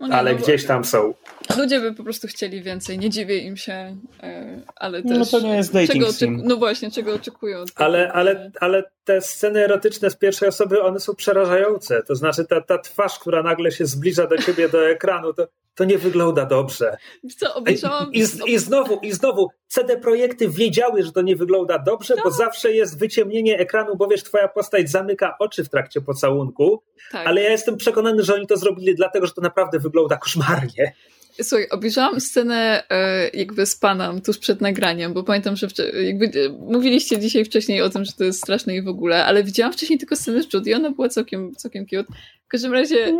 No 0.00 0.06
nie, 0.08 0.14
ale 0.14 0.32
no, 0.32 0.38
gdzieś 0.38 0.66
tam 0.66 0.84
są. 0.84 1.14
Ludzie 1.58 1.80
by 1.80 1.94
po 1.94 2.04
prostu 2.04 2.28
chcieli 2.28 2.62
więcej, 2.62 2.98
nie 2.98 3.10
dziwię 3.10 3.38
im 3.38 3.56
się, 3.56 3.96
e, 4.22 4.60
ale 4.76 5.02
też... 5.02 5.18
No 5.18 5.24
to 5.24 5.40
nie 5.40 5.56
jest 5.56 5.72
dating 5.72 6.06
czego 6.18 6.32
No 6.44 6.56
właśnie, 6.56 6.90
czego 6.90 7.14
oczekują. 7.14 7.64
Ale, 7.74 8.12
ale, 8.12 8.50
ale 8.60 8.84
te 9.04 9.20
sceny 9.20 9.64
erotyczne 9.64 10.10
z 10.10 10.16
pierwszej 10.16 10.48
osoby, 10.48 10.82
one 10.82 11.00
są 11.00 11.14
przerażające. 11.14 12.02
To 12.02 12.14
znaczy 12.14 12.44
ta, 12.44 12.60
ta 12.60 12.78
twarz, 12.78 13.18
która 13.18 13.42
nagle 13.42 13.72
się 13.72 13.86
zbliża 13.86 14.26
do 14.26 14.38
ciebie, 14.38 14.68
do 14.68 14.88
ekranu, 14.88 15.32
to, 15.32 15.48
to 15.74 15.84
nie 15.84 15.98
wygląda 15.98 16.46
dobrze. 16.46 16.96
Co, 17.38 17.54
obejrzałam... 17.54 18.12
I, 18.12 18.18
i, 18.18 18.52
I, 18.52 18.58
znowu, 18.58 18.98
i 19.02 19.12
znowu, 19.12 19.48
CD 19.68 19.96
Projekty 19.96 20.48
wiedziały, 20.48 21.02
że 21.02 21.12
to 21.12 21.22
nie 21.22 21.36
wygląda 21.36 21.78
dobrze, 21.78 22.16
bo 22.16 22.22
tak. 22.22 22.32
zawsze 22.32 22.72
jest 22.72 22.98
wyciemnienie 22.98 23.58
ekranu, 23.58 23.96
bo 23.96 24.06
wiesz, 24.06 24.22
twoja 24.22 24.48
postać 24.48 24.90
zamyka 24.90 25.36
oczy 25.38 25.64
w 25.64 25.68
trakcie 25.68 26.00
pocałunku, 26.00 26.82
tak. 27.12 27.26
ale 27.26 27.42
ja 27.42 27.50
jestem 27.50 27.76
przekonany, 27.76 28.22
że 28.22 28.34
oni 28.34 28.46
to 28.46 28.56
zrobili 28.56 28.94
dlatego, 28.94 29.26
że 29.26 29.32
to 29.32 29.40
naprawdę 29.40 29.78
wygląda 29.78 30.16
koszmarnie. 30.16 30.92
Słuchaj, 31.42 31.68
obejrzałam 31.70 32.20
scenę 32.20 32.82
e, 32.90 33.28
jakby 33.28 33.66
z 33.66 33.76
panem 33.76 34.20
tuż 34.20 34.38
przed 34.38 34.60
nagraniem, 34.60 35.12
bo 35.12 35.22
pamiętam, 35.22 35.56
że 35.56 35.66
jakby 36.02 36.26
e, 36.26 36.48
mówiliście 36.48 37.18
dzisiaj 37.18 37.44
wcześniej 37.44 37.82
o 37.82 37.90
tym, 37.90 38.04
że 38.04 38.12
to 38.12 38.24
jest 38.24 38.38
straszne 38.38 38.76
i 38.76 38.82
w 38.82 38.88
ogóle, 38.88 39.24
ale 39.24 39.44
widziałam 39.44 39.72
wcześniej 39.72 39.98
tylko 39.98 40.16
scenę 40.16 40.42
z 40.42 40.52
Judy, 40.54 40.76
ona 40.76 40.90
była 40.90 41.08
całkiem, 41.08 41.54
całkiem 41.54 41.86
cute. 41.86 42.12
W 42.44 42.48
każdym 42.48 42.72
razie 42.72 43.14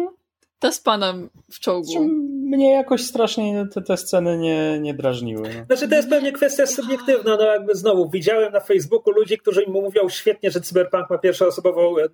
ta 0.60 0.72
z 0.72 0.80
panem 0.80 1.30
w 1.52 1.60
czołgu. 1.60 1.90
Znaczy, 1.90 2.06
mnie 2.50 2.72
jakoś 2.72 3.02
strasznie 3.02 3.66
te, 3.74 3.82
te 3.82 3.96
sceny 3.96 4.38
nie, 4.38 4.80
nie 4.80 4.94
drażniły. 4.94 5.42
No. 5.42 5.64
Znaczy 5.66 5.88
to 5.88 5.94
jest 5.94 6.08
pewnie 6.08 6.32
kwestia 6.32 6.66
subiektywna, 6.66 7.36
no 7.36 7.44
jakby 7.44 7.74
znowu 7.74 8.10
widziałem 8.10 8.52
na 8.52 8.60
Facebooku 8.60 9.12
ludzi, 9.12 9.38
którzy 9.38 9.66
mi 9.66 9.72
mówią 9.72 10.08
świetnie, 10.08 10.50
że 10.50 10.60
Cyberpunk 10.60 11.10
ma 11.10 11.18
pierwszoosobową 11.18 11.98
e, 11.98 12.08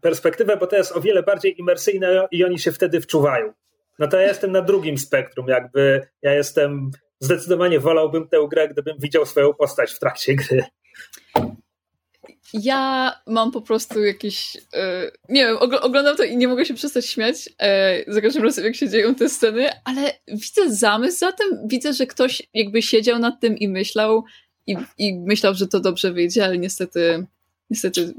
perspektywę, 0.00 0.56
bo 0.56 0.66
to 0.66 0.76
jest 0.76 0.96
o 0.96 1.00
wiele 1.00 1.22
bardziej 1.22 1.60
imersyjne 1.60 2.28
i 2.30 2.44
oni 2.44 2.58
się 2.58 2.72
wtedy 2.72 3.00
wczuwają. 3.00 3.52
No 3.98 4.08
to 4.08 4.16
ja 4.16 4.26
jestem 4.26 4.52
na 4.52 4.62
drugim 4.62 4.98
spektrum, 4.98 5.48
jakby 5.48 6.06
ja 6.22 6.34
jestem, 6.34 6.90
zdecydowanie 7.20 7.80
wolałbym 7.80 8.28
tę 8.28 8.38
grę, 8.50 8.68
gdybym 8.68 8.96
widział 8.98 9.26
swoją 9.26 9.54
postać 9.54 9.92
w 9.92 9.98
trakcie 9.98 10.34
gry. 10.34 10.64
Ja 12.52 13.12
mam 13.26 13.50
po 13.50 13.62
prostu 13.62 14.04
jakiś. 14.04 14.56
E, 14.74 15.10
nie 15.28 15.46
wiem, 15.46 15.56
oglądam 15.58 16.16
to 16.16 16.24
i 16.24 16.36
nie 16.36 16.48
mogę 16.48 16.66
się 16.66 16.74
przestać 16.74 17.06
śmiać 17.06 17.48
e, 17.58 18.04
za 18.12 18.20
każdym 18.20 18.42
razem, 18.42 18.64
jak 18.64 18.76
się 18.76 18.88
dzieją 18.88 19.14
te 19.14 19.28
sceny, 19.28 19.68
ale 19.84 20.12
widzę 20.28 20.74
zamysł 20.74 21.18
za 21.18 21.32
tym. 21.32 21.68
Widzę, 21.68 21.92
że 21.92 22.06
ktoś 22.06 22.42
jakby 22.54 22.82
siedział 22.82 23.18
nad 23.18 23.40
tym 23.40 23.58
i 23.58 23.68
myślał, 23.68 24.24
i, 24.66 24.76
i 24.98 25.14
myślał, 25.14 25.54
że 25.54 25.68
to 25.68 25.80
dobrze 25.80 26.12
wyjdzie, 26.12 26.44
ale 26.44 26.58
niestety. 26.58 27.26
Niestety 27.70 28.14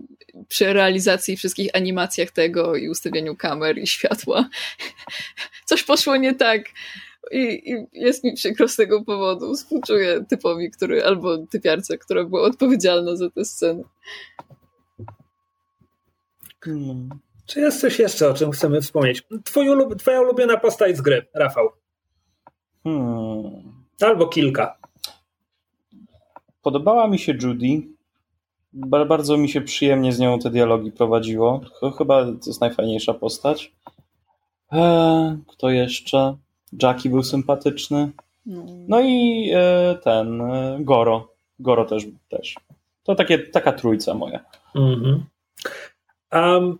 przy 0.47 0.73
realizacji 0.73 1.37
wszystkich 1.37 1.69
animacjach 1.73 2.31
tego 2.31 2.75
i 2.75 2.89
ustawianiu 2.89 3.35
kamer 3.35 3.77
i 3.77 3.87
światła 3.87 4.49
coś 5.65 5.83
poszło 5.83 6.17
nie 6.17 6.35
tak. 6.35 6.61
I, 7.31 7.71
I, 7.71 7.87
jest 7.93 8.23
mi 8.23 8.33
przykro 8.33 8.67
z 8.67 8.75
tego 8.75 9.03
powodu. 9.03 9.53
Współczuję 9.53 10.25
typowi, 10.29 10.71
który, 10.71 11.05
albo 11.05 11.37
typiarce, 11.37 11.97
która 11.97 12.23
była 12.23 12.41
odpowiedzialna 12.41 13.15
za 13.15 13.29
tę 13.29 13.45
scenę. 13.45 13.83
Hmm. 16.59 17.09
Czy 17.45 17.59
jest 17.59 17.81
coś 17.81 17.99
jeszcze, 17.99 18.29
o 18.29 18.33
czym 18.33 18.51
chcemy 18.51 18.81
wspomnieć? 18.81 19.23
Twój 19.43 19.69
ulub, 19.69 19.95
twoja 19.95 20.21
ulubiona 20.21 20.57
postać 20.57 20.97
z 20.97 21.01
gry, 21.01 21.25
Rafał. 21.33 21.69
Hmm. 22.83 23.73
Albo 24.01 24.27
kilka. 24.27 24.77
Podobała 26.61 27.07
mi 27.07 27.19
się 27.19 27.33
Judy. 27.41 27.87
Bardzo 28.73 29.37
mi 29.37 29.49
się 29.49 29.61
przyjemnie 29.61 30.13
z 30.13 30.19
nią 30.19 30.39
te 30.39 30.49
dialogi 30.49 30.91
prowadziło. 30.91 31.61
Chyba 31.97 32.25
to 32.25 32.47
jest 32.47 32.61
najfajniejsza 32.61 33.13
postać. 33.13 33.71
Eee, 34.71 35.37
kto 35.47 35.69
jeszcze? 35.69 36.37
Jackie 36.81 37.09
był 37.09 37.23
sympatyczny. 37.23 38.11
No, 38.45 38.65
no 38.87 39.01
i 39.01 39.51
e, 39.55 39.97
ten 40.03 40.41
e, 40.41 40.77
Goro. 40.81 41.33
Goro 41.59 41.85
też. 41.85 42.03
też. 42.29 42.55
To 43.03 43.15
takie, 43.15 43.39
taka 43.39 43.71
trójca 43.71 44.13
moja. 44.13 44.45
Mm-hmm. 44.75 45.19
Um, 46.31 46.77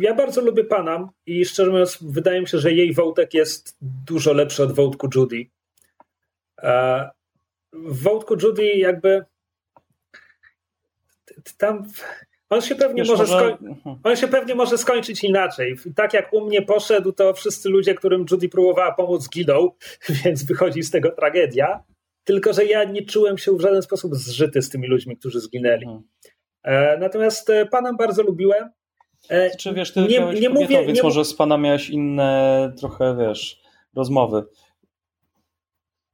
ja 0.00 0.14
bardzo 0.14 0.40
lubię 0.40 0.64
Panam 0.64 1.08
i 1.26 1.44
szczerze 1.44 1.70
mówiąc, 1.70 1.98
wydaje 2.02 2.40
mi 2.40 2.48
się, 2.48 2.58
że 2.58 2.72
jej 2.72 2.94
wątek 2.94 3.34
jest 3.34 3.76
dużo 3.80 4.32
lepszy 4.32 4.62
od 4.62 4.72
wątku 4.72 5.08
Judy. 5.14 5.46
E, 6.62 7.10
w 7.72 8.02
wątku 8.02 8.34
Judy 8.42 8.64
jakby 8.64 9.24
tam 11.58 11.82
on 12.54 12.60
się 12.60 12.74
pewnie 12.74 13.02
Wiesz, 13.02 13.08
może, 13.08 13.22
może... 13.22 13.46
Mhm. 13.46 13.96
on 14.04 14.16
się 14.16 14.28
pewnie 14.28 14.54
może 14.54 14.78
skończyć 14.78 15.24
inaczej. 15.24 15.76
Tak 15.96 16.14
jak 16.14 16.32
u 16.32 16.46
mnie 16.46 16.62
poszedł, 16.62 17.12
to 17.12 17.34
wszyscy 17.34 17.68
ludzie, 17.68 17.94
którym 17.94 18.24
Judy 18.30 18.48
próbowała 18.48 18.92
pomóc, 18.92 19.28
giną, 19.28 19.70
więc 20.24 20.44
wychodzi 20.44 20.82
z 20.82 20.90
tego 20.90 21.10
tragedia. 21.10 21.82
Tylko, 22.24 22.52
że 22.52 22.64
ja 22.64 22.84
nie 22.84 23.02
czułem 23.02 23.38
się 23.38 23.56
w 23.56 23.60
żaden 23.60 23.82
sposób 23.82 24.14
zżyty 24.14 24.62
z 24.62 24.70
tymi 24.70 24.88
ludźmi, 24.88 25.16
którzy 25.16 25.40
zginęli. 25.40 25.84
Hmm. 25.84 26.02
E, 26.62 26.98
natomiast 26.98 27.50
e, 27.50 27.66
panem 27.66 27.96
bardzo 27.96 28.22
lubiłem. 28.22 28.70
E, 29.28 29.56
Czy 29.56 29.74
wiesz, 29.74 29.92
ty 29.92 30.00
nie, 30.00 30.08
nie 30.08 30.18
kobietą, 30.18 30.54
mówię, 30.54 30.86
więc 30.86 30.98
nie... 30.98 31.02
może 31.02 31.24
z 31.24 31.34
pana 31.34 31.58
miałeś 31.58 31.90
inne 31.90 32.72
trochę, 32.78 33.16
wiesz, 33.16 33.62
rozmowy. 33.96 34.44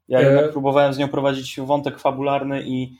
Ja 0.08 0.20
jednak 0.20 0.44
e... 0.44 0.48
próbowałem 0.48 0.92
z 0.92 0.98
nią 0.98 1.08
prowadzić 1.08 1.60
wątek 1.60 1.98
fabularny 1.98 2.62
i 2.62 2.96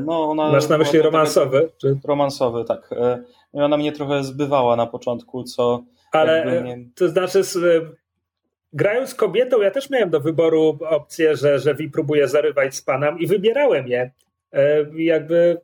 no, 0.00 0.30
ona 0.30 0.52
Masz 0.52 0.68
na 0.68 0.78
myśli 0.78 0.98
romansowy? 0.98 1.70
Czy? 1.76 1.98
Romansowy, 2.04 2.64
tak. 2.64 2.92
E, 2.92 3.22
no 3.54 3.64
ona 3.64 3.76
mnie 3.76 3.92
trochę 3.92 4.24
zbywała 4.24 4.76
na 4.76 4.86
początku, 4.86 5.44
co. 5.44 5.84
Ale 6.12 6.62
nie... 6.62 6.78
to 6.94 7.08
znaczy, 7.08 7.42
grając 8.72 9.14
kobietą, 9.14 9.60
ja 9.60 9.70
też 9.70 9.90
miałem 9.90 10.10
do 10.10 10.20
wyboru 10.20 10.78
opcję, 10.88 11.36
że, 11.36 11.58
że 11.58 11.74
Wi 11.74 11.90
próbuje 11.90 12.28
zarywać 12.28 12.74
z 12.74 12.82
panem 12.82 13.18
i 13.18 13.26
wybierałem 13.26 13.88
je. 13.88 14.10
E, 14.52 14.86
jakby 14.96 15.60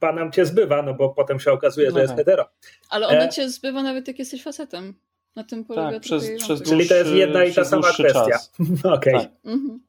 panam 0.00 0.32
cię 0.32 0.46
zbywa, 0.46 0.82
no 0.82 0.94
bo 0.94 1.08
potem 1.08 1.40
się 1.40 1.52
okazuje, 1.52 1.90
że 1.90 2.00
jest 2.00 2.10
mhm. 2.10 2.18
hetero. 2.18 2.48
Ale 2.90 3.08
ona 3.08 3.28
cię 3.28 3.50
zbywa 3.50 3.82
nawet 3.82 4.08
jak 4.08 4.18
jesteś 4.18 4.42
facetem. 4.42 4.94
Na 5.36 5.44
tym 5.44 5.64
polega 5.64 5.92
tak, 5.92 6.02
przez, 6.02 6.30
przez 6.36 6.58
dłuższy, 6.58 6.64
Czyli 6.64 6.88
to 6.88 6.94
jest 6.94 7.10
jedna 7.10 7.44
i 7.44 7.54
ta 7.54 7.64
sama 7.64 7.88
kwestia. 7.88 8.20
Okej. 8.84 8.92
Okay. 8.92 9.12
Tak. 9.12 9.30
Mhm. 9.44 9.80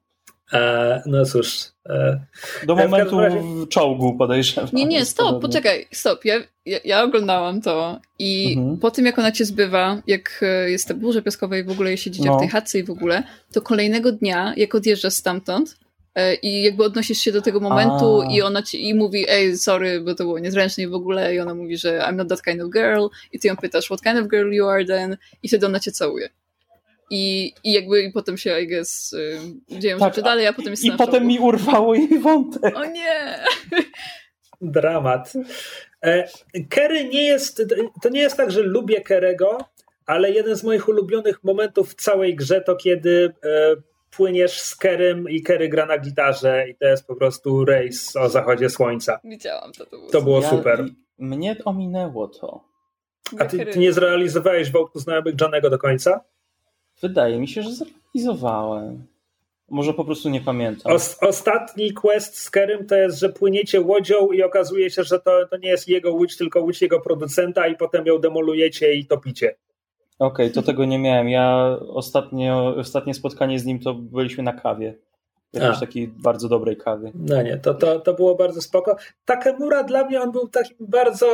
E, 0.54 1.02
no 1.06 1.26
cóż. 1.26 1.72
E, 1.90 2.20
Do 2.66 2.76
momentu 2.76 3.20
razie... 3.20 3.42
czołgu 3.70 4.18
podejrzewam. 4.18 4.70
Nie, 4.74 4.86
nie, 4.86 5.06
stop, 5.06 5.42
poczekaj, 5.42 5.88
stop. 5.92 6.26
Ja, 6.26 6.36
ja, 6.66 6.80
ja 6.86 7.04
oglądałam 7.04 7.62
to 7.62 8.00
i 8.20 8.54
mhm. 8.58 8.78
po 8.78 8.92
tym, 8.92 9.06
jak 9.06 9.20
ona 9.20 9.32
cię 9.32 9.46
zbywa, 9.46 10.02
jak 10.08 10.40
e, 10.42 10.70
jest 10.70 10.88
ta 10.88 10.94
burza 10.94 11.22
piaskowa 11.22 11.58
i 11.58 11.64
w 11.64 11.72
ogóle 11.72 11.98
siedzicie 11.98 12.30
no. 12.30 12.38
w 12.38 12.40
tej 12.40 12.50
chatce 12.50 12.80
i 12.80 12.84
w 12.84 12.92
ogóle, 12.92 13.24
to 13.54 13.62
kolejnego 13.62 14.12
dnia, 14.12 14.54
jak 14.58 14.76
odjeżdżasz 14.76 15.14
stamtąd 15.14 15.78
i 16.42 16.64
jakby 16.64 16.84
odnosisz 16.84 17.18
się 17.18 17.32
do 17.32 17.42
tego 17.42 17.60
momentu 17.60 18.22
A. 18.22 18.34
i 18.34 18.42
ona 18.42 18.64
ci 18.64 18.90
i 18.90 18.94
mówi, 18.94 19.26
ej, 19.30 19.58
sorry, 19.58 20.02
bo 20.02 20.16
to 20.16 20.24
było 20.24 20.40
niezręczne 20.40 20.84
i 20.84 20.88
w 20.88 20.94
ogóle 20.94 21.36
i 21.36 21.40
ona 21.40 21.54
mówi, 21.54 21.78
że 21.78 22.00
I'm 22.00 22.16
not 22.16 22.30
that 22.30 22.42
kind 22.42 22.62
of 22.62 22.72
girl 22.72 23.08
i 23.32 23.40
ty 23.40 23.48
ją 23.48 23.56
pytasz, 23.56 23.86
what 23.86 24.02
kind 24.02 24.20
of 24.20 24.28
girl 24.28 24.54
you 24.54 24.68
are 24.68 24.86
then 24.86 25.18
i 25.44 25.48
wtedy 25.48 25.66
ona 25.66 25.80
cię 25.80 25.92
całuje. 25.92 26.30
I, 27.10 27.54
I 27.64 27.74
jakby 27.74 28.02
i 28.02 28.12
potem 28.12 28.38
się, 28.38 28.62
I 28.62 28.68
guess, 28.68 29.14
y, 29.14 29.40
dzieją 29.80 30.00
tak, 30.00 30.14
rzeczy 30.14 30.22
dalej, 30.22 30.48
a 30.48 30.54
potem 30.54 30.72
jest 30.72 30.86
I 30.86 30.92
potem 30.92 31.28
mi 31.28 31.40
urwało 31.40 31.96
jej 31.96 32.20
wątek. 32.20 32.76
O 32.76 32.86
nie! 32.86 33.40
Dramat. 34.62 35.34
E, 36.02 36.28
Kerry 36.70 37.04
nie 37.04 37.24
jest, 37.24 37.64
to 38.02 38.10
nie 38.10 38.20
jest 38.20 38.38
tak, 38.38 38.52
że 38.52 38.62
lubię 38.62 39.02
Kerego, 39.02 39.58
ale 40.06 40.32
jeden 40.32 40.56
z 40.56 40.64
moich 40.64 40.88
ulubionych 40.88 41.44
momentów 41.44 41.92
w 41.92 41.96
całej 41.96 42.36
grze 42.36 42.62
to 42.62 42.76
kiedy 42.76 43.34
e, 43.44 43.76
płyniesz 44.12 44.60
z 44.60 44.76
Kerem 44.76 45.30
i 45.30 45.42
Kerry 45.42 45.70
gra 45.70 45.86
na 45.86 45.98
gitarze 45.98 46.70
i 46.70 46.76
to 46.76 46.86
jest 46.86 47.08
po 47.08 47.16
prostu 47.16 47.66
rejs 47.66 48.16
o 48.16 48.30
zachodzie 48.30 48.70
słońca. 48.70 49.20
Widziałam 49.24 49.72
to. 49.72 49.86
To 49.86 49.98
było, 49.98 50.10
to 50.10 50.22
było 50.22 50.42
super. 50.42 50.86
mnie 51.18 51.56
ominęło 51.66 52.28
to. 52.28 52.64
A 53.40 53.46
ty, 53.46 53.66
ty 53.66 53.80
nie 53.80 53.94
zrealizowałeś 53.94 54.72
wątku 54.72 55.00
znajomych 55.00 55.36
Johnego 55.42 55.70
do 55.70 55.78
końca? 55.78 56.24
Wydaje 57.02 57.40
mi 57.40 57.48
się, 57.48 57.62
że 57.62 57.70
zrealizowałem. 57.72 59.08
Może 59.70 59.94
po 59.94 60.06
prostu 60.06 60.30
nie 60.30 60.42
pamiętam. 60.42 60.94
Os, 60.94 61.18
ostatni 61.22 61.94
quest 61.94 62.38
z 62.38 62.50
Kerem 62.50 62.86
to 62.86 62.96
jest, 62.96 63.20
że 63.20 63.30
płyniecie 63.30 63.82
łodzią 63.82 64.32
i 64.32 64.44
okazuje 64.44 64.90
się, 64.90 65.04
że 65.04 65.20
to, 65.20 65.48
to 65.52 65.58
nie 65.58 65.70
jest 65.70 65.88
jego 65.88 66.14
łódź, 66.14 66.38
tylko 66.38 66.62
łódź 66.62 66.82
jego 66.82 67.00
producenta 67.00 67.68
i 67.68 67.76
potem 67.76 68.06
ją 68.06 68.20
demolujecie 68.20 68.94
i 68.94 69.06
topicie. 69.06 69.56
Okej, 70.20 70.46
okay, 70.46 70.50
to 70.50 70.62
tego 70.62 70.86
nie 70.86 71.00
miałem. 71.00 71.30
Ja 71.30 71.78
ostatnio, 71.88 72.76
ostatnie 72.78 73.14
spotkanie 73.14 73.60
z 73.60 73.66
nim 73.66 73.80
to 73.80 73.94
byliśmy 73.94 74.44
na 74.44 74.54
kawie. 74.54 74.96
Jakiejś 75.54 75.80
takiej 75.80 76.08
bardzo 76.08 76.50
dobrej 76.50 76.78
kawie. 76.78 77.12
No 77.16 77.42
nie, 77.42 77.58
to, 77.58 77.74
to, 77.74 78.00
to 78.00 78.14
było 78.14 78.36
bardzo 78.36 78.62
spoko. 78.62 78.96
Takemura 79.26 79.84
dla 79.84 80.06
mnie, 80.06 80.22
on 80.22 80.32
był 80.32 80.48
takim 80.48 80.78
bardzo, 80.80 81.28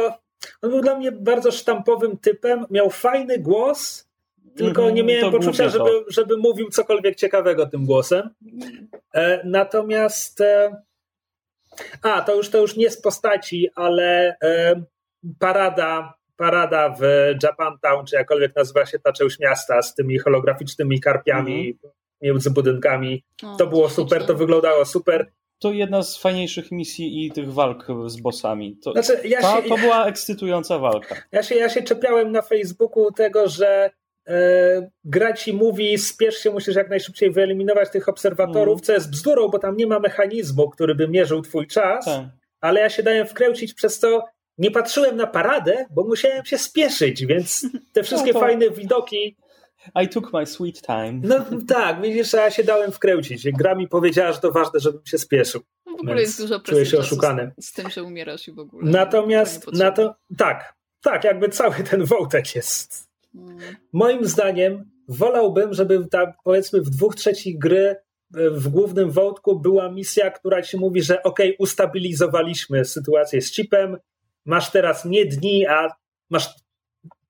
on 0.61 0.69
był 0.69 0.81
dla 0.81 0.95
mnie 0.95 1.11
bardzo 1.11 1.51
sztampowym 1.51 2.17
typem, 2.17 2.65
miał 2.69 2.89
fajny 2.89 3.39
głos, 3.39 4.09
tylko 4.55 4.81
mhm, 4.81 4.95
nie 4.95 5.03
miałem 5.03 5.31
poczucia, 5.31 5.69
żeby, 5.69 5.89
żeby 6.07 6.37
mówił 6.37 6.69
cokolwiek 6.69 7.15
ciekawego 7.15 7.65
tym 7.65 7.85
głosem. 7.85 8.29
E, 9.13 9.41
natomiast 9.45 10.41
e, 10.41 10.81
a, 12.01 12.21
to 12.21 12.35
już, 12.35 12.49
to 12.49 12.61
już 12.61 12.75
nie 12.75 12.89
z 12.89 13.01
postaci, 13.01 13.69
ale 13.75 14.35
e, 14.43 14.83
parada, 15.39 16.13
parada 16.37 16.95
w 16.99 17.03
Japantown, 17.43 18.05
czy 18.05 18.15
jakkolwiek 18.15 18.55
nazywa 18.55 18.85
się 18.85 18.99
ta 18.99 19.13
część 19.13 19.39
miasta 19.39 19.81
z 19.81 19.95
tymi 19.95 20.19
holograficznymi 20.19 20.99
karpiami 20.99 21.69
mhm. 21.69 21.93
między 22.21 22.51
budynkami. 22.51 23.23
O, 23.43 23.55
to 23.55 23.67
było 23.67 23.89
super, 23.89 24.25
to 24.25 24.35
wyglądało 24.35 24.85
super. 24.85 25.31
To 25.59 25.71
jedna 25.71 26.03
z 26.03 26.17
fajniejszych 26.17 26.71
misji 26.71 27.25
i 27.25 27.31
tych 27.31 27.53
walk 27.53 27.87
z 28.05 28.21
bossami. 28.21 28.77
To, 28.83 28.91
znaczy, 28.91 29.27
ja 29.27 29.41
ta, 29.41 29.61
się, 29.61 29.69
to 29.69 29.77
była 29.77 30.05
ekscytująca 30.05 30.79
walka. 30.79 31.15
Ja 31.31 31.43
się, 31.43 31.55
ja 31.55 31.69
się 31.69 31.83
czepiałem 31.83 32.31
na 32.31 32.41
Facebooku 32.41 33.11
tego, 33.11 33.47
że 33.47 33.89
gra 35.03 35.33
ci 35.33 35.53
mówi, 35.53 35.97
spiesz 35.97 36.37
się, 36.37 36.51
musisz 36.51 36.75
jak 36.75 36.89
najszybciej 36.89 37.31
wyeliminować 37.31 37.89
tych 37.89 38.09
obserwatorów, 38.09 38.75
mm. 38.75 38.83
co 38.83 38.93
jest 38.93 39.09
bzdurą, 39.09 39.47
bo 39.47 39.59
tam 39.59 39.77
nie 39.77 39.87
ma 39.87 39.99
mechanizmu, 39.99 40.69
który 40.69 40.95
by 40.95 41.07
mierzył 41.07 41.41
twój 41.41 41.67
czas, 41.67 42.05
tak. 42.05 42.25
ale 42.61 42.79
ja 42.79 42.89
się 42.89 43.03
dałem 43.03 43.27
wkręcić 43.27 43.73
przez 43.73 43.99
to, 43.99 44.25
nie 44.57 44.71
patrzyłem 44.71 45.15
na 45.15 45.27
paradę, 45.27 45.85
bo 45.89 46.03
musiałem 46.03 46.45
się 46.45 46.57
spieszyć, 46.57 47.25
więc 47.25 47.65
te 47.93 48.03
wszystkie 48.03 48.33
no 48.33 48.39
to... 48.39 48.45
fajne 48.45 48.69
widoki 48.69 49.37
i 50.01 50.09
took 50.09 50.33
my 50.33 50.45
sweet 50.45 50.81
time. 50.81 51.19
No 51.23 51.45
tak, 51.67 52.01
widzisz, 52.01 52.33
ja 52.33 52.51
się 52.51 52.63
dałem 52.63 52.91
wkręcić. 52.91 53.51
Gra 53.51 53.75
mi 53.75 53.87
powiedziała, 53.87 54.31
że 54.31 54.39
to 54.39 54.51
ważne, 54.51 54.79
żebym 54.79 55.05
się 55.05 55.17
spieszył. 55.17 55.61
No 55.85 55.97
w 55.97 56.01
ogóle 56.01 56.21
jest 56.21 56.41
dużo 56.41 56.59
Czuję 56.59 56.85
się 56.85 56.97
oszukany. 56.97 57.51
Z, 57.59 57.65
z, 57.65 57.73
tym, 57.73 57.89
że 57.89 58.03
umierasz 58.03 58.47
i 58.47 58.51
w 58.51 58.59
ogóle. 58.59 58.91
Natomiast, 58.91 59.73
na 59.73 59.91
to, 59.91 60.15
tak, 60.37 60.73
tak, 61.01 61.23
jakby 61.23 61.49
cały 61.49 61.75
ten 61.75 62.05
wątek 62.05 62.55
jest 62.55 63.12
Moim 63.93 64.25
zdaniem 64.25 64.91
wolałbym, 65.07 65.73
żeby 65.73 66.07
ta, 66.11 66.33
powiedzmy 66.43 66.81
w 66.81 66.89
dwóch 66.89 67.15
trzecich 67.15 67.59
gry 67.59 67.85
e, 67.87 68.49
w 68.49 68.67
głównym 68.67 69.11
wątku 69.11 69.59
była 69.59 69.91
misja, 69.91 70.31
która 70.31 70.61
ci 70.61 70.77
mówi, 70.77 71.01
że 71.01 71.23
ok, 71.23 71.39
ustabilizowaliśmy 71.59 72.85
sytuację 72.85 73.41
z 73.41 73.51
chipem, 73.51 73.97
masz 74.45 74.71
teraz 74.71 75.05
nie 75.05 75.25
dni, 75.25 75.67
a 75.67 75.87
masz 76.29 76.49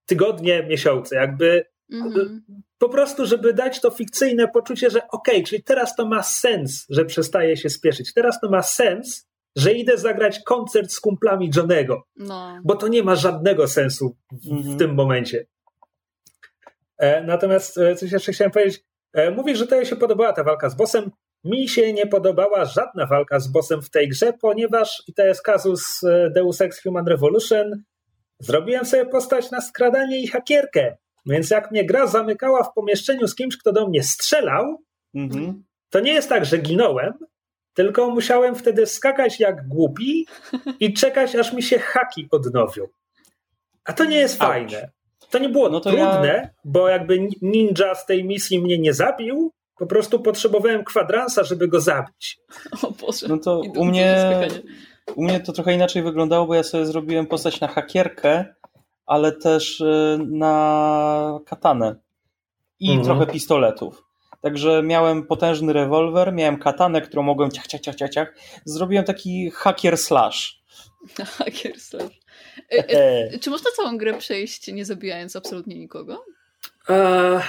tygodnie, 0.05 0.63
miesiące, 0.69 1.15
jakby 1.15 1.65
mm-hmm. 1.93 2.39
po 2.77 2.89
prostu, 2.89 3.25
żeby 3.25 3.53
dać 3.53 3.81
to 3.81 3.91
fikcyjne 3.91 4.47
poczucie, 4.47 4.89
że 4.89 5.07
ok, 5.07 5.27
czyli 5.45 5.63
teraz 5.63 5.95
to 5.95 6.07
ma 6.07 6.23
sens, 6.23 6.85
że 6.89 7.05
przestaje 7.05 7.57
się 7.57 7.69
spieszyć, 7.69 8.13
teraz 8.13 8.39
to 8.39 8.49
ma 8.49 8.61
sens, 8.61 9.27
że 9.55 9.73
idę 9.73 9.97
zagrać 9.97 10.39
koncert 10.39 10.91
z 10.91 10.99
kumplami 10.99 11.51
Johnego, 11.55 12.03
No. 12.15 12.59
bo 12.63 12.75
to 12.75 12.87
nie 12.87 13.03
ma 13.03 13.15
żadnego 13.15 13.67
sensu 13.67 14.15
w, 14.31 14.51
Mhm. 14.51 14.75
w 14.75 14.79
tym 14.79 14.93
momencie. 14.93 15.45
E, 16.97 17.23
natomiast 17.23 17.77
e, 17.77 17.95
coś 17.95 18.11
jeszcze 18.11 18.31
chciałem 18.33 18.51
powiedzieć. 18.51 18.83
E, 19.13 19.31
mówisz, 19.31 19.57
że 19.57 19.67
to 19.67 19.85
się 19.85 19.95
podobała 19.95 20.33
ta 20.33 20.43
walka 20.43 20.69
z 20.69 20.75
bossem. 20.75 21.11
Mi 21.43 21.69
się 21.69 21.93
nie 21.93 22.07
podobała 22.07 22.65
żadna 22.65 23.05
walka 23.05 23.39
z 23.39 23.47
bossem 23.47 23.81
w 23.81 23.89
tej 23.89 24.09
grze, 24.09 24.33
ponieważ, 24.41 25.03
i 25.07 25.13
to 25.13 25.23
jest 25.25 25.41
kazus 25.41 26.01
Deus 26.35 26.61
Ex 26.61 26.81
Human 26.83 27.07
Revolution, 27.07 27.83
zrobiłem 28.39 28.85
sobie 28.85 29.05
postać 29.05 29.51
na 29.51 29.61
skradanie 29.61 30.21
i 30.21 30.27
hakierkę. 30.27 30.97
Więc 31.25 31.49
jak 31.49 31.71
mnie 31.71 31.85
gra 31.85 32.07
zamykała 32.07 32.63
w 32.63 32.73
pomieszczeniu 32.73 33.27
z 33.27 33.35
kimś, 33.35 33.57
kto 33.57 33.71
do 33.71 33.87
mnie 33.87 34.03
strzelał, 34.03 34.77
Mhm. 35.15 35.63
to 35.89 35.99
nie 35.99 36.13
jest 36.13 36.29
tak, 36.29 36.45
że 36.45 36.57
ginąłem, 36.57 37.13
tylko 37.73 38.09
musiałem 38.09 38.55
wtedy 38.55 38.85
skakać 38.85 39.39
jak 39.39 39.67
głupi 39.67 40.27
i 40.79 40.93
czekać, 40.93 41.35
aż 41.35 41.53
mi 41.53 41.63
się 41.63 41.79
haki 41.79 42.27
odnowią. 42.31 42.87
A 43.85 43.93
to 43.93 44.05
nie 44.05 44.17
jest 44.17 44.41
Auć. 44.41 44.51
fajne. 44.51 44.89
To 45.33 45.39
nie 45.39 45.49
było 45.49 45.69
No 45.69 45.79
to 45.79 45.89
trudne, 45.89 46.49
bo 46.65 46.87
jakby 46.87 47.27
ninja 47.41 47.95
z 47.95 48.05
tej 48.05 48.23
misji 48.23 48.59
mnie 48.59 48.77
nie 48.77 48.93
zabił, 48.93 49.51
po 49.79 49.85
prostu 49.87 50.19
potrzebowałem 50.19 50.83
kwadransa, 50.83 51.43
żeby 51.43 51.67
go 51.67 51.81
zabić. 51.81 52.37
O 52.83 52.91
Boże. 52.91 53.27
No 53.29 53.37
to 53.37 53.61
I 53.63 53.69
u 53.69 53.85
mnie, 53.85 54.47
u 55.15 55.23
mnie 55.23 55.39
to 55.39 55.53
trochę 55.53 55.73
inaczej 55.73 56.03
wyglądało, 56.03 56.45
bo 56.47 56.55
ja 56.55 56.63
sobie 56.63 56.85
zrobiłem 56.85 57.25
postać 57.27 57.59
na 57.61 57.67
hakierkę, 57.67 58.45
ale 59.05 59.31
też 59.31 59.81
y, 59.81 60.19
na 60.29 61.39
katanę 61.45 61.95
i 62.79 62.89
Mhm. 62.91 63.05
trochę 63.05 63.31
pistoletów. 63.33 64.03
Także 64.41 64.83
miałem 64.83 65.27
potężny 65.27 65.73
rewolwer, 65.73 66.33
miałem 66.33 66.57
katanę, 66.59 67.01
którą 67.01 67.23
mogłem 67.23 67.51
ciach, 67.51 67.67
ciach, 67.67 67.81
ciach, 67.81 67.95
ciach, 67.95 68.09
ciach. 68.09 68.33
Zrobiłem 68.65 69.05
taki 69.05 69.51
hacker 69.51 69.97
slash. 69.97 70.61
Hacker 71.37 71.79
slash. 71.79 72.22
E, 72.71 72.89
e, 72.89 73.39
Czy 73.39 73.49
można 73.49 73.71
całą 73.75 73.97
grę 73.97 74.13
przejść 74.13 74.67
nie 74.73 74.85
zabijając 74.85 75.35
absolutnie 75.35 75.75
nikogo? 75.79 76.25
Eee, 76.89 77.39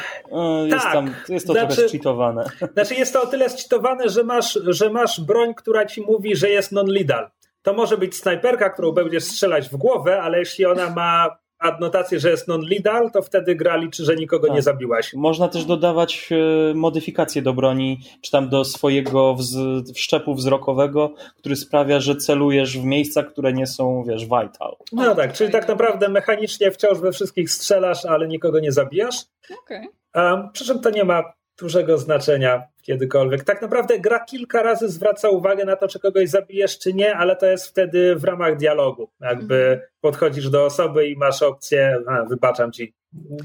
Jest, 0.71 0.85
Tak, 0.85 0.93
tam, 0.93 1.15
jest 1.29 1.47
to 1.47 1.53
znaczy- 1.53 1.75
trochę 1.75 1.89
zcheatowane. 1.89 2.45
Znaczy 2.75 2.95
jest 2.95 3.13
to 3.13 3.23
o 3.23 3.27
tyle 3.27 3.51
zcheatowane, 3.51 4.09
że 4.09 4.25
masz, 4.25 4.59
że 4.67 4.91
masz 4.91 5.21
broń, 5.21 5.55
która 5.55 5.87
ci 5.87 6.01
mówi, 6.01 6.37
że 6.37 6.51
jest 6.51 6.73
non-lethal. 6.73 7.31
To 7.63 7.73
może 7.73 7.99
być 7.99 8.17
snajperka, 8.17 8.71
którą 8.71 8.93
będziesz 8.93 9.25
strzelać 9.25 9.69
w 9.69 9.77
głowę, 9.77 10.23
ale 10.23 10.39
jeśli 10.39 10.67
ona 10.67 10.91
ma 10.91 11.37
adnotację, 11.65 12.21
że 12.21 12.31
jest 12.31 12.49
non-lethal, 12.49 13.11
to 13.11 13.23
wtedy 13.23 13.55
gra 13.55 13.77
liczy, 13.77 14.05
że 14.05 14.17
nikogo 14.17 14.47
Tak. 14.47 14.57
nie 14.57 14.63
zabiłaś. 14.63 15.15
Można 15.15 15.49
też 15.49 15.65
dodawać 15.65 16.29
e, 16.71 16.75
modyfikacje 16.75 17.43
do 17.43 17.53
broni, 17.53 18.01
czy 18.23 18.31
tam 18.31 18.49
do 18.49 18.65
swojego 18.65 19.35
wz- 19.35 19.93
wszczepu 19.95 20.35
wzrokowego, 20.35 21.15
który 21.37 21.57
sprawia, 21.57 22.01
że 22.01 22.17
celujesz 22.17 22.79
w 22.79 22.85
miejsca, 22.85 23.23
które 23.23 23.53
nie 23.53 23.67
są, 23.67 24.05
wiesz, 24.09 24.25
vital. 24.25 24.77
No 24.93 25.15
tak, 25.15 25.33
czyli 25.33 25.53
tak 25.53 25.69
naprawdę 25.69 26.09
mechanicznie 26.09 26.71
wciąż 26.71 26.99
we 26.99 27.13
wszystkich 27.13 27.51
strzelasz, 27.51 28.05
ale 28.05 28.29
nikogo 28.29 28.61
nie 28.61 28.73
zabijasz. 28.73 29.17
Okej. 29.63 29.89
Um, 30.15 30.51
przy 30.53 30.65
czym 30.65 30.81
to 30.81 30.91
nie 30.91 31.05
ma 31.05 31.23
dużego 31.59 31.99
znaczenia 31.99 32.63
kiedykolwiek. 32.85 33.45
Tak 33.45 33.63
naprawdę 33.63 33.99
gra 33.99 34.25
kilka 34.25 34.63
razy 34.63 34.89
zwraca 34.89 35.29
uwagę 35.29 35.65
na 35.65 35.77
to, 35.77 35.89
czy 35.89 36.01
kogoś 36.01 36.29
zabijesz, 36.29 36.79
czy 36.79 36.93
nie, 36.95 37.15
ale 37.17 37.37
to 37.37 37.47
jest 37.47 37.67
wtedy 37.67 38.17
w 38.17 38.25
ramach 38.25 38.57
dialogu. 38.57 39.11
Jakby 39.21 39.55
Mhm. 39.57 39.81
podchodzisz 40.01 40.51
do 40.51 40.65
osoby 40.65 41.09
i 41.09 41.17
masz 41.17 41.43
opcję, 41.43 41.99
a, 42.07 42.25
wybaczam 42.25 42.73
ci, 42.73 42.95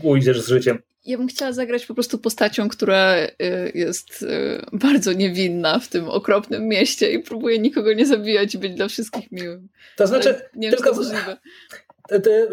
ujdziesz 0.03 0.41
z 0.41 0.48
życiem. 0.48 0.80
Ja 1.06 1.18
bym 1.18 1.28
chciała 1.28 1.52
zagrać 1.52 1.86
po 1.86 1.94
prostu 1.94 2.18
postacią, 2.18 2.70
która 2.70 3.16
y, 3.18 3.28
jest 3.76 4.22
y, 4.22 4.61
bardzo 4.74 5.14
niewinna 5.14 5.80
w 5.80 5.88
tym 5.88 6.10
okropnym 6.10 6.68
mieście 6.68 7.11
i 7.11 7.20
próbuje 7.20 7.60
nikogo 7.60 7.94
nie 7.94 8.06
zabijać 8.06 8.56
i 8.56 8.57
być 8.57 8.74
dla 8.74 8.88
wszystkich 8.88 9.32
miłym. 9.32 9.70
To 9.95 10.07
znaczy, 10.07 10.30
Ale 10.30 10.49
nie 10.56 10.68
wiem, 10.70 10.78
tylko- 10.78 10.90
czy 10.90 10.95
to 10.95 11.02
możliwe. 11.03 11.38
T- 12.10 12.20
t- 12.20 12.48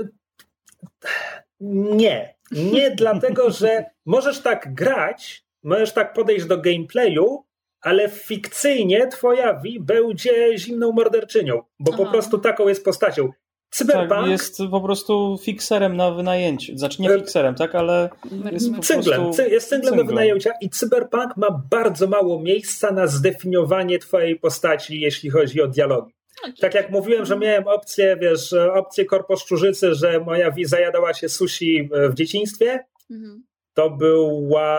Nie. 1.60 2.34
Nie 2.52 2.90
dlatego, 2.90 3.50
że 3.50 3.84
możesz 4.06 4.40
tak 4.40 4.74
grać, 4.74 5.45
możesz 5.66 5.92
tak 5.92 6.12
podejść 6.12 6.46
do 6.46 6.58
gameplayu, 6.58 7.44
ale 7.80 8.08
fikcyjnie 8.08 9.06
twoja 9.06 9.60
Vi 9.64 9.80
będzie 9.80 10.58
zimną 10.58 10.92
morderczynią, 10.92 11.62
bo 11.80 11.92
po 11.92 12.02
Aha. 12.02 12.12
prostu 12.12 12.38
taką 12.38 12.68
jest 12.68 12.84
postacią. 12.84 13.30
Cyberpunk, 13.70 14.08
Tak, 14.10 14.26
jest 14.26 14.58
po 14.70 14.80
prostu 14.80 15.38
fikserem 15.42 15.96
na 15.96 16.10
wynajęcie. 16.10 16.78
Znaczy 16.78 17.02
nie 17.02 17.10
E, 17.10 17.18
fikserem, 17.18 17.54
tak, 17.54 17.74
ale 17.74 18.08
jest 18.52 18.74
po 18.74 18.82
cynglem, 18.82 19.20
prostu 19.20 19.42
cy- 19.42 19.48
jest 19.48 19.68
cynglem 19.68 19.90
do 19.94 19.98
cynglem. 19.98 20.06
wynajęcia 20.06 20.50
i 20.60 20.70
Cyberpunk 20.70 21.36
ma 21.36 21.62
bardzo 21.70 22.06
mało 22.06 22.40
miejsca 22.40 22.90
na 22.92 23.06
zdefiniowanie 23.06 23.98
twojej 23.98 24.36
postaci, 24.38 25.00
jeśli 25.00 25.30
chodzi 25.30 25.62
o 25.62 25.66
dialogi. 25.68 26.12
Tak 26.60 26.74
jak 26.74 26.90
mówiłem, 26.90 27.24
że 27.24 27.38
miałem 27.38 27.68
opcję, 27.68 28.16
wiesz, 28.20 28.52
opcję 28.52 29.04
korposzczurzycy, 29.04 29.94
że 29.94 30.20
moja 30.20 30.50
Vi 30.50 30.64
zajadała 30.64 31.14
się 31.14 31.28
sushi 31.28 31.88
e, 31.94 32.08
w 32.08 32.14
dzieciństwie, 32.14 32.84
Mhm. 33.10 33.44
to 33.74 33.90
była 33.90 34.78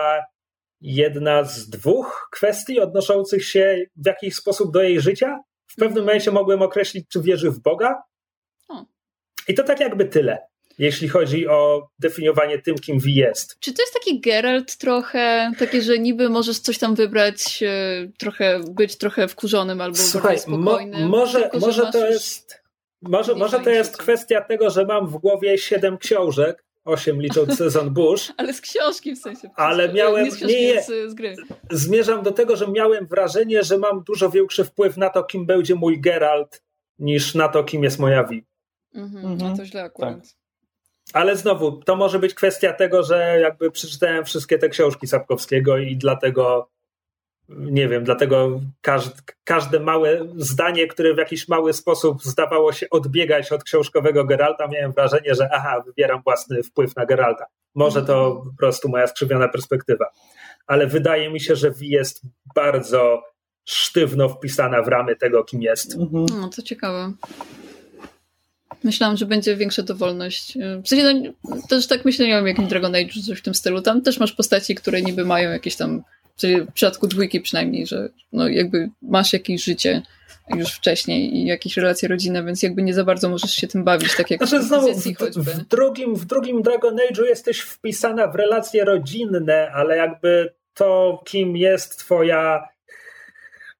jedna 0.80 1.44
z 1.44 1.68
dwóch 1.68 2.28
kwestii 2.32 2.80
odnoszących 2.80 3.44
się 3.44 3.84
w 3.96 4.06
jakiś 4.06 4.34
sposób 4.34 4.72
do 4.72 4.82
jej 4.82 5.00
życia. 5.00 5.38
W 5.66 5.76
pewnym 5.76 6.04
momencie 6.04 6.30
mogłem 6.30 6.62
określić, 6.62 7.06
czy 7.08 7.22
wierzy 7.22 7.50
w 7.50 7.60
Boga. 7.60 8.02
O. 8.68 8.84
I 9.48 9.54
to 9.54 9.62
tak 9.62 9.80
jakby 9.80 10.04
tyle, 10.04 10.38
jeśli 10.78 11.08
chodzi 11.08 11.48
o 11.48 11.88
definiowanie 11.98 12.58
tym, 12.58 12.74
kim 12.74 12.98
Vi 12.98 13.14
jest. 13.14 13.58
Czy 13.60 13.72
to 13.72 13.82
jest 13.82 13.94
taki 13.94 14.20
Geralt 14.20 14.76
trochę, 14.76 15.52
takie, 15.58 15.82
że 15.82 15.98
niby 15.98 16.28
możesz 16.28 16.58
coś 16.58 16.78
tam 16.78 16.94
wybrać, 16.94 17.62
e, 17.62 18.08
trochę 18.18 18.60
być 18.70 18.98
trochę 18.98 19.28
wkurzonym 19.28 19.80
albo 19.80 19.96
Słuchaj, 19.96 20.36
bardziej 20.36 20.54
mo, 20.54 20.70
spokojnym? 20.70 21.08
może, 21.08 21.40
tylko, 21.42 21.60
że 21.60 21.66
może 21.66 21.92
to 21.92 22.06
jest. 22.06 22.62
Może, 23.02 23.34
może 23.34 23.60
to 23.60 23.70
jest 23.70 23.90
życie. 23.90 24.02
kwestia 24.02 24.40
tego, 24.40 24.70
że 24.70 24.84
mam 24.84 25.06
w 25.06 25.16
głowie 25.16 25.58
siedem 25.58 25.98
książek, 25.98 26.64
osiem 26.88 27.22
licząc 27.22 27.58
sezon 27.58 27.90
Bush. 27.90 28.32
Ale 28.36 28.54
z 28.54 28.60
książki 28.60 29.14
w 29.14 29.18
sensie. 29.18 29.50
Ale 29.56 29.92
miałem- 29.92 30.24
Nie 30.24 30.30
z 30.30 30.36
książki, 30.36 30.54
nie, 30.56 30.74
nie. 30.74 30.82
Z, 30.82 31.10
z 31.10 31.14
gry. 31.14 31.36
Zmierzam 31.70 32.22
do 32.22 32.32
tego, 32.32 32.56
że 32.56 32.68
miałem 32.68 33.06
wrażenie, 33.06 33.62
że 33.62 33.78
mam 33.78 34.02
dużo 34.04 34.30
większy 34.30 34.64
wpływ 34.64 34.96
na 34.96 35.10
to, 35.10 35.24
kim 35.24 35.46
będzie 35.46 35.74
mój 35.74 36.00
Geralt, 36.00 36.62
niż 36.98 37.34
na 37.34 37.48
to, 37.48 37.64
kim 37.64 37.84
jest 37.84 37.98
moja 37.98 38.24
Vi. 38.24 38.44
Mhm. 38.94 39.26
Mhm. 39.26 39.50
No 39.50 39.56
to 39.56 39.64
źle 39.64 39.82
akurat. 39.82 40.36
Ale 41.12 41.36
znowu, 41.36 41.72
to 41.72 41.96
może 41.96 42.18
być 42.18 42.34
kwestia 42.34 42.72
tego, 42.72 43.02
że 43.02 43.38
jakby 43.40 43.70
przeczytałem 43.70 44.24
wszystkie 44.24 44.58
te 44.58 44.68
książki 44.68 45.06
Sapkowskiego 45.06 45.78
i 45.78 45.96
dlatego, 45.96 46.70
nie 47.48 47.88
wiem, 47.88 48.04
dlatego 48.04 48.60
każde, 48.80 49.12
każde 49.44 49.80
małe 49.80 50.28
zdanie, 50.36 50.86
które 50.86 51.14
w 51.14 51.18
jakiś 51.18 51.48
mały 51.48 51.72
sposób 51.72 52.22
zdawało 52.22 52.72
się 52.72 52.90
odbiegać 52.90 53.52
od 53.52 53.64
książkowego 53.64 54.24
Geralta, 54.24 54.66
miałem 54.66 54.92
wrażenie, 54.92 55.34
że 55.34 55.48
aha, 55.52 55.82
wybieram 55.86 56.22
własny 56.22 56.62
wpływ 56.62 56.96
na 56.96 57.06
Geralta. 57.06 57.46
Może 57.74 58.02
to 58.02 58.42
po 58.44 58.58
prostu 58.58 58.88
moja 58.88 59.06
skrzywiona 59.06 59.48
perspektywa. 59.48 60.06
Ale 60.66 60.86
wydaje 60.86 61.30
mi 61.30 61.40
się, 61.40 61.56
że 61.56 61.70
Vi 61.70 61.88
jest 61.88 62.22
bardzo 62.54 63.22
sztywno 63.64 64.28
wpisana 64.28 64.82
w 64.82 64.88
ramy 64.88 65.16
tego, 65.16 65.44
kim 65.44 65.62
jest. 65.62 65.96
Mhm. 65.96 66.26
No 66.40 66.48
to 66.48 66.62
ciekawe. 66.62 67.12
Myślałam, 68.84 69.16
że 69.16 69.26
będzie 69.26 69.56
większa 69.56 69.82
dowolność. 69.82 70.58
W 70.84 70.88
sensie, 70.88 71.32
no, 71.44 71.56
też 71.68 71.86
tak 71.86 72.04
myślałam 72.04 72.44
o 72.44 72.46
jakimś 72.46 72.68
Dragon 72.68 72.94
Age, 72.94 73.22
coś 73.26 73.38
w 73.38 73.42
tym 73.42 73.54
stylu. 73.54 73.82
Tam 73.82 74.02
też 74.02 74.20
masz 74.20 74.32
postaci, 74.32 74.74
które 74.74 75.02
niby 75.02 75.24
mają 75.24 75.50
jakieś 75.50 75.76
tam, 75.76 76.02
sensie 76.40 76.64
w 76.64 76.72
przypadku 76.72 77.06
dwójki 77.06 77.40
przynajmniej, 77.40 77.86
że 77.86 78.08
no 78.32 78.48
jakby 78.48 78.90
masz 79.02 79.32
jakieś 79.32 79.64
życie 79.64 80.02
już 80.56 80.72
wcześniej 80.72 81.36
i 81.36 81.46
jakieś 81.46 81.76
relacje 81.76 82.08
rodzinne, 82.08 82.44
więc 82.44 82.62
jakby 82.62 82.82
nie 82.82 82.94
za 82.94 83.04
bardzo 83.04 83.28
możesz 83.28 83.50
się 83.50 83.66
tym 83.66 83.84
bawić, 83.84 84.16
tak 84.16 84.30
jak 84.30 84.40
Znaczy 84.40 84.58
w 84.58 84.66
znowu, 84.66 84.94
w, 84.94 85.04
w, 85.36 85.66
drugim, 85.66 86.14
w 86.14 86.24
drugim 86.24 86.62
Dragon 86.62 86.96
Age'u 86.96 87.24
jesteś 87.24 87.60
wpisana 87.60 88.28
w 88.28 88.34
relacje 88.34 88.84
rodzinne, 88.84 89.70
ale 89.74 89.96
jakby 89.96 90.54
to, 90.74 91.22
kim 91.26 91.56
jest 91.56 91.98
twoja... 91.98 92.68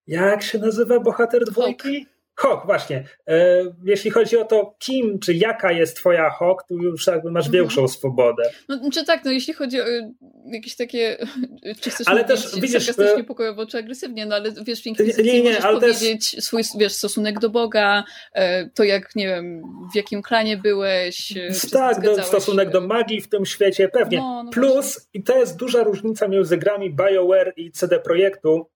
Jak 0.07 0.43
się 0.43 0.59
nazywa 0.59 1.01
bohater 1.01 1.45
dwójki? 1.45 1.95
Hawk, 1.95 2.18
właśnie. 2.67 3.05
E, 3.29 3.65
jeśli 3.85 4.11
chodzi 4.11 4.37
o 4.37 4.45
to, 4.45 4.75
kim 4.79 5.19
czy 5.19 5.35
jaka 5.35 5.73
jest 5.73 5.97
twoja 5.97 6.31
Hawk, 6.31 6.65
to 6.69 6.75
już 6.75 7.07
jakby 7.07 7.31
masz 7.31 7.47
Mhm. 7.47 7.63
większą 7.63 7.89
swobodę. 7.89 8.43
No, 8.69 8.79
czy 8.93 9.05
tak, 9.05 9.25
no 9.25 9.31
jeśli 9.31 9.55
chodzi 9.55 9.81
o 9.81 9.89
y, 9.89 10.13
jakieś 10.53 10.77
takie, 10.77 11.17
czy 11.81 11.91
chcesz 11.91 12.09
Ale 12.09 12.23
mówić 12.23 12.43
też, 12.43 12.55
widzisz, 12.55 12.73
sarkastycznie, 12.87 13.23
e, 13.23 13.25
pokojowo, 13.25 13.67
czy 13.67 13.79
agresywnie, 13.79 14.27
no 14.27 14.35
ale 14.35 14.53
wiesz, 14.65 14.83
w 14.83 14.87
Inkwizycji 14.87 15.25
nie, 15.25 15.43
nie, 15.43 15.51
możesz 15.51 15.65
ale 15.65 15.81
powiedzieć 15.81 16.45
swój, 16.45 16.63
wiesz, 16.79 16.93
stosunek 16.93 17.39
do 17.39 17.51
Boga, 17.51 18.05
e, 18.35 18.71
to 18.71 18.85
jak, 18.85 19.17
nie 19.17 19.27
wiem, 19.27 19.63
w 19.93 19.97
jakim 19.97 20.23
klanie 20.23 20.57
byłeś, 20.57 21.37
e, 21.37 21.71
tak, 21.73 21.95
do, 21.97 22.01
zgadzałeś 22.01 22.27
stosunek 22.27 22.71
do 22.71 22.81
magii 22.81 23.21
w 23.21 23.29
tym 23.29 23.47
świecie, 23.47 23.89
pewnie. 23.89 24.19
No, 24.19 24.43
no 24.43 24.51
Plus, 24.51 25.09
i 25.15 25.23
to 25.23 25.39
jest 25.39 25.57
duża 25.57 25.83
różnica 25.83 26.29
między 26.29 26.57
grami 26.57 26.95
BioWare 26.95 27.53
i 27.57 27.73
CD 27.73 28.01
Projektu. 28.01 28.67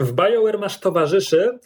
W 0.00 0.12
BioWare 0.12 0.58
masz 0.58 0.80
towarzyszy, 0.80 1.58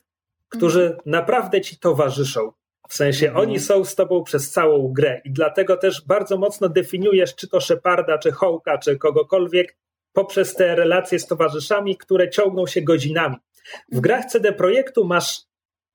którzy 0.51 0.83
Mhm. 0.83 1.01
naprawdę 1.07 1.61
ci 1.61 1.79
towarzyszą. 1.79 2.53
W 2.89 2.95
sensie 2.95 3.27
Mhm. 3.29 3.49
oni 3.49 3.61
są 3.61 3.85
z 3.85 3.95
tobą 3.95 4.23
przez 4.25 4.51
całą 4.51 4.93
grę 4.93 5.21
i 5.25 5.31
dlatego 5.33 5.77
też 5.77 6.03
bardzo 6.07 6.39
mocno 6.39 6.69
definiujesz, 6.69 7.35
czy 7.35 7.49
to 7.49 7.61
Sheparda, 7.61 8.19
czy 8.19 8.33
Hołka, 8.33 8.79
czy 8.79 8.99
kogokolwiek, 8.99 9.77
poprzez 10.13 10.55
te 10.55 10.77
relacje 10.77 11.19
z 11.19 11.27
towarzyszami, 11.27 11.97
które 11.97 12.31
ciągną 12.31 12.67
się 12.67 12.83
godzinami. 12.83 13.37
W 13.65 13.97
Mhm. 13.97 14.03
grach 14.03 14.25
CD 14.25 14.53
Projektu 14.53 15.05
masz 15.05 15.41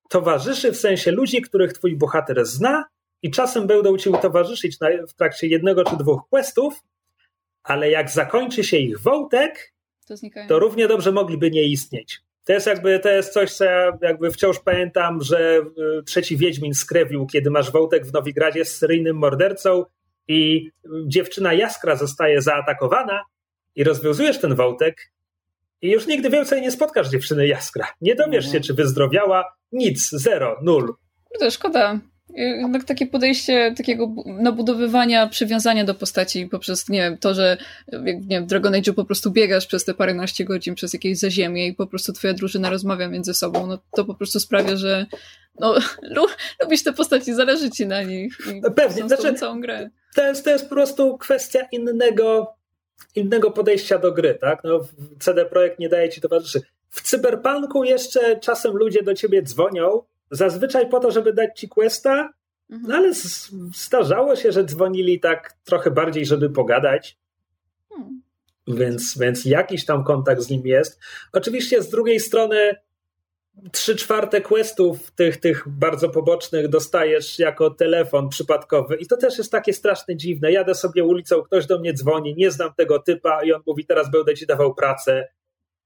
towarzyszy 0.10 0.72
w 0.72 0.78
sensie 0.78 1.12
ludzi, 1.12 1.42
których 1.42 1.74
twój 1.74 1.96
bohater 1.98 2.46
zna 2.46 2.86
i 3.22 3.32
czasem 3.32 3.68
będą 3.68 3.98
ci 3.98 4.12
towarzyszyć 4.22 4.78
w 5.10 5.14
trakcie 5.14 5.48
jednego 5.48 5.84
czy 5.84 5.98
dwóch 5.98 6.22
questów, 6.30 6.84
ale 7.64 7.90
jak 7.90 8.10
zakończy 8.10 8.64
się 8.64 8.78
ich 8.78 9.00
wątek, 9.00 9.74
To 10.08 10.16
to 10.48 10.60
równie 10.60 10.88
dobrze 10.88 11.12
mogliby 11.12 11.52
nie 11.52 11.64
istnieć. 11.64 12.22
To 12.46 12.54
jest 12.54 12.68
jakby, 12.68 13.00
to 13.00 13.10
jest 13.10 13.34
coś, 13.34 13.54
co 13.54 13.66
ja 13.66 13.98
jakby 14.02 14.32
wciąż 14.32 14.60
pamiętam, 14.60 15.22
że 15.22 15.62
y, 16.00 16.04
trzeci 16.04 16.38
Wiedźmin 16.38 16.74
skrewił, 16.74 17.26
kiedy 17.26 17.50
masz 17.50 17.72
wątek 17.72 18.06
w 18.06 18.14
Nowigradzie 18.14 18.66
z 18.66 18.78
seryjnym 18.78 19.18
mordercą 19.18 19.86
i 20.28 20.72
dziewczyna 21.08 21.54
Jaskra 21.54 21.96
zostaje 21.96 22.42
zaatakowana 22.42 23.24
i 23.76 23.84
rozwiązujesz 23.84 24.40
ten 24.40 24.56
wątek 24.56 25.12
i 25.82 25.92
już 25.92 26.08
nigdy 26.08 26.30
więcej 26.30 26.62
nie 26.62 26.72
spotkasz 26.72 27.10
dziewczyny 27.10 27.48
Jaskra. 27.48 27.88
Nie 28.02 28.16
dowiesz 28.16 28.52
się, 28.52 28.60
czy 28.60 28.74
wyzdrowiała. 28.74 29.56
Nic, 29.72 30.10
zero, 30.10 30.60
nul. 30.64 30.94
Kurde, 31.24 31.52
szkoda. 31.52 32.00
Jednak 32.34 32.84
takie 32.84 33.08
podejście 33.08 33.74
takiego 33.78 34.08
bu- 34.08 34.24
nabudowywania, 34.42 35.28
przywiązania 35.28 35.84
do 35.84 35.96
postaci 35.96 36.48
poprzez, 36.48 36.90
nie 36.90 37.00
wiem, 37.00 37.18
to, 37.18 37.34
że 37.34 37.58
jak, 37.92 38.04
nie 38.22 38.28
wiem, 38.30 38.44
w 38.44 38.48
Dragon 38.48 38.74
Age'u 38.74 38.94
po 38.94 39.06
prostu 39.06 39.32
biegasz 39.32 39.66
przez 39.68 39.86
te 39.86 39.94
paręnaście 39.94 40.46
godzin 40.46 40.76
przez 40.76 40.94
jakieś 40.94 41.18
zaziemie 41.20 41.68
i 41.68 41.74
po 41.74 41.88
prostu 41.88 42.14
twoja 42.14 42.34
drużyna 42.34 42.70
rozmawia 42.70 43.08
między 43.10 43.34
sobą, 43.34 43.68
no 43.68 43.78
to 43.96 44.06
po 44.06 44.16
prostu 44.16 44.40
sprawia, 44.40 44.76
że 44.76 45.06
no, 45.60 45.76
lu, 46.16 46.26
lubisz 46.62 46.84
te 46.84 46.94
postaci, 46.94 47.34
zależy 47.34 47.70
ci 47.72 47.86
na 47.88 48.04
nich 48.04 48.38
i 48.56 48.62
No 48.62 48.72
pewnie, 48.72 49.08
znaczy- 49.08 49.34
całą 49.34 49.62
grę. 49.62 49.90
to 50.16 50.28
jest, 50.28 50.44
to 50.44 50.50
jest 50.50 50.70
po 50.70 50.76
prostu 50.76 51.18
kwestia 51.18 51.60
innego, 51.72 52.54
innego 53.16 53.52
podejścia 53.52 53.98
do 53.98 54.12
gry, 54.12 54.38
tak? 54.42 54.60
No, 54.64 54.80
CD 55.20 55.46
Projekt 55.46 55.80
nie 55.80 55.90
daje 55.90 56.10
ci 56.10 56.22
towarzyszy. 56.22 56.62
W 56.90 57.02
Cyberpunku 57.02 57.84
jeszcze 57.84 58.40
czasem 58.40 58.74
ludzie 58.78 59.04
do 59.04 59.14
ciebie 59.14 59.42
dzwonią, 59.44 60.02
zazwyczaj 60.32 60.90
po 60.90 61.00
to, 61.00 61.12
żeby 61.12 61.34
dać 61.34 61.60
ci 61.60 61.70
questa, 61.70 62.30
Mhm. 62.70 62.90
no 62.90 62.96
ale 62.96 63.14
zdarzało 63.76 64.36
się, 64.36 64.52
że 64.52 64.64
dzwonili 64.66 65.20
tak 65.20 65.54
trochę 65.64 65.92
bardziej, 65.92 66.26
żeby 66.26 66.50
pogadać, 66.50 67.18
Hmm. 67.90 68.22
więc, 68.68 69.18
więc 69.18 69.46
jakiś 69.46 69.86
tam 69.86 70.04
kontakt 70.04 70.42
z 70.42 70.50
nim 70.50 70.68
jest. 70.68 71.00
Oczywiście 71.34 71.82
z 71.82 71.90
drugiej 71.90 72.20
strony 72.20 72.76
trzy 73.72 73.96
czwarte 73.96 74.42
questów 74.42 75.12
tych, 75.12 75.38
tych 75.38 75.64
bardzo 75.68 76.10
pobocznych 76.10 76.68
dostajesz 76.68 77.40
jako 77.40 77.70
telefon 77.70 78.30
przypadkowy 78.30 78.96
i 78.96 79.08
to 79.08 79.18
też 79.18 79.38
jest 79.38 79.52
takie 79.52 79.74
strasznie 79.74 80.18
dziwne. 80.18 80.52
Jadę 80.52 80.76
sobie 80.76 81.04
ulicą, 81.04 81.42
ktoś 81.42 81.66
do 81.66 81.80
mnie 81.80 81.94
dzwoni, 81.94 82.36
nie 82.36 82.52
znam 82.52 82.74
tego 82.74 83.00
typa 83.00 83.44
i 83.44 83.54
on 83.54 83.62
mówi 83.68 83.86
teraz 83.86 84.12
będę 84.12 84.36
ci 84.36 84.46
dawał 84.46 84.76
pracę. 84.76 85.28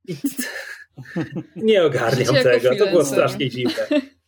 I 0.07 0.15
nie 1.55 1.83
ogarniam 1.83 2.35
tego, 2.35 2.75
to 2.75 2.87
było 2.87 3.05
strasznie 3.05 3.49
dziwne. 3.49 3.87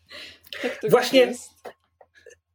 Tak 0.61 0.79
Właśnie- 0.89 1.19
jest. 1.19 1.49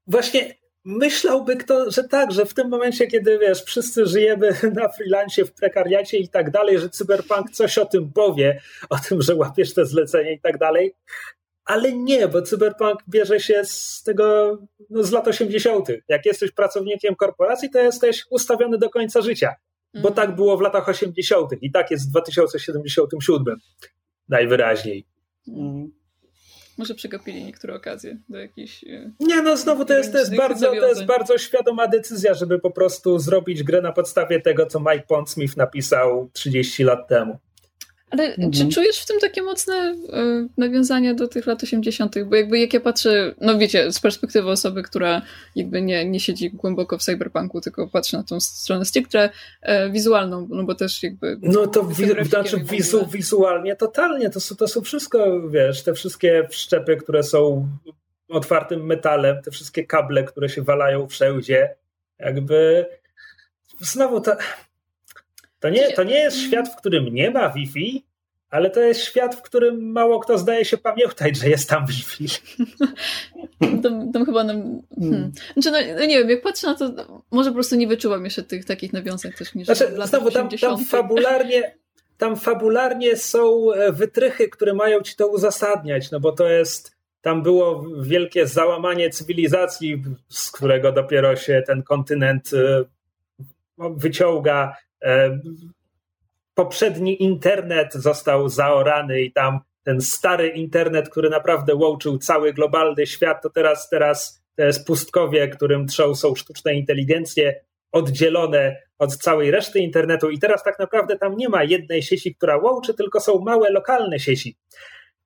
Właśnie 0.06 0.54
myślałby 0.84 1.56
kto, 1.56 1.90
że 1.90 2.04
tak, 2.04 2.32
że 2.32 2.46
w 2.46 2.54
tym 2.54 2.68
momencie, 2.68 3.06
kiedy 3.06 3.38
wiesz, 3.38 3.62
wszyscy 3.64 4.06
żyjemy 4.06 4.50
na 4.80 4.88
freelancie, 4.88 5.44
w 5.44 5.52
prekariacie 5.52 6.18
i 6.18 6.28
tak 6.28 6.50
dalej, 6.50 6.78
że 6.78 6.90
cyberpunk 6.90 7.50
coś 7.50 7.78
o 7.78 7.86
tym 7.86 8.12
powie, 8.12 8.60
o 8.90 8.98
tym, 8.98 9.22
że 9.22 9.34
łapiesz 9.34 9.74
te 9.74 9.86
zlecenia 9.86 10.30
i 10.32 10.40
tak 10.40 10.58
dalej. 10.58 10.94
Ale 11.64 11.92
nie, 11.92 12.28
bo 12.28 12.42
cyberpunk 12.42 13.00
bierze 13.08 13.40
się 13.40 13.62
z 13.64 14.02
tego, 14.02 14.58
no, 14.90 15.02
z 15.02 15.10
lat 15.12 15.28
80. 15.28 15.88
Jak 16.08 16.26
jesteś 16.26 16.50
pracownikiem 16.52 17.14
korporacji, 17.16 17.70
to 17.70 17.78
jesteś 17.78 18.24
ustawiony 18.30 18.78
do 18.78 18.90
końca 18.90 19.20
życia. 19.22 19.54
Bo 19.94 20.08
Mhm. 20.08 20.14
tak 20.14 20.36
było 20.36 20.56
w 20.56 20.60
latach 20.60 20.88
80. 20.88 21.50
i 21.60 21.70
tak 21.72 21.90
jest 21.90 22.08
w 22.08 22.10
2077. 22.10 23.56
Najwyraźniej. 24.28 25.06
Mhm. 25.48 25.92
Może 26.78 26.94
przegapili 26.94 27.44
niektóre 27.44 27.74
okazje 27.74 28.16
do 28.28 28.38
jakichś... 28.38 28.84
e, 28.84 29.10
Nie, 29.20 29.42
no 29.42 29.56
znowu 29.56 29.84
to 29.84 29.94
jest, 29.94 30.12
to 30.12 30.18
jest, 30.18 30.36
bardzo, 30.36 30.66
to 30.66 30.88
jest 30.88 31.04
bardzo 31.04 31.38
świadoma 31.38 31.88
decyzja, 31.88 32.34
żeby 32.34 32.58
po 32.58 32.70
prostu 32.70 33.18
zrobić 33.18 33.62
grę 33.62 33.82
na 33.82 33.92
podstawie 33.92 34.40
tego, 34.40 34.66
co 34.66 34.80
Mike 34.80 35.04
Pondsmith 35.08 35.56
napisał 35.56 36.30
30 36.32 36.84
lat 36.84 37.08
temu. 37.08 37.38
Ale 38.16 38.34
Mhm. 38.34 38.52
czy 38.52 38.68
czujesz 38.68 38.98
w 38.98 39.06
tym 39.06 39.20
takie 39.20 39.42
mocne 39.42 39.74
y, 40.44 40.48
nawiązania 40.56 41.14
do 41.14 41.28
tych 41.28 41.46
lat 41.46 41.62
80., 41.62 42.14
bo 42.24 42.36
jakby 42.36 42.58
jak 42.58 42.72
ja 42.74 42.80
patrzę, 42.80 43.34
no 43.40 43.58
wiecie, 43.58 43.92
z 43.92 44.00
perspektywy 44.00 44.50
osoby, 44.50 44.82
która 44.82 45.22
jakby 45.56 45.82
nie, 45.82 46.04
nie 46.04 46.20
siedzi 46.20 46.50
głęboko 46.50 46.98
w 46.98 47.02
cyberpunku, 47.02 47.60
tylko 47.60 47.88
patrzy 47.88 48.16
na 48.16 48.22
tą 48.22 48.40
stronę 48.40 48.84
stricte 48.84 49.30
e, 49.62 49.90
wizualną, 49.90 50.48
no 50.50 50.64
bo 50.64 50.74
też 50.74 51.02
jakby. 51.02 51.38
No 51.42 51.66
to 51.66 51.82
wi- 51.84 52.24
znaczy 52.24 52.56
wizu, 52.70 53.06
wizualnie 53.12 53.76
totalnie, 53.76 54.30
to 54.30 54.40
są, 54.40 54.56
to 54.56 54.68
są 54.68 54.80
wszystko, 54.80 55.48
wiesz, 55.48 55.82
te 55.82 55.94
wszystkie 55.94 56.46
wszczepy, 56.50 56.96
które 56.96 57.22
są 57.22 57.68
otwartym 58.28 58.86
metalem, 58.86 59.42
te 59.42 59.50
wszystkie 59.50 59.84
kable, 59.86 60.24
które 60.24 60.48
się 60.48 60.62
walają 60.62 61.08
wszędzie, 61.08 61.74
jakby 62.18 62.86
znowu 63.80 64.20
to, 64.20 65.68
nie, 65.70 65.92
to 65.92 66.04
nie 66.04 66.18
jest 66.18 66.38
świat, 66.38 66.68
w 66.68 66.76
którym 66.76 67.04
nie 67.14 67.30
ma 67.30 67.50
Wi-Fi, 67.50 68.04
ale 68.56 68.70
to 68.70 68.80
jest 68.80 69.00
świat, 69.00 69.34
w 69.34 69.42
którym 69.42 69.92
mało 69.92 70.20
kto 70.20 70.38
zdaje 70.38 70.64
się 70.64 70.78
pamiętać, 70.78 71.36
że 71.36 71.48
jest 71.48 71.68
tam 71.68 71.86
Wi-Fi. 71.86 72.26
Tam, 73.82 74.12
tam 74.12 74.24
chyba 74.26 74.44
nam. 74.44 74.82
Hmm. 74.98 75.32
Znaczy, 75.52 75.70
no, 75.70 75.94
no 75.98 76.06
nie 76.06 76.18
wiem, 76.18 76.30
jak 76.30 76.42
patrzę 76.42 76.66
na 76.66 76.74
to, 76.74 76.90
może 77.30 77.50
po 77.50 77.54
prostu 77.54 77.76
nie 77.76 77.86
wyczuwam 77.86 78.24
jeszcze 78.24 78.42
tych 78.42 78.64
takich 78.64 78.92
nawiązań 78.92 79.32
też 79.32 79.54
niż 79.54 79.66
Znaczy, 79.66 79.86
w 79.88 80.06
znowu 80.06 80.30
tam, 80.30 80.46
80. 80.46 80.60
tam 80.60 80.86
fabularnie 80.86 81.76
tam 82.18 82.36
fabularnie 82.36 83.16
są 83.16 83.72
e, 83.72 83.92
wytrychy, 83.92 84.48
które 84.48 84.74
mają 84.74 85.00
ci 85.00 85.16
to 85.16 85.28
uzasadniać, 85.28 86.10
no 86.10 86.20
bo 86.20 86.32
to 86.32 86.48
jest 86.48 86.96
tam 87.20 87.42
było 87.42 87.84
wielkie 88.00 88.46
załamanie 88.46 89.10
cywilizacji, 89.10 90.02
z 90.28 90.50
którego 90.50 90.92
dopiero 90.92 91.36
się 91.36 91.62
ten 91.66 91.82
kontynent 91.82 92.50
e, 92.52 92.84
no, 93.78 93.90
wyciąga. 93.90 94.76
Poprzedni 96.56 97.22
internet 97.22 97.94
został 97.94 98.48
zaorany 98.48 99.20
i 99.20 99.32
tam 99.32 99.60
ten 99.82 100.00
stary 100.00 100.48
internet, 100.48 101.08
który 101.08 101.30
naprawdę 101.30 101.74
łączył 101.74 102.18
cały 102.18 102.52
globalny 102.52 103.06
świat, 103.06 103.42
to 103.42 103.50
teraz, 103.50 103.88
teraz 103.88 104.42
to 104.56 104.62
jest 104.62 104.86
pustkowie, 104.86 105.48
którym 105.48 105.86
trzą 105.86 106.14
są 106.14 106.34
sztuczne 106.34 106.74
inteligencje, 106.74 107.60
oddzielone 107.92 108.76
od 108.98 109.16
całej 109.16 109.50
reszty 109.50 109.78
internetu 109.78 110.30
i 110.30 110.38
teraz 110.38 110.62
tak 110.62 110.78
naprawdę 110.78 111.18
tam 111.18 111.36
nie 111.36 111.48
ma 111.48 111.64
jednej 111.64 112.02
sieci, 112.02 112.34
która 112.34 112.56
łączy, 112.56 112.94
tylko 112.94 113.20
są 113.20 113.38
małe 113.38 113.70
lokalne 113.70 114.18
sieci. 114.18 114.56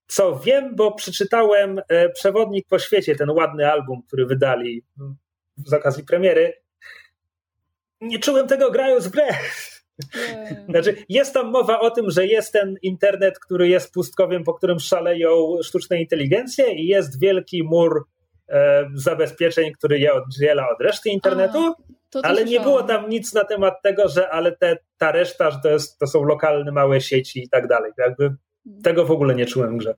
Co 0.07 0.39
wiem, 0.39 0.77
bo 0.77 0.95
przeczytałem 0.95 1.81
e, 1.89 2.09
Przewodnik 2.09 2.67
po 2.69 2.79
świecie, 2.79 3.17
ten 3.17 3.31
ładny 3.31 3.73
album, 3.73 4.03
który 4.07 4.27
wydali 4.27 4.85
mm, 5.01 5.17
z 5.57 5.73
okazji 5.73 6.05
premiery. 6.05 6.53
Nie 8.01 8.19
czułem 8.19 8.49
tego 8.49 8.71
grając 8.71 9.07
w 9.07 9.11
grę. 9.11 9.29
Znaczy, 10.69 10.97
jest 11.09 11.35
tam 11.35 11.51
mowa 11.51 11.81
o 11.81 11.91
tym, 11.91 12.11
że 12.11 12.27
jest 12.27 12.53
ten 12.53 12.77
internet, 12.83 13.39
który 13.39 13.69
jest 13.69 13.93
pustkowiem, 13.93 14.45
po 14.45 14.55
którym 14.55 14.81
szaleją 14.81 15.57
sztuczne 15.63 16.01
inteligencje 16.01 16.75
i 16.75 16.87
jest 16.87 17.21
wielki 17.21 17.63
mur 17.63 18.05
e, 18.49 18.91
zabezpieczeń, 18.95 19.73
który 19.73 19.99
je 19.99 20.15
oddziela 20.15 20.69
od 20.71 20.81
reszty 20.81 21.11
internetu. 21.11 21.75
To 22.11 22.21
Ale 22.23 22.45
nie 22.45 22.61
było 22.61 22.83
tam 22.83 23.09
nic 23.09 23.35
na 23.35 23.45
temat 23.45 23.83
tego, 23.83 24.09
że 24.09 24.29
ale 24.31 24.57
te, 24.57 24.77
ta 24.99 25.13
reszta, 25.13 25.51
że 25.51 25.59
to, 25.63 25.69
jest, 25.69 25.99
to 25.99 26.07
są 26.07 26.25
lokalne 26.25 26.73
małe 26.73 27.01
sieci 27.01 27.43
i 27.43 27.49
tak 27.49 27.69
dalej. 27.69 27.93
Jakby 27.99 28.35
tego 28.83 29.05
w 29.05 29.11
ogóle 29.11 29.35
nie 29.35 29.47
czułem 29.47 29.75
w 29.75 29.79
grze. 29.79 29.95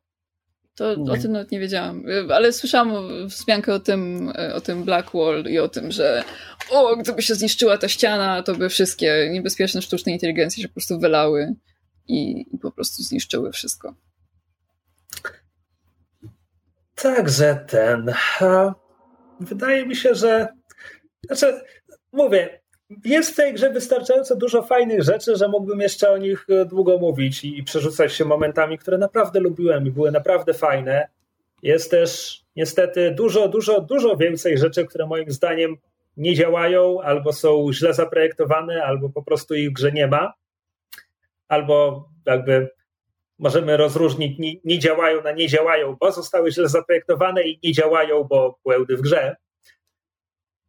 To 0.75 0.97
Nie. 0.97 1.13
o 1.13 1.17
tym 1.17 1.33
nawet 1.33 1.51
nie 1.51 1.61
wiedziałam. 1.61 2.09
Y, 2.09 2.35
Ale 2.35 2.53
słyszałam 2.53 2.93
wzmiankę 3.29 3.75
o 3.75 3.81
tym, 3.81 4.29
y, 4.29 4.55
o 4.55 4.61
tym 4.61 4.85
Black 4.85 5.11
Wall 5.15 5.45
i 5.49 5.59
o 5.59 5.69
tym, 5.69 5.93
że 5.93 6.25
o, 6.71 6.97
gdyby 6.97 7.23
się 7.23 7.35
zniszczyła 7.35 7.79
ta 7.79 7.89
ściana, 7.89 8.43
to 8.43 8.55
by 8.55 8.69
wszystkie 8.69 9.29
niebezpieczne 9.33 9.83
sztuczne 9.83 10.13
inteligencje 10.13 10.63
się 10.63 10.69
po 10.69 10.75
prostu 10.75 10.99
wylały 10.99 11.55
i, 12.09 12.47
i 12.55 12.59
po 12.59 12.73
prostu 12.73 13.03
zniszczyły 13.03 13.53
wszystko. 13.53 13.95
Także 16.95 17.65
ten. 17.69 18.15
Wydaje 19.41 19.87
mi 19.87 19.97
się, 19.97 20.15
że. 20.15 20.49
Znaczy, 21.27 21.61
mówię, 22.13 22.62
jest 23.05 23.33
w 23.33 23.37
tej 23.37 23.55
grze 23.55 23.71
wystarczająco 23.71 24.37
dużo 24.37 24.63
fajnych 24.63 25.03
rzeczy, 25.03 25.37
że 25.37 25.49
mógłbym 25.49 25.81
jeszcze 25.81 26.11
o 26.11 26.19
nich 26.19 26.47
e, 26.51 26.65
długo 26.65 26.99
mówić 26.99 27.45
i, 27.45 27.63
przerzucać 27.65 28.13
się 28.13 28.25
momentami, 28.25 28.79
które 28.79 28.99
naprawdę 28.99 29.41
lubiłem 29.41 29.87
i 29.87 29.91
były 29.91 30.11
naprawdę 30.11 30.55
fajne. 30.55 31.09
Jest 31.63 31.91
też 31.91 32.41
niestety 32.57 33.11
dużo, 33.11 33.49
dużo, 33.49 33.81
dużo 33.81 34.17
więcej 34.17 34.59
rzeczy, 34.59 34.87
które 34.87 35.07
moim 35.07 35.31
zdaniem 35.31 35.77
nie 36.17 36.35
działają, 36.35 37.01
albo 37.03 37.33
są 37.33 37.73
źle 37.73 37.95
zaprojektowane, 37.95 38.85
albo 38.85 39.11
po 39.11 39.23
prostu 39.23 39.55
ich 39.55 39.73
grze 39.73 39.93
nie 39.93 40.07
ma. 40.07 40.33
Albo 41.49 42.09
jakby 42.27 42.71
możemy 43.39 43.77
rozróżnić, 43.77 44.39
nie, 44.39 44.55
nie 44.65 44.79
działają 44.79 45.23
na 45.23 45.33
nie 45.33 45.49
działają, 45.49 45.97
bo 46.01 46.13
zostały 46.13 46.53
źle 46.53 46.69
zaprojektowane 46.69 47.43
i 47.43 47.61
nie 47.65 47.73
działają, 47.73 48.25
bo 48.25 48.59
błędy 48.65 48.97
w 48.97 49.01
grze. 49.01 49.37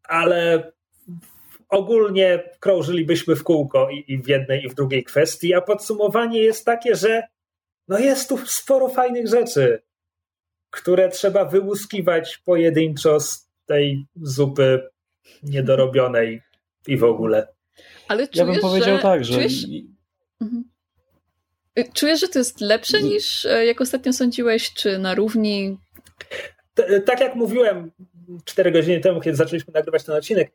Ale 0.03 0.71
ogólnie 1.73 2.43
krążylibyśmy 2.59 3.35
w 3.35 3.43
kółko 3.43 3.89
i, 3.89 4.05
i 4.07 4.17
w 4.17 4.27
jednej, 4.27 4.63
i 4.63 4.69
w 4.69 4.75
drugiej 4.75 5.03
kwestii, 5.03 5.53
a 5.53 5.61
podsumowanie 5.61 6.39
jest 6.39 6.65
takie, 6.65 6.95
że 6.95 7.23
no 7.87 7.99
jest 7.99 8.29
tu 8.29 8.37
sporo 8.37 8.89
fajnych 8.89 9.27
rzeczy, 9.27 9.81
które 10.69 11.09
trzeba 11.09 11.45
wyłuskiwać 11.45 12.37
pojedynczo 12.37 13.19
z 13.19 13.49
tej 13.65 14.05
zupy 14.15 14.89
niedorobionej 15.43 16.41
i 16.87 16.97
w 16.97 17.03
ogóle. 17.03 17.47
Ale 18.07 18.27
czujesz, 18.27 18.47
Ja 18.47 18.53
bym 18.53 18.61
powiedział 18.61 18.95
że, 18.95 19.01
tak, 19.01 19.25
że 19.25 19.33
Czujesz, 19.33 19.65
Mhm. 20.41 20.63
Czujesz, 21.93 22.19
że 22.19 22.27
to 22.27 22.39
jest 22.39 22.61
lepsze 22.61 23.01
niż 23.01 23.45
e, 23.45 23.65
jak 23.65 23.81
ostatnio 23.81 24.13
sądziłeś, 24.13 24.73
czy 24.73 24.97
na 24.97 25.15
równi? 25.15 25.77
T- 26.73 27.01
tak 27.01 27.19
jak 27.19 27.35
mówiłem 27.35 27.91
cztery 28.45 28.71
godziny 28.71 28.99
temu, 28.99 29.21
kiedy 29.21 29.37
zaczęliśmy 29.37 29.73
nagrywać 29.73 30.03
ten 30.03 30.15
odcinek, 30.15 30.51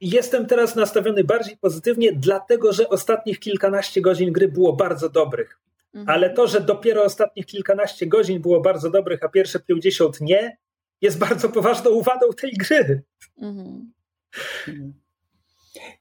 jestem 0.00 0.46
teraz 0.46 0.76
nastawiony 0.76 1.24
bardziej 1.24 1.56
pozytywnie, 1.56 2.12
dlatego 2.12 2.72
że 2.72 2.88
ostatnich 2.88 3.40
kilkanaście 3.40 4.00
godzin 4.00 4.32
gry 4.32 4.48
było 4.48 4.72
bardzo 4.72 5.08
dobrych. 5.08 5.58
Mhm. 5.94 6.16
Ale 6.16 6.30
to, 6.30 6.46
że 6.46 6.60
dopiero 6.60 7.04
ostatnich 7.04 7.46
kilkanaście 7.46 8.06
godzin 8.06 8.40
było 8.40 8.60
bardzo 8.60 8.90
dobrych, 8.90 9.24
a 9.24 9.28
pierwsze 9.28 9.60
50 9.60 10.20
nie, 10.20 10.56
jest 11.00 11.18
bardzo 11.18 11.48
poważną 11.48 11.90
uwadą 11.90 12.26
tej 12.40 12.52
gry. 12.52 13.02
Mhm. 13.38 13.92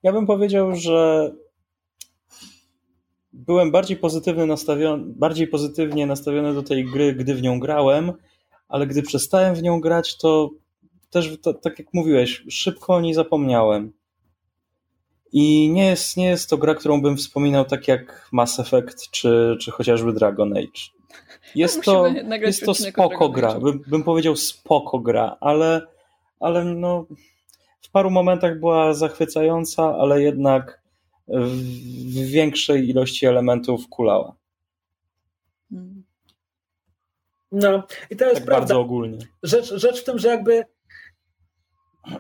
Ja 0.03 0.11
bym 0.11 0.27
powiedział, 0.27 0.75
że 0.75 1.31
byłem 3.33 3.71
bardziej 3.71 3.97
pozytywny 3.97 4.45
nastawiony, 4.45 5.03
bardziej 5.07 5.47
pozytywnie 5.47 6.05
nastawiony 6.05 6.53
do 6.53 6.63
tej 6.63 6.85
gry, 6.85 7.13
gdy 7.13 7.35
w 7.35 7.41
nią 7.41 7.59
grałem, 7.59 8.13
ale 8.67 8.87
gdy 8.87 9.01
przestałem 9.01 9.55
w 9.55 9.61
nią 9.61 9.81
grać, 9.81 10.17
to 10.17 10.49
też 11.09 11.37
to, 11.41 11.53
tak 11.53 11.79
jak 11.79 11.93
mówiłeś, 11.93 12.43
szybko 12.49 12.95
o 12.95 13.01
niej 13.01 13.13
zapomniałem. 13.13 13.93
I 15.31 15.69
nie 15.69 15.85
jest, 15.85 16.17
nie 16.17 16.25
jest 16.25 16.49
to 16.49 16.57
gra, 16.57 16.75
którą 16.75 17.01
bym 17.01 17.17
wspominał 17.17 17.65
tak 17.65 17.87
jak 17.87 18.29
Mass 18.31 18.59
Effect 18.59 19.11
czy, 19.11 19.57
czy 19.61 19.71
chociażby 19.71 20.13
Dragon 20.13 20.57
Age. 20.57 20.81
Jest 21.55 21.83
to, 21.83 22.03
Musimy 22.03 22.23
nagrać 22.23 22.47
jest 22.47 22.65
to 22.65 22.73
spoko 22.73 23.29
gra, 23.29 23.59
bym, 23.59 23.83
bym 23.87 24.03
powiedział 24.03 24.35
spoko 24.35 24.99
gra, 24.99 25.37
ale, 25.39 25.81
ale 26.39 26.65
no, 26.65 27.05
w 27.81 27.91
paru 27.91 28.09
momentach 28.09 28.59
była 28.59 28.93
zachwycająca, 28.93 29.95
ale 29.99 30.21
jednak 30.21 30.81
w, 31.27 31.51
w 32.11 32.31
większej 32.31 32.89
ilości 32.89 33.25
elementów 33.25 33.89
kulała. 33.89 34.35
Mhm. 35.71 36.03
No 37.51 37.83
i 38.09 38.15
to 38.15 38.25
jest 38.25 38.35
Tak 38.35 38.45
prawda. 38.45 38.59
bardzo 38.59 38.79
ogólnie. 38.79 39.17
Rzecz, 39.43 39.73
rzecz 39.73 40.01
w 40.01 40.03
tym, 40.03 40.19
że 40.19 40.27
jakby 40.27 40.65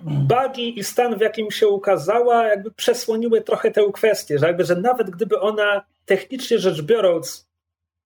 bugi 0.01 0.79
i 0.79 0.83
stan, 0.83 1.17
w 1.17 1.21
jakim 1.21 1.51
się 1.51 1.67
ukazała, 1.67 2.47
jakby 2.47 2.71
przesłoniły 2.71 3.41
trochę 3.41 3.71
tę 3.71 3.81
kwestię, 3.93 4.39
że 4.39 4.47
jakby, 4.47 4.65
że 4.65 4.75
nawet 4.75 5.09
gdyby 5.09 5.39
ona 5.39 5.85
technicznie 6.05 6.59
rzecz 6.59 6.81
biorąc, 6.81 7.49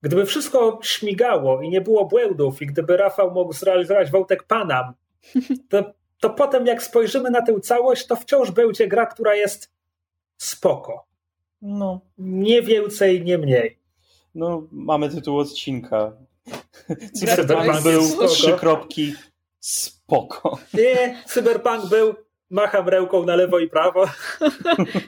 gdyby 0.02 0.26
wszystko 0.26 0.78
śmigało 0.82 1.62
i 1.62 1.68
nie 1.68 1.80
było 1.80 2.04
błędów 2.04 2.62
i 2.62 2.66
gdyby 2.66 2.96
Rafał 2.96 3.30
mógł 3.30 3.52
zrealizować 3.52 4.10
wątek 4.10 4.42
Panam, 4.42 4.92
to, 5.70 5.92
to 6.20 6.30
potem 6.30 6.66
jak 6.66 6.82
spojrzymy 6.82 7.30
na 7.30 7.42
tę 7.42 7.60
całość, 7.60 8.06
to 8.06 8.16
wciąż 8.16 8.50
będzie 8.50 8.88
gra, 8.88 9.06
która 9.06 9.34
jest 9.34 9.72
spoko. 10.36 11.06
No, 11.62 12.00
Nie 12.18 12.62
więcej, 12.62 13.24
nie 13.24 13.38
mniej. 13.38 13.78
no, 14.34 14.66
mamy 14.70 15.08
tytuł 15.08 15.38
odcinka. 15.38 16.12
Jest 17.22 17.46
był 17.82 18.28
trzy 18.28 18.52
kropki 18.52 19.14
spoko. 19.68 20.58
Nie, 20.74 21.22
cyberpunk 21.26 21.86
był, 21.86 22.14
macham 22.50 22.88
ręką 22.88 23.24
na 23.26 23.36
lewo 23.36 23.58
i 23.58 23.68
prawo. 23.68 24.06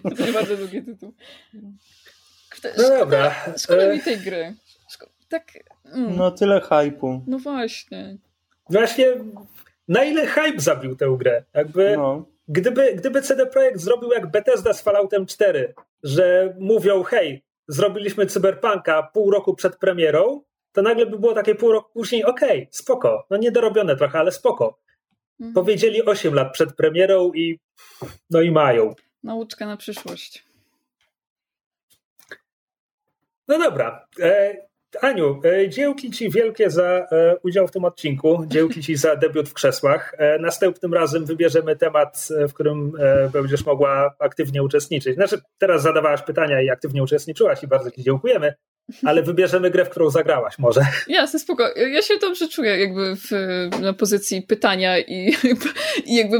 To 0.03 0.09
będzie 0.09 0.33
bardzo 0.33 0.57
długi 0.57 0.83
tytuł. 0.85 1.13
Kto- 2.51 2.69
No 2.77 2.85
Szkoda, 2.85 2.99
dobra. 2.99 3.35
szkoda 3.59 3.83
E, 3.83 3.95
mi 3.95 4.01
tej 4.01 4.19
gry. 4.19 4.55
Szko- 4.93 5.09
tak. 5.29 5.45
Mm, 5.85 6.11
no. 6.11 6.17
No 6.17 6.31
tyle 6.31 6.61
hypu. 6.61 7.21
właśnie. 7.27 8.17
Właśnie, 8.71 9.07
na 9.89 10.05
ile 10.05 10.27
hype 10.27 10.61
zabił 10.61 10.97
tę 10.97 11.17
grę? 11.19 11.45
Jakby, 11.55 11.97
No. 11.97 12.25
gdyby, 12.49 12.95
gdyby 12.95 13.23
CD 13.23 13.47
Projekt 13.47 13.81
zrobił 13.81 14.13
jak 14.13 14.31
Bethesda 14.31 14.73
z 14.73 14.81
Falloutem 14.83 15.27
4, 15.27 15.75
że 16.03 16.55
mówią, 16.59 17.03
hej, 17.03 17.43
zrobiliśmy 17.69 18.27
cyberpunka 18.27 19.03
pół 19.03 19.31
roku 19.31 19.55
przed 19.55 19.77
premierą, 19.77 20.43
to 20.77 20.83
nagle 20.83 21.07
by 21.07 21.19
było 21.19 21.35
takie 21.35 21.55
pół 21.55 21.73
roku 21.73 21.91
później, 21.93 22.25
okej, 22.25 22.69
spoko, 22.71 23.27
no 23.31 23.37
niedorobione 23.37 23.97
trochę, 23.97 24.19
ale 24.19 24.33
spoko. 24.33 24.79
Mhm. 25.41 25.55
Powiedzieli 25.55 26.05
8 26.05 26.35
lat 26.35 26.53
przed 26.53 26.77
premierą 26.77 27.33
i 27.33 27.59
no 28.31 28.41
i 28.41 28.51
mają. 28.51 28.95
Nauczka 29.23 29.67
na 29.67 29.77
przyszłość. 29.77 30.47
No 33.49 33.59
dobra. 33.59 34.07
E, 34.21 34.57
Aniu, 35.03 35.41
e, 35.45 35.69
dziełki 35.69 36.11
Ci 36.11 36.31
wielkie 36.31 36.71
za 36.71 36.85
e, 36.85 37.37
udział 37.43 37.69
w 37.69 37.71
tym 37.71 37.85
odcinku, 37.85 38.45
dziełki 38.47 38.83
Ci 38.83 38.97
za 38.97 39.17
debiut 39.17 39.49
w 39.49 39.55
krzesłach. 39.55 40.15
E, 40.19 40.39
następnym 40.39 40.95
razem 40.95 41.25
wybierzemy 41.25 41.77
temat, 41.77 42.29
e, 42.39 42.49
w 42.49 42.55
którym 42.55 42.93
e, 42.99 43.29
będziesz 43.29 43.67
mogła 43.67 44.15
aktywnie 44.19 44.63
uczestniczyć. 44.63 45.15
Znaczy, 45.15 45.41
teraz 45.59 45.83
zadawałaś 45.83 46.23
pytania 46.23 46.63
i 46.63 46.71
aktywnie 46.71 47.03
uczestniczyłaś 47.03 47.63
i 47.63 47.67
bardzo 47.67 47.91
Ci 47.91 48.03
dziękujemy, 48.03 48.55
ale 49.05 49.23
wybierzemy 49.23 49.71
grę, 49.71 49.85
w 49.85 49.89
którą 49.91 50.11
zagrałaś 50.11 50.59
może. 50.59 50.81
Jasne, 51.09 51.39
spoko. 51.39 51.69
Ja 51.77 52.03
się 52.03 52.15
dobrze 52.21 52.49
czuję 52.49 52.79
jakby 52.79 53.17
w, 53.17 53.31
na 53.81 53.93
pozycji 53.93 54.43
pytania 54.43 54.99
i, 54.99 55.35
i 56.07 56.17
jakby 56.17 56.37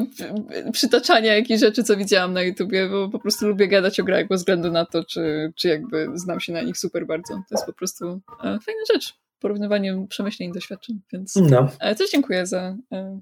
przytaczania 0.73 1.37
jakichś 1.37 1.61
rzeczy, 1.61 1.83
co 1.85 1.97
widziałam 1.97 2.33
na 2.33 2.43
YouTubie, 2.43 2.89
bo 2.89 3.09
po 3.09 3.19
prostu 3.19 3.49
lubię 3.49 3.69
gadać 3.69 4.01
o 4.01 4.05
grach 4.05 4.29
bez 4.29 4.41
względu 4.41 4.71
na 4.73 4.85
to, 4.87 5.05
czy, 5.05 5.53
czy 5.57 5.69
jakby 5.69 6.09
znam 6.15 6.41
się 6.41 6.53
na 6.53 6.63
nich 6.63 6.79
super 6.79 7.07
bardzo. 7.07 7.35
To 7.35 7.55
jest 7.55 7.67
po 7.67 7.73
prostu 7.73 8.21
e, 8.41 8.43
fajna 8.43 8.81
rzecz. 8.95 9.15
Porównywanie 9.41 10.07
przemyśleń 10.09 10.51
i 10.51 10.53
doświadczeń, 10.53 11.01
więc 11.13 11.37
No. 11.37 11.69
e, 11.81 11.95
też 11.95 12.11
dziękuję 12.11 12.47
za, 12.47 12.77
e, 12.93 13.21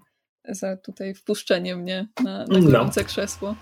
za 0.49 0.77
tutaj 0.77 1.15
wpuszczenie 1.15 1.77
mnie 1.77 2.09
na, 2.25 2.45
na 2.47 2.59
No. 2.59 3.05
krzesło. 3.07 3.55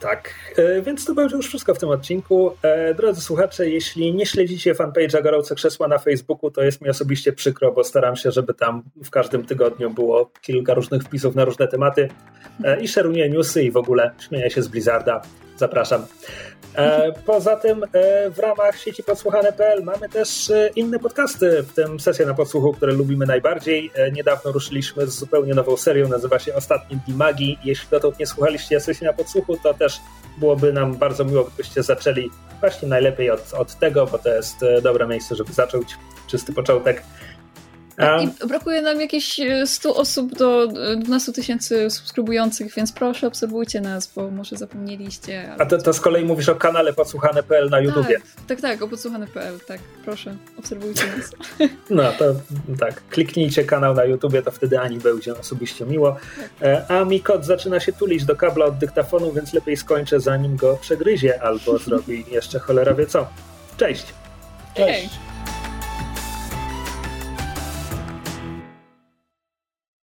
Tak, 0.00 0.34
e, 0.56 0.82
więc 0.82 1.04
to 1.04 1.14
będzie 1.14 1.36
już 1.36 1.46
wszystko 1.46 1.74
w 1.74 1.78
tym 1.78 1.88
odcinku. 1.88 2.52
E, 2.62 2.94
Drodzy 2.94 3.20
słuchacze, 3.20 3.70
jeśli 3.70 4.14
nie 4.14 4.26
śledzicie 4.26 4.74
fanpage'a 4.74 5.22
Gorące 5.22 5.54
Krzesła 5.54 5.88
na 5.88 5.98
Facebooku, 5.98 6.50
to 6.50 6.62
jest 6.62 6.80
mi 6.80 6.90
osobiście 6.90 7.32
przykro, 7.32 7.72
bo 7.72 7.84
staram 7.84 8.16
się, 8.16 8.30
żeby 8.30 8.54
tam 8.54 8.82
w 9.04 9.10
każdym 9.10 9.46
tygodniu 9.46 9.90
było 9.90 10.30
kilka 10.42 10.74
różnych 10.74 11.02
wpisów 11.02 11.34
na 11.34 11.44
różne 11.44 11.68
tematy 11.68 12.08
e, 12.64 12.80
i 12.80 12.88
szeruję 12.88 13.30
newsy 13.30 13.62
i 13.62 13.70
w 13.70 13.76
ogóle 13.76 14.10
śmieję 14.18 14.50
się 14.50 14.62
z 14.62 14.68
Blizzarda. 14.68 15.22
Zapraszam. 15.60 16.06
E, 16.76 17.12
Poza 17.26 17.56
tym 17.56 17.84
e, 17.84 18.30
w 18.30 18.38
ramach 18.38 18.78
sieci 18.78 19.02
podsłuchane.pl 19.02 19.84
mamy 19.84 20.08
też 20.08 20.50
e, 20.50 20.70
inne 20.76 20.98
podcasty, 20.98 21.62
w 21.62 21.72
tym 21.72 22.00
sesję 22.00 22.26
na 22.26 22.34
podsłuchu, 22.34 22.72
które 22.72 22.92
lubimy 22.92 23.26
najbardziej. 23.26 23.90
Niedawno 24.12 24.52
ruszyliśmy 24.52 25.06
z 25.06 25.18
zupełnie 25.18 25.54
nową 25.54 25.76
serią, 25.76 26.08
nazywa 26.08 26.38
się 26.38 26.54
Ostatnie 26.54 26.96
Dni 27.06 27.14
Magii. 27.14 27.58
Jeśli 27.64 27.88
dotąd 27.90 28.18
nie 28.18 28.26
słuchaliście 28.26 28.80
sesji 28.80 29.06
na 29.06 29.12
podsłuchu, 29.12 29.56
to 29.56 29.74
też 29.74 30.00
byłoby 30.38 30.72
nam 30.72 30.96
bardzo 30.96 31.24
miło, 31.24 31.44
gdybyście 31.44 31.82
zaczęli 31.82 32.30
właśnie 32.60 32.88
najlepiej 32.88 33.30
od, 33.30 33.54
od 33.54 33.78
tego, 33.78 34.06
bo 34.06 34.18
to 34.18 34.28
jest 34.28 34.56
dobre 34.82 35.06
miejsce, 35.06 35.34
żeby 35.36 35.52
zacząć. 35.52 35.96
Czysty 36.26 36.52
początek. 36.52 37.02
I 38.00 38.46
brakuje 38.46 38.82
nam 38.82 39.00
jakieś 39.00 39.40
e, 39.40 39.66
100 39.66 39.94
osób 39.94 40.34
do 40.34 40.64
e, 40.92 40.96
12 40.96 41.32
tysięcy 41.32 41.90
subskrybujących, 41.90 42.74
więc 42.74 42.92
proszę 42.92 43.26
obserwujcie 43.26 43.80
nas, 43.80 44.12
bo 44.16 44.30
może 44.30 44.56
zapomnieliście. 44.56 45.54
a 45.58 45.66
to, 45.66 45.78
to 45.78 45.92
z 45.92 46.00
kolei 46.00 46.24
mówisz 46.24 46.48
o 46.48 46.54
kanale 46.54 46.92
podsłuchane.pl 46.92 47.70
na 47.70 47.80
YouTubie. 47.80 48.14
Tak, 48.14 48.46
tak, 48.46 48.60
tak, 48.60 48.82
o 48.82 48.88
podsłuchane.pl, 48.88 49.60
tak, 49.66 49.80
proszę, 50.04 50.36
obserwujcie 50.58 51.04
nas. 51.16 51.30
No 51.90 52.12
to 52.18 52.24
tak, 52.78 53.02
kliknijcie 53.08 53.64
kanał 53.64 53.94
na 53.94 54.04
YouTubie, 54.04 54.42
to 54.42 54.50
wtedy 54.50 54.80
Ani 54.80 54.98
będzie 54.98 55.38
osobiście 55.38 55.86
miło. 55.86 56.16
E, 56.62 56.84
A 56.88 57.04
mi 57.04 57.20
kot 57.20 57.44
zaczyna 57.44 57.80
się 57.80 57.92
tulić 57.92 58.24
do 58.24 58.36
kabla 58.36 58.64
od 58.64 58.78
dyktafonu, 58.78 59.32
więc 59.32 59.52
lepiej 59.52 59.76
skończę 59.76 60.20
zanim 60.20 60.56
go 60.56 60.76
przegryzie 60.76 61.42
albo 61.42 61.78
zrobi 61.78 62.24
jeszcze 62.30 62.58
cholera 62.58 62.94
wie 62.94 63.06
co. 63.06 63.26
Cześć! 63.76 64.14
Hej! 64.74 65.29